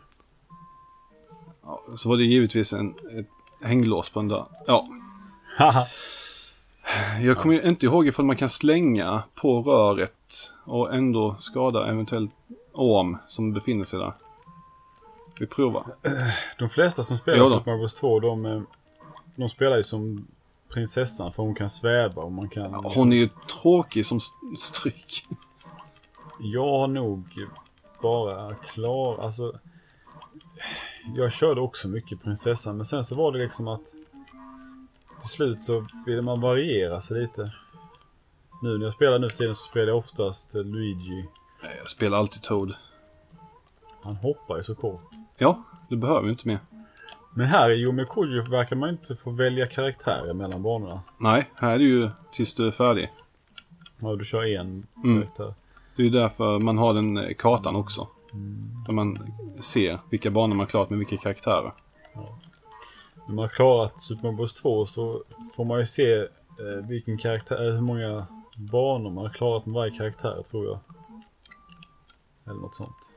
Ja, 1.66 1.82
så 1.96 2.10
var 2.10 2.18
det 2.18 2.24
givetvis 2.24 2.74
en, 2.74 2.96
ett 3.20 3.28
hänglås 3.68 4.10
på 4.10 4.20
en 4.20 4.28
dörr. 4.28 4.46
Ja. 4.68 4.88
Jag 7.22 7.38
kommer 7.38 7.66
inte 7.66 7.86
ihåg 7.86 8.08
ifall 8.08 8.26
man 8.26 8.36
kan 8.38 8.50
slänga 8.50 9.24
på 9.36 9.62
röret 9.62 10.54
och 10.64 10.94
ändå 10.94 11.36
skada 11.40 11.88
eventuellt 11.88 12.32
orm 12.74 13.18
som 13.28 13.54
befinner 13.54 13.84
sig 13.84 14.00
där. 14.00 14.14
Vi 15.40 15.48
provar. 15.48 15.86
De 16.60 16.70
flesta 16.70 17.04
som 17.04 17.18
spelar. 17.18 17.48
Super 17.48 17.72
Mario 17.72 17.80
Bros 17.80 17.96
2, 17.96 18.20
de, 18.20 18.46
eh, 18.46 18.62
de 19.36 19.50
spelar 19.50 19.78
ju 19.78 19.84
som 19.84 20.28
prinsessan 20.74 21.32
för 21.34 21.44
hon 21.44 21.56
kan 21.56 21.70
sväva 21.70 22.22
och 22.22 22.32
man 22.32 22.50
kan... 22.50 22.74
Hon 22.74 23.14
är 23.14 23.18
ju 23.18 23.30
tråkig 23.62 24.06
som 24.06 24.18
st- 24.18 24.58
stryk. 24.60 25.26
Jag 26.40 26.80
har 26.80 26.88
nog 26.88 27.28
bara 28.02 28.56
klar, 28.56 29.20
alltså... 29.24 29.60
Jag 31.16 31.32
körde 31.34 31.62
också 31.62 31.88
mycket 31.88 32.24
prinsessan, 32.24 32.78
men 32.78 32.86
sen 32.86 33.04
så 33.04 33.16
var 33.16 33.32
det 33.32 33.38
liksom 33.40 33.68
att... 33.68 33.82
Till 35.22 35.30
slut 35.30 35.62
så 35.62 35.88
ville 36.06 36.22
man 36.22 36.42
variera 36.42 37.02
sig 37.02 37.22
lite. 37.22 37.52
Nu 38.62 38.78
när 38.78 38.86
jag 38.86 38.94
spelar 38.94 39.20
nu 39.20 39.30
för 39.30 39.38
tiden 39.38 39.56
så 39.56 39.64
spelar 39.64 39.88
jag 39.88 39.98
oftast 39.98 40.54
Luigi. 40.54 41.26
Nej, 41.64 41.76
Jag 41.78 41.88
spelar 41.90 42.18
alltid 42.18 42.42
Toad. 42.44 42.74
Han 44.04 44.16
hoppar 44.16 44.58
ju 44.58 44.64
så 44.64 44.76
kort. 44.76 45.02
Ja, 45.38 45.64
du 45.90 45.98
behöver 45.98 46.24
ju 46.24 46.30
inte 46.30 46.48
mer. 46.48 46.60
Men 47.34 47.46
här 47.48 47.70
i 47.72 47.76
Yomi 47.76 48.06
Kojo 48.06 48.42
verkar 48.44 48.76
man 48.76 48.90
inte 48.90 49.16
få 49.16 49.32
välja 49.32 49.68
karaktärer 49.68 50.34
mellan 50.34 50.64
banorna. 50.64 51.02
Nej, 51.18 51.50
här 51.60 51.72
är 51.74 51.78
det 51.78 51.84
ju 51.84 52.10
tills 52.32 52.56
du 52.56 52.68
är 52.68 52.72
färdig. 52.72 53.12
Ja, 54.00 54.16
du 54.16 54.26
kör 54.26 54.44
en 54.60 54.88
Mm. 55.04 55.22
karaktär. 55.22 55.54
Det 55.96 56.02
är 56.02 56.04
ju 56.04 56.10
därför 56.10 56.60
man 56.60 56.78
har 56.78 56.94
den 56.94 57.34
kartan 57.38 57.76
också. 57.76 58.08
Där 58.88 58.94
man 58.94 59.34
ser 59.60 60.00
vilka 60.10 60.32
banor 60.32 60.56
man 60.56 60.68
klarat 60.68 60.90
med 60.90 61.00
vilka 61.00 61.18
karaktärer. 61.18 61.74
När 63.28 63.36
man 63.36 63.44
har 63.44 63.50
klarat 63.50 64.02
Super 64.02 64.24
Mario 64.24 64.38
Bros 64.38 64.54
2 64.54 64.86
så 64.86 65.24
får 65.56 65.66
man 65.66 65.80
ju 65.80 65.86
se 65.86 66.16
eh, 66.20 66.28
vilken 66.88 67.18
karaktär, 67.18 67.68
eh, 67.68 67.74
hur 67.74 67.82
många 67.82 68.28
banor 68.58 69.12
man 69.12 69.26
har 69.26 69.34
klarat 69.34 69.66
med 69.66 69.74
varje 69.74 69.98
karaktär 69.98 70.44
tror 70.52 70.66
jag. 70.66 70.80
Eller 72.46 72.62
något 72.62 72.76
sånt. 72.76 73.12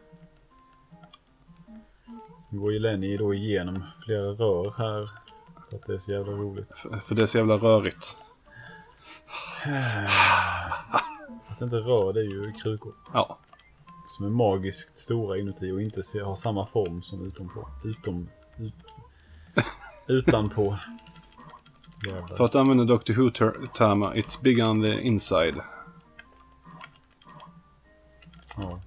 Nu 2.51 2.59
går 2.59 2.73
ju 2.73 2.79
Lenny 2.79 3.17
då 3.17 3.35
igenom 3.35 3.85
flera 4.05 4.23
rör 4.23 4.75
här. 4.79 5.11
För 5.71 5.77
att 5.77 5.87
det 5.87 5.95
är 5.95 5.99
så 5.99 6.13
jävla 6.13 6.33
roligt. 6.33 6.75
För, 6.75 6.97
för 6.97 7.15
det 7.15 7.23
är 7.23 7.27
så 7.27 7.39
jävla 7.39 7.57
rörigt. 7.57 8.19
Att 11.49 11.61
inte 11.61 11.77
rör 11.77 12.13
det 12.13 12.21
är 12.21 12.25
ju 12.25 12.53
krukor. 12.53 12.95
Ja. 13.13 13.39
Som 14.19 14.27
är 14.27 14.31
magiskt 14.31 14.99
stora 14.99 15.39
inuti 15.39 15.71
och 15.73 15.83
inte 15.83 16.03
har 16.25 16.37
samma 16.37 16.67
form 16.67 17.03
som 17.03 17.27
utanpå. 17.27 17.69
Utom... 17.85 18.29
Ut, 18.57 18.75
utanpå. 20.07 20.79
Jävlar. 22.07 22.37
För 22.37 22.45
att 22.45 22.55
använda 22.55 22.85
Dr. 22.85 23.13
Who-termer, 23.13 24.15
it's 24.15 24.43
big 24.43 24.67
on 24.67 24.85
the 24.85 25.01
inside. 25.01 25.55
Ja. 28.57 28.81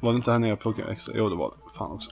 Var 0.00 0.12
det 0.12 0.16
inte 0.16 0.32
här 0.32 0.38
nere 0.38 0.50
jag 0.50 0.60
plockade 0.60 0.92
extra? 0.92 1.14
Jo, 1.16 1.28
det 1.28 1.36
var 1.36 1.48
det. 1.50 1.78
Fan 1.78 1.92
också. 1.92 2.10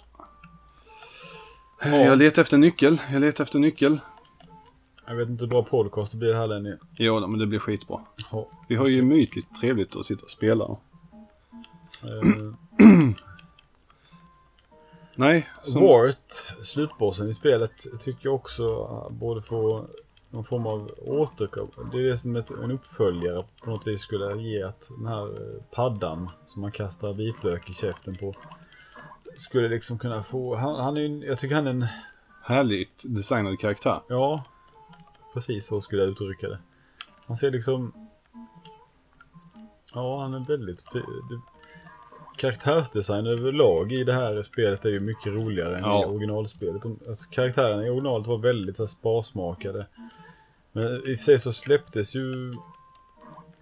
Jag 1.82 2.18
letar 2.18 2.42
efter 2.42 2.58
nyckel. 2.58 3.02
Jag 3.12 3.20
letar 3.20 3.44
efter 3.44 3.58
nyckel. 3.58 4.00
Jag 5.06 5.14
vet 5.14 5.28
inte 5.28 5.44
hur 5.44 5.50
bra 5.50 5.62
podcast 5.62 6.12
det 6.12 6.18
blir 6.18 6.34
här 6.34 6.46
Lenny. 6.46 6.76
Jo, 6.96 7.26
men 7.26 7.38
det 7.38 7.46
blir 7.46 7.58
skitbra. 7.58 8.00
Ja. 8.32 8.48
Vi 8.68 8.76
har 8.76 8.86
ju 8.86 9.02
mytligt 9.02 9.60
trevligt 9.60 9.96
att 9.96 10.04
sitta 10.04 10.22
och 10.22 10.30
spela. 10.30 10.76
Eh, 12.06 12.86
Nej, 15.14 15.48
som, 15.62 15.82
Wart, 15.82 16.32
slutbossen 16.62 17.28
i 17.28 17.34
spelet, 17.34 17.72
tycker 18.00 18.26
jag 18.28 18.34
också 18.34 18.64
eh, 18.66 19.10
borde 19.16 19.42
få 19.42 19.86
någon 20.30 20.44
form 20.44 20.66
av 20.66 20.90
återkoppling. 21.06 21.90
Det 21.92 22.10
är 22.10 22.16
som 22.16 22.36
ett, 22.36 22.50
en 22.50 22.70
uppföljare 22.70 23.44
på 23.62 23.70
något 23.70 23.86
vis 23.86 24.00
skulle 24.00 24.42
ge 24.42 24.62
att 24.62 24.88
den 24.98 25.06
här 25.06 25.24
eh, 25.26 25.62
paddan 25.70 26.30
som 26.44 26.62
man 26.62 26.72
kastar 26.72 27.12
vitlök 27.12 27.70
i 27.70 27.74
käften 27.74 28.14
på 28.16 28.34
skulle 29.36 29.68
liksom 29.68 29.98
kunna 29.98 30.22
få, 30.22 30.56
han, 30.56 30.74
han 30.84 30.96
är 30.96 31.00
en- 31.04 31.22
jag 31.22 31.38
tycker 31.38 31.54
han 31.54 31.66
är 31.66 31.70
en, 31.70 31.86
härligt 32.42 33.02
designad 33.04 33.58
karaktär. 33.60 34.00
ja, 34.08 34.44
precis 35.34 35.66
så 35.66 35.80
skulle 35.80 36.02
jag 36.02 36.10
uttrycka 36.10 36.48
det. 36.48 36.58
Han 37.26 37.36
ser 37.36 37.50
liksom, 37.50 37.92
ja 39.94 40.20
han 40.20 40.34
är 40.34 40.38
väldigt, 40.40 40.84
det, 40.92 41.02
karaktärsdesign 42.36 43.26
överlag 43.26 43.92
i 43.92 44.04
det 44.04 44.12
här 44.12 44.42
spelet 44.42 44.84
är 44.84 44.90
ju 44.90 45.00
mycket 45.00 45.32
roligare 45.32 45.76
än 45.76 45.84
Ja. 45.84 46.02
i 46.02 46.06
originalspelet. 46.06 46.82
Alltså, 47.08 47.30
karaktärerna 47.30 47.86
i 47.86 47.90
originalet 47.90 48.26
var 48.26 48.38
väldigt 48.38 48.76
så 48.76 48.82
här, 48.82 48.88
sparsmakade. 48.88 49.86
Men 50.72 50.84
i 50.86 50.98
och 50.98 51.18
för 51.18 51.24
sig 51.24 51.38
så 51.38 51.52
släpptes 51.52 52.14
ju 52.14 52.52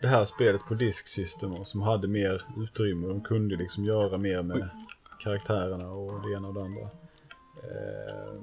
det 0.01 0.07
här 0.09 0.25
spelet 0.25 0.61
på 0.69 0.75
Disk 0.75 1.09
System 1.09 1.53
och 1.53 1.67
som 1.67 1.83
hade 1.83 2.09
mer 2.09 2.43
utrymme. 2.57 3.07
De 3.09 3.21
kunde 3.21 3.57
liksom 3.57 3.85
göra 3.85 4.19
mer 4.19 4.43
med 4.43 4.69
karaktärerna 5.21 5.91
och 5.91 6.29
det 6.29 6.35
ena 6.37 6.49
och 6.49 6.55
det 6.55 6.63
andra. 6.63 6.83
Eh, 7.63 8.35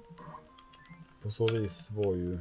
på 1.24 1.30
så 1.32 1.48
vis 1.48 1.92
var 1.92 2.16
ju... 2.16 2.40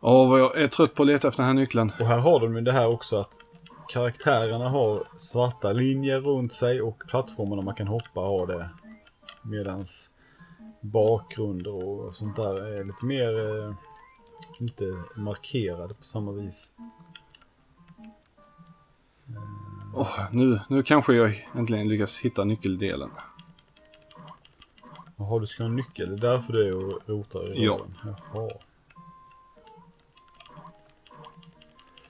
Åh, 0.00 0.30
vad 0.30 0.40
jag 0.40 0.60
är 0.60 0.68
trött 0.68 0.94
på 0.94 1.02
att 1.02 1.06
leta 1.06 1.28
efter 1.28 1.42
den 1.42 1.46
här 1.46 1.54
nyckeln. 1.54 1.92
Och 2.00 2.06
här 2.06 2.18
har 2.18 2.40
de 2.40 2.54
ju 2.56 2.60
det 2.60 2.72
här 2.72 2.94
också 2.94 3.16
att 3.20 3.32
karaktärerna 3.88 4.68
har 4.68 5.02
svarta 5.16 5.72
linjer 5.72 6.20
runt 6.20 6.52
sig 6.52 6.82
och 6.82 7.02
plattformarna 7.08 7.62
man 7.62 7.74
kan 7.74 7.86
hoppa 7.86 8.20
har 8.20 8.46
det. 8.46 8.70
Medans 9.42 10.10
bakgrunder 10.80 11.74
och 11.74 12.14
sånt 12.14 12.36
där 12.36 12.66
är 12.66 12.84
lite 12.84 13.04
mer 13.04 13.58
eh, 13.58 13.74
inte 14.60 14.84
markerade 15.16 15.94
på 15.94 16.02
samma 16.02 16.32
vis. 16.32 16.74
Åh, 19.94 20.18
nu, 20.32 20.60
nu 20.68 20.82
kanske 20.82 21.14
jag 21.14 21.48
äntligen 21.54 21.88
lyckas 21.88 22.18
hitta 22.18 22.44
nyckeldelen. 22.44 23.10
Jaha, 25.16 25.38
du 25.38 25.46
ska 25.46 25.62
ha 25.62 25.70
en 25.70 25.76
nyckel. 25.76 26.08
Det 26.20 26.28
är 26.28 26.32
därför 26.32 26.52
du 26.52 26.68
är 26.68 26.76
och 26.76 27.00
rotar 27.06 27.56
i 27.56 27.64
Ja. 27.64 27.80
Jaha. 28.04 28.48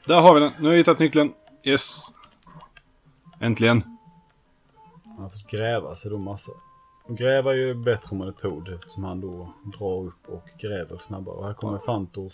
Där 0.07 0.21
har 0.21 0.35
vi 0.35 0.41
den. 0.41 0.53
Nu 0.59 0.65
har 0.65 0.73
jag 0.73 0.79
hittat 0.79 0.99
nyckeln. 0.99 1.33
Yes. 1.65 2.15
Äntligen. 3.41 3.83
Han 5.05 5.23
har 5.23 5.29
fått 5.29 5.47
gräva 5.51 5.95
sig 5.95 6.11
då 6.11 6.19
massa. 6.19 6.53
Och 7.05 7.17
gräva 7.17 7.53
är 7.53 7.57
ju 7.57 7.75
bättre 7.75 8.09
om 8.11 8.19
man 8.19 8.29
är 8.29 8.33
Toad 8.33 8.69
eftersom 8.75 9.05
han 9.05 9.21
då 9.21 9.53
drar 9.79 10.05
upp 10.07 10.29
och 10.29 10.45
gräver 10.59 10.97
snabbare. 10.99 11.35
Och 11.37 11.47
här 11.47 11.55
kommer 11.55 11.79
Fantos 11.79 12.33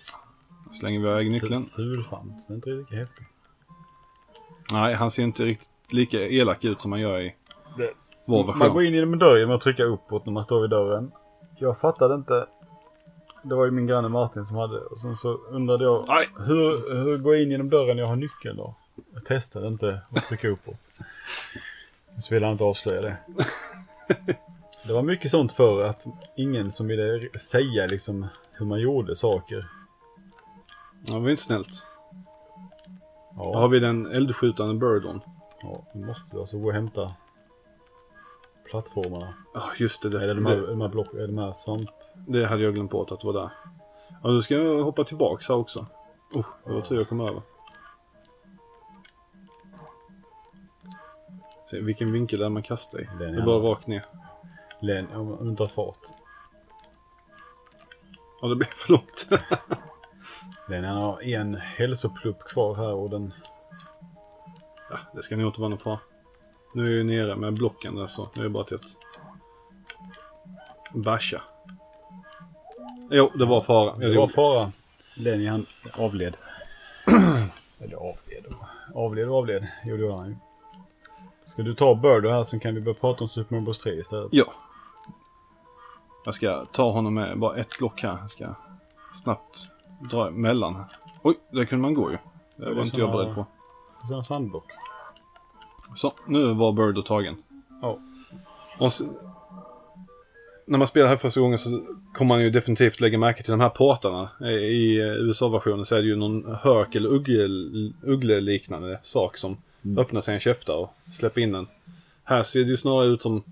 Slänger 0.80 1.00
vi 1.00 1.06
iväg 1.06 1.30
nyckeln. 1.30 1.66
fulfant. 1.76 2.32
Den 2.48 2.54
är 2.54 2.54
inte 2.54 2.70
riktigt 2.70 2.98
häftig. 2.98 3.26
Nej, 4.72 4.94
han 4.94 5.10
ser 5.10 5.22
inte 5.22 5.44
riktigt 5.44 5.70
lika 5.92 6.18
elak 6.28 6.64
ut 6.64 6.80
som 6.80 6.92
han 6.92 7.00
gör 7.00 7.20
i 7.20 7.34
Det- 7.76 7.92
vår 8.26 8.44
Man 8.46 8.58
går 8.58 8.64
version. 8.64 8.84
in 8.84 8.94
genom 8.94 9.12
en 9.12 9.18
dörr 9.18 9.38
genom 9.38 9.54
att 9.56 9.60
trycka 9.62 9.84
uppåt 9.84 10.26
när 10.26 10.32
man 10.32 10.44
står 10.44 10.60
vid 10.60 10.70
dörren. 10.70 11.12
Jag 11.58 11.80
fattade 11.80 12.14
inte. 12.14 12.46
Det 13.42 13.54
var 13.54 13.64
ju 13.64 13.70
min 13.70 13.86
granne 13.86 14.08
Martin 14.08 14.44
som 14.44 14.56
hade. 14.56 14.78
Och 14.78 15.00
sen 15.00 15.16
så 15.16 15.32
undrade 15.34 15.84
jag. 15.84 16.04
Nej. 16.08 16.26
Hur, 16.46 16.94
hur 17.04 17.18
går 17.18 17.34
jag 17.34 17.42
in 17.42 17.50
genom 17.50 17.70
dörren 17.70 17.96
när 17.96 18.02
jag 18.02 18.08
har 18.08 18.16
nyckeln 18.16 18.56
då? 18.56 18.74
Jag 19.12 19.24
testade 19.24 19.66
inte 19.68 20.00
att 20.10 20.24
trycka 20.26 20.48
uppåt. 20.48 20.90
Så 22.20 22.34
ville 22.34 22.46
han 22.46 22.52
inte 22.52 22.64
avslöja 22.64 23.00
det. 23.02 23.16
Det 24.86 24.92
var 24.92 25.02
mycket 25.02 25.30
sånt 25.30 25.52
för 25.52 25.82
att 25.82 26.06
ingen 26.36 26.70
som 26.70 26.86
ville 26.86 27.38
säga 27.38 27.86
liksom 27.86 28.26
hur 28.52 28.66
man 28.66 28.80
gjorde 28.80 29.16
saker. 29.16 29.68
Ja, 31.06 31.14
det 31.14 31.20
var 31.20 31.30
inte 31.30 31.42
snällt. 31.42 31.86
Då 33.36 33.42
har 33.44 33.52
Ja, 33.62 33.66
vi 33.66 33.80
den 33.80 34.06
eldskjutande 34.12 34.74
Birdon. 34.74 35.20
ja 35.62 35.82
det 35.92 35.98
måste 35.98 36.30
du 36.30 36.40
alltså 36.40 36.58
gå 36.58 36.66
och 36.66 36.72
hämta 36.74 37.12
plattformarna. 38.70 39.34
Ja, 39.54 39.70
just 39.78 40.02
det. 40.02 40.08
Det, 40.08 40.24
Eller 40.24 40.34
de 40.34 40.46
här, 40.46 40.56
det, 40.56 40.66
de 40.66 40.80
här, 40.80 40.88
block, 40.88 41.08
de 41.12 41.38
här 41.38 41.52
svamp... 41.52 41.90
det 42.14 42.46
hade 42.46 42.62
jag 42.62 42.74
glömt 42.74 42.90
bort 42.90 43.12
att 43.12 43.20
det 43.20 43.26
var 43.26 43.34
där. 43.34 43.50
Ja, 44.22 44.30
nu 44.30 44.42
ska 44.42 44.54
jag 44.54 44.82
hoppa 44.84 45.04
tillbaks 45.04 45.48
här 45.48 45.56
också. 45.56 45.86
Oh, 46.34 46.46
det 46.64 46.72
var 46.72 46.80
tur 46.80 46.96
jag 46.96 47.08
kom 47.08 47.20
över. 47.20 47.42
Se, 51.70 51.80
vilken 51.80 52.12
vinkel 52.12 52.42
är 52.42 52.48
man 52.48 52.62
kastar 52.62 53.00
i? 53.00 53.08
Den 53.18 53.32
Det 53.32 53.42
är 53.42 53.46
bara 53.46 53.58
rakt 53.58 53.86
ner. 53.86 54.04
Len, 54.80 55.06
om 55.12 55.38
du 55.44 55.50
inte 55.50 55.62
har 55.62 55.68
fart. 55.68 56.00
Ja, 58.40 58.48
det 58.48 58.56
blev 58.56 58.66
för 58.76 58.92
långt. 58.92 59.28
Den 60.68 60.84
har 60.84 61.22
en 61.22 61.54
hälsoplupp 61.54 62.38
kvar 62.44 62.74
här 62.74 62.94
och 62.94 63.10
den... 63.10 63.34
ja, 64.90 64.98
det 65.14 65.22
ska 65.22 65.36
nog 65.36 65.46
inte 65.46 65.60
vara 65.60 65.68
någon 65.68 65.78
fara. 65.78 65.98
Nu 66.74 66.82
är 66.82 66.86
jag 66.86 66.96
ju 66.96 67.04
nere 67.04 67.36
med 67.36 67.54
blocken 67.54 67.96
där 67.96 68.06
så 68.06 68.28
nu 68.36 68.40
är 68.40 68.44
det 68.44 68.50
bara 68.50 68.64
till 68.64 68.76
att 68.76 68.96
basha. 70.94 71.42
Jo, 73.10 73.30
det 73.34 73.44
var 73.44 73.60
fara. 73.60 73.96
Jag 74.02 74.10
Det 74.12 74.18
var 74.18 74.28
fara. 74.28 74.72
Lenny 75.16 75.46
han 75.46 75.66
avled. 75.92 76.36
Eller 77.80 77.96
avled 77.96 78.46
och 78.46 79.04
avled 79.04 79.28
och 79.28 79.38
avled. 79.38 79.68
Jo 79.84 79.96
det 79.96 80.02
gjorde 80.02 80.16
han 80.16 80.28
ju. 80.28 80.36
Ska 81.58 81.62
du 81.64 81.74
ta 81.74 81.94
Birdo 81.94 82.28
här 82.28 82.42
så 82.42 82.58
kan 82.58 82.74
vi 82.74 82.80
börja 82.80 82.94
prata 82.94 83.24
om 83.24 83.28
Super 83.28 83.54
Mario 83.54 83.64
Bros 83.64 83.78
3 83.78 83.92
istället. 83.92 84.28
Ja. 84.30 84.44
Jag 86.24 86.34
ska 86.34 86.64
ta 86.72 86.90
honom 86.90 87.14
med 87.14 87.38
bara 87.38 87.56
ett 87.56 87.78
block 87.78 88.02
här. 88.02 88.18
Jag 88.20 88.30
ska 88.30 88.54
snabbt 89.22 89.68
dra 90.10 90.28
emellan. 90.28 90.76
Oj, 90.76 90.84
Oj, 91.22 91.34
där 91.58 91.64
kunde 91.64 91.82
man 91.82 91.94
gå 91.94 92.10
ju. 92.10 92.18
Det 92.56 92.64
är 92.64 92.74
var 92.74 92.82
inte 92.84 93.00
jag 93.00 93.12
beredd 93.12 93.34
på. 93.34 93.46
Det 94.08 94.14
är 94.14 94.18
en 94.18 94.24
sandbock. 94.24 94.64
Så, 95.94 96.12
nu 96.26 96.54
var 96.54 96.72
Birdo 96.72 97.02
tagen. 97.02 97.42
Ja. 97.82 97.98
Och 98.78 98.90
när 100.66 100.78
man 100.78 100.86
spelar 100.86 101.08
här 101.08 101.16
första 101.16 101.40
gången 101.40 101.58
så 101.58 101.82
kommer 102.14 102.28
man 102.28 102.42
ju 102.42 102.50
definitivt 102.50 103.00
lägga 103.00 103.18
märke 103.18 103.42
till 103.42 103.50
de 103.50 103.60
här 103.60 103.68
portarna. 103.68 104.30
I- 104.50 104.98
eh, 105.00 105.06
USA-versionen 105.06 105.84
så 105.84 105.96
är 105.96 106.02
det 106.02 106.08
ju 106.08 106.16
någon 106.16 106.54
hök 106.62 106.94
eller 106.94 107.08
uggle, 107.08 107.48
uggle-liknande 108.02 108.98
sak 109.02 109.36
som 109.36 109.56
öppnar 109.98 110.20
sina 110.20 110.38
käftar 110.40 110.74
och 110.74 110.94
släpper 111.12 111.40
in 111.40 111.52
den. 111.52 111.66
Här 112.24 112.42
ser 112.42 112.60
det 112.60 112.70
ju 112.70 112.76
snarare 112.76 113.06
ut 113.08 113.22
som 113.22 113.42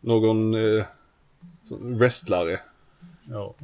någon 0.00 0.54
eh, 0.54 0.84
som 1.64 1.98
wrestlare. 1.98 2.60
Ja. 3.30 3.54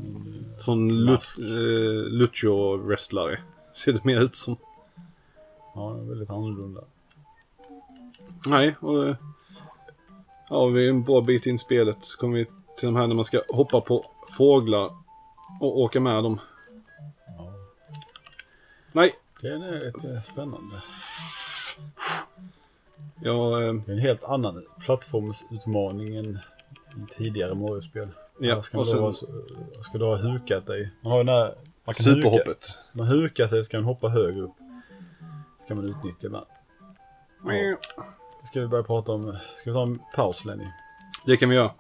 Sån 0.59 1.05
lut, 1.05 1.23
eh, 1.39 2.12
lucho-wrestlare. 2.12 3.39
Ser 3.73 3.93
det 3.93 4.05
mer 4.05 4.20
ut 4.20 4.35
som. 4.35 4.57
Ja, 5.74 5.89
väldigt 5.93 6.31
annorlunda. 6.31 6.81
Nej, 8.47 8.77
och... 8.81 9.09
eh, 9.09 9.16
Ja, 10.52 10.66
vi 10.66 10.85
är 10.86 10.90
en 10.90 11.02
bra 11.02 11.20
bit 11.20 11.47
in 11.47 11.55
i 11.55 11.59
spelet. 11.59 11.97
Så 12.01 12.19
kommer 12.19 12.39
vi 12.39 12.44
till 12.77 12.86
de 12.86 12.97
här 12.97 13.07
när 13.07 13.15
man 13.15 13.24
ska 13.24 13.43
hoppa 13.48 13.81
på 13.81 14.05
fåglar 14.36 14.90
och 15.61 15.78
åka 15.78 16.01
med 16.01 16.23
dem. 16.23 16.40
Ja. 17.39 17.52
Nej! 18.93 19.12
Det 19.40 19.48
är 19.48 19.85
lite 19.86 20.20
spännande. 20.20 20.77
Jag... 23.23 23.52
eh, 23.69 23.74
Det 23.74 23.93
är 23.93 23.97
en 23.97 23.98
helt 24.02 24.24
annan 24.24 24.62
plattformsutmaning 24.85 26.16
än 26.16 26.39
i 26.97 27.15
tidigare 27.15 27.55
Mario-spel. 27.55 28.09
Ja, 28.39 28.55
Här 28.55 28.62
ska, 28.62 28.78
och 28.78 28.86
sen- 28.89 28.98
ha, 29.02 29.12
ska 29.82 29.98
du 29.98 30.05
ha 30.05 30.16
hukat 30.16 30.66
dig. 30.66 30.90
Man 31.01 31.12
har 31.12 31.19
ju 31.19 31.24
den 31.24 31.35
här... 31.35 31.55
Man 31.85 31.94
kan 31.94 32.07
Huka, 32.07 32.15
Superhoppet. 32.28 32.78
man 32.93 33.07
hukar 33.07 33.47
sig 33.47 33.65
ska 33.65 33.77
man 33.77 33.85
hoppa 33.85 34.09
högre 34.09 34.40
upp. 34.40 34.55
Ska 35.65 35.74
man 35.74 35.85
utnyttja 35.85 36.27
ibland. 36.27 36.47
Ja. 37.44 37.77
Ska 38.44 38.61
vi 38.61 38.66
börja 38.66 38.85
prata 38.85 39.12
om... 39.12 39.36
Ska 39.57 39.70
vi 39.70 39.74
ta 39.74 39.82
en 39.82 39.98
paus 40.16 40.44
Lenny? 40.44 40.66
Det 41.27 41.36
kan 41.36 41.48
vi 41.48 41.55
göra. 41.55 41.70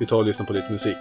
Vi 0.00 0.06
tar 0.06 0.16
och 0.16 0.24
lyssnar 0.24 0.46
på 0.46 0.52
lite 0.52 0.72
musik. 0.72 0.96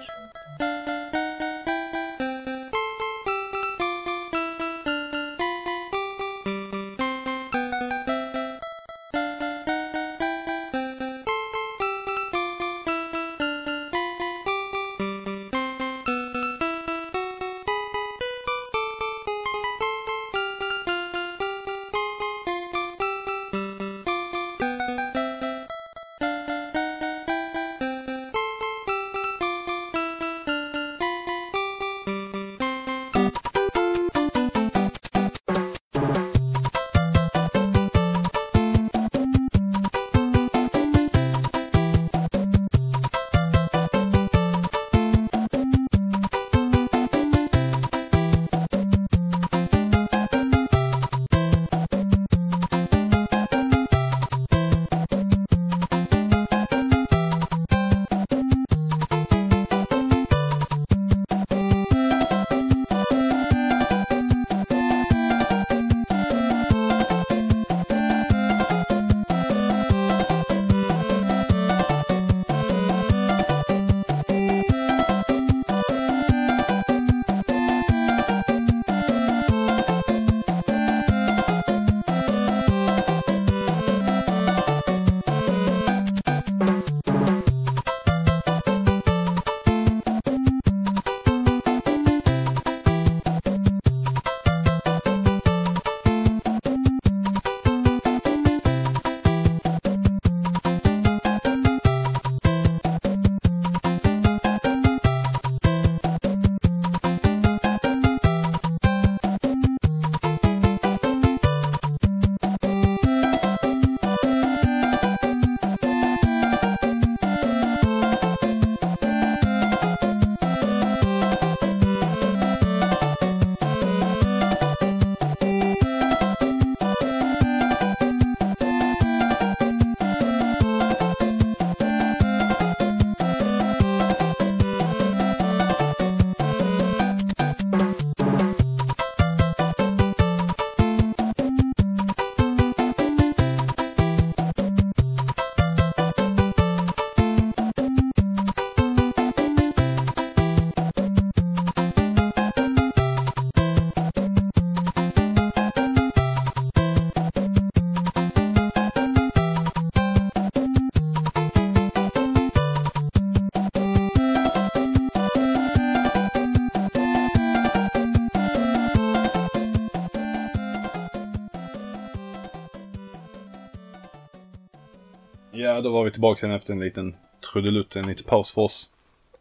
Vi 176.07 176.11
tillbaka 176.11 176.45
igen 176.45 176.57
efter 176.57 176.73
en 176.73 176.79
liten 176.79 177.15
trudelutt, 177.53 177.95
en 177.95 178.07
liten 178.07 178.25
paus 178.25 178.51
för 178.51 178.61
oss. 178.61 178.91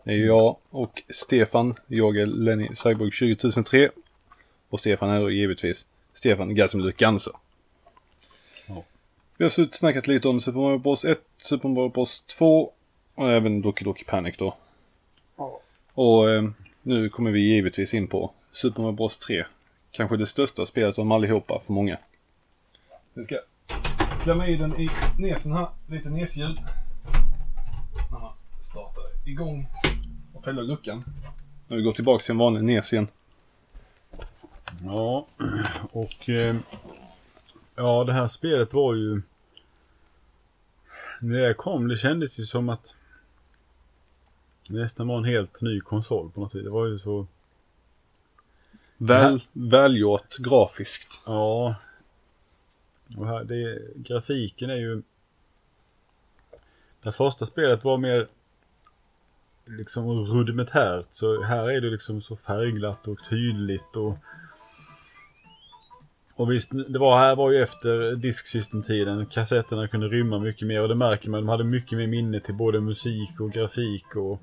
Det 0.05 0.13
är 0.13 0.27
jag 0.27 0.57
och 0.71 1.03
Stefan, 1.09 1.75
jag 1.87 2.17
är 2.17 2.27
Lenny 2.27 2.75
Cyborg 2.75 3.11
20003. 3.11 3.91
Och 4.69 4.81
Stefan 4.81 5.11
är 5.11 5.21
då 5.21 5.31
givetvis 5.31 5.87
Stefan 6.13 6.55
Gasimluk 6.55 6.97
Ganser. 6.97 7.33
Ja. 8.67 8.85
Vi 9.37 9.45
har 9.45 9.51
suttit 9.51 9.75
snackat 9.75 10.07
lite 10.07 10.29
om 10.29 10.41
Super 10.41 10.59
Mario 10.59 10.79
Bros 10.79 11.05
1, 11.05 11.21
Super 11.37 11.69
Mario 11.69 11.89
Bros 11.89 12.25
2 12.25 12.73
och 13.15 13.31
även 13.31 13.63
Doki 13.63 13.85
Doki 13.85 14.05
Panic 14.05 14.37
då. 14.37 14.57
Ja. 15.37 15.61
Och 15.95 16.31
eh, 16.31 16.45
nu 16.83 17.09
kommer 17.09 17.31
vi 17.31 17.41
givetvis 17.41 17.95
in 17.95 18.07
på 18.07 18.33
Super 18.53 18.83
Mario 18.83 18.97
Bros 18.97 19.19
3. 19.19 19.45
Kanske 19.91 20.17
det 20.17 20.27
största 20.27 20.67
spelet 20.67 20.89
av 20.99 21.05
dem 21.05 21.13
allihopa 21.13 21.63
för 21.67 21.73
många. 21.73 21.99
Vi 23.15 23.23
ska 23.25 23.39
klämma 24.27 24.47
i 24.47 24.57
den 24.57 24.81
i 24.81 24.89
näsen 25.19 25.53
här. 25.53 25.69
Lite 25.86 26.11
näsljud. 26.11 26.59
När 28.11 28.19
man 28.19 28.32
startar 28.61 29.28
igång 29.28 29.69
och 30.35 30.44
fäller 30.44 30.62
luckan. 30.62 31.05
Nu 31.69 31.82
går 31.82 31.93
tillbaka 31.93 32.23
till 32.23 32.31
en 32.31 32.39
vanlig 32.39 32.65
nes 32.65 32.93
igen. 32.93 33.09
Ja, 34.85 35.27
och 35.93 36.28
eh, 36.28 36.57
ja 37.74 38.05
det 38.05 38.12
här 38.12 38.27
spelet 38.27 38.74
var 38.74 38.94
ju... 38.94 39.23
När 41.20 41.40
det 41.43 41.55
kom, 41.55 41.89
det 41.89 41.97
kändes 41.97 42.39
ju 42.39 42.44
som 42.44 42.69
att 42.69 42.94
det 44.69 44.81
nästan 44.81 45.09
var 45.09 45.19
en 45.19 45.24
helt 45.24 45.62
ny 45.62 45.81
konsol 45.81 46.31
på 46.31 46.40
något 46.40 46.55
vis. 46.55 46.65
Det 46.65 46.70
var 46.70 46.86
ju 46.86 46.98
så... 46.98 47.27
Väl, 48.97 49.43
välgjort 49.53 50.36
grafiskt. 50.36 51.23
Ja. 51.27 51.74
Och 53.16 53.27
här, 53.27 53.45
det, 53.45 53.78
grafiken 53.97 54.70
är 54.70 54.77
ju... 54.77 55.03
Det 57.03 57.12
första 57.12 57.47
spelet 57.47 57.85
var 57.85 57.99
mer 57.99 58.28
liksom 59.65 60.24
rudimentärt. 60.24 61.07
Så 61.11 61.43
här 61.43 61.70
är 61.70 61.81
det 61.81 61.91
liksom 61.91 62.23
så 62.23 62.37
färgglatt 62.37 63.09
och 63.09 63.19
tydligt 63.31 63.97
och... 63.97 64.19
Och 66.35 66.53
visst, 66.53 66.70
det 66.89 66.99
var 66.99 67.19
här 67.19 67.37
var 67.37 67.51
ju 67.51 67.62
efter 67.62 68.16
disksystemtiden. 68.16 69.27
Kassetterna 69.27 69.89
kunde 69.89 70.09
rymma 70.09 70.39
mycket 70.39 70.69
mer 70.69 70.83
och 70.83 70.89
det 70.89 70.95
märker 70.95 71.31
man. 71.31 71.41
De 71.41 71.49
hade 71.49 71.65
mycket 71.65 71.99
mer 71.99 72.07
minne 72.07 72.41
till 72.41 72.55
både 72.55 72.81
musik 72.81 73.41
och 73.41 73.53
grafik 73.53 74.16
och... 74.16 74.41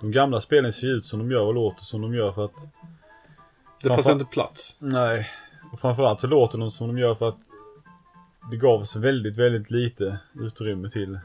De 0.00 0.10
gamla 0.10 0.40
spelen 0.40 0.72
ser 0.72 0.86
ut 0.86 1.06
som 1.06 1.18
de 1.18 1.30
gör 1.30 1.42
och 1.42 1.54
låter 1.54 1.82
som 1.82 2.02
de 2.02 2.14
gör 2.14 2.32
för 2.32 2.44
att... 2.44 2.68
Det 3.82 3.88
fanns 3.88 4.08
inte 4.08 4.24
plats. 4.24 4.78
Nej. 4.80 5.30
Och 5.72 5.80
framförallt 5.80 6.20
så 6.20 6.26
låter 6.26 6.58
de 6.58 6.70
som 6.70 6.86
de 6.86 6.98
gör 6.98 7.14
för 7.14 7.28
att 7.28 7.38
det 8.50 8.56
gavs 8.56 8.96
väldigt, 8.96 9.38
väldigt 9.38 9.70
lite 9.70 10.18
utrymme 10.34 10.90
till 10.90 11.18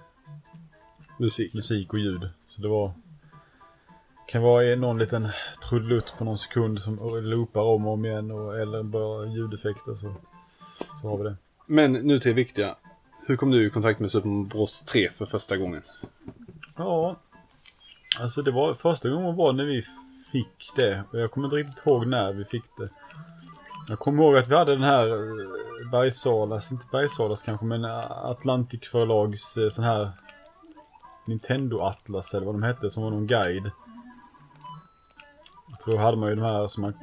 Musik. 1.18 1.54
musik 1.54 1.94
och 1.94 2.00
ljud. 2.00 2.30
Så 2.50 2.62
det 2.62 2.68
var... 2.68 2.92
Kan 4.28 4.42
vara 4.42 4.76
någon 4.76 4.98
liten 4.98 5.30
trudelutt 5.70 6.14
på 6.18 6.24
någon 6.24 6.38
sekund 6.38 6.82
som 6.82 7.22
loopar 7.24 7.62
om 7.62 7.88
och 7.88 7.94
om 7.94 8.06
igen 8.06 8.32
och, 8.32 8.60
eller 8.60 8.84
bara 8.84 9.26
ljudeffekter 9.26 9.94
så, 9.96 10.16
så 11.02 11.10
har 11.10 11.18
vi 11.18 11.24
det. 11.24 11.36
Men 11.66 11.94
nu 11.94 12.20
till 12.20 12.32
det 12.32 12.36
viktiga. 12.36 12.76
Hur 13.28 13.36
kom 13.36 13.52
du 13.52 13.68
i 13.68 13.70
kontakt 13.70 14.00
med 14.00 14.12
Super 14.12 14.50
Bros 14.50 14.82
3 14.82 15.10
för 15.10 15.26
första 15.26 15.58
gången? 15.58 15.82
Ja, 16.76 17.16
alltså 18.20 18.42
det 18.42 18.52
var 18.52 18.74
första 18.74 19.10
gången 19.10 19.36
var 19.36 19.54
när 19.54 19.66
vi 19.66 19.86
fick 20.32 20.72
det. 20.76 21.04
Och 21.12 21.20
jag 21.20 21.32
kommer 21.32 21.48
inte 21.48 21.58
riktigt 21.58 21.86
ihåg 21.86 22.08
när 22.08 22.34
vi 22.34 22.46
fick 22.46 22.64
det. 22.78 22.90
Jag 23.90 24.00
kommer 24.00 24.24
ihåg 24.24 24.38
att 24.38 24.48
vi 24.48 24.56
hade 24.56 24.72
den 24.72 24.84
här 24.84 25.10
eh, 25.10 25.90
Bergsalas, 25.92 26.72
inte 26.72 26.86
Bergsalas 26.92 27.42
kanske, 27.42 27.66
men 27.66 27.86
eh, 27.86 28.12
Atlantic 28.12 28.90
förlags 28.90 29.58
eh, 29.58 29.70
sån 29.70 29.84
här 29.84 30.12
Nintendo 31.28 31.80
Atlas 31.80 32.34
eller 32.34 32.46
vad 32.46 32.56
de 32.56 32.64
hette, 32.64 32.90
som 32.90 33.04
var 33.04 33.10
någon 33.10 33.28
guide. 33.28 33.72
För 35.84 35.92
då 35.92 35.98
hade 35.98 36.18
man 36.18 36.30
ju 36.30 36.36
de 36.36 36.42
här 36.42 36.68
som 36.68 36.82
man... 36.82 36.94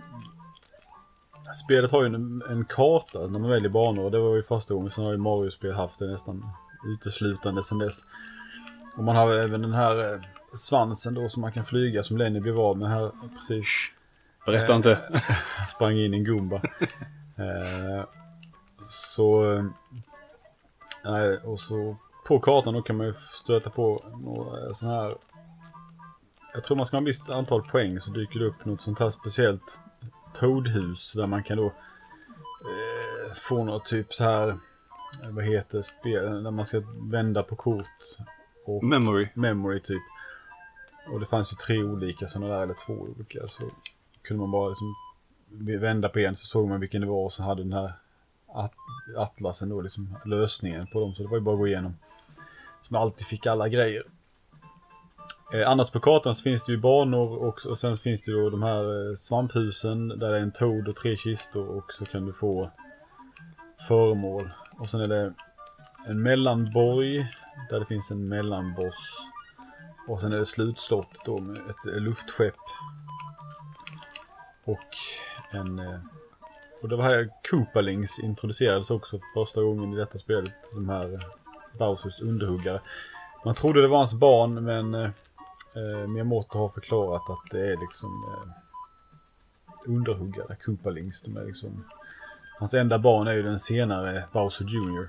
Spelet 1.64 1.92
har 1.92 2.02
ju 2.02 2.14
en, 2.14 2.40
en 2.50 2.64
karta 2.64 3.18
när 3.18 3.38
man 3.38 3.50
väljer 3.50 3.70
banor 3.70 4.04
och 4.04 4.10
det 4.10 4.18
var 4.18 4.36
ju 4.36 4.42
första 4.42 4.74
gången. 4.74 4.90
Sen 4.90 5.04
har 5.04 5.12
ju 5.12 5.18
Mario-spel 5.18 5.72
haft 5.72 5.98
det 5.98 6.06
nästan 6.06 6.46
uteslutande 6.86 7.62
sen 7.62 7.78
dess. 7.78 8.00
Och 8.96 9.04
man 9.04 9.16
har 9.16 9.30
även 9.30 9.62
den 9.62 9.74
här 9.74 10.20
svansen 10.56 11.14
då 11.14 11.28
som 11.28 11.40
man 11.40 11.52
kan 11.52 11.64
flyga 11.64 12.02
som 12.02 12.16
Lenny 12.16 12.40
blev 12.40 12.60
av 12.60 12.78
med 12.78 12.90
här 12.90 13.10
precis. 13.34 13.66
Berätta 14.46 14.74
inte. 14.76 15.22
Sprang 15.74 15.92
in 15.98 16.14
i 16.14 16.16
en 16.16 16.24
Goomba. 16.24 16.56
eh, 17.36 18.04
så... 18.88 19.52
eh, 19.54 19.64
Nej, 21.04 21.36
och 21.38 21.60
så 21.60 21.96
på 22.26 22.38
kartan 22.40 22.74
då 22.74 22.82
kan 22.82 22.96
man 22.96 23.06
ju 23.06 23.14
stöta 23.32 23.70
på 23.70 24.04
några 24.22 24.74
sådana 24.74 25.02
här... 25.02 25.16
Jag 26.54 26.64
tror 26.64 26.76
man 26.76 26.86
ska 26.86 26.96
ha 26.96 27.02
ett 27.02 27.08
visst 27.08 27.30
antal 27.30 27.62
poäng 27.62 28.00
så 28.00 28.10
dyker 28.10 28.38
det 28.40 28.46
upp 28.46 28.64
något 28.64 28.80
sånt 28.82 28.98
här 28.98 29.10
speciellt 29.10 29.82
Toadhus 30.34 31.12
där 31.12 31.26
man 31.26 31.42
kan 31.44 31.56
då 31.56 31.66
eh, 31.66 33.32
få 33.34 33.64
något 33.64 33.84
typ 33.86 34.14
så 34.14 34.24
här... 34.24 34.48
eh, 34.48 34.56
Vad 35.30 35.44
heter 35.44 35.82
spel? 35.82 36.42
Där 36.44 36.50
man 36.50 36.64
ska 36.64 36.82
vända 37.10 37.42
på 37.42 37.56
kort. 37.56 37.86
Och 38.66 38.84
Memory. 38.84 39.28
memory 39.34 39.80
typ. 39.80 40.02
Och 41.12 41.20
det 41.20 41.26
fanns 41.26 41.52
ju 41.52 41.56
tre 41.56 41.82
olika 41.82 42.26
sådana 42.26 42.54
där, 42.54 42.62
eller 42.62 42.74
två 42.74 42.92
olika. 42.92 43.48
Så 43.48 43.62
kunde 44.24 44.40
man 44.40 44.50
bara 44.50 44.68
liksom 44.68 44.94
vända 45.80 46.08
på 46.08 46.18
en 46.18 46.36
så 46.36 46.46
såg 46.46 46.68
man 46.68 46.80
vilken 46.80 47.00
det 47.00 47.06
var 47.06 47.24
och 47.24 47.32
så 47.32 47.42
hade 47.42 47.62
den 47.62 47.72
här 47.72 47.92
at 48.54 48.72
atlasen 49.16 49.68
då 49.68 49.80
liksom 49.80 50.18
lösningen 50.24 50.86
på 50.86 51.00
dem. 51.00 51.14
Så 51.14 51.22
det 51.22 51.28
var 51.28 51.36
ju 51.36 51.44
bara 51.44 51.54
att 51.54 51.58
gå 51.58 51.66
igenom. 51.66 51.96
Så 52.82 52.92
man 52.92 53.02
alltid 53.02 53.26
fick 53.26 53.46
alla 53.46 53.68
grejer. 53.68 54.02
Eh, 55.54 55.70
annars 55.70 55.90
på 55.90 56.00
kartan 56.00 56.34
så 56.34 56.42
finns 56.42 56.64
det 56.64 56.72
ju 56.72 56.78
banor 56.78 57.42
och, 57.48 57.66
och 57.66 57.78
sen 57.78 57.96
finns 57.96 58.22
det 58.22 58.32
ju 58.32 58.50
de 58.50 58.62
här 58.62 59.10
eh, 59.10 59.14
svamphusen 59.14 60.08
där 60.08 60.30
det 60.30 60.38
är 60.38 60.42
en 60.42 60.52
toad 60.52 60.88
och 60.88 60.96
tre 60.96 61.16
kistor 61.16 61.68
och 61.68 61.92
så 61.92 62.04
kan 62.04 62.26
du 62.26 62.32
få 62.32 62.70
föremål. 63.88 64.50
Och 64.78 64.86
sen 64.86 65.00
är 65.00 65.08
det 65.08 65.34
en 66.06 66.22
mellanborg 66.22 67.26
där 67.70 67.80
det 67.80 67.86
finns 67.86 68.10
en 68.10 68.28
mellanboss. 68.28 69.28
Och 70.08 70.20
sen 70.20 70.32
är 70.32 70.38
det 70.38 70.46
slutslottet 70.46 71.20
då 71.24 71.38
med 71.38 71.56
ett 71.56 71.94
eh, 71.94 72.00
luftskepp. 72.00 72.54
Och 74.64 74.96
en... 75.50 75.78
Eh, 75.78 76.00
och 76.82 76.88
det 76.90 76.96
var 76.96 77.04
här 77.04 77.30
Koopalings 77.50 78.18
introducerades 78.18 78.90
också 78.90 79.18
för 79.18 79.44
första 79.44 79.62
gången 79.62 79.92
i 79.92 79.96
detta 79.96 80.18
spelet. 80.18 80.54
De 80.74 80.88
här 80.88 81.12
eh, 81.12 81.20
Bowsers 81.78 82.20
underhuggare. 82.20 82.80
Man 83.44 83.54
trodde 83.54 83.82
det 83.82 83.88
var 83.88 83.98
hans 83.98 84.14
barn 84.14 84.64
men 84.64 84.94
eh, 84.94 85.10
eh, 85.74 86.08
Miyamoto 86.08 86.58
har 86.58 86.68
förklarat 86.68 87.22
att 87.30 87.50
det 87.50 87.60
är 87.60 87.76
liksom 87.80 88.08
eh, 88.08 88.50
underhuggare, 89.92 90.56
Koopalings. 90.64 91.22
De 91.22 91.36
är 91.36 91.44
liksom... 91.44 91.84
Hans 92.58 92.74
enda 92.74 92.98
barn 92.98 93.28
är 93.28 93.32
ju 93.32 93.42
den 93.42 93.60
senare 93.60 94.24
Bowser 94.32 94.64
Jr. 94.64 95.08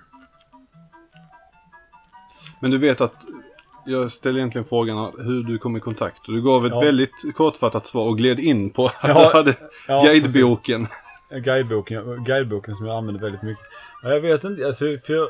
Men 2.60 2.72
du 2.72 2.78
vet 2.78 3.02
att 3.02 3.26
jag 3.86 4.12
ställer 4.12 4.38
egentligen 4.38 4.66
frågan 4.68 5.14
hur 5.18 5.44
du 5.44 5.58
kom 5.58 5.78
i 5.78 5.80
kontakt. 5.80 6.22
Du 6.26 6.42
gav 6.42 6.66
ett 6.66 6.72
Ja. 6.72 6.80
väldigt 6.80 7.36
kortfattat 7.36 7.86
svar 7.86 8.04
och 8.08 8.18
gled 8.18 8.40
in 8.40 8.70
på 8.70 8.86
att 8.86 8.94
Ja, 9.04 9.08
du 9.32 9.38
hade 9.38 9.56
ja, 9.88 10.02
guideboken. 10.04 10.88
Guideboken, 11.30 12.24
guideboken 12.24 12.76
som 12.76 12.86
jag 12.86 12.98
använder 12.98 13.22
väldigt 13.22 13.42
mycket. 13.44 13.66
Ja, 14.04 14.10
Jag 14.10 14.22
vet 14.22 14.44
inte, 14.44 14.68
alltså 14.68 14.86
för 14.86 15.30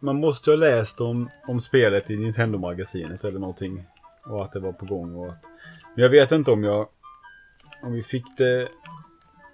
man 0.00 0.16
måste 0.16 0.50
ha 0.50 0.56
läst 0.56 1.00
om, 1.00 1.30
om 1.48 1.60
spelet 1.60 2.10
i 2.10 2.16
Nintendo-magasinet 2.16 3.24
eller 3.24 3.38
någonting. 3.38 3.84
Och 4.26 4.44
att 4.44 4.52
det 4.52 4.60
var 4.60 4.72
på 4.72 4.84
gång 4.86 5.16
och 5.16 5.28
att... 5.28 5.42
Men 5.94 6.02
jag 6.02 6.10
vet 6.10 6.32
inte 6.32 6.50
om 6.50 6.64
jag... 6.64 6.88
Om 7.82 7.92
vi 7.92 8.02
fick 8.02 8.24
det 8.38 8.68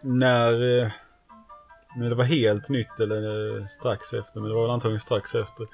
när... 0.03 0.53
eh, 0.83 0.91
När 1.97 2.09
det 2.09 2.15
var 2.15 2.25
helt 2.25 2.69
nytt 2.69 3.01
eller 3.01 3.67
strax 3.69 4.13
efter. 4.13 4.41
Men 4.41 4.49
det 4.49 4.55
var 4.55 4.63
väl 4.63 4.71
antagligen 4.71 5.01
strax 5.01 5.35
efter. 5.35 5.67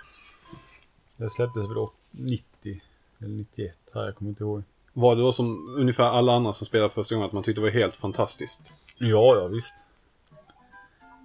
Det 1.17 1.31
släpptes 1.31 1.65
väl 1.65 1.75
då 1.75 1.93
90 2.19 2.81
eller 3.19 3.35
91 3.35 3.77
här, 3.95 4.05
jag 4.05 4.17
kommer 4.17 4.29
inte 4.29 4.45
ihåg. 4.45 4.63
Var 4.93 5.17
det 5.17 5.23
då 5.23 5.33
som 5.33 5.77
ungefär 5.79 6.05
alla 6.05 6.33
andra 6.33 6.53
som 6.53 6.67
spelade 6.67 6.91
första 6.91 7.15
gången 7.15 7.27
att 7.27 7.33
man 7.33 7.43
tyckte 7.43 7.61
det 7.61 7.65
var 7.65 7.71
helt 7.71 7.97
fantastiskt? 7.97 8.75
Ja, 8.99 9.37
ja 9.37 9.47
visst. 9.47 9.87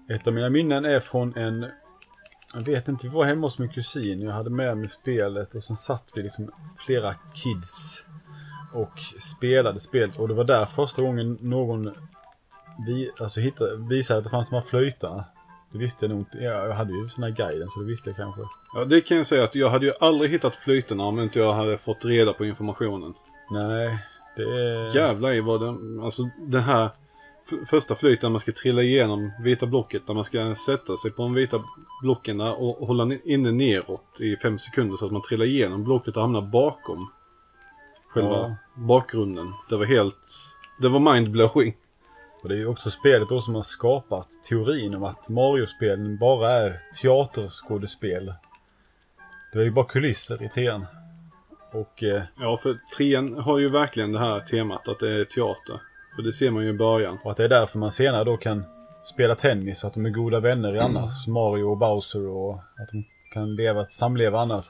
Ett 0.10 0.28
av 0.28 0.34
mina 0.34 0.50
minnen 0.50 0.86
är 0.86 1.00
från 1.00 1.38
en... 1.38 1.66
Jag 2.54 2.62
vet 2.62 2.88
inte, 2.88 3.08
vi 3.08 3.14
var 3.14 3.26
hemma 3.26 3.42
hos 3.42 3.60
min 3.60 3.70
kusin. 3.70 4.22
Jag 4.22 4.32
hade 4.32 4.50
med 4.50 4.78
mig 4.78 4.90
spelet 4.90 5.56
och 5.56 5.64
sen 5.64 5.76
satt 5.76 6.12
vi 6.16 6.24
liksom 6.24 6.52
flera 6.86 7.14
kids 7.14 8.06
och 8.74 9.00
spelade 9.20 9.80
spelet. 9.80 10.18
Och 10.18 10.28
det 10.28 10.34
var 10.34 10.44
där 10.44 10.66
första 10.66 11.02
gången 11.02 11.38
någon 11.42 11.94
vi, 12.88 13.12
alltså 13.20 13.40
hittade, 13.40 13.76
visade 13.90 14.18
att 14.18 14.24
det 14.24 14.30
fanns 14.30 14.50
de 14.50 14.56
här 14.56 14.62
flöjtarna. 14.62 15.26
Det 15.72 15.78
visste 15.78 16.06
jag 16.06 16.10
nog 16.10 16.20
inte. 16.20 16.38
Ja, 16.38 16.52
Jag 16.68 16.74
hade 16.74 16.94
ju 16.94 17.08
såna 17.10 17.28
här 17.28 17.34
guiden 17.36 17.70
så 17.70 17.80
det 17.80 17.86
visste 17.86 18.10
jag 18.10 18.18
kanske. 18.18 18.42
Ja, 18.74 18.86
det 18.86 19.02
kan 19.02 19.18
jag 19.18 19.26
säga 19.26 19.44
att 19.44 19.56
jag 19.56 19.70
hade 19.70 19.86
ju 19.86 19.94
aldrig 20.00 20.32
hittat 20.32 20.56
flytena 20.56 21.04
om 21.04 21.20
inte 21.20 21.40
jag 21.40 21.54
hade 21.54 21.78
fått 21.78 22.06
reda 22.06 22.34
på 22.34 22.46
informationen. 22.46 23.14
Nej, 23.52 23.98
det 24.36 24.44
är... 24.44 24.96
Jävlar 24.96 25.34
i 25.34 25.42
vad 25.42 25.62
den, 25.62 26.00
alltså 26.04 26.30
den 26.38 26.62
här 26.62 26.90
första 27.66 27.96
flyten 27.96 28.28
när 28.28 28.30
man 28.30 28.40
ska 28.40 28.52
trilla 28.52 28.82
igenom 28.82 29.32
vita 29.44 29.66
blocket. 29.66 30.08
När 30.08 30.16
man 30.16 30.24
ska 30.24 30.56
sätta 30.56 30.98
sig 30.98 31.12
på 31.12 31.22
de 31.22 31.34
vita 31.34 31.64
blocken 32.04 32.42
och 32.42 32.88
hålla 32.88 33.14
inne 33.24 33.52
neråt 33.52 34.22
i 34.22 34.36
fem 34.38 34.60
sekunder 34.60 34.98
så 34.98 35.06
att 35.06 35.12
man 35.12 35.22
trillar 35.22 35.46
igenom 35.46 35.84
blocket 35.84 36.16
och 36.16 36.22
hamnar 36.22 36.42
bakom 36.42 37.10
själva 38.08 38.30
Ja. 38.32 38.56
bakgrunden. 38.76 39.54
Det 39.70 39.76
var 39.78 39.86
helt, 39.86 40.16
det 40.82 40.90
var 40.90 41.14
mindblowing. 41.14 41.76
Och 42.42 42.50
det 42.50 42.56
är 42.56 42.60
ju 42.60 42.68
också 42.68 42.90
spelet 42.90 43.30
då 43.30 43.42
som 43.42 43.56
har 43.56 43.64
skapat 43.64 44.28
teorin 44.50 44.96
om 44.96 45.04
att 45.04 45.30
Mario-spelen 45.30 46.18
bara 46.18 46.52
är 46.52 46.80
teaterskådespel. 47.02 48.34
Det 49.54 49.60
är 49.60 49.64
ju 49.64 49.72
bara 49.72 49.86
kulisser 49.86 50.44
i 50.44 50.50
trean. 50.50 50.86
Och 51.74 52.04
eh, 52.04 52.22
Ja, 52.40 52.60
för 52.64 52.78
trean 52.98 53.38
har 53.38 53.60
ju 53.60 53.70
verkligen 53.70 54.12
det 54.12 54.20
här 54.20 54.40
temat 54.40 54.88
att 54.88 55.00
det 55.00 55.22
är 55.22 55.26
teater. 55.26 55.82
För 56.16 56.22
det 56.22 56.34
ser 56.34 56.52
man 56.52 56.64
ju 56.64 56.70
i 56.70 56.74
början. 56.74 57.18
Och 57.24 57.32
att 57.32 57.38
det 57.38 57.44
är 57.44 57.50
därför 57.50 57.80
man 57.80 57.92
senare 57.92 58.24
då 58.24 58.38
kan 58.38 58.64
spela 59.04 59.36
tennis, 59.36 59.84
att 59.84 59.94
de 59.94 60.06
är 60.06 60.10
goda 60.10 60.40
vänner 60.40 60.76
i 60.76 60.80
annars. 60.80 61.28
Mario 61.28 61.64
och 61.64 61.78
Bowser 61.78 62.28
och 62.28 62.54
att 62.54 62.90
de 62.92 63.06
kan 63.34 63.56
leva, 63.56 63.86
samleva 63.86 64.40
annars. 64.40 64.66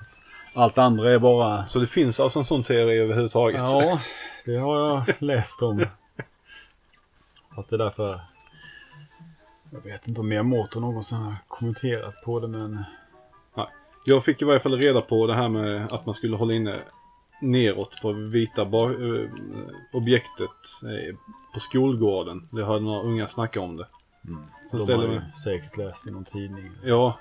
Allt 0.54 0.78
andra 0.78 1.12
är 1.12 1.20
bara... 1.20 1.66
Så 1.66 1.80
det 1.80 1.88
finns 1.88 2.20
alltså 2.20 2.40
en 2.40 2.46
sån 2.46 2.64
teori 2.64 2.98
överhuvudtaget. 2.98 3.62
Ja, 3.62 4.00
det 4.46 4.58
har 4.58 4.80
jag 4.80 5.04
läst 5.20 5.62
om. 5.62 5.86
Att 7.60 7.70
det 7.70 7.76
är 7.76 7.78
därför... 7.78 8.20
Jag 9.72 9.82
vet 9.82 10.08
inte 10.08 10.22
om 10.22 10.30
Miyamoto 10.30 10.80
någonsin 10.80 11.18
har 11.18 11.36
kommenterat 11.48 12.16
på 12.26 12.40
det 12.40 12.48
men... 12.48 12.84
Jag 14.06 14.24
fick 14.24 14.42
i 14.42 14.46
varje 14.46 14.60
fall 14.60 14.78
reda 14.78 15.02
på 15.02 15.28
det 15.28 15.36
här 15.36 15.50
med 15.50 15.92
att 15.92 16.06
man 16.06 16.16
skulle 16.16 16.38
hålla 16.38 16.54
inne 16.54 16.78
neråt 17.42 18.02
på 18.02 18.12
vita 18.12 18.62
eh, 18.62 19.30
objektet 19.94 20.50
eh, 20.84 21.16
på 21.54 21.60
skolgården. 21.60 22.48
Det 22.52 22.66
hörde 22.66 22.86
några 22.86 23.02
unga 23.02 23.28
snacka 23.28 23.62
om 23.62 23.78
det. 23.78 23.88
Så 24.72 24.78
De 24.78 24.84
ställer 24.84 25.08
har 25.08 25.14
ju 25.14 25.22
säkert 25.44 25.78
läst 25.78 26.08
i 26.08 26.12
någon 26.12 26.26
tidning. 26.26 26.72
Ja. 26.84 27.20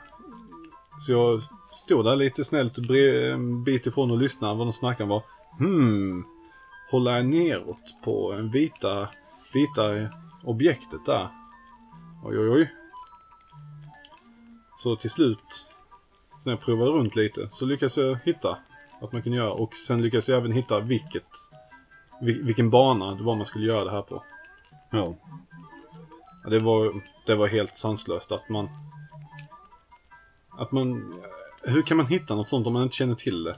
Så 1.00 1.12
jag 1.12 1.42
stod 1.72 2.04
där 2.04 2.16
lite 2.16 2.44
snällt 2.44 2.78
en 2.78 3.64
bit 3.64 3.86
ifrån 3.86 4.10
och 4.10 4.18
lyssnade 4.18 4.54
vad 4.54 4.66
de 4.66 4.72
snackade 4.72 5.02
om. 5.02 5.08
Var, 5.08 5.22
hmm. 5.58 6.24
Håller 6.90 7.16
jag 7.16 7.26
neråt 7.26 8.02
på 8.04 8.32
en 8.32 8.50
vita, 8.50 9.08
vita 9.54 10.08
objektet 10.44 11.06
där? 11.06 11.28
Oj, 12.24 12.38
oj, 12.38 12.48
oj. 12.48 12.74
Så 14.78 14.96
till 14.96 15.10
slut, 15.10 15.70
när 16.44 16.52
jag 16.52 16.60
provade 16.60 16.90
runt 16.90 17.16
lite, 17.16 17.48
så 17.50 17.64
lyckades 17.66 17.96
jag 17.96 18.18
hitta 18.24 18.58
att 19.00 19.12
man 19.12 19.22
kunde 19.22 19.38
göra. 19.38 19.52
Och 19.52 19.74
sen 19.74 20.02
lyckades 20.02 20.28
jag 20.28 20.38
även 20.38 20.52
hitta 20.52 20.80
vilket, 20.80 21.26
vil- 22.20 22.44
vilken 22.44 22.70
bana 22.70 23.14
det 23.14 23.22
var 23.22 23.36
man 23.36 23.46
skulle 23.46 23.68
göra 23.68 23.84
det 23.84 23.90
här 23.90 24.02
på. 24.02 24.24
Ja. 24.90 25.14
Det, 26.50 26.58
var, 26.58 26.92
det 27.26 27.34
var 27.34 27.46
helt 27.46 27.76
sanslöst 27.76 28.32
att 28.32 28.48
man... 28.48 28.68
Att 30.58 30.72
man... 30.72 31.14
Hur 31.62 31.82
kan 31.82 31.96
man 31.96 32.06
hitta 32.06 32.34
något 32.34 32.48
sånt 32.48 32.66
om 32.66 32.72
man 32.72 32.82
inte 32.82 32.96
känner 32.96 33.14
till 33.14 33.44
det? 33.44 33.56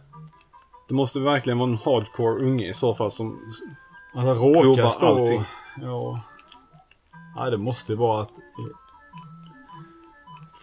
Det 0.89 0.94
måste 0.94 1.20
verkligen 1.20 1.59
vara 1.59 1.70
en 1.70 1.77
hardcore 1.77 2.44
unge 2.44 2.69
i 2.69 2.74
så 2.74 2.94
fall 2.94 3.11
som... 3.11 3.52
Alla 4.15 4.35
råkar 4.35 4.90
stå 4.90 5.07
allting. 5.07 5.44
Ja. 5.81 6.20
Nej, 7.36 7.51
det 7.51 7.59
måste 7.59 7.94
vara 7.94 8.23
att... 8.23 8.31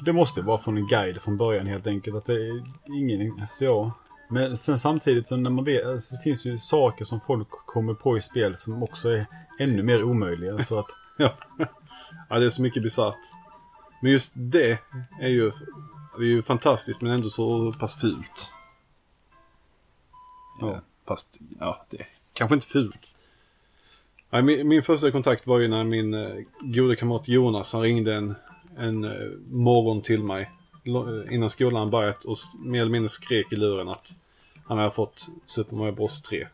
Det 0.02 0.14
måste 0.14 0.42
vara 0.42 0.58
från 0.58 0.78
en 0.78 0.88
guide 0.88 1.22
från 1.22 1.38
början 1.38 1.68
helt 1.68 1.88
enkelt. 1.88 2.16
Att 2.16 2.26
det 2.26 2.34
är 2.34 2.64
ingen... 2.86 3.42
Alltså 3.42 3.66
ja. 3.66 3.92
Men 4.30 4.58
sen 4.58 4.80
samtidigt 4.80 5.28
så 5.28 5.38
när 5.38 5.50
man 5.50 5.66
vet... 5.66 5.86
Alltså, 5.86 6.16
det 6.16 6.22
finns 6.22 6.46
ju 6.46 6.58
saker 6.58 7.06
som 7.06 7.20
folk 7.22 7.50
kommer 7.50 7.94
på 7.94 8.18
i 8.18 8.22
spel 8.22 8.58
som 8.58 8.84
också 8.84 9.10
är 9.10 9.26
ännu 9.60 9.84
mer 9.84 10.04
omöjliga. 10.04 10.58
Så 10.60 10.80
att... 10.80 10.88
Ja. 11.20 11.34
ja, 12.30 12.40
det 12.40 12.46
är 12.46 12.50
så 12.50 12.62
mycket 12.62 12.84
bisarrt. 12.84 13.34
Men 14.02 14.12
just 14.12 14.34
det 14.36 14.80
är 15.22 15.28
ju... 15.28 15.52
Det 16.18 16.24
är 16.24 16.28
ju 16.28 16.42
fantastiskt 16.42 17.02
men 17.02 17.12
ändå 17.12 17.30
så 17.30 17.74
pass 17.80 18.02
fult. 18.02 18.54
Ja. 20.62 20.82
Fast, 21.08 21.40
ja, 21.60 21.86
det 21.90 22.00
är 22.00 22.08
kanske 22.34 22.56
inte 22.56 22.68
fult. 22.68 23.17
Min, 24.42 24.68
min 24.68 24.84
första 24.84 25.12
kontakt 25.12 25.48
var 25.48 25.60
ju 25.60 25.68
när 25.68 25.84
min 25.84 26.14
eh, 26.14 26.30
gode 26.62 26.96
kamrat 26.96 27.28
Jonas, 27.28 27.74
han 27.74 27.82
ringde 27.82 28.14
en, 28.16 28.36
en 28.78 29.04
eh, 29.04 29.12
morgon 29.52 30.02
till 30.02 30.24
mig. 30.24 30.52
eh, 30.86 31.34
Innan 31.36 31.50
skolan 31.50 31.90
börjat 31.90 32.26
och 32.26 32.38
mer 32.60 32.82
eller 32.82 32.92
mindre 32.92 33.10
skrek 33.10 33.54
i 33.54 33.56
luren 33.56 33.90
att 33.90 34.10
han 34.66 34.78
hade 34.78 34.92
fått 34.92 35.28
Super 35.46 35.76
Mario 35.76 35.92
Bros 35.92 36.22
3. 36.22 36.48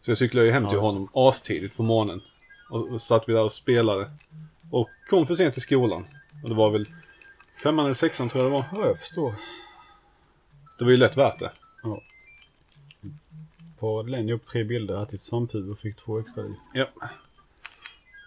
Så 0.00 0.10
jag 0.10 0.18
cyklade 0.18 0.46
ju 0.46 0.52
hem 0.52 0.68
till 0.68 0.76
Ja, 0.76 0.80
honom 0.82 1.08
astidigt 1.14 1.76
på 1.76 1.82
morgonen. 1.82 2.20
Och, 2.70 2.88
och 2.90 3.00
satt 3.02 3.28
vi 3.28 3.32
där 3.32 3.42
och 3.42 3.52
spelade. 3.52 4.10
Och 4.70 4.88
kom 5.10 5.26
för 5.26 5.34
sent 5.34 5.52
till 5.54 5.62
skolan. 5.62 6.04
Och 6.42 6.48
det 6.48 6.54
var 6.54 6.70
väl 6.70 6.86
femman 7.62 7.84
eller 7.84 7.94
sexan 7.94 8.28
tror 8.28 8.42
jag 8.44 8.52
det 8.52 8.56
var. 8.56 8.64
Ja, 8.82 8.86
jag 8.88 8.98
förstår. 8.98 9.34
Det 10.78 10.84
var 10.84 10.90
ju 10.90 10.96
lätt 10.96 11.16
värt 11.16 11.38
det. 11.38 11.50
Ja. 11.82 12.00
Parade 13.80 14.10
Lenny 14.10 14.32
upp 14.32 14.44
tre 14.44 14.64
bilder, 14.64 15.02
ätit 15.02 15.22
svamphuvud 15.22 15.70
och 15.70 15.78
fick 15.78 15.96
två 15.96 16.18
extra 16.18 16.42
liv. 16.42 16.54
Ja. 16.74 16.88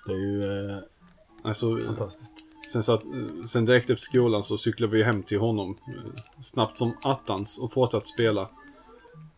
Det 0.06 0.14
är 0.14 0.18
ju 0.18 0.70
eh, 0.70 0.78
Alltså, 1.42 1.80
fantastiskt. 1.80 2.34
Sen, 2.72 2.84
så 2.84 2.94
att, 2.94 3.04
sen 3.50 3.66
direkt 3.66 3.90
efter 3.90 4.04
skolan 4.04 4.44
så 4.44 4.58
cyklade 4.58 4.94
vi 4.94 5.04
hem 5.04 5.24
till 5.24 5.40
honom 5.40 5.78
eh, 5.88 6.42
snabbt 6.42 6.78
som 6.78 6.98
attans 7.04 7.60
och 7.60 7.74
fortsatte 7.74 8.06
spela. 8.06 8.50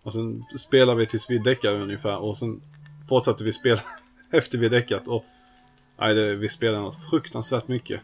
Och 0.03 0.13
sen 0.13 0.43
spelade 0.57 0.99
vi 0.99 1.05
tills 1.05 1.29
vi 1.29 1.37
däckade 1.37 1.79
ungefär 1.79 2.17
och 2.17 2.37
sen 2.37 2.61
fortsatte 3.09 3.43
vi 3.43 3.51
spela 3.51 3.81
efter 4.31 4.57
vi 4.57 4.69
däckat 4.69 5.07
och 5.07 5.25
nej, 5.97 6.15
det, 6.15 6.35
vi 6.35 6.49
spelade 6.49 6.81
något 6.81 7.09
fruktansvärt 7.09 7.67
mycket. 7.67 8.01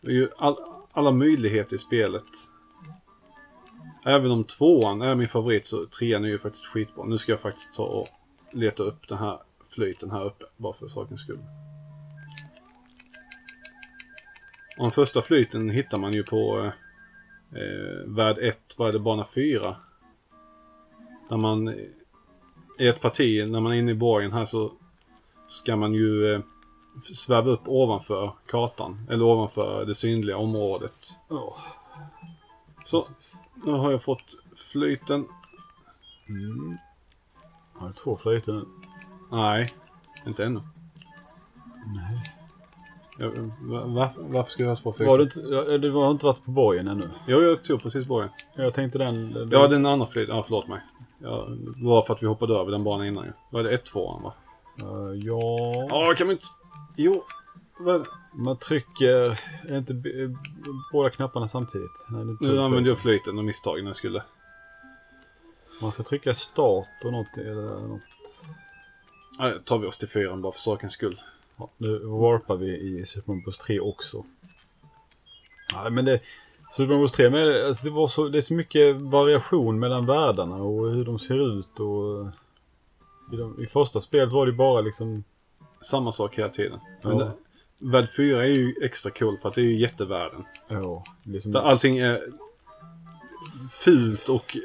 Det 0.00 0.10
är 0.10 0.14
ju 0.14 0.28
all, 0.36 0.56
alla 0.92 1.10
möjligheter 1.10 1.74
i 1.74 1.78
spelet. 1.78 2.24
Även 4.06 4.30
om 4.30 4.44
tvåan 4.44 5.02
är 5.02 5.14
min 5.14 5.28
favorit 5.28 5.66
så 5.66 5.86
trean 5.86 6.24
är 6.24 6.28
ju 6.28 6.38
faktiskt 6.38 6.66
skitbra. 6.66 7.04
Nu 7.04 7.18
ska 7.18 7.32
jag 7.32 7.40
faktiskt 7.40 7.74
ta 7.74 7.82
och 7.82 8.06
leta 8.52 8.82
upp 8.82 9.08
den 9.08 9.18
här 9.18 9.38
flöjten 9.68 10.10
här 10.10 10.24
uppe 10.24 10.44
bara 10.56 10.72
för 10.72 10.88
sakens 10.88 11.20
skull. 11.20 11.38
Och 14.78 14.82
den 14.82 14.90
första 14.90 15.22
flyten 15.22 15.70
hittar 15.70 15.98
man 15.98 16.12
ju 16.12 16.22
på 16.22 16.58
eh, 16.58 16.72
eh, 17.60 18.06
värld 18.06 18.38
1, 18.38 18.74
vad 18.78 18.88
är 18.88 18.92
det, 18.92 18.98
bana 18.98 19.26
4. 19.34 19.76
Där 21.28 21.36
man 21.36 21.68
eh, 21.68 21.74
i 22.78 22.88
ett 22.88 23.00
parti, 23.00 23.48
när 23.48 23.60
man 23.60 23.72
är 23.72 23.76
inne 23.76 23.90
i 23.90 23.94
borgen 23.94 24.32
här 24.32 24.44
så 24.44 24.72
ska 25.46 25.76
man 25.76 25.94
ju 25.94 26.34
eh, 26.34 26.40
sväva 27.14 27.50
upp 27.50 27.68
ovanför 27.68 28.32
kartan. 28.46 29.06
Eller 29.10 29.24
ovanför 29.24 29.84
det 29.84 29.94
synliga 29.94 30.36
området. 30.36 31.08
Ja. 31.28 31.56
Så, 32.84 33.04
nu 33.64 33.72
har 33.72 33.90
jag 33.90 34.02
fått 34.02 34.42
flyten. 34.72 35.26
Mm. 36.28 36.76
Har 37.72 37.88
du 37.88 37.94
två 37.94 38.16
flöjter 38.16 38.52
nu? 38.52 38.64
Nej, 39.30 39.66
inte 40.26 40.44
ännu. 40.44 40.60
Nej. 41.86 42.22
Jag, 43.18 43.30
va, 43.60 43.84
va, 43.86 44.10
varför 44.16 44.50
ska 44.50 44.62
jag 44.62 44.70
ha 44.70 44.76
två 44.76 44.92
flyten? 44.92 45.06
Var 45.06 45.18
du 45.18 45.78
du 45.78 45.92
har 45.92 46.10
inte 46.10 46.26
varit 46.26 46.44
på 46.44 46.50
borgen 46.50 46.88
ännu? 46.88 47.10
Jo, 47.26 47.40
jag 47.40 47.64
tog 47.64 47.82
precis 47.82 48.06
borgen. 48.06 48.30
Jag 48.54 48.74
tänkte 48.74 48.98
den... 48.98 49.32
den 49.32 49.50
Ja, 49.50 49.68
den 49.68 49.86
andra 49.86 50.06
flyten. 50.06 50.36
Ja, 50.36 50.42
förlåt 50.42 50.68
mig. 50.68 50.80
Ja, 51.18 51.46
det 51.48 51.84
var 51.84 52.02
för 52.02 52.14
att 52.14 52.22
vi 52.22 52.26
hoppade 52.26 52.54
över 52.54 52.70
den 52.70 52.84
banan 52.84 53.06
innan 53.06 53.24
ju. 53.24 53.32
Var 53.50 53.62
det 53.62 53.76
1-2 53.76 54.22
va? 54.22 54.32
Eh, 54.82 55.18
ja... 55.22 55.40
Ja, 55.90 56.14
kan 56.16 56.26
man 56.26 56.34
inte... 56.34 56.46
Jo. 56.96 57.22
Man 58.32 58.56
trycker... 58.58 59.40
Är 59.68 59.78
inte 59.78 59.92
eh, 59.92 60.30
båda 60.92 61.10
knapparna 61.10 61.48
samtidigt? 61.48 62.06
Nej, 62.08 62.36
Nu 62.40 62.60
använde 62.62 62.88
jag 62.88 62.98
flöjten. 62.98 63.38
och 63.38 63.44
misstag 63.44 63.78
när 63.82 63.88
jag 63.88 63.96
skulle. 63.96 64.22
Man 65.80 65.92
ska 65.92 66.02
trycka 66.02 66.34
start 66.34 66.88
och 67.04 67.12
något... 67.12 67.36
Eller 67.38 67.80
något. 67.88 68.02
Ja, 69.38 69.52
tar 69.64 69.78
vi 69.78 69.86
oss 69.86 69.98
till 69.98 70.08
fyran 70.08 70.42
bara 70.42 70.52
för 70.52 70.60
sakens 70.60 70.92
skull. 70.92 71.20
Ja, 71.56 71.70
nu 71.76 71.98
warpar 71.98 72.56
vi 72.56 72.76
i 73.00 73.06
Super 73.06 73.32
Mario 73.32 73.44
Bros 73.44 73.58
3 73.58 73.80
också. 73.80 74.24
Ja, 75.74 75.90
men 75.90 76.04
det... 76.04 76.20
Super 76.70 76.86
Mario 76.86 76.98
Bros 76.98 77.12
3, 77.12 77.30
men 77.30 77.66
alltså 77.66 77.84
det, 77.88 77.92
var 77.94 78.06
så, 78.06 78.28
det 78.28 78.38
är 78.38 78.42
så 78.42 78.54
mycket 78.54 78.96
variation 78.96 79.78
mellan 79.78 80.06
världarna 80.06 80.56
och 80.56 80.90
hur 80.90 81.04
de 81.04 81.18
ser 81.18 81.58
ut 81.58 81.80
och... 81.80 82.26
I, 83.32 83.36
de, 83.36 83.62
I 83.62 83.66
första 83.66 84.00
spelet 84.00 84.32
var 84.32 84.46
det 84.46 84.52
bara 84.52 84.80
liksom... 84.80 85.24
Samma 85.80 86.12
sak 86.12 86.38
hela 86.38 86.48
tiden. 86.48 86.80
Men 87.02 87.18
Ja. 87.18 87.24
det, 87.24 87.32
värld 87.78 88.08
4 88.16 88.42
är 88.42 88.48
ju 88.48 88.74
extra 88.82 89.10
cool 89.10 89.38
för 89.38 89.48
att 89.48 89.54
det 89.54 89.60
är 89.60 89.64
ju 89.64 89.76
jättevärlden. 89.76 90.44
Ja, 90.68 91.04
liksom 91.22 91.52
Där 91.52 91.60
allting 91.60 91.98
är 91.98 92.22
fult 93.70 94.28
och 94.28 94.56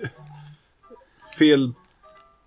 fel. 1.37 1.73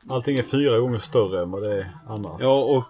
allting 0.08 0.38
är 0.38 0.42
fyra 0.42 0.78
gånger 0.78 0.98
större 0.98 1.42
än 1.42 1.50
vad 1.50 1.62
det 1.62 1.78
är 1.78 1.90
annars. 2.08 2.42
Ja, 2.42 2.64
och 2.64 2.84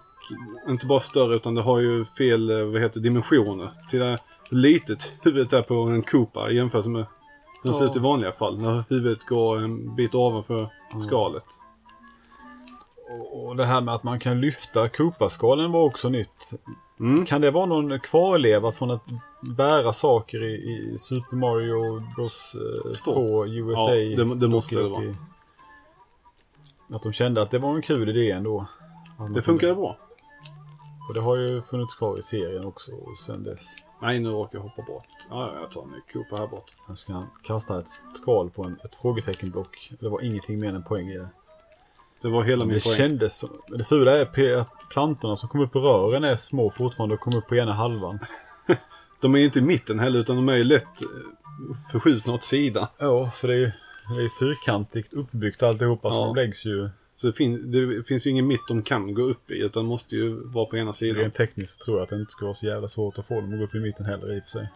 inte 0.69 0.85
bara 0.85 0.99
större 0.99 1.35
utan 1.35 1.55
det 1.55 1.61
har 1.61 1.79
ju 1.79 2.05
fel, 2.05 2.49
eh, 2.49 2.65
vad 2.65 2.81
heter 2.81 2.99
dimensioner. 2.99 3.71
Till 3.89 3.99
det 3.99 4.17
litet 4.51 5.13
huvudet 5.21 5.53
är 5.53 5.61
på 5.61 5.75
en 5.75 6.03
Koopa 6.03 6.51
i 6.51 6.55
jämförelse 6.55 6.89
med 6.89 7.05
hur 7.63 7.71
det 7.71 7.77
ser 7.77 7.85
ut 7.85 7.95
i 7.95 7.99
vanliga 7.99 8.31
fall. 8.31 8.59
När 8.61 8.83
huvudet 8.89 9.25
går 9.25 9.57
en 9.57 9.95
bit 9.95 10.15
ovanför 10.15 10.69
skalet. 11.07 11.45
Och, 13.31 13.55
det 13.55 13.65
här 13.65 13.81
med 13.81 13.95
att 13.95 14.03
man 14.03 14.19
kan 14.19 14.41
lyfta 14.41 14.89
Koopa-skalen 14.89 15.71
var 15.71 15.83
också 15.83 16.09
nytt. 16.09 16.51
Mm. 16.99 17.25
Kan 17.25 17.41
det 17.41 17.51
vara 17.51 17.65
någon 17.65 17.99
kvarleva 17.99 18.71
från 18.71 18.91
att 18.91 19.01
bära 19.57 19.93
saker 19.93 20.43
i, 20.43 20.53
i 20.53 20.97
Super 20.97 21.35
Mario 21.35 22.03
Bros 22.15 22.55
eh, 22.55 22.93
Två. 22.93 23.13
2 23.13 23.47
USA? 23.47 23.95
Ja, 23.95 23.95
det- 24.23 24.35
det 24.35 24.47
måste 24.47 24.75
det 24.75 24.89
vara. 24.89 25.01
Doki? 25.05 25.17
Att 26.89 27.03
de 27.03 27.13
kände 27.13 27.41
att 27.41 27.51
det 27.51 27.59
var 27.59 27.75
en 27.75 27.81
kul 27.81 28.09
idé 28.09 28.31
ändå. 28.31 28.65
Det 29.33 29.41
funkade 29.41 29.75
bra. 29.75 29.97
Och 31.07 31.13
det 31.13 31.21
har 31.21 31.35
ju 31.35 31.61
funnits 31.61 31.95
kvar 31.95 32.19
i 32.19 32.23
serien 32.23 32.65
också 32.65 32.91
och 32.91 33.17
sen 33.17 33.43
dess. 33.43 33.75
Nej, 34.01 34.19
nu 34.19 34.29
råkar 34.29 34.57
jag 34.57 34.63
hoppa 34.63 34.81
bort. 34.81 35.05
Ja, 35.29 35.51
ja, 35.53 35.59
jag 35.61 35.71
tar 35.71 35.81
en 35.83 35.89
ny 35.89 35.99
Koopa 36.13 36.35
här 36.37 36.47
bort. 36.47 36.71
Nu 36.89 36.95
ska 36.95 37.13
han 37.13 37.27
kasta 37.43 37.79
ett 37.79 37.89
skal 38.15 38.49
på 38.49 38.63
en, 38.63 38.79
ett 38.83 38.95
frågeteckenblock. 38.95 39.91
Det 39.99 40.09
var 40.09 40.21
ingenting 40.21 40.59
mer 40.59 40.69
än 40.69 40.75
en 40.75 40.83
poäng 40.83 41.09
i 41.09 41.17
det. 41.17 41.29
Det 42.25 42.31
var 42.31 42.43
hela 42.43 42.65
min 42.65 42.73
det 42.73 42.83
poäng. 42.83 42.95
kändes 42.95 43.37
som... 43.37 43.49
Det 43.67 43.83
fula 43.83 44.17
är 44.17 44.55
att 44.57 44.69
plantorna 44.89 45.35
som 45.35 45.49
kommer 45.49 45.63
upp 45.65 45.75
i 45.75 45.79
rören 45.79 46.23
är 46.23 46.35
små 46.35 46.69
fortfarande 46.69 47.15
och 47.15 47.21
kommer 47.21 47.37
upp 47.37 47.47
på 47.47 47.55
ena 47.55 47.73
halvan. 47.73 48.19
De 49.21 49.35
är 49.35 49.39
ju 49.39 49.45
inte 49.45 49.59
i 49.59 49.61
mitten 49.61 49.99
heller 49.99 50.19
utan 50.19 50.35
de 50.35 50.49
är 50.49 50.55
ju 50.55 50.63
lätt 50.63 51.01
eh, 51.01 51.07
förskjutna 51.91 52.33
åt 52.33 52.43
sidan. 52.43 52.87
Ja, 52.97 53.29
för 53.31 53.47
det 53.47 53.53
är 53.53 53.57
ju 53.57 53.71
det 54.15 54.23
är 54.23 54.39
fyrkantigt 54.39 55.13
uppbyggt 55.13 55.63
alltihopa 55.63 56.11
så 56.11 56.19
Ja. 56.19 56.25
de 56.25 56.35
läggs 56.35 56.65
ju... 56.65 56.89
Så 57.15 57.27
det, 57.27 57.33
fin- 57.33 57.71
det 57.71 58.03
finns 58.03 58.27
ju 58.27 58.31
ingen 58.31 58.47
mitt 58.47 58.67
de 58.67 58.81
kan 58.83 59.13
gå 59.13 59.21
upp 59.21 59.51
i 59.51 59.59
utan 59.59 59.85
måste 59.85 60.15
ju 60.15 60.47
vara 60.47 60.65
på 60.65 60.77
ena 60.77 60.93
sidan. 60.93 61.15
Rent 61.21 61.33
tekniskt 61.35 61.77
så 61.77 61.85
tror 61.85 61.97
jag 61.97 62.03
att 62.03 62.09
det 62.09 62.15
inte 62.15 62.31
ska 62.31 62.45
vara 62.45 62.53
så 62.53 62.65
jävla 62.65 62.87
svårt 62.87 63.17
att 63.19 63.25
få 63.27 63.41
dem 63.41 63.53
att 63.53 63.59
gå 63.59 63.63
upp 63.65 63.75
i 63.75 63.79
mitten 63.79 64.05
heller 64.05 64.35
i 64.37 64.39
och 64.39 64.43
för 64.43 64.49
sig. 64.49 64.69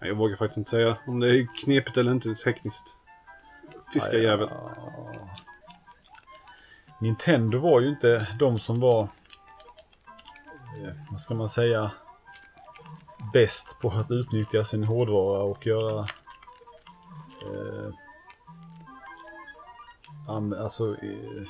Jag 0.00 0.14
vågar 0.14 0.36
faktiskt 0.36 0.58
inte 0.58 0.70
säga 0.70 0.96
om 1.06 1.20
det 1.20 1.28
är 1.38 1.46
knepigt 1.64 1.96
eller 1.96 2.12
inte 2.12 2.34
tekniskt. 2.34 2.96
Fiskarjävel. 3.92 4.48
Nintendo 7.02 7.58
var 7.58 7.80
ju 7.80 7.88
inte 7.88 8.28
de 8.38 8.58
som 8.58 8.80
var, 8.80 9.02
eh, 9.02 10.92
vad 11.10 11.20
ska 11.20 11.34
man 11.34 11.48
säga, 11.48 11.90
bäst 13.32 13.80
på 13.80 13.90
att 13.90 14.10
utnyttja 14.10 14.64
sin 14.64 14.84
hårdvara 14.84 15.42
och 15.42 15.66
göra 15.66 16.06
eh, 17.42 17.92
alltså 20.62 20.96
eh, 21.02 21.42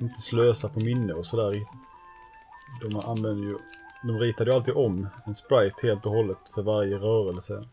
inte 0.00 0.20
slösa 0.20 0.68
på 0.68 0.80
minne 0.80 1.12
och 1.12 1.26
sådär 1.26 1.48
riktigt. 1.48 1.96
De 2.80 2.96
använder 2.96 3.46
ju, 3.46 3.58
de 4.02 4.18
ritade 4.18 4.50
ju 4.50 4.56
alltid 4.56 4.74
om 4.74 5.08
en 5.26 5.34
sprite 5.34 5.86
helt 5.86 6.06
och 6.06 6.12
hållet 6.12 6.48
för 6.54 6.62
varje 6.62 6.96
rörelse. 6.96 7.68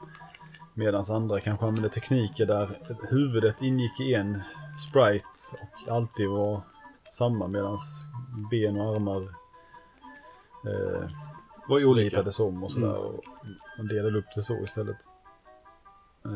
Medan 0.74 1.06
andra 1.10 1.40
kanske 1.40 1.66
använde 1.66 1.90
tekniker 1.90 2.46
där 2.46 2.80
huvudet 3.10 3.62
ingick 3.62 4.00
i 4.00 4.14
en 4.14 4.42
sprite 4.88 5.26
och 5.88 5.94
alltid 5.96 6.30
var 6.30 6.62
samma 7.12 7.48
medan 7.48 7.78
ben 8.52 8.78
och 8.78 8.96
armar 8.96 9.22
eh, 10.66 11.10
Var 11.68 11.86
olika. 11.86 12.06
ritades 12.18 12.40
om 12.40 12.64
och 12.64 12.72
sådär. 12.72 12.88
Mm. 12.98 13.02
Och 13.02 13.24
man 13.78 13.88
delade 13.88 14.18
upp 14.18 14.26
det 14.36 14.42
så 14.42 14.64
istället. 14.64 14.98
Eh, 16.26 16.32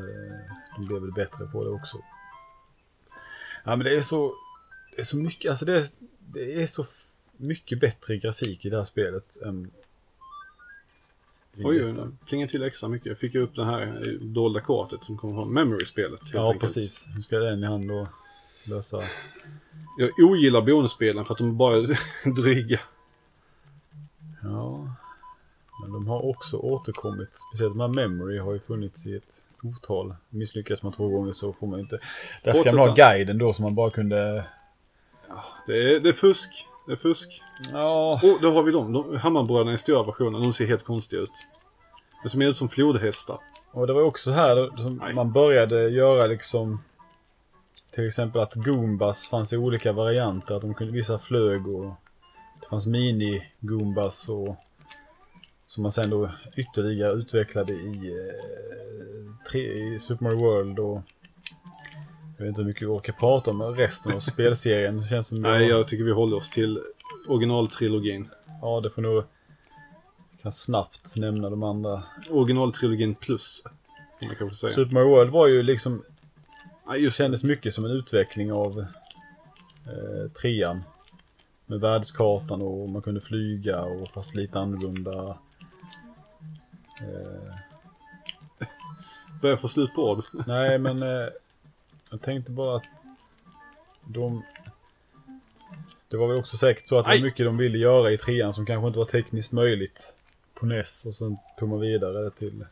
de 0.77 0.85
blev 0.85 1.01
väl 1.01 1.11
bättre 1.11 1.45
på 1.45 1.63
det 1.63 1.69
också. 1.69 1.97
Ja 3.63 3.75
men 3.75 3.79
det 3.79 3.97
är 3.97 4.01
så, 4.01 4.33
det 4.95 5.01
är 5.01 5.05
så 5.05 5.17
mycket, 5.17 5.49
alltså 5.49 5.65
det 5.65 5.77
är, 5.77 5.85
det 6.19 6.63
är 6.63 6.67
så 6.67 6.85
mycket 7.37 7.79
bättre 7.79 8.17
grafik 8.17 8.65
i 8.65 8.69
det 8.69 8.77
här 8.77 8.83
spelet 8.85 9.41
än 9.41 9.71
Oj, 11.63 11.85
oj, 11.85 11.91
nu 11.93 12.11
plingar 12.25 12.47
till 12.47 12.63
extra 12.63 12.89
mycket. 12.89 13.05
Jag 13.05 13.17
fick 13.17 13.35
upp 13.35 13.55
det 13.55 13.65
här 13.65 14.17
dolda 14.21 14.61
kortet 14.61 15.03
som 15.03 15.17
kommer 15.17 15.33
från 15.33 15.53
Memory-spelet. 15.53 16.21
Ja 16.33 16.45
enkelt. 16.45 16.61
precis, 16.61 17.09
nu 17.15 17.21
ska 17.21 17.37
den 17.39 17.63
i 17.63 17.65
hand 17.67 17.87
då 17.87 18.07
lösa. 18.63 19.03
Jag 19.97 20.29
ogillar 20.29 20.61
bonusspelen 20.61 21.25
för 21.25 21.33
att 21.33 21.37
de 21.37 21.57
bara 21.57 21.77
är 21.77 21.99
dryga. 22.35 22.79
Ja. 24.43 24.87
Men 25.81 25.91
de 25.91 26.07
har 26.07 26.25
också 26.25 26.57
återkommit. 26.57 27.29
Speciellt 27.33 27.73
de 27.73 27.79
här 27.79 27.87
Memory 27.87 28.39
har 28.39 28.53
ju 28.53 28.59
funnits 28.59 29.05
i 29.05 29.15
ett 29.15 29.43
otal. 29.63 30.15
Misslyckas 30.29 30.83
man 30.83 30.91
två 30.91 31.07
gånger 31.07 31.33
så 31.33 31.53
får 31.53 31.67
man 31.67 31.79
inte. 31.79 31.99
Där 32.43 32.53
ska 32.53 32.75
man 32.75 32.87
ha 32.87 32.95
guiden 32.95 33.37
då 33.37 33.53
som 33.53 33.63
man 33.63 33.75
bara 33.75 33.89
kunde... 33.91 34.45
Det 35.67 35.95
är, 35.95 35.99
det 35.99 36.09
är 36.09 36.13
fusk. 36.13 36.67
Det 36.85 36.91
är 36.91 36.95
fusk. 36.95 37.41
Ja. 37.73 38.19
Oh, 38.23 38.41
där 38.41 38.51
har 38.51 38.63
vi 38.63 38.71
dem. 38.71 38.93
De, 38.93 39.17
Hammarbröderna 39.17 39.73
i 39.73 39.77
stora 39.77 40.03
versionen. 40.03 40.43
De 40.43 40.53
ser 40.53 40.67
helt 40.67 40.83
konstiga 40.83 41.21
ut. 41.21 41.47
De 42.23 42.29
ser 42.29 42.37
mer 42.37 42.49
ut 42.49 42.57
som 42.57 42.69
flodhästar. 42.69 43.37
Och 43.71 43.87
det 43.87 43.93
var 43.93 44.01
också 44.01 44.31
här 44.31 44.55
då, 44.55 44.77
som 44.77 44.95
Nej. 44.95 45.13
man 45.13 45.31
började 45.31 45.89
göra 45.89 46.27
liksom... 46.27 46.83
Till 47.91 48.07
exempel 48.07 48.41
att 48.41 48.55
Goombas 48.55 49.27
fanns 49.27 49.53
i 49.53 49.57
olika 49.57 49.91
varianter. 49.91 50.55
Att 50.55 50.61
de 50.61 50.73
kunde, 50.73 50.93
vissa 50.93 51.19
flög 51.19 51.67
och 51.67 51.95
det 52.61 52.67
fanns 52.69 52.87
mini-Goombas 52.87 54.29
och 54.29 54.55
som 55.67 55.83
man 55.83 55.91
sen 55.91 56.09
då 56.09 56.31
ytterligare 56.57 57.13
utvecklade 57.13 57.73
i, 57.73 58.11
eh, 58.11 59.51
tre, 59.51 59.73
i 59.73 59.99
Super 59.99 60.23
Mario 60.23 60.39
World 60.39 60.79
och 60.79 61.01
jag 62.37 62.45
vet 62.45 62.49
inte 62.49 62.61
hur 62.61 62.67
mycket 62.67 62.81
vi 62.81 62.87
orkar 62.87 63.13
prata 63.13 63.51
om 63.51 63.61
resten 63.61 64.15
av 64.15 64.19
spelserien. 64.19 64.97
Det 64.97 65.07
känns 65.07 65.27
som 65.27 65.41
Nej, 65.41 65.67
jag 65.67 65.87
tycker 65.87 66.03
vi 66.03 66.11
håller 66.11 66.37
oss 66.37 66.49
till 66.49 66.81
originaltrilogin. 67.27 68.29
Ja, 68.61 68.81
det 68.81 68.89
får 68.89 69.01
nog 69.01 69.23
kan 70.41 70.51
snabbt 70.51 71.15
nämna 71.15 71.49
de 71.49 71.63
andra. 71.63 72.03
Originaltrilogin 72.29 73.15
plus. 73.15 73.63
Kan 74.19 74.27
man 74.27 74.35
kanske 74.35 74.55
säga. 74.57 74.73
Super 74.73 74.93
Mario 74.93 75.09
World 75.09 75.31
var 75.31 75.47
ju 75.47 75.63
liksom 75.63 76.03
Det 76.93 77.13
kändes 77.13 77.43
mycket 77.43 77.73
som 77.73 77.85
en 77.85 77.91
utveckling 77.91 78.51
av 78.51 78.79
eh, 79.85 80.31
trean. 80.41 80.83
Med 81.65 81.79
världskartan 81.79 82.61
och 82.61 82.89
man 82.89 83.01
kunde 83.01 83.21
flyga 83.21 83.81
och 83.83 84.09
fast 84.09 84.35
lite 84.35 84.59
annorlunda. 84.59 85.37
Eh, 87.01 87.55
Börjar 89.41 89.57
få 89.57 89.67
slut 89.67 89.93
på 89.95 90.11
ord. 90.11 90.23
nej 90.47 90.77
men 90.77 91.03
eh, 91.03 91.29
jag 92.11 92.21
tänkte 92.21 92.51
bara 92.51 92.75
att 92.75 92.85
de... 94.05 94.43
Det 96.09 96.17
var 96.17 96.27
väl 96.27 96.39
också 96.39 96.57
säkert 96.57 96.87
så 96.87 96.99
att 96.99 97.05
det 97.05 97.17
var 97.17 97.23
mycket 97.25 97.45
de 97.45 97.57
ville 97.57 97.77
göra 97.77 98.11
i 98.11 98.17
trean 98.17 98.53
som 98.53 98.65
kanske 98.65 98.87
inte 98.87 98.99
var 98.99 99.05
tekniskt 99.05 99.51
möjligt 99.51 100.15
på 100.53 100.65
NES 100.65 101.05
och 101.05 101.15
sen 101.15 101.37
tog 101.59 101.69
man 101.69 101.79
vidare 101.79 102.29
till... 102.29 102.65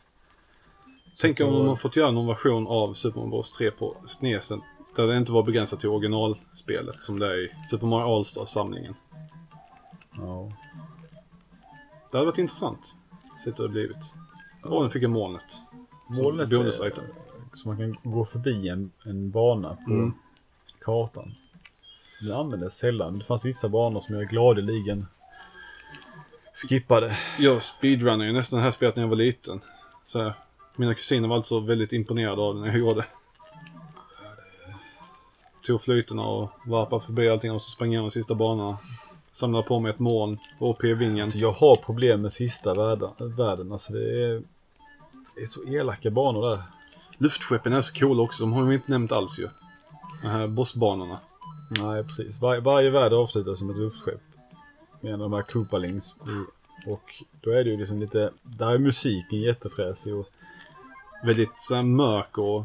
Tänk 1.21 1.39
om 1.39 1.45
Super 1.45 1.51
de 1.51 1.59
har 1.59 1.65
World. 1.65 1.79
fått 1.79 1.95
göra 1.95 2.11
någon 2.11 2.27
version 2.27 2.67
av 2.67 2.93
Super 2.93 3.19
Mario 3.19 3.29
Bros 3.29 3.51
3 3.51 3.71
på 3.71 3.97
SNESen. 4.05 4.61
Där 4.95 5.07
det 5.07 5.17
inte 5.17 5.31
var 5.31 5.43
begränsat 5.43 5.79
till 5.79 5.89
originalspelet 5.89 7.01
som 7.01 7.19
det 7.19 7.25
är 7.27 7.37
i 7.45 7.51
Super 7.69 7.87
Mario 7.87 8.15
All-Stars-samlingen. 8.17 8.95
Ja. 10.17 10.51
Det 12.11 12.17
hade 12.17 12.25
varit 12.25 12.37
intressant. 12.37 12.95
Sett 13.43 13.59
hur 13.59 13.63
det 13.63 13.69
blivit. 13.69 14.13
Och 14.63 14.81
den 14.81 14.91
fick 14.91 15.03
en 15.03 15.11
molnet. 15.11 15.43
Molnet 16.23 16.49
bonus-item. 16.49 17.03
är- 17.05 17.27
Så 17.53 17.67
man 17.67 17.77
kan 17.77 18.11
gå 18.11 18.25
förbi 18.25 18.69
en, 18.69 18.91
en 19.05 19.31
bana 19.31 19.75
på 19.85 19.91
Mm. 19.91 20.13
kartan. 20.81 21.35
Det 22.21 22.37
användes 22.37 22.77
sällan. 22.77 23.19
Det 23.19 23.25
fanns 23.25 23.45
vissa 23.45 23.69
banor 23.69 23.99
som 23.99 24.15
jag 24.15 24.29
gladeligen 24.29 25.07
skippade. 26.53 27.17
Jag 27.39 27.63
speedrunnade 27.63 28.25
ju 28.25 28.33
nästan 28.33 28.57
det 28.57 28.63
här 28.63 28.71
spelet 28.71 28.95
när 28.95 29.03
jag 29.03 29.09
var 29.09 29.15
liten. 29.15 29.61
Så 30.07 30.21
här, 30.21 30.33
mina 30.77 30.93
kusiner 30.93 31.27
var 31.27 31.35
alltså 31.35 31.59
väldigt 31.59 31.93
imponerade 31.93 32.41
av 32.41 32.55
det 32.55 32.61
när 32.61 32.67
jag 32.67 32.77
gjorde. 32.77 33.05
Tog 35.65 35.81
flytorna 35.81 36.23
och 36.23 36.49
varpade 36.65 37.05
förbi 37.05 37.29
allting 37.29 37.51
och 37.51 37.61
så 37.61 37.69
sprang 37.71 37.87
jag 37.89 37.93
igenom 37.93 38.11
sista 38.11 38.35
banorna. 38.35 38.77
Samlade 39.31 39.63
på 39.67 39.79
mig 39.79 39.89
ett 39.91 39.99
moln 39.99 40.37
och 40.59 40.77
P-vingen. 40.79 41.19
Alltså 41.23 41.37
jag 41.37 41.51
har 41.51 41.75
problem 41.75 42.21
med 42.21 42.31
sista 42.31 42.73
världen. 42.73 43.09
världen. 43.19 43.71
Alltså 43.71 43.93
det 43.93 44.23
är, 44.23 44.43
det 45.35 45.41
är 45.41 45.45
så 45.45 45.63
elaka 45.67 46.09
banor 46.11 46.49
där. 46.49 46.63
Luftskeppen 47.17 47.73
är 47.73 47.81
så 47.81 47.93
coola 47.93 48.23
också, 48.23 48.43
de 48.43 48.53
har 48.53 48.63
vi 48.63 48.73
inte 48.75 48.91
nämnt 48.91 49.11
alls 49.11 49.39
ju. 49.39 49.47
De 50.21 50.27
här 50.27 50.47
bossbanorna. 50.47 51.19
Nej, 51.81 52.03
precis. 52.03 52.41
Var, 52.41 52.57
varje 52.57 52.89
värld 52.89 53.13
avslutas 53.13 53.59
som 53.59 53.69
ett 53.69 53.77
luftskepp. 53.77 54.21
Med 55.01 55.19
de 55.19 55.33
här 55.33 55.41
Koopalings. 55.41 56.15
i- 56.27 56.89
Och 56.89 57.23
då 57.41 57.51
är 57.51 57.63
det 57.63 57.69
ju 57.69 57.77
liksom 57.77 57.99
lite... 57.99 58.31
Där 58.43 58.73
är 58.73 58.77
musiken 58.77 59.41
jättefräsig 59.41 60.15
och... 60.15 60.29
Väldigt 61.23 61.61
så 61.61 61.75
här 61.75 61.83
mörk 61.83 62.37
och 62.37 62.63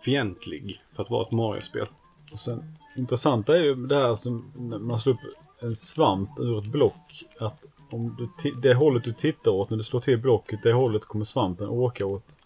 fientlig 0.00 0.82
för 0.92 1.02
att 1.02 1.10
vara 1.10 1.26
ett 1.26 1.30
Mario-spel. 1.30 1.86
Och 2.32 2.38
sen, 2.38 2.76
intressanta 2.96 3.56
är 3.56 3.62
ju 3.62 3.74
det 3.86 3.96
här 3.96 4.14
som 4.14 4.52
när 4.56 4.78
man 4.78 4.98
slår 4.98 5.14
upp 5.14 5.20
en 5.60 5.76
svamp 5.76 6.38
ur 6.38 6.58
ett 6.58 6.66
block. 6.66 7.24
Att 7.38 7.64
om 7.90 8.16
du 8.18 8.50
det 8.50 8.74
hållet 8.74 9.04
du 9.04 9.12
tittar 9.12 9.50
åt 9.50 9.70
när 9.70 9.76
du 9.76 9.82
slår 9.82 10.00
till 10.00 10.18
blocket, 10.18 10.62
det 10.62 10.72
hållet 10.72 11.04
kommer 11.04 11.24
svampen 11.24 11.68
åka 11.68 12.06
åt. 12.06 12.38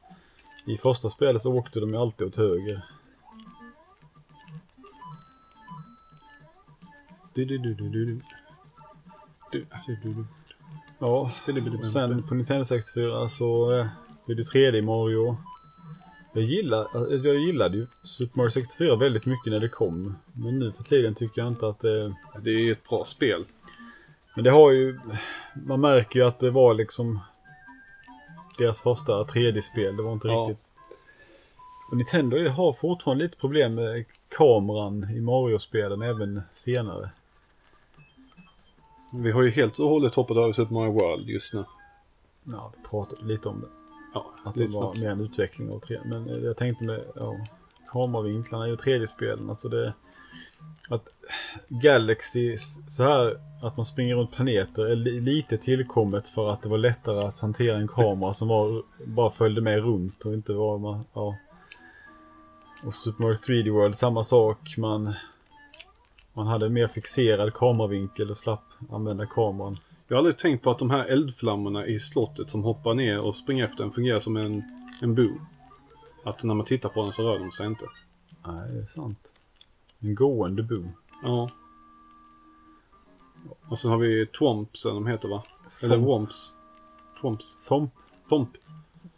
I 0.66 0.76
första 0.76 1.10
spelet 1.10 1.42
så 1.42 1.54
åkte 1.54 1.80
de 1.80 1.90
ju 1.90 1.96
alltid 1.96 2.26
åt 2.26 2.36
höger. 2.36 2.82
Du, 7.34 7.44
du, 7.44 7.58
du, 7.58 7.74
du, 7.74 7.88
du, 7.88 8.04
du. 8.04 8.20
Du, 9.52 9.66
du, 9.86 9.96
du. 10.12 10.24
Ja, 10.98 11.30
sen 11.92 12.22
på 12.22 12.34
Nintendo 12.34 12.64
64 12.64 13.28
så 13.28 13.72
eh, 13.72 13.86
blev 14.26 14.36
det 14.36 14.42
3D 14.42 14.82
Mario. 14.82 15.36
Jag, 16.32 16.44
gillar, 16.44 16.80
alltså, 16.94 17.28
jag 17.28 17.36
gillade 17.36 17.76
ju 17.76 17.86
Super 18.02 18.36
Mario 18.38 18.51
64 18.51 18.96
väldigt 18.96 19.26
mycket 19.26 19.52
när 19.52 19.60
det 19.60 19.68
kom. 19.68 20.16
Men 20.32 20.59
nu 20.59 20.72
för 20.72 20.82
tiden 20.82 21.14
tycker 21.14 21.40
jag 21.40 21.48
inte 21.48 21.68
att 21.68 21.80
det... 21.80 22.14
Det 22.42 22.51
är 22.51 22.72
ett 22.72 22.88
bra 22.88 23.05
spel. 23.05 23.44
Men 24.34 24.44
det 24.44 24.51
har 24.51 24.70
ju... 24.70 25.01
Man 25.55 25.80
märker 25.80 26.18
ju 26.20 26.26
att 26.26 26.38
det 26.40 26.51
var 26.51 26.74
liksom 26.74 27.20
deras 28.59 28.80
första 28.80 29.12
3D-spel. 29.24 29.96
Det 29.96 30.02
var 30.02 30.12
inte 30.12 30.28
Ja. 30.28 30.46
riktigt... 30.48 30.64
Och 31.90 31.96
Nintendo 31.96 32.48
har 32.48 32.72
fortfarande 32.72 33.24
lite 33.24 33.36
problem 33.36 33.74
med 33.74 34.05
kameran 34.28 35.10
i 35.10 35.20
Mario-spelen 35.20 36.02
även 36.02 36.42
senare. 36.51 37.10
Vi 39.12 39.30
har 39.30 39.42
ju 39.42 39.51
helt 39.51 39.78
och 39.78 39.88
hållet 39.88 40.14
hoppat 40.14 40.36
över 40.36 40.52
Super 40.52 40.74
Mario 40.74 40.92
World 40.92 41.28
just 41.28 41.55
nu. 41.55 41.64
Ja, 42.44 42.72
vi 42.76 42.88
pratade 42.88 43.24
lite 43.24 43.48
om 43.48 43.60
det. 43.60 43.66
Ja, 44.15 44.27
Att 44.45 44.55
det 44.55 44.66
var 44.66 45.01
mer 45.01 45.11
en 45.11 45.20
utveckling 45.20 45.70
av 45.70 45.78
3 45.78 46.01
Men 46.05 46.28
eh, 46.31 46.36
jag 46.36 46.57
tänkte 46.57 46.85
med 46.85 47.01
ja, 47.15 47.36
kameravinklarna 47.93 48.69
i 48.69 48.74
3D-spelen. 48.77 49.49
Alltså 49.49 49.69
det... 49.69 49.93
Att 50.91 51.05
Galaxy, 51.69 52.57
så 52.86 53.03
här 53.03 53.36
att 53.62 53.77
man 53.77 53.85
springer 53.86 54.15
runt 54.16 54.32
planeter 54.32 54.86
är 54.86 54.97
li- 54.97 55.20
lite 55.20 55.59
tillkommet 55.59 56.28
för 56.28 56.49
att 56.51 56.62
det 56.62 56.69
var 56.69 56.78
lättare 56.78 57.24
att 57.24 57.39
hantera 57.41 57.77
en 57.77 57.89
kamera 57.89 58.32
som 58.32 58.49
var, 58.49 58.82
bara 59.05 59.31
följde 59.31 59.61
med 59.61 59.78
runt 59.78 60.24
och 60.24 60.35
inte 60.35 60.53
var 60.53 60.78
man, 60.78 61.05
ja. 61.15 61.36
Och 62.86 62.95
Super 62.95 63.23
Mario 63.23 63.35
3D 63.35 63.70
World, 63.70 63.95
samma 63.95 64.24
sak. 64.24 64.74
Man, 64.78 65.12
man 66.32 66.47
hade 66.47 66.66
en 66.66 66.73
mer 66.73 66.89
fixerad 66.89 67.55
kameravinkel 67.55 68.31
och 68.31 68.36
slapp 68.36 68.65
använda 68.91 69.27
kameran. 69.27 69.78
Jag 70.09 70.16
har 70.16 70.18
aldrig 70.18 70.39
tänkt 70.39 70.62
på 70.62 70.70
att 70.70 70.78
de 70.78 70.90
här 70.90 71.05
eldflammorna 71.05 71.86
i 71.86 72.01
slottet 72.01 72.48
som 72.51 72.64
hoppar 72.64 72.94
ner 72.94 73.20
och 73.20 73.36
springer 73.36 73.64
efter 73.64 73.85
en 73.85 73.90
fungerar 73.90 74.20
som 74.20 74.36
en, 74.36 74.62
en 75.01 75.14
boom. 75.14 75.47
Att 76.24 76.44
när 76.44 76.55
man 76.55 76.66
tittar 76.66 76.89
på 76.89 77.02
den 77.02 77.12
så 77.12 77.22
rör 77.22 77.39
de 77.39 77.52
sig 77.52 77.66
inte. 77.66 77.86
Nej, 78.47 78.72
det 78.72 78.78
är 78.82 78.86
sant. 78.86 79.32
En 80.01 80.14
gående 80.14 80.62
bo. 80.62 80.85
Ja. 81.22 81.48
Och 83.68 83.78
sen 83.78 83.90
har 83.90 83.98
vi 83.98 84.26
Twomps, 84.26 84.85
eller 84.85 84.94
de 84.94 85.06
heter 85.06 85.28
va? 85.28 85.43
Eller 85.82 85.94
Thomp. 85.94 86.06
Womps. 86.09 86.52
Twomps. 87.20 87.56
Thomp. 87.68 87.93
Thomp. 88.28 88.51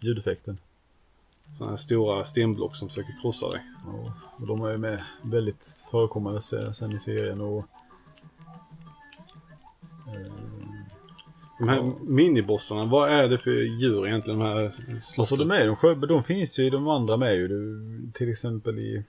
Ljudeffekten. 0.01 0.59
Sådana 1.59 1.73
här 1.73 1.77
stora 1.77 2.25
stenblock 2.25 2.77
som 2.77 2.89
försöker 2.89 3.21
krossa 3.23 3.51
dig. 3.51 3.63
Ja, 3.87 4.13
och 4.37 4.47
de 4.47 4.63
är 4.65 4.71
ju 4.71 4.79
med 4.79 5.03
väldigt 5.23 5.87
förekommande 5.91 6.41
se- 6.41 6.73
sen 6.73 6.93
i 6.93 6.99
serien 6.99 7.41
och... 7.41 7.65
Eh, 10.17 10.33
De 11.59 11.69
här 11.69 11.77
Ja. 11.77 11.93
minibossarna, 12.01 12.87
vad 12.87 13.11
är 13.11 13.29
det 13.29 13.39
för 13.39 13.51
djur 13.51 14.07
egentligen? 14.07 14.41
De 14.41 14.47
här 14.47 14.71
slotten? 15.01 15.21
alltså 15.23 15.37
de 15.37 15.51
är 15.51 15.97
de, 16.01 16.07
de 16.07 16.23
finns 16.25 16.59
ju 16.59 16.67
i 16.67 16.71
de 16.71 16.89
andra 16.89 17.17
med 17.17 17.35
ju. 17.37 17.49
Du, 17.49 18.11
till 18.15 18.31
exempel 18.31 18.79
i... 18.79 19.05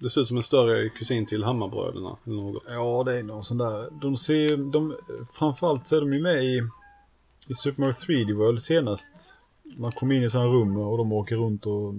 Det 0.00 0.10
ser 0.10 0.20
ut 0.20 0.28
som 0.28 0.36
en 0.36 0.42
större 0.42 0.88
kusin 0.88 1.26
till 1.26 1.44
Hammarbröderna 1.44 2.16
eller 2.24 2.36
något. 2.36 2.62
Ja, 2.68 3.02
det 3.04 3.18
är 3.18 3.22
någon 3.22 3.44
sån 3.44 3.58
där. 3.58 3.88
De 4.00 4.16
ser... 4.16 4.56
De, 4.72 4.96
framförallt 5.32 5.86
så 5.86 5.96
är 5.96 6.00
de 6.00 6.12
ju 6.12 6.22
med 6.22 6.44
i, 6.44 6.62
i 7.46 7.54
Super 7.54 7.80
Mario 7.80 7.92
3D 7.92 8.34
World 8.34 8.62
senast. 8.62 9.34
Man 9.76 9.92
kommer 9.92 10.14
in 10.14 10.22
i 10.22 10.30
sådana 10.30 10.48
rum 10.48 10.76
och 10.76 10.98
de 10.98 11.12
åker 11.12 11.36
runt 11.36 11.66
och 11.66 11.94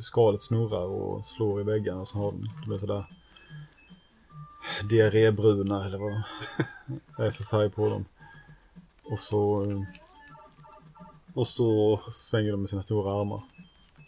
skalet 0.00 0.42
snurrar 0.42 0.84
och 0.86 1.26
slår 1.26 1.60
i 1.60 1.64
väggarna. 1.64 2.04
Så 2.06 2.18
har 2.18 2.32
de, 2.32 2.48
de 2.66 2.72
är 2.74 2.78
sådär 2.78 3.04
diarrébruna 4.90 5.84
eller 5.84 5.98
vad 5.98 6.22
det 7.16 7.26
är 7.26 7.30
för 7.30 7.44
färg 7.44 7.70
på 7.70 7.88
dem. 7.88 8.04
Och 9.10 9.18
så 9.18 9.64
eh, 9.70 9.80
Och 11.34 11.48
så, 11.48 12.00
svänger 12.10 12.50
de 12.50 12.60
med 12.60 12.68
sina 12.70 12.82
stora 12.82 13.20
armar. 13.20 13.42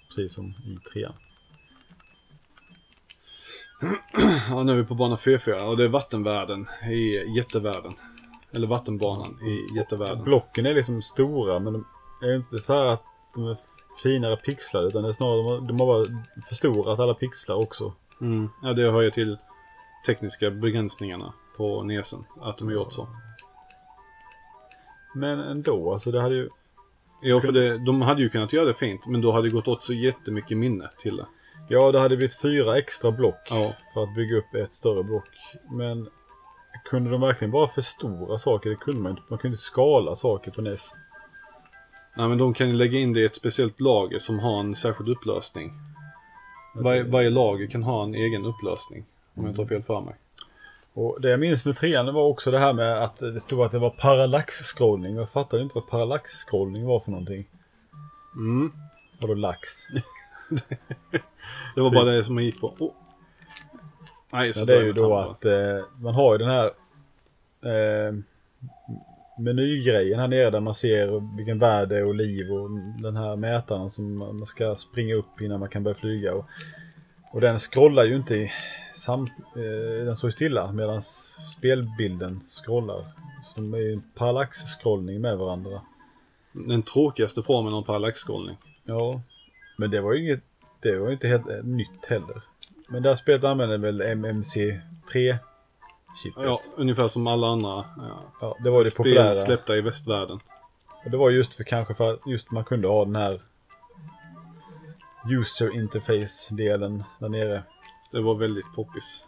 Precis 0.08 0.34
som 0.34 0.44
i 0.44 0.78
trean. 0.92 1.12
ja 4.48 4.62
nu 4.62 4.72
är 4.72 4.76
vi 4.76 4.84
på 4.84 4.94
bana 4.94 5.16
44 5.16 5.68
och 5.68 5.76
det 5.76 5.84
är 5.84 5.88
vattenvärlden 5.88 6.66
i 6.90 7.36
jättevärlden. 7.36 7.92
Eller 8.52 8.66
vattenbanan 8.66 9.38
i 9.42 9.76
jättevärlden. 9.76 10.24
Blocken 10.24 10.66
är 10.66 10.74
liksom 10.74 11.02
stora 11.02 11.58
men 11.58 11.72
de 11.72 11.84
är 12.22 12.36
inte 12.36 12.58
så 12.58 12.72
här 12.72 12.86
att 12.86 13.02
de 13.34 13.46
är 13.46 13.56
finare 14.02 14.36
pixlade 14.36 14.86
utan 14.86 15.02
det 15.02 15.08
är 15.08 15.12
snarare 15.12 15.36
de 15.36 15.46
har, 15.46 15.60
de 15.60 15.80
har 15.80 15.86
bara 15.86 16.04
förstorat 16.48 16.98
alla 16.98 17.14
pixlar 17.14 17.56
också. 17.56 17.92
Mm. 18.20 18.48
Ja, 18.62 18.72
det 18.72 18.90
hör 18.90 19.02
ju 19.02 19.10
till 19.10 19.38
tekniska 20.06 20.50
begränsningarna 20.50 21.32
på 21.56 21.82
Nesen. 21.82 22.24
Att 22.40 22.58
de 22.58 22.68
har 22.68 22.74
gjort 22.74 22.92
så. 22.92 23.08
Men 25.14 25.40
ändå, 25.40 25.92
alltså 25.92 26.10
det 26.10 26.20
hade 26.22 26.34
ju... 26.34 26.48
Ja, 27.22 27.40
för 27.40 27.52
det, 27.52 27.78
de 27.78 28.02
hade 28.02 28.22
ju 28.22 28.28
kunnat 28.28 28.52
göra 28.52 28.64
det 28.64 28.74
fint, 28.74 29.06
men 29.06 29.20
då 29.20 29.32
hade 29.32 29.48
det 29.48 29.52
gått 29.52 29.68
åt 29.68 29.82
så 29.82 29.92
jättemycket 29.92 30.56
minne 30.56 30.90
till 30.98 31.16
det. 31.16 31.26
Ja, 31.68 31.92
det 31.92 31.98
hade 32.00 32.16
blivit 32.16 32.40
fyra 32.40 32.78
extra 32.78 33.10
block 33.10 33.48
Ja. 33.50 33.74
för 33.94 34.02
att 34.02 34.14
bygga 34.14 34.36
upp 34.36 34.54
ett 34.54 34.72
större 34.72 35.02
block. 35.02 35.28
Men 35.70 36.08
kunde 36.84 37.10
de 37.10 37.20
verkligen 37.20 37.50
bara 37.50 37.68
förstora 37.68 38.38
saker? 38.38 38.70
Det 38.70 38.76
kunde 38.76 39.00
man 39.00 39.10
inte. 39.10 39.22
Man 39.28 39.38
kunde 39.38 39.52
inte 39.52 39.62
skala 39.62 40.14
saker 40.14 40.50
på 40.50 40.62
NES. 40.62 40.96
Nej, 42.16 42.28
men 42.28 42.38
de 42.38 42.54
kan 42.54 42.66
ju 42.68 42.72
lägga 42.72 42.98
in 42.98 43.12
det 43.12 43.20
i 43.20 43.24
ett 43.24 43.34
speciellt 43.34 43.80
lager 43.80 44.18
som 44.18 44.38
har 44.38 44.60
en 44.60 44.74
särskild 44.74 45.08
upplösning. 45.10 45.72
Varje, 46.74 47.02
varje 47.02 47.30
lager 47.30 47.66
kan 47.66 47.82
ha 47.82 48.04
en 48.04 48.14
egen 48.14 48.44
upplösning. 48.44 49.04
Om 49.34 49.42
jag 49.44 49.50
inte 49.52 49.60
har 49.62 49.66
fel 49.66 49.82
för 49.82 50.00
mig. 50.00 50.14
Och 50.94 51.20
det 51.20 51.30
jag 51.30 51.40
minns 51.40 51.64
med 51.64 51.76
trean 51.76 52.14
var 52.14 52.22
också 52.22 52.50
det 52.50 52.58
här 52.58 52.72
med 52.72 53.02
att 53.02 53.16
det 53.16 53.40
stod 53.40 53.62
att 53.62 53.72
det 53.72 53.78
var 53.78 53.90
parallax-scrollning. 53.90 55.16
Jag 55.16 55.30
fattade 55.30 55.62
inte 55.62 55.74
vad 55.74 55.88
parallax-scrollning 55.88 56.86
var 56.86 57.00
för 57.00 57.10
någonting. 57.10 57.48
Mm. 58.36 58.72
Vadå 59.20 59.34
lax? 59.34 59.68
Det 61.74 61.80
var 61.80 61.88
Typ. 61.90 61.94
bara 61.94 62.10
det 62.10 62.24
som 62.24 62.34
man 62.34 62.44
gick 62.44 62.60
på. 62.60 62.74
Oh. 62.78 62.92
Nej, 64.32 64.52
så 64.52 64.60
Ja, 64.60 64.64
det 64.64 64.76
är 64.76 64.82
ju 64.82 64.92
då 64.92 65.16
att 65.16 65.44
eh, 65.44 65.84
man 65.98 66.14
har 66.14 66.32
ju 66.32 66.38
den 66.38 66.48
här 66.48 66.66
eh, 67.64 68.14
menygrejen 69.38 70.20
här 70.20 70.28
nere 70.28 70.50
där 70.50 70.60
man 70.60 70.74
ser 70.74 71.36
vilken 71.36 71.58
värld 71.58 71.88
det 71.88 71.98
är 71.98 72.06
och 72.06 72.14
liv 72.14 72.52
och 72.52 72.70
den 73.02 73.16
här 73.16 73.36
mätaren 73.36 73.90
som 73.90 74.18
man 74.18 74.46
ska 74.46 74.76
springa 74.76 75.14
upp 75.14 75.40
innan 75.40 75.60
man 75.60 75.68
kan 75.68 75.82
börja 75.82 75.94
flyga. 75.94 76.34
Och, 76.34 76.44
och 77.32 77.40
den 77.40 77.58
scrollar 77.58 78.04
ju 78.04 78.16
inte 78.16 78.34
i 78.34 78.50
sam, 78.94 79.26
eh, 79.56 80.04
den 80.04 80.16
står 80.16 80.30
stilla 80.30 80.72
medan 80.72 81.02
spelbilden 81.56 82.40
scrollar. 82.40 83.04
Så 83.42 83.60
de 83.60 83.74
är 83.74 83.78
ju 83.78 83.92
en 83.92 84.02
parallax-scrollning 84.14 85.20
med 85.20 85.38
varandra. 85.38 85.80
Den 86.52 86.82
tråkigaste 86.82 87.42
formen 87.42 87.74
av 87.74 87.82
parallaxskrollning. 87.82 88.56
Ja, 88.84 89.20
men 89.76 89.90
det 89.90 90.00
var 90.00 90.12
ju 90.12 90.24
inget, 90.24 90.40
det 90.80 90.98
var 90.98 91.10
inte 91.10 91.28
helt 91.28 91.50
eh, 91.50 91.64
nytt 91.64 92.06
heller. 92.08 92.42
Men 92.88 93.02
det 93.02 93.08
här 93.08 93.16
spelet 93.16 93.44
använder 93.44 93.78
väl 93.78 94.02
MMC3-chippet? 94.02 96.44
Ja, 96.44 96.60
ungefär 96.76 97.08
som 97.08 97.26
alla 97.26 97.46
andra 97.46 97.84
ja, 97.96 98.22
Ja, 98.40 98.56
det 98.64 98.70
var 98.70 98.84
det 98.84 98.90
spel 98.90 98.96
populära. 98.96 99.34
släppta 99.34 99.76
i 99.76 99.80
västvärlden. 99.80 100.40
Och 101.04 101.10
det 101.10 101.16
var 101.16 101.30
just 101.30 101.54
för 101.54 101.64
kanske 101.64 101.94
för 101.94 102.12
att 102.12 102.20
just 102.26 102.50
man 102.50 102.64
kunde 102.64 102.88
ha 102.88 103.04
den 103.04 103.16
här 103.16 103.40
user 105.30 105.74
interface-delen 105.74 107.04
där 107.18 107.28
nere. 107.28 107.62
Det 108.14 108.20
var 108.22 108.34
väldigt 108.34 108.72
poppis. 108.74 109.24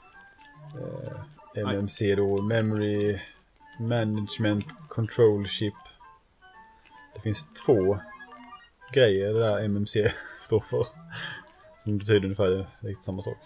MMC 1.54 2.14
då, 2.14 2.42
Memory 2.42 3.20
Management 3.80 4.66
Control 4.88 5.48
Chip. 5.48 5.74
Det 7.14 7.20
finns 7.20 7.48
två 7.66 7.98
grejer 8.92 9.32
det 9.34 9.40
där 9.40 9.64
MMC 9.64 10.12
står 10.36 10.60
för. 10.60 10.86
Som 11.78 11.98
betyder 11.98 12.24
ungefär 12.24 12.66
riktigt 12.80 13.04
samma 13.04 13.22
sak. 13.22 13.38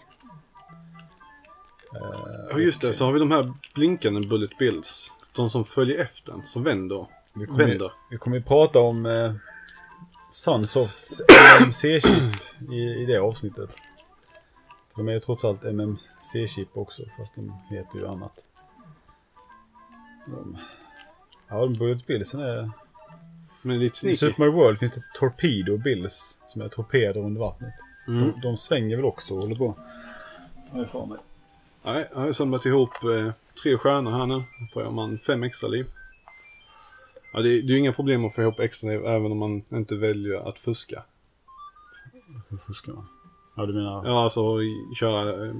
Eh, 1.95 2.47
Ja, 2.51 2.59
just 2.59 2.81
det. 2.81 2.93
Så 2.93 3.05
har 3.05 3.11
vi 3.11 3.19
de 3.19 3.31
här 3.31 3.53
blinkande 3.75 4.27
bullet 4.27 4.57
bills. 4.57 5.13
De 5.35 5.49
som 5.49 5.65
följer 5.65 5.99
efter 5.99 6.41
som 6.45 6.63
vänder. 6.63 7.05
Vi 7.33 7.45
kommer, 7.45 7.65
Vänder. 7.65 7.91
vi 8.09 8.17
kommer 8.17 8.37
ju 8.37 8.43
prata 8.43 8.79
om 8.79 9.05
eh, 9.05 9.33
Sunsofts 10.31 11.21
MMC-chip 11.61 12.41
i, 12.71 12.75
i 12.75 13.05
det 13.05 13.17
avsnittet. 13.21 13.75
De 15.01 15.07
är 15.07 15.13
ju 15.13 15.19
trots 15.19 15.45
allt 15.45 15.63
MMC-chip 15.63 16.67
också, 16.73 17.03
fast 17.17 17.35
de 17.35 17.53
heter 17.69 17.99
ju 17.99 18.07
annat. 18.07 18.45
De, 20.25 20.57
ja, 21.47 21.67
Bullet 21.67 22.07
Billsen 22.07 22.41
är... 22.41 22.71
Men 23.61 23.79
lite 23.79 23.93
I 23.93 23.99
sneaky. 23.99 24.17
Super 24.17 24.39
Mario 24.39 24.51
World 24.51 24.79
finns 24.79 24.95
det 24.95 25.01
Torpedo 25.13 25.77
Bills, 25.77 26.41
som 26.47 26.61
är 26.61 26.69
torpeder 26.69 27.17
under 27.21 27.41
vattnet. 27.41 27.73
Mm. 28.07 28.31
De, 28.31 28.41
de 28.41 28.57
svänger 28.57 28.95
väl 28.95 29.05
också 29.05 29.33
och 29.33 29.41
håller 29.41 29.55
på. 29.55 29.75
Har 30.69 30.79
jag 30.79 30.89
för 30.89 31.05
mig. 31.05 31.17
Nej, 31.83 32.07
jag 32.11 32.19
har 32.19 32.31
samlat 32.31 32.65
ihop 32.65 33.03
eh, 33.03 33.31
tre 33.63 33.77
stjärnor 33.77 34.11
här 34.11 34.25
nu. 34.25 34.43
Får 34.73 34.83
jag 34.83 34.93
man 34.93 35.17
fem 35.17 35.43
extra 35.43 35.69
liv. 35.69 35.85
Ja, 37.33 37.39
det, 37.39 37.49
det 37.49 37.67
är 37.67 37.73
ju 37.73 37.79
inga 37.79 37.93
problem 37.93 38.25
att 38.25 38.35
få 38.35 38.41
ihop 38.41 38.59
extra 38.59 38.89
liv 38.89 39.05
även 39.05 39.31
om 39.31 39.37
man 39.37 39.63
inte 39.69 39.95
väljer 39.95 40.49
att 40.49 40.59
fuska. 40.59 41.03
Hur 42.49 42.57
fuskar 42.57 42.93
man? 42.93 43.07
Ja, 43.55 43.65
du 43.65 43.73
menar... 43.73 44.05
Ja, 44.07 44.23
alltså 44.23 44.41
köra 44.95 45.45
eh, 45.47 45.53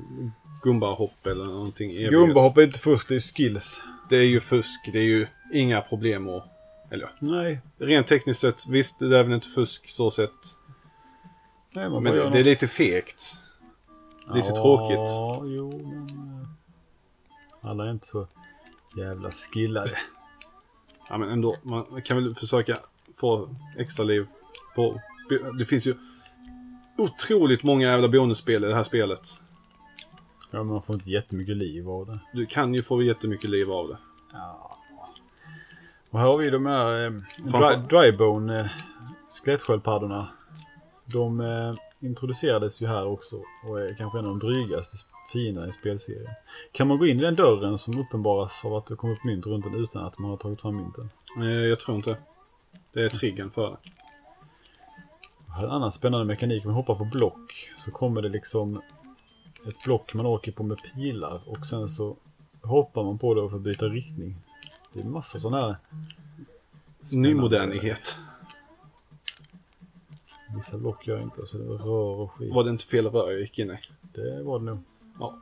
gumbahopp 0.63 1.25
eller 1.25 1.45
någonting. 1.45 1.91
evighet. 1.91 2.11
Gumbahopp 2.11 2.57
är 2.57 2.61
inte 2.61 2.79
först, 2.79 3.07
det 3.09 3.15
är 3.15 3.19
skills. 3.35 3.83
Det 4.09 4.15
är 4.17 4.23
ju 4.23 4.39
fusk. 4.39 4.89
Det 4.93 4.99
är 4.99 5.03
ju 5.03 5.27
inga 5.53 5.81
problem 5.81 6.29
att... 6.29 6.43
Eller 6.91 7.09
Nej. 7.19 7.59
rent 7.77 8.07
tekniskt 8.07 8.41
sett, 8.41 8.67
visst 8.67 8.99
det 8.99 9.17
är 9.19 9.23
väl 9.23 9.33
inte 9.33 9.47
fusk 9.47 9.89
så 9.89 10.11
sett. 10.11 10.31
Nej 11.75 11.89
man 11.89 12.03
Men 12.03 12.13
det, 12.13 12.19
det 12.19 12.25
är 12.25 12.29
något. 12.29 12.45
lite 12.45 12.67
fegt. 12.67 13.23
Lite 14.33 14.49
ja, 14.49 14.61
tråkigt. 14.61 15.11
jo, 15.55 15.69
men... 15.83 16.07
eh, 16.41 17.69
Alla 17.69 17.85
är 17.85 17.91
inte 17.91 18.07
så 18.07 18.27
jävla 18.97 19.31
skillade. 19.31 19.91
Ja, 21.09 21.17
men 21.17 21.29
ändå. 21.29 21.55
Man 21.63 22.01
kan 22.01 22.17
väl 22.23 22.35
försöka 22.35 22.77
få 23.15 23.55
extra 23.77 24.03
liv 24.05 24.27
på... 24.75 25.01
Det 25.59 25.65
finns 25.65 25.87
ju 25.87 25.95
otroligt 27.03 27.63
många 27.63 27.87
jävla 27.87 28.07
bonusspel 28.07 28.63
i 28.63 28.67
det 28.67 28.75
här 28.75 28.83
spelet. 28.83 29.29
Ja, 30.51 30.57
men 30.57 30.67
man 30.67 30.81
får 30.81 30.95
inte 30.95 31.09
jättemycket 31.09 31.57
liv 31.57 31.89
av 31.89 32.05
det. 32.05 32.19
Du 32.33 32.45
kan 32.45 32.73
ju 32.73 32.83
få 32.83 33.03
jättemycket 33.03 33.49
liv 33.49 33.71
av 33.71 33.87
det. 33.87 33.97
Ja. 34.33 34.77
Och 36.09 36.19
här 36.19 36.25
har 36.27 36.37
vi 36.37 36.49
de 36.49 36.65
här 36.65 37.05
eh, 37.05 37.11
Framför- 37.51 37.77
dry, 37.77 37.97
drybone 38.11 38.59
eh, 38.59 38.65
skelettsköldpaddorna. 39.43 40.27
De 41.05 41.39
eh, 41.39 41.73
introducerades 42.07 42.81
ju 42.81 42.87
här 42.87 43.05
också 43.07 43.35
och 43.67 43.81
är 43.81 43.95
kanske 43.95 44.19
en 44.19 44.25
av 44.25 44.39
de 44.39 44.47
drygaste 44.47 44.97
fienderna 45.33 45.67
i 45.67 45.71
spelserien. 45.71 46.33
Kan 46.71 46.87
man 46.87 46.97
gå 46.97 47.05
in 47.07 47.19
i 47.19 47.23
den 47.23 47.35
dörren 47.35 47.77
som 47.77 47.99
uppenbaras 48.01 48.65
av 48.65 48.75
att 48.75 48.85
det 48.85 48.95
kommer 48.95 49.13
upp 49.13 49.23
mynt 49.23 49.45
runt 49.45 49.63
den 49.65 49.75
utan 49.75 50.05
att 50.05 50.19
man 50.19 50.29
har 50.29 50.37
tagit 50.37 50.61
fram 50.61 50.75
mynten? 50.77 51.09
Eh, 51.37 51.45
Jag 51.49 51.79
tror 51.79 51.97
inte. 51.97 52.15
Det 52.93 53.01
är 53.01 53.09
triggern 53.09 53.51
för 53.51 53.69
det. 53.69 53.77
Här 55.53 55.63
är 55.63 55.67
en 55.67 55.71
annan 55.71 55.91
spännande 55.91 56.25
mekanik. 56.25 56.65
Man 56.65 56.73
hoppar 56.73 56.95
på 56.95 57.05
block 57.05 57.71
så 57.77 57.91
kommer 57.91 58.21
det 58.21 58.29
liksom 58.29 58.81
ett 59.67 59.83
block 59.85 60.13
man 60.13 60.25
åker 60.25 60.51
på 60.51 60.63
med 60.63 60.77
pilar 60.95 61.41
och 61.45 61.65
sen 61.65 61.87
så 61.87 62.15
hoppar 62.61 63.03
man 63.03 63.17
på 63.17 63.33
det 63.33 63.41
och 63.41 63.51
får 63.51 63.59
byta 63.59 63.85
riktning. 63.85 64.35
Det 64.93 64.99
är 64.99 65.03
massa 65.03 65.39
sådana 65.39 65.65
här 65.67 65.75
Nymodernighet. 67.13 68.17
Vissa 70.55 70.77
block 70.77 71.07
gör 71.07 71.21
inte 71.21 71.47
så 71.47 71.57
det 71.57 71.63
rör 71.63 72.19
och 72.19 72.31
skit. 72.31 72.53
Var 72.53 72.63
det 72.63 72.69
inte 72.69 72.85
fel 72.85 73.07
rör 73.07 73.31
jag 73.31 73.39
gick 73.39 73.59
in 73.59 73.71
i? 73.71 73.77
Det 74.01 74.43
var 74.43 74.59
det 74.59 74.65
nog. 74.65 74.79
Ja. 75.19 75.35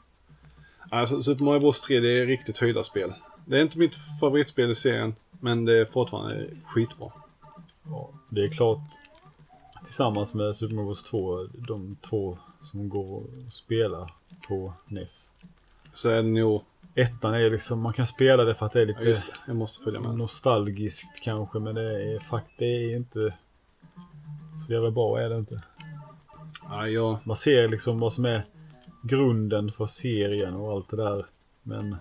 Alltså, 0.89 1.21
Super 1.21 1.43
Mario 1.45 1.59
Bros 1.59 1.81
3 1.81 1.99
det 1.99 2.19
är 2.19 2.25
riktigt 2.25 2.57
höjda 2.57 2.83
spel. 2.83 3.13
Det 3.45 3.57
är 3.57 3.61
inte 3.61 3.79
mitt 3.79 3.95
favoritspel 4.19 4.71
i 4.71 4.75
serien, 4.75 5.15
men 5.31 5.65
det 5.65 5.77
är 5.77 5.85
fortfarande 5.85 6.45
skitbra. 6.65 7.11
Ja, 7.83 8.09
det 8.29 8.43
är 8.43 8.49
klart. 8.49 8.79
Tillsammans 9.83 10.33
med 10.33 10.55
Super 10.55 10.75
Mario 10.75 10.85
Bros 10.85 11.03
2, 11.03 11.47
de 11.53 11.97
två 12.01 12.37
som 12.61 12.89
går 12.89 13.23
att 13.47 13.53
spela 13.53 14.09
på 14.47 14.73
NES. 14.87 15.31
Så 15.93 16.09
är 16.09 16.15
det 16.15 16.29
nog... 16.29 16.61
Ettan 16.95 17.33
är 17.33 17.49
liksom, 17.49 17.81
man 17.81 17.93
kan 17.93 18.05
spela 18.07 18.43
det 18.43 18.55
för 18.55 18.65
att 18.65 18.73
det 18.73 18.81
är 18.81 18.85
lite 18.85 18.99
Ja, 19.03 19.09
det. 19.09 19.23
Jag 19.47 19.55
måste 19.55 19.83
följa 19.83 19.99
med. 19.99 20.15
nostalgiskt 20.17 21.21
kanske, 21.23 21.59
men 21.59 21.75
det 21.75 22.13
är 22.15 22.19
fakt 22.19 22.51
det 22.57 22.65
är 22.65 22.95
inte 22.95 23.33
så 24.67 24.73
jävla 24.73 24.91
bra 24.91 25.19
är 25.19 25.29
det 25.29 25.37
inte. 25.37 25.63
Ja, 26.63 26.87
jag... 26.87 27.17
Man 27.23 27.35
ser 27.35 27.67
liksom 27.67 27.99
vad 27.99 28.13
som 28.13 28.25
är 28.25 28.45
grunden 29.03 29.71
för 29.71 29.85
serien 29.85 30.53
och 30.53 30.71
allt 30.71 30.89
det 30.89 30.97
där. 30.97 31.25
Men 31.63 31.95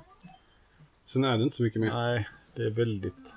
Sen 1.04 1.24
är 1.24 1.38
det 1.38 1.44
inte 1.44 1.56
så 1.56 1.62
mycket 1.62 1.80
mer. 1.80 1.90
nej, 1.92 2.28
det 2.54 2.62
är 2.62 2.70
väldigt 2.70 3.34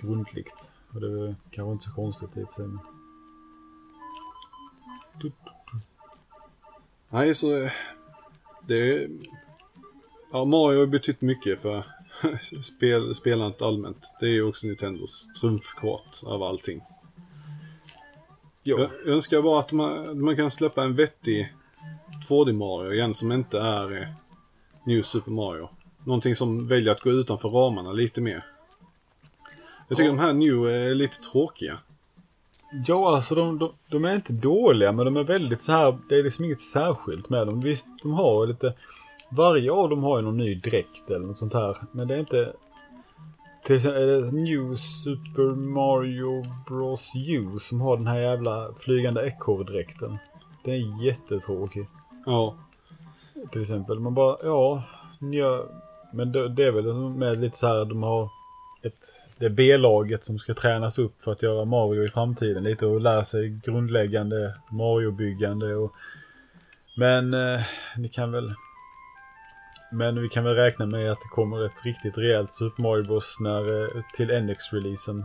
grundligt. 0.00 0.72
Och 0.94 1.00
det 1.00 1.06
är 1.28 1.36
kanske 1.50 1.72
inte 1.72 1.84
så 1.84 1.92
konstigt 1.94 2.36
i 2.36 2.42
och 2.42 2.52
för 2.52 2.62
sig. 2.62 2.72
Nej, 7.08 7.34
så... 7.34 7.56
eh, 7.56 7.72
Det. 8.66 9.08
Ja, 10.32 10.44
Mario 10.44 10.78
har 10.78 10.86
betytt 10.86 11.20
mycket 11.20 11.62
för 11.62 11.84
spel, 12.62 13.14
spelandet 13.14 13.62
allmänt. 13.62 14.14
Det 14.20 14.26
är 14.26 14.30
ju 14.30 14.42
också 14.42 14.66
Nintendos 14.66 15.28
trumfkort 15.40 16.22
av 16.26 16.42
allting. 16.42 16.80
Jag, 18.62 18.80
jag 18.80 19.06
önskar 19.06 19.42
bara 19.42 19.60
att 19.60 19.72
man, 19.72 20.20
man 20.20 20.36
kan 20.36 20.50
släppa 20.50 20.84
en 20.84 20.94
vettig 20.96 21.54
2D 22.28 22.52
Mario 22.52 22.92
igen 22.92 23.14
som 23.14 23.32
inte 23.32 23.58
är 23.60 24.02
eh, 24.02 24.08
New 24.86 25.02
Super 25.02 25.30
Mario. 25.30 25.68
Någonting 26.04 26.34
som 26.34 26.68
väljer 26.68 26.92
att 26.92 27.00
gå 27.00 27.10
utanför 27.10 27.48
ramarna 27.48 27.92
lite 27.92 28.20
mer. 28.20 28.46
Jag 29.88 29.96
tycker 29.98 30.10
Ja. 30.10 30.16
de 30.16 30.18
här 30.18 30.32
New 30.32 30.66
är 30.66 30.94
lite 30.94 31.16
tråkiga. 31.32 31.78
Ja, 32.86 33.14
alltså 33.14 33.34
de, 33.34 33.58
de, 33.58 33.72
de 33.90 34.04
är 34.04 34.14
inte 34.14 34.32
dåliga, 34.32 34.92
men 34.92 35.04
de 35.04 35.16
är 35.16 35.24
väldigt 35.24 35.62
så 35.62 35.72
här. 35.72 35.98
Det 36.08 36.14
är 36.14 36.22
liksom 36.22 36.44
inget 36.44 36.60
särskilt 36.60 37.28
med 37.28 37.46
dem. 37.46 37.60
Visst, 37.60 37.86
de 38.02 38.12
har 38.12 38.46
lite... 38.46 38.74
Varje 39.30 39.72
av 39.72 39.90
dem 39.90 40.02
har 40.02 40.18
ju 40.18 40.24
någon 40.24 40.36
ny 40.36 40.54
dräkt 40.54 41.10
eller 41.10 41.26
något 41.26 41.36
sånt 41.36 41.54
här. 41.54 41.76
Men 41.92 42.08
det 42.08 42.14
är 42.14 42.18
inte... 42.18 42.52
Till 43.64 43.76
exempel 43.76 44.02
är 44.02 44.20
det 44.20 44.32
New 44.32 44.76
Super 44.76 45.54
Mario 45.54 46.42
Bros 46.68 47.12
U 47.28 47.58
som 47.60 47.80
har 47.80 47.96
den 47.96 48.06
här 48.06 48.18
jävla 48.20 48.72
flygande 48.78 49.26
ekorrdräkten. 49.26 50.18
Den 50.64 50.74
är 50.74 51.04
jättetråkig. 51.04 51.86
Ja, 52.26 52.54
Till 53.52 53.62
exempel. 53.62 53.98
Man 54.00 54.14
bara, 54.14 54.36
ja, 54.42 54.82
ja 55.32 55.64
men 56.12 56.32
det, 56.32 56.48
det 56.48 56.64
är 56.64 56.70
väl 56.70 56.94
med 56.94 57.40
lite 57.40 57.56
så 57.56 57.66
här, 57.66 57.84
de 57.84 58.02
har 58.02 58.28
ett, 58.82 59.04
det 59.38 59.44
är 59.44 59.50
B-laget 59.50 60.24
som 60.24 60.38
ska 60.38 60.54
tränas 60.54 60.98
upp 60.98 61.22
för 61.22 61.32
att 61.32 61.42
göra 61.42 61.64
Mario 61.64 62.04
i 62.04 62.08
framtiden. 62.08 62.64
Lite 62.64 62.86
och 62.86 63.00
lära 63.00 63.24
sig 63.24 63.48
grundläggande 63.48 64.54
Mario-byggande 64.70 65.74
och 65.74 65.92
Men 66.96 67.34
eh, 67.34 67.60
ni 67.96 68.08
kan 68.08 68.32
väl 68.32 68.54
Men 69.92 70.22
vi 70.22 70.28
kan 70.28 70.44
väl 70.44 70.54
räkna 70.54 70.86
med 70.86 71.12
att 71.12 71.18
det 71.20 71.28
kommer 71.28 71.66
ett 71.66 71.84
riktigt 71.84 72.18
rejält 72.18 72.54
Super 72.54 72.82
Mario 72.82 73.04
Bros 73.04 73.36
när, 73.40 73.82
eh, 73.82 74.02
till 74.16 74.30
NX-releasen. 74.30 75.24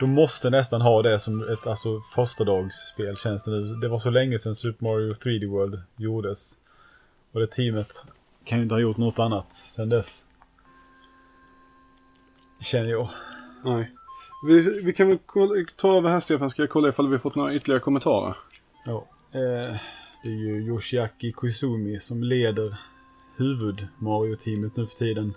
De 0.00 0.10
måste 0.10 0.50
nästan 0.50 0.80
ha 0.80 1.02
det 1.02 1.18
som 1.18 1.48
ett 1.48 1.66
alltså, 1.66 2.00
första 2.14 2.44
dagsspel 2.44 3.16
känns 3.16 3.44
det 3.44 3.50
nu. 3.50 3.74
Det 3.74 3.88
var 3.88 3.98
så 3.98 4.10
länge 4.10 4.38
sedan 4.38 4.54
Super 4.54 4.84
Mario 4.84 5.10
3D 5.10 5.46
World 5.46 5.82
gjordes. 5.96 6.52
Och 7.32 7.40
det 7.40 7.46
teamet 7.46 8.04
kan 8.44 8.58
ju 8.58 8.62
inte 8.62 8.74
ha 8.74 8.80
gjort 8.80 8.96
något 8.96 9.18
annat 9.18 9.54
sedan 9.54 9.88
dess. 9.88 10.26
Känner 12.64 12.90
jag. 12.90 13.08
nej. 13.64 13.90
Vi, 14.46 14.82
vi 14.82 14.92
kan 14.92 15.08
väl 15.08 15.18
kolla, 15.26 15.64
ta 15.76 15.96
över 15.96 16.10
här 16.10 16.20
Stefan, 16.20 16.50
ska 16.50 16.62
jag 16.62 16.70
kolla 16.70 16.88
ifall 16.88 17.08
vi 17.08 17.18
fått 17.18 17.34
några 17.34 17.54
ytterligare 17.54 17.80
kommentarer. 17.80 18.36
Ja. 18.84 19.06
Eh, 19.32 19.76
det 20.22 20.28
är 20.28 20.46
ju 20.46 20.66
Yoshiaki 20.66 21.32
Koizumi 21.32 22.00
som 22.00 22.22
leder 22.22 22.76
huvud-Mario-teamet 23.36 24.76
nu 24.76 24.86
för 24.86 24.94
tiden. 24.94 25.34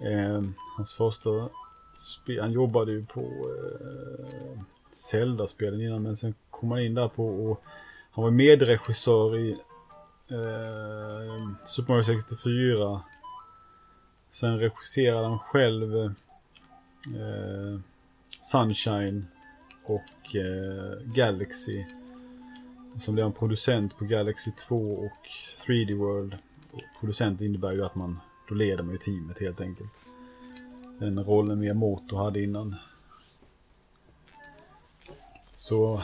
Eh, 0.00 0.42
hans 0.76 0.92
första 0.92 1.30
spel, 1.98 2.40
han 2.40 2.52
jobbade 2.52 2.92
ju 2.92 3.06
på 3.06 3.20
eh, 3.20 4.60
Zelda-spelen 4.92 5.80
innan 5.80 6.02
men 6.02 6.16
sen 6.16 6.34
kom 6.50 6.70
han 6.70 6.80
in 6.80 6.94
där 6.94 7.08
på 7.08 7.26
och 7.26 7.62
han 8.10 8.24
var 8.24 8.30
medregissör 8.30 9.38
i 9.38 9.50
eh, 10.30 11.56
Super 11.66 11.92
Mario 11.92 12.02
64. 12.02 13.02
Sen 14.30 14.58
regisserade 14.58 15.26
han 15.26 15.38
själv 15.38 16.14
eh, 17.06 17.80
Sunshine 18.40 19.26
och 19.84 20.36
eh, 20.36 20.98
Galaxy. 21.04 21.84
Och 22.94 23.02
sen 23.02 23.14
blev 23.14 23.24
han 23.24 23.32
producent 23.32 23.98
på 23.98 24.04
Galaxy 24.04 24.50
2 24.50 24.92
och 24.92 25.28
3D 25.66 25.94
World. 25.98 26.36
Och 26.72 26.82
producent 27.00 27.40
innebär 27.40 27.72
ju 27.72 27.84
att 27.84 27.94
man, 27.94 28.20
då 28.48 28.54
leder 28.54 28.82
man 28.82 28.92
ju 28.92 28.98
teamet 28.98 29.40
helt 29.40 29.60
enkelt. 29.60 30.00
Den 30.98 31.24
rollen 31.24 31.58
Miyamoto 31.58 32.16
hade 32.16 32.42
innan. 32.42 32.76
Så 35.54 36.00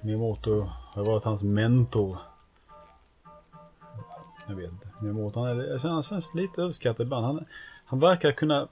Miyamoto 0.00 0.60
har 0.70 1.04
varit 1.04 1.24
hans 1.24 1.42
mentor. 1.42 2.18
Jag 4.46 4.54
vet 4.54 4.70
inte. 4.70 4.88
Miyamoto, 5.00 5.40
han 5.40 5.48
är, 5.48 5.64
jag 5.64 5.80
känner 5.80 5.94
han 5.94 6.02
känns 6.02 6.34
lite 6.34 6.62
överskattad 6.62 7.06
ibland. 7.06 7.26
Han, 7.26 7.44
han 7.84 8.00
verkar 8.00 8.32
kunna 8.32 8.68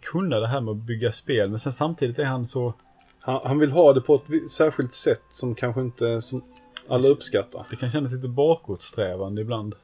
kunna 0.00 0.40
det 0.40 0.46
här 0.46 0.60
med 0.60 0.72
att 0.72 0.76
bygga 0.76 1.12
spel, 1.12 1.50
men 1.50 1.58
sen 1.58 1.72
samtidigt 1.72 2.18
är 2.18 2.24
han 2.24 2.46
så 2.46 2.74
Han, 3.20 3.40
han 3.44 3.58
vill 3.58 3.72
ha 3.72 3.92
det 3.92 4.00
på 4.00 4.14
ett 4.14 4.50
särskilt 4.50 4.92
sätt 4.92 5.22
som 5.28 5.54
kanske 5.54 5.80
inte 5.80 6.20
som 6.22 6.42
alla 6.88 7.08
uppskattar. 7.08 7.66
Det 7.70 7.76
kan 7.76 7.90
kännas 7.90 8.12
lite 8.12 8.28
bakåtsträvande 8.28 9.42
ibland. 9.42 9.74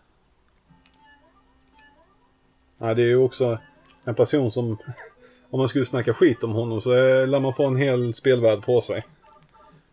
Nej, 2.78 2.94
det 2.94 3.02
är 3.02 3.06
ju 3.06 3.16
också 3.16 3.58
en 4.04 4.14
person 4.14 4.52
som... 4.52 4.78
Om 5.50 5.58
man 5.58 5.68
skulle 5.68 5.84
snacka 5.84 6.14
skit 6.14 6.44
om 6.44 6.52
honom 6.52 6.80
så 6.80 6.92
eh, 6.94 7.26
lär 7.28 7.40
man 7.40 7.54
få 7.54 7.66
en 7.66 7.76
hel 7.76 8.14
spelvärld 8.14 8.62
på 8.64 8.80
sig. 8.80 9.04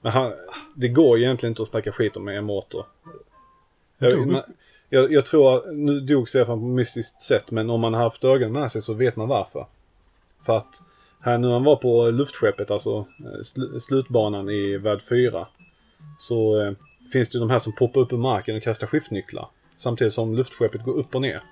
Men 0.02 0.12
han, 0.12 0.34
det 0.76 0.88
går 0.88 1.18
egentligen 1.18 1.52
inte 1.52 1.62
att 1.62 1.68
snacka 1.68 1.92
skit 1.92 2.18
om 2.18 2.26
Miyamoto. 2.26 2.84
Jag, 3.98 4.44
jag, 4.90 5.12
jag 5.12 5.26
tror, 5.26 5.56
att- 5.58 5.76
nu 5.76 6.00
dog 6.00 6.30
Stefan 6.30 6.60
på 6.60 6.66
mystiskt 6.66 7.22
sätt, 7.22 7.52
men 7.52 7.70
om 7.70 7.82
man 7.82 7.94
har 7.94 8.04
haft 8.04 8.24
ögonen 8.24 8.52
med 8.54 8.72
sig 8.72 8.82
så 8.82 8.94
vet 8.94 9.16
man 9.16 9.28
varför. 9.28 9.66
För 10.46 10.58
att 10.58 10.84
här 11.20 11.38
nu 11.38 11.48
han 11.48 11.64
var 11.64 11.76
på 11.76 12.10
luftskeppet, 12.12 12.72
alltså 12.72 13.06
eh, 13.20 13.40
sl- 13.40 13.80
slutbanan 13.80 14.50
i 14.50 14.78
värld 14.78 15.02
4. 15.10 15.48
Så 16.18 16.62
eh, 16.62 16.72
finns 17.14 17.30
det 17.30 17.36
ju 17.36 17.40
de 17.40 17.50
här 17.50 17.60
som 17.60 17.74
poppar 17.76 18.02
upp 18.02 18.14
ur 18.14 18.18
marken 18.18 18.58
och 18.58 18.64
kastar 18.64 18.88
skiftnycklar. 18.88 19.48
Samtidigt 19.76 20.14
som 20.14 20.36
luftskeppet 20.36 20.84
går 20.84 20.94
upp 20.94 21.16
och 21.16 21.22
ner. 21.22 21.44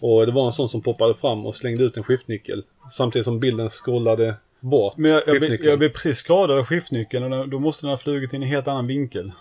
Och 0.00 0.26
det 0.26 0.32
var 0.32 0.46
en 0.46 0.52
sån 0.52 0.68
som 0.68 0.82
poppade 0.82 1.14
fram 1.14 1.46
och 1.46 1.54
slängde 1.56 1.84
ut 1.84 1.96
en 1.96 2.02
skiftnyckel. 2.04 2.64
Samtidigt 2.90 3.24
som 3.24 3.40
bilden 3.40 3.68
scrollade 3.68 4.34
bort 4.60 4.96
Men 4.96 5.10
jag, 5.10 5.22
jag, 5.26 5.38
blev, 5.38 5.64
jag 5.64 5.78
blev 5.78 5.88
precis 5.88 6.16
skadad 6.18 6.58
av 6.58 6.64
skiftnyckeln 6.64 7.32
och 7.32 7.48
då 7.48 7.58
måste 7.58 7.86
den 7.86 7.90
ha 7.90 7.96
flugit 7.96 8.32
in 8.32 8.42
i 8.42 8.46
en 8.46 8.50
helt 8.50 8.68
annan 8.68 8.86
vinkel. 8.86 9.32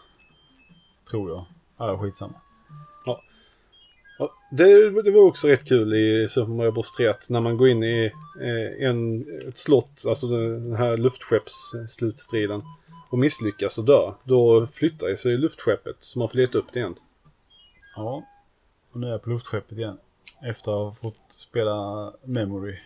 Tror 1.09 1.29
jag. 1.29 1.45
Ja, 1.77 1.97
skitsamma. 1.97 2.33
Ja, 4.19 4.31
det, 4.51 5.01
det 5.01 5.11
var 5.11 5.21
också 5.21 5.47
rätt 5.47 5.65
kul 5.65 5.93
i 5.93 6.27
Super 6.29 6.51
Mario 6.51 6.71
Bros 6.71 6.91
3 6.91 7.07
att 7.07 7.29
när 7.29 7.41
man 7.41 7.57
går 7.57 7.69
in 7.69 7.83
i 7.83 8.11
eh, 8.41 8.87
en, 8.87 9.25
ett 9.47 9.57
slott, 9.57 10.03
alltså 10.07 10.27
den 10.27 10.75
här 10.75 10.97
luftskeppsslutstriden 10.97 12.63
och 13.09 13.19
misslyckas 13.19 13.77
och 13.77 13.85
dör, 13.85 14.15
då 14.23 14.67
flyttar 14.67 15.15
sig 15.15 15.37
luftskeppet 15.37 15.95
så 15.99 16.19
man 16.19 16.29
får 16.29 16.37
leta 16.37 16.57
upp 16.57 16.73
det 16.73 16.79
igen. 16.79 16.95
Ja. 17.95 18.23
Och 18.91 18.99
nu 18.99 19.07
är 19.07 19.11
jag 19.11 19.23
på 19.23 19.29
luftskeppet 19.29 19.77
igen. 19.77 19.97
Efter 20.43 20.71
att 20.71 20.77
ha 20.77 20.91
fått 20.91 21.31
spela 21.31 22.11
Memory. 22.23 22.77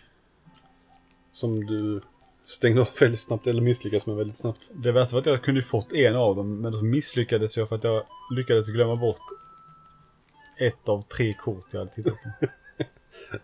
Som 1.32 1.66
du 1.66 2.00
stängde 2.46 2.80
av 2.80 2.88
väldigt 3.00 3.20
snabbt 3.20 3.46
eller 3.46 3.62
misslyckas 3.62 4.06
med 4.06 4.16
väldigt 4.16 4.36
snabbt. 4.36 4.70
Det 4.72 4.92
värsta 4.92 5.14
var 5.14 5.20
att 5.20 5.26
jag 5.26 5.42
kunde 5.42 5.62
fått 5.62 5.92
en 5.92 6.16
av 6.16 6.36
dem, 6.36 6.60
men 6.60 6.72
då 6.72 6.82
misslyckades 6.82 7.56
jag 7.56 7.68
för 7.68 7.76
att 7.76 7.84
jag 7.84 8.04
lyckades 8.36 8.68
glömma 8.68 8.96
bort 8.96 9.20
ett 10.56 10.88
av 10.88 11.02
tre 11.02 11.32
kort 11.32 11.66
jag 11.70 11.78
hade 11.80 11.92
tittat 11.92 12.14
på. 12.22 12.46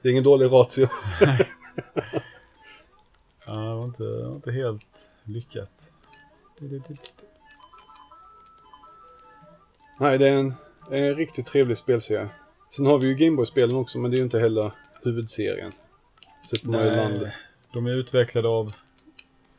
Det 0.03 0.09
är 0.09 0.13
ingen 0.13 0.25
dålig 0.25 0.53
ratio. 0.53 0.89
Ja, 3.47 3.57
det 3.57 3.75
var 3.75 3.85
inte, 3.85 4.03
det 4.03 4.29
var 4.29 4.35
inte 4.35 4.53
helt 4.53 5.13
lyckat. 5.25 5.93
Nej, 10.01 10.19
det 10.19 10.29
är 10.29 10.33
en, 10.33 10.55
en 10.91 11.17
riktigt 11.17 11.47
trevlig 11.47 11.77
spelserie. 11.77 12.29
Sen 12.71 12.87
har 12.87 13.01
vi 13.01 13.07
ju 13.07 13.15
Gameboy-spelen 13.15 13.77
också, 13.77 13.99
men 13.99 14.11
det 14.11 14.15
är 14.15 14.19
ju 14.19 14.25
inte 14.25 14.39
heller 14.39 14.73
huvudserien. 15.03 15.73
Super 16.51 16.69
Mario 16.69 16.97
Land. 16.97 17.33
De 17.73 17.87
är 17.87 17.99
utvecklade 17.99 18.49
av 18.49 18.73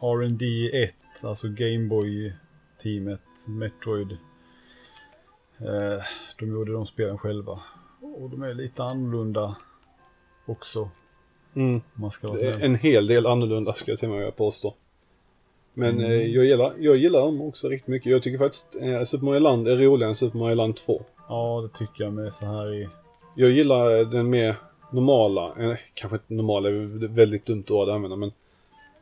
R&D 0.01 0.69
1, 0.83 0.95
alltså 1.23 1.47
Gameboy 1.49 2.33
teamet, 2.83 3.21
Metroid. 3.47 4.17
Eh, 5.65 6.03
de 6.39 6.49
gjorde 6.51 6.73
de 6.73 6.85
spelen 6.85 7.17
själva. 7.17 7.59
Och 8.01 8.29
de 8.29 8.43
är 8.43 8.53
lite 8.53 8.83
annorlunda 8.83 9.55
också. 10.45 10.89
Mm. 11.55 11.81
Man 11.93 12.11
ska 12.11 12.27
vara. 12.27 12.39
En 12.53 12.75
hel 12.75 13.07
del 13.07 13.25
annorlunda 13.27 13.73
ska 13.73 13.91
jag 13.91 13.99
till 13.99 14.09
och 14.09 14.15
med 14.15 14.35
påstå. 14.35 14.73
Men 15.73 15.89
Mm. 15.99 16.11
eh, 16.11 16.17
jag, 16.27 16.45
gillar, 16.45 16.73
jag 16.79 16.97
gillar 16.97 17.19
dem 17.19 17.41
också 17.41 17.67
riktigt 17.69 17.87
mycket. 17.87 18.11
Jag 18.11 18.23
tycker 18.23 18.37
faktiskt 18.37 18.77
eh, 18.81 19.03
Super 19.03 19.25
Mario 19.25 19.39
Land 19.39 19.67
är 19.67 19.77
roligare 19.77 20.09
än 20.09 20.15
Super 20.15 20.37
Mario 20.39 20.55
Land 20.55 20.75
2. 20.75 21.01
Ja, 21.29 21.61
det 21.71 21.77
tycker 21.77 22.03
jag 22.03 22.13
med 22.13 22.33
så 22.33 22.45
här 22.45 22.73
i... 22.73 22.89
Jag 23.35 23.49
gillar 23.49 23.99
eh, 23.99 24.09
den 24.09 24.29
mer 24.29 24.55
normala, 24.91 25.53
eh, 25.59 25.77
kanske 25.93 26.15
inte 26.15 26.33
normala, 26.33 26.69
det 26.69 27.05
är 27.05 27.07
väldigt 27.07 27.45
dumt 27.45 27.63
ord 27.69 27.89
att 27.89 27.95
använda 27.95 28.15
men 28.17 28.31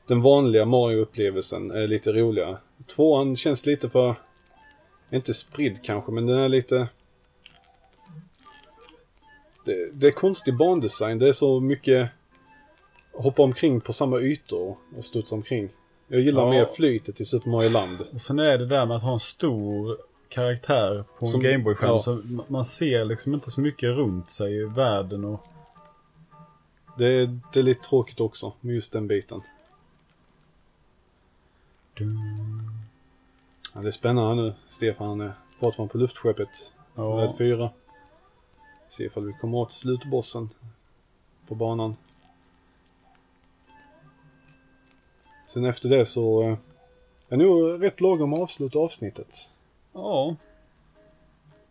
den 0.08 0.22
vanliga 0.22 0.66
Mario-upplevelsen 0.66 1.72
är 1.72 1.88
lite 1.88 2.14
roligare. 2.14 2.58
Tvåan 2.96 3.36
känns 3.36 3.66
lite 3.66 3.90
för, 3.90 4.16
inte 5.12 5.34
spridd 5.34 5.84
kanske, 5.84 6.12
men 6.12 6.26
den 6.26 6.38
är 6.38 6.50
lite... 6.50 6.88
Det, 9.66 9.92
det 9.94 10.08
är 10.08 10.12
konstig 10.12 10.58
bandesign, 10.58 11.20
det 11.20 11.28
är 11.28 11.34
så 11.34 11.60
mycket 11.60 12.10
hoppa 13.14 13.44
omkring 13.44 13.82
på 13.82 13.94
samma 13.94 14.20
ytor 14.20 14.78
och 14.98 15.06
studsa 15.06 15.36
omkring. 15.36 15.70
Jag 16.08 16.22
gillar 16.22 16.42
Ja. 16.44 16.50
mer 16.50 16.66
flytet 16.66 17.22
i 17.22 17.26
Super 17.26 17.50
Mario 17.50 17.70
Land. 17.70 18.02
Och 18.14 18.22
sen 18.22 18.40
är 18.40 18.58
det 18.58 18.66
där 18.66 18.86
med 18.86 18.98
att 18.98 19.04
ha 19.04 19.14
en 19.14 19.20
stor 19.20 19.98
karaktär 20.30 21.04
på 21.20 21.26
en 21.26 21.42
Gameboy-skärm. 21.42 21.90
ja. 21.90 22.00
Så 22.00 22.16
ma- 22.22 22.44
man 22.48 22.66
ser 22.66 23.06
liksom 23.06 23.34
inte 23.34 23.52
så 23.52 23.62
mycket 23.62 23.90
runt 23.90 24.30
sig 24.30 24.56
i 24.56 24.64
världen 24.66 25.26
och... 25.26 25.48
Det, 26.98 27.26
det 27.54 27.60
är 27.60 27.64
lite 27.64 27.90
tråkigt 27.90 28.20
också, 28.20 28.54
med 28.62 28.76
just 28.76 28.94
den 28.94 29.08
biten. 29.08 29.42
Ja, 33.80 33.84
det 33.84 33.90
är 33.90 33.92
spännande 33.92 34.44
nu. 34.44 34.54
Stefan 34.68 35.22
är 35.22 35.34
fortfarande 35.60 35.92
på 35.92 35.98
luftskeppet. 35.98 36.74
Ja, 36.96 37.04
Red 37.04 37.38
4. 37.38 37.70
Se 38.88 39.04
ifall 39.04 39.26
vi 39.26 39.34
kommer 39.34 39.58
åt 39.58 39.72
slutbossen 39.72 40.50
på 41.48 41.56
banan. 41.56 41.96
Sen 45.48 45.66
efter 45.66 45.90
det 45.90 46.06
så 46.06 46.44
eh, 46.44 46.58
är 47.30 47.38
nog 47.38 47.84
rätt 47.84 48.02
lagom 48.02 48.34
att 48.34 48.40
avsluta 48.40 48.80
avsnittet. 48.80 49.54
ja. 49.94 50.36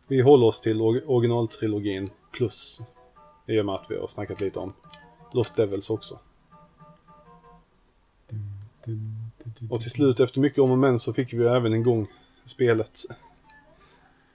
Vi 0.06 0.20
håller 0.20 0.46
oss 0.46 0.60
till 0.60 0.80
or- 0.80 1.04
originaltrilogin 1.06 2.10
plus 2.32 2.80
i 3.46 3.60
och 3.60 3.66
med 3.66 3.74
att 3.74 3.90
vi 3.90 3.96
har 3.98 4.06
snackat 4.06 4.40
lite 4.40 4.58
om 4.58 4.72
Lost 5.32 5.56
Devils 5.56 5.90
också. 5.90 6.18
Och 9.70 9.80
till 9.80 9.90
slut 9.90 10.20
efter 10.20 10.40
mycket 10.40 10.58
om 10.58 10.70
och 10.70 10.78
men 10.78 10.98
så 10.98 11.12
fick 11.12 11.32
vi 11.32 11.44
även 11.46 11.74
igång 11.74 12.06
spelet. 12.44 13.00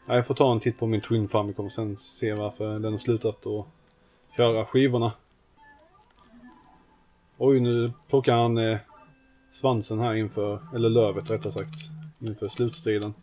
Ja, 0.06 0.16
Jag 0.16 0.28
får 0.28 0.34
ta 0.34 0.52
en 0.52 0.60
titt 0.60 0.80
på 0.80 0.88
min 0.88 1.02
Twin 1.02 1.28
Famicom 1.28 1.66
och 1.66 1.72
sen 1.72 1.98
se 1.98 2.34
varför 2.34 2.80
den 2.80 2.92
har 2.92 2.98
slutat 2.98 3.48
att 3.48 3.66
köra 4.38 4.66
skivorna. 4.66 5.12
Oj, 7.38 7.60
nu 7.60 7.92
plockar 8.10 8.36
han 8.36 8.58
eh, 8.58 8.78
svansen 9.52 10.00
här 10.00 10.14
inför, 10.14 10.60
eller 10.76 10.90
lövet 10.90 11.32
rättare 11.32 11.52
sagt, 11.54 11.76
inför 12.20 12.48
slutstriden. 12.48 13.14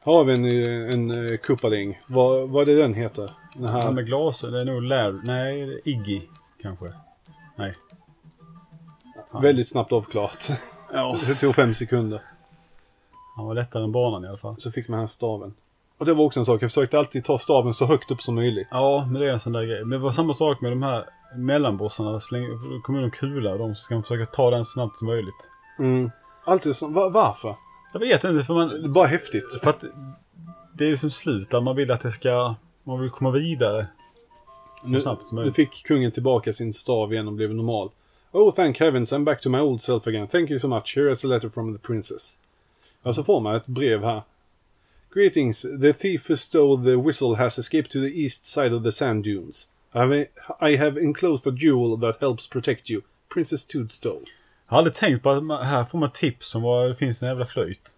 Här 0.00 0.12
har 0.12 0.24
vi 0.24 0.32
en, 0.32 0.44
eh, 0.44 0.94
en 0.94 1.10
eh, 1.10 1.36
Kupaling. 1.36 2.00
Vad, 2.06 2.48
vad 2.48 2.68
är 2.68 2.74
det 2.76 2.82
den 2.82 2.94
heter? 2.94 3.30
Den 3.56 3.68
här... 3.68 3.82
Han 3.82 3.94
med 3.94 4.06
glas, 4.06 4.40
det 4.40 4.60
är 4.60 4.64
nog 4.64 4.82
Larry. 4.82 5.20
Nej, 5.24 5.80
Iggy 5.84 6.22
kanske. 6.62 6.92
Nej. 7.56 7.74
Väldigt 9.42 9.68
snabbt 9.68 9.92
avklarat. 9.92 10.50
Ja. 10.92 11.18
Det 11.26 11.34
tog 11.34 11.54
fem 11.54 11.74
sekunder. 11.74 12.22
Han 13.36 13.46
var 13.46 13.54
lättare 13.54 13.82
än 13.84 13.92
banan 13.92 14.24
i 14.24 14.28
alla 14.28 14.36
fall. 14.36 14.54
Så 14.58 14.72
fick 14.72 14.88
man 14.88 14.96
den 14.96 15.00
här 15.02 15.06
staven. 15.06 15.54
Och 15.98 16.06
det 16.06 16.14
var 16.14 16.24
också 16.24 16.40
en 16.40 16.46
sak, 16.46 16.62
jag 16.62 16.70
försökte 16.70 16.98
alltid 16.98 17.24
ta 17.24 17.38
staven 17.38 17.74
så 17.74 17.86
högt 17.86 18.10
upp 18.10 18.22
som 18.22 18.34
möjligt. 18.34 18.68
Ja, 18.70 19.04
men 19.10 19.20
det 19.20 19.26
är 19.28 19.32
en 19.32 19.40
sån 19.40 19.52
där 19.52 19.62
grej. 19.64 19.80
Men 19.80 19.90
det 19.90 19.98
var 19.98 20.10
samma 20.10 20.34
sak 20.34 20.60
med 20.60 20.72
de 20.72 20.82
här 20.82 21.04
mellanbossarna. 21.36 22.20
Släng, 22.20 22.48
då 22.70 22.80
kommer 22.80 23.00
de 23.00 23.10
kula 23.10 23.52
och 23.52 23.58
de 23.58 23.74
ska 23.74 23.94
man 23.94 24.02
försöka 24.02 24.26
ta 24.26 24.50
den 24.50 24.64
så 24.64 24.70
snabbt 24.72 24.96
som 24.96 25.06
möjligt. 25.06 25.50
Mm. 25.78 26.10
Alltid 26.44 26.76
så, 26.76 26.88
va- 26.88 27.08
varför? 27.08 27.56
Jag 27.92 28.00
vet 28.00 28.24
inte, 28.24 28.44
för 28.44 28.54
Det 28.54 28.66
man... 28.66 28.84
är 28.84 28.88
bara 28.88 29.06
häftigt. 29.06 29.60
För 29.62 29.70
att 29.70 29.84
det 30.74 30.84
är 30.84 30.88
ju 30.88 30.96
som 30.96 31.10
slut 31.10 31.50
där 31.50 31.60
man 31.60 31.76
vill 31.76 31.90
att 31.90 32.00
det 32.00 32.10
ska... 32.10 32.54
Man 32.84 33.00
vill 33.00 33.10
komma 33.10 33.30
vidare. 33.30 33.86
Så 34.82 34.88
Nu, 34.90 35.00
snabbt 35.00 35.26
som 35.26 35.36
nu 35.36 35.40
möjligt. 35.42 35.56
fick 35.56 35.86
kungen 35.86 36.12
tillbaka 36.12 36.52
sin 36.52 36.72
stav 36.72 37.12
igen 37.12 37.26
och 37.26 37.32
blev 37.34 37.54
normal. 37.54 37.90
Oh, 38.32 38.50
thank 38.54 38.78
heavens, 38.78 39.12
I'm 39.12 39.24
back 39.24 39.40
to 39.42 39.50
my 39.50 39.58
old 39.60 39.82
self 39.82 40.06
again. 40.06 40.26
Thank 40.26 40.50
you 40.50 40.58
so 40.58 40.68
much. 40.68 40.94
Here 40.94 41.08
is 41.12 41.24
a 41.24 41.28
letter 41.28 41.50
from 41.50 41.72
the 41.72 41.78
princess. 41.78 42.38
Ja, 43.02 43.12
så 43.12 43.24
får 43.24 43.40
man 43.40 43.56
ett 43.56 43.66
brev 43.66 44.02
här. 44.04 44.22
Greetings. 45.14 45.62
The 45.62 45.92
thief 45.92 46.30
who 46.30 46.36
stole 46.36 46.84
the 46.84 46.96
whistle 46.96 47.34
has 47.36 47.58
escaped 47.58 47.90
to 47.92 48.00
the 48.00 48.22
east 48.22 48.46
side 48.46 48.72
of 48.74 48.82
the 48.84 48.92
sand 48.92 49.24
dunes. 49.24 49.70
I 49.94 49.98
have, 49.98 50.26
I 50.72 50.76
have 50.76 51.00
enclosed 51.00 51.46
a 51.52 51.56
jewel 51.58 52.00
that 52.00 52.20
helps 52.20 52.46
protect 52.48 52.90
you. 52.90 53.02
Princess 53.28 53.66
Toadstool. 53.66 54.24
Jag 54.68 54.76
hade 54.76 54.90
tänkt 54.90 55.22
på 55.22 55.30
att 55.30 55.44
man, 55.44 55.66
här 55.66 55.84
får 55.84 55.98
man 55.98 56.10
tips 56.12 56.54
om 56.54 56.62
var 56.62 56.88
det 56.88 56.94
finns 56.94 57.22
en 57.22 57.28
jävla 57.28 57.46
flöjt. 57.46 57.96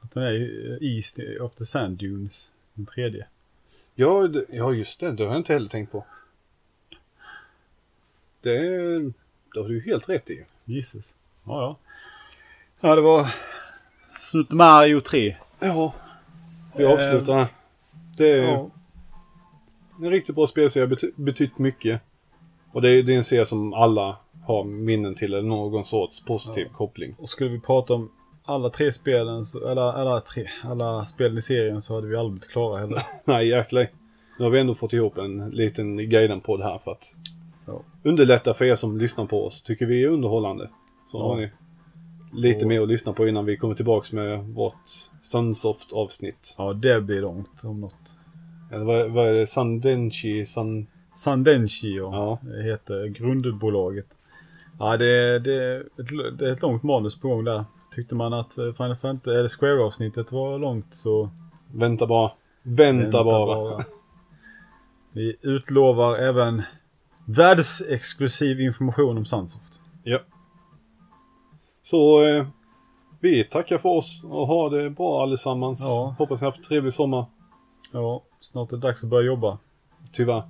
Att 0.00 0.10
den 0.14 0.22
är 0.22 0.32
i- 0.32 0.96
East 0.96 1.18
of 1.40 1.54
the 1.54 1.64
Sand 1.64 1.96
Dunes. 1.98 2.52
Den 2.74 2.86
tredje. 2.86 3.26
Ja, 3.94 4.28
ja, 4.50 4.72
just 4.72 5.00
det. 5.00 5.12
Det 5.12 5.24
har 5.24 5.30
jag 5.30 5.40
inte 5.40 5.52
heller 5.52 5.68
tänkt 5.68 5.92
på. 5.92 6.04
Det, 8.40 8.58
det 9.54 9.60
har 9.60 9.68
du 9.68 9.80
helt 9.86 10.08
rätt 10.08 10.30
i. 10.30 10.44
Gisses. 10.64 11.14
Ja, 11.46 11.60
ja. 11.62 11.76
Ja, 12.80 12.94
det 12.94 13.00
var 13.02 13.26
Super 14.18 14.54
Mario 14.54 15.00
3. 15.00 15.36
Ja. 15.60 15.94
Vi 16.76 16.84
avslutar 16.84 17.34
här. 17.36 17.48
Det 18.16 18.30
är 18.32 18.42
Ja. 18.42 18.70
en 20.02 20.10
riktigt 20.10 20.34
bra 20.34 20.46
spelserie. 20.46 20.86
Bety 20.86 21.10
betytt 21.16 21.58
mycket. 21.58 22.00
Och 22.72 22.82
det 22.82 22.90
är, 22.90 23.02
det 23.02 23.12
är 23.12 23.16
en 23.16 23.24
serie 23.24 23.46
som 23.46 23.74
alla 23.74 24.16
har 24.44 24.64
minnen 24.64 25.14
till 25.14 25.34
eller 25.34 25.48
någon 25.48 25.84
sorts 25.84 26.24
positiv 26.24 26.68
koppling. 26.72 27.14
Och 27.18 27.28
skulle 27.28 27.50
vi 27.50 27.60
prata 27.60 27.94
om 27.94 28.10
alla 28.44 28.70
tre 28.70 28.92
spelen, 28.92 29.44
så, 29.44 29.68
eller 29.68 29.82
alla 29.82 30.20
tre, 30.20 30.48
alla 30.64 31.04
spelen 31.04 31.38
i 31.38 31.42
serien 31.42 31.80
så 31.80 31.94
hade 31.94 32.06
vi 32.06 32.16
aldrig 32.16 32.32
blivit 32.32 32.50
klara 32.52 32.80
heller. 32.80 33.02
Nej, 33.24 33.48
jäklar. 33.48 33.88
Nu 34.38 34.44
har 34.44 34.50
vi 34.50 34.60
ändå 34.60 34.74
fått 34.74 34.92
ihop 34.92 35.18
en 35.18 35.50
liten 35.50 35.96
guiden-podd 35.96 36.62
här 36.62 36.78
för 36.78 36.92
att 36.92 37.14
Ja. 37.68 37.82
underlätta 38.02 38.54
för 38.54 38.64
er 38.64 38.74
som 38.74 38.98
lyssnar 38.98 39.26
på 39.26 39.46
oss. 39.46 39.62
Tycker 39.62 39.86
vi 39.86 40.04
är 40.04 40.08
underhållande. 40.08 40.70
Så 41.10 41.18
har 41.18 41.36
ni 41.36 41.50
lite 42.32 42.64
Och- 42.64 42.68
mer 42.68 42.80
att 42.82 42.88
lyssna 42.88 43.12
på 43.12 43.28
innan 43.28 43.44
vi 43.44 43.56
kommer 43.56 43.74
tillbaks 43.74 44.12
med 44.12 44.44
vårt 44.44 44.74
Sunsoft-avsnitt. 45.22 46.54
Ja, 46.58 46.72
det 46.72 47.00
blir 47.00 47.20
långt 47.20 47.64
om 47.64 47.80
något. 47.80 48.16
Eller 48.72 48.84
vad, 48.84 49.10
vad 49.10 49.28
är 49.28 49.32
det? 49.32 49.46
Sandenchi? 49.46 50.46
San... 50.46 50.86
Sandenshi 51.14 51.96
ja. 51.96 52.38
Det 52.42 52.62
heter 52.62 53.06
grundbolaget. 53.06 54.06
Ja, 54.78 54.96
det, 54.96 55.38
det, 55.38 55.84
det 56.38 56.46
är 56.48 56.52
ett 56.52 56.62
långt 56.62 56.82
manus 56.82 57.20
på 57.20 57.28
gång 57.28 57.44
där. 57.44 57.64
Tyckte 57.94 58.14
man 58.14 58.32
att 58.32 58.58
eh, 58.58 58.72
Final 58.72 58.96
Fantasy, 58.96 59.36
eller 59.36 59.48
Square-avsnittet 59.48 60.32
var 60.32 60.58
långt 60.58 60.94
så 60.94 61.30
Vänta 61.72 62.06
bara. 62.06 62.32
Vänta, 62.62 63.24
bara. 63.24 63.84
Vi 65.12 65.36
utlovar 65.42 66.16
även 66.16 66.62
världsexklusiv 67.28 68.60
information 68.60 69.18
om 69.18 69.24
Sunsoft. 69.24 69.80
Ja. 70.02 70.18
Så 71.82 72.26
eh, 72.26 72.46
vi 73.20 73.44
tackar 73.44 73.78
för 73.78 73.88
oss 73.88 74.24
och 74.24 74.46
ha 74.46 74.68
det 74.68 74.90
bra 74.90 75.22
allesammans. 75.22 75.80
Ja. 75.80 76.14
Hoppas 76.18 76.40
ni 76.40 76.44
har 76.44 76.50
haft 76.52 76.58
en 76.58 76.64
trevlig 76.64 76.92
sommar. 76.92 77.26
Ja, 77.92 78.22
snart 78.40 78.72
är 78.72 78.76
det 78.76 78.82
dags 78.82 79.04
att 79.04 79.10
börja 79.10 79.26
jobba. 79.26 79.58
Tyvärr. 80.12 80.42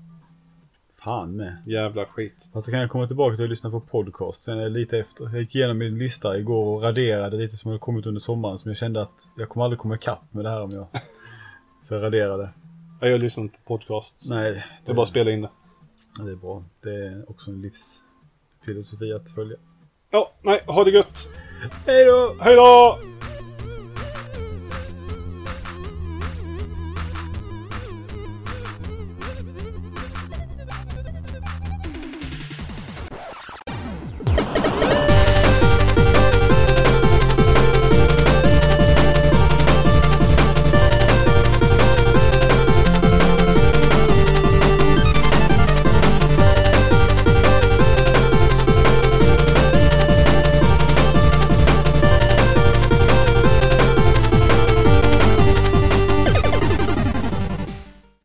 Fan 1.05 1.37
med. 1.37 1.57
Jävla 1.67 2.07
skit. 2.07 2.51
Fast 2.53 2.67
så 2.67 2.73
kan 2.73 2.81
jag 2.81 2.91
komma 2.91 3.07
tillbaka 3.07 3.37
till 3.37 3.45
att 3.45 3.51
lyssna 3.51 3.71
på 3.71 3.81
podcast 3.81 4.43
sen 4.43 4.59
är 4.59 4.69
lite 4.69 4.99
efter. 4.99 5.25
Jag 5.25 5.41
gick 5.41 5.55
igenom 5.55 5.79
min 5.79 5.99
lista 5.99 6.39
igår 6.39 6.67
och 6.77 6.83
raderade 6.83 7.37
lite 7.37 7.57
som 7.57 7.69
hade 7.69 7.79
kommit 7.79 8.07
under 8.07 8.21
sommaren 8.21 8.59
som 8.59 8.71
jag 8.71 8.79
kände 8.79 9.03
att 9.03 9.31
jag 9.37 9.49
kommer 9.49 9.65
aldrig 9.65 9.79
komma 9.79 9.95
ikapp 9.95 10.33
med 10.35 10.45
det 10.45 10.51
här 10.51 10.63
om 10.63 10.71
jag... 10.73 10.87
Så 11.83 11.95
jag 11.95 12.03
raderade. 12.03 12.51
Jag 13.01 13.11
har 13.11 13.19
lyssnat 13.19 13.53
på 13.53 13.59
podcast. 13.79 14.27
Nej, 14.29 14.65
Det 14.85 14.93
är 14.93 14.95
bara 14.95 15.03
att 15.03 15.09
spela 15.09 15.31
in 15.31 15.43
det. 15.43 15.51
Det 16.19 16.31
är 16.31 16.37
bra. 16.37 16.65
Det 16.83 17.07
är 17.07 17.31
också 17.31 17.51
en 17.51 17.63
livsfilosofi 17.63 19.13
att 19.13 19.31
följa. 19.31 19.57
Ja, 20.11 20.33
nej, 20.43 20.63
ha 20.67 20.85
det 20.85 20.91
gött. 20.91 21.29
Hej 21.87 22.05
då! 22.05 22.37
Hej 22.41 22.57
då! 22.57 22.99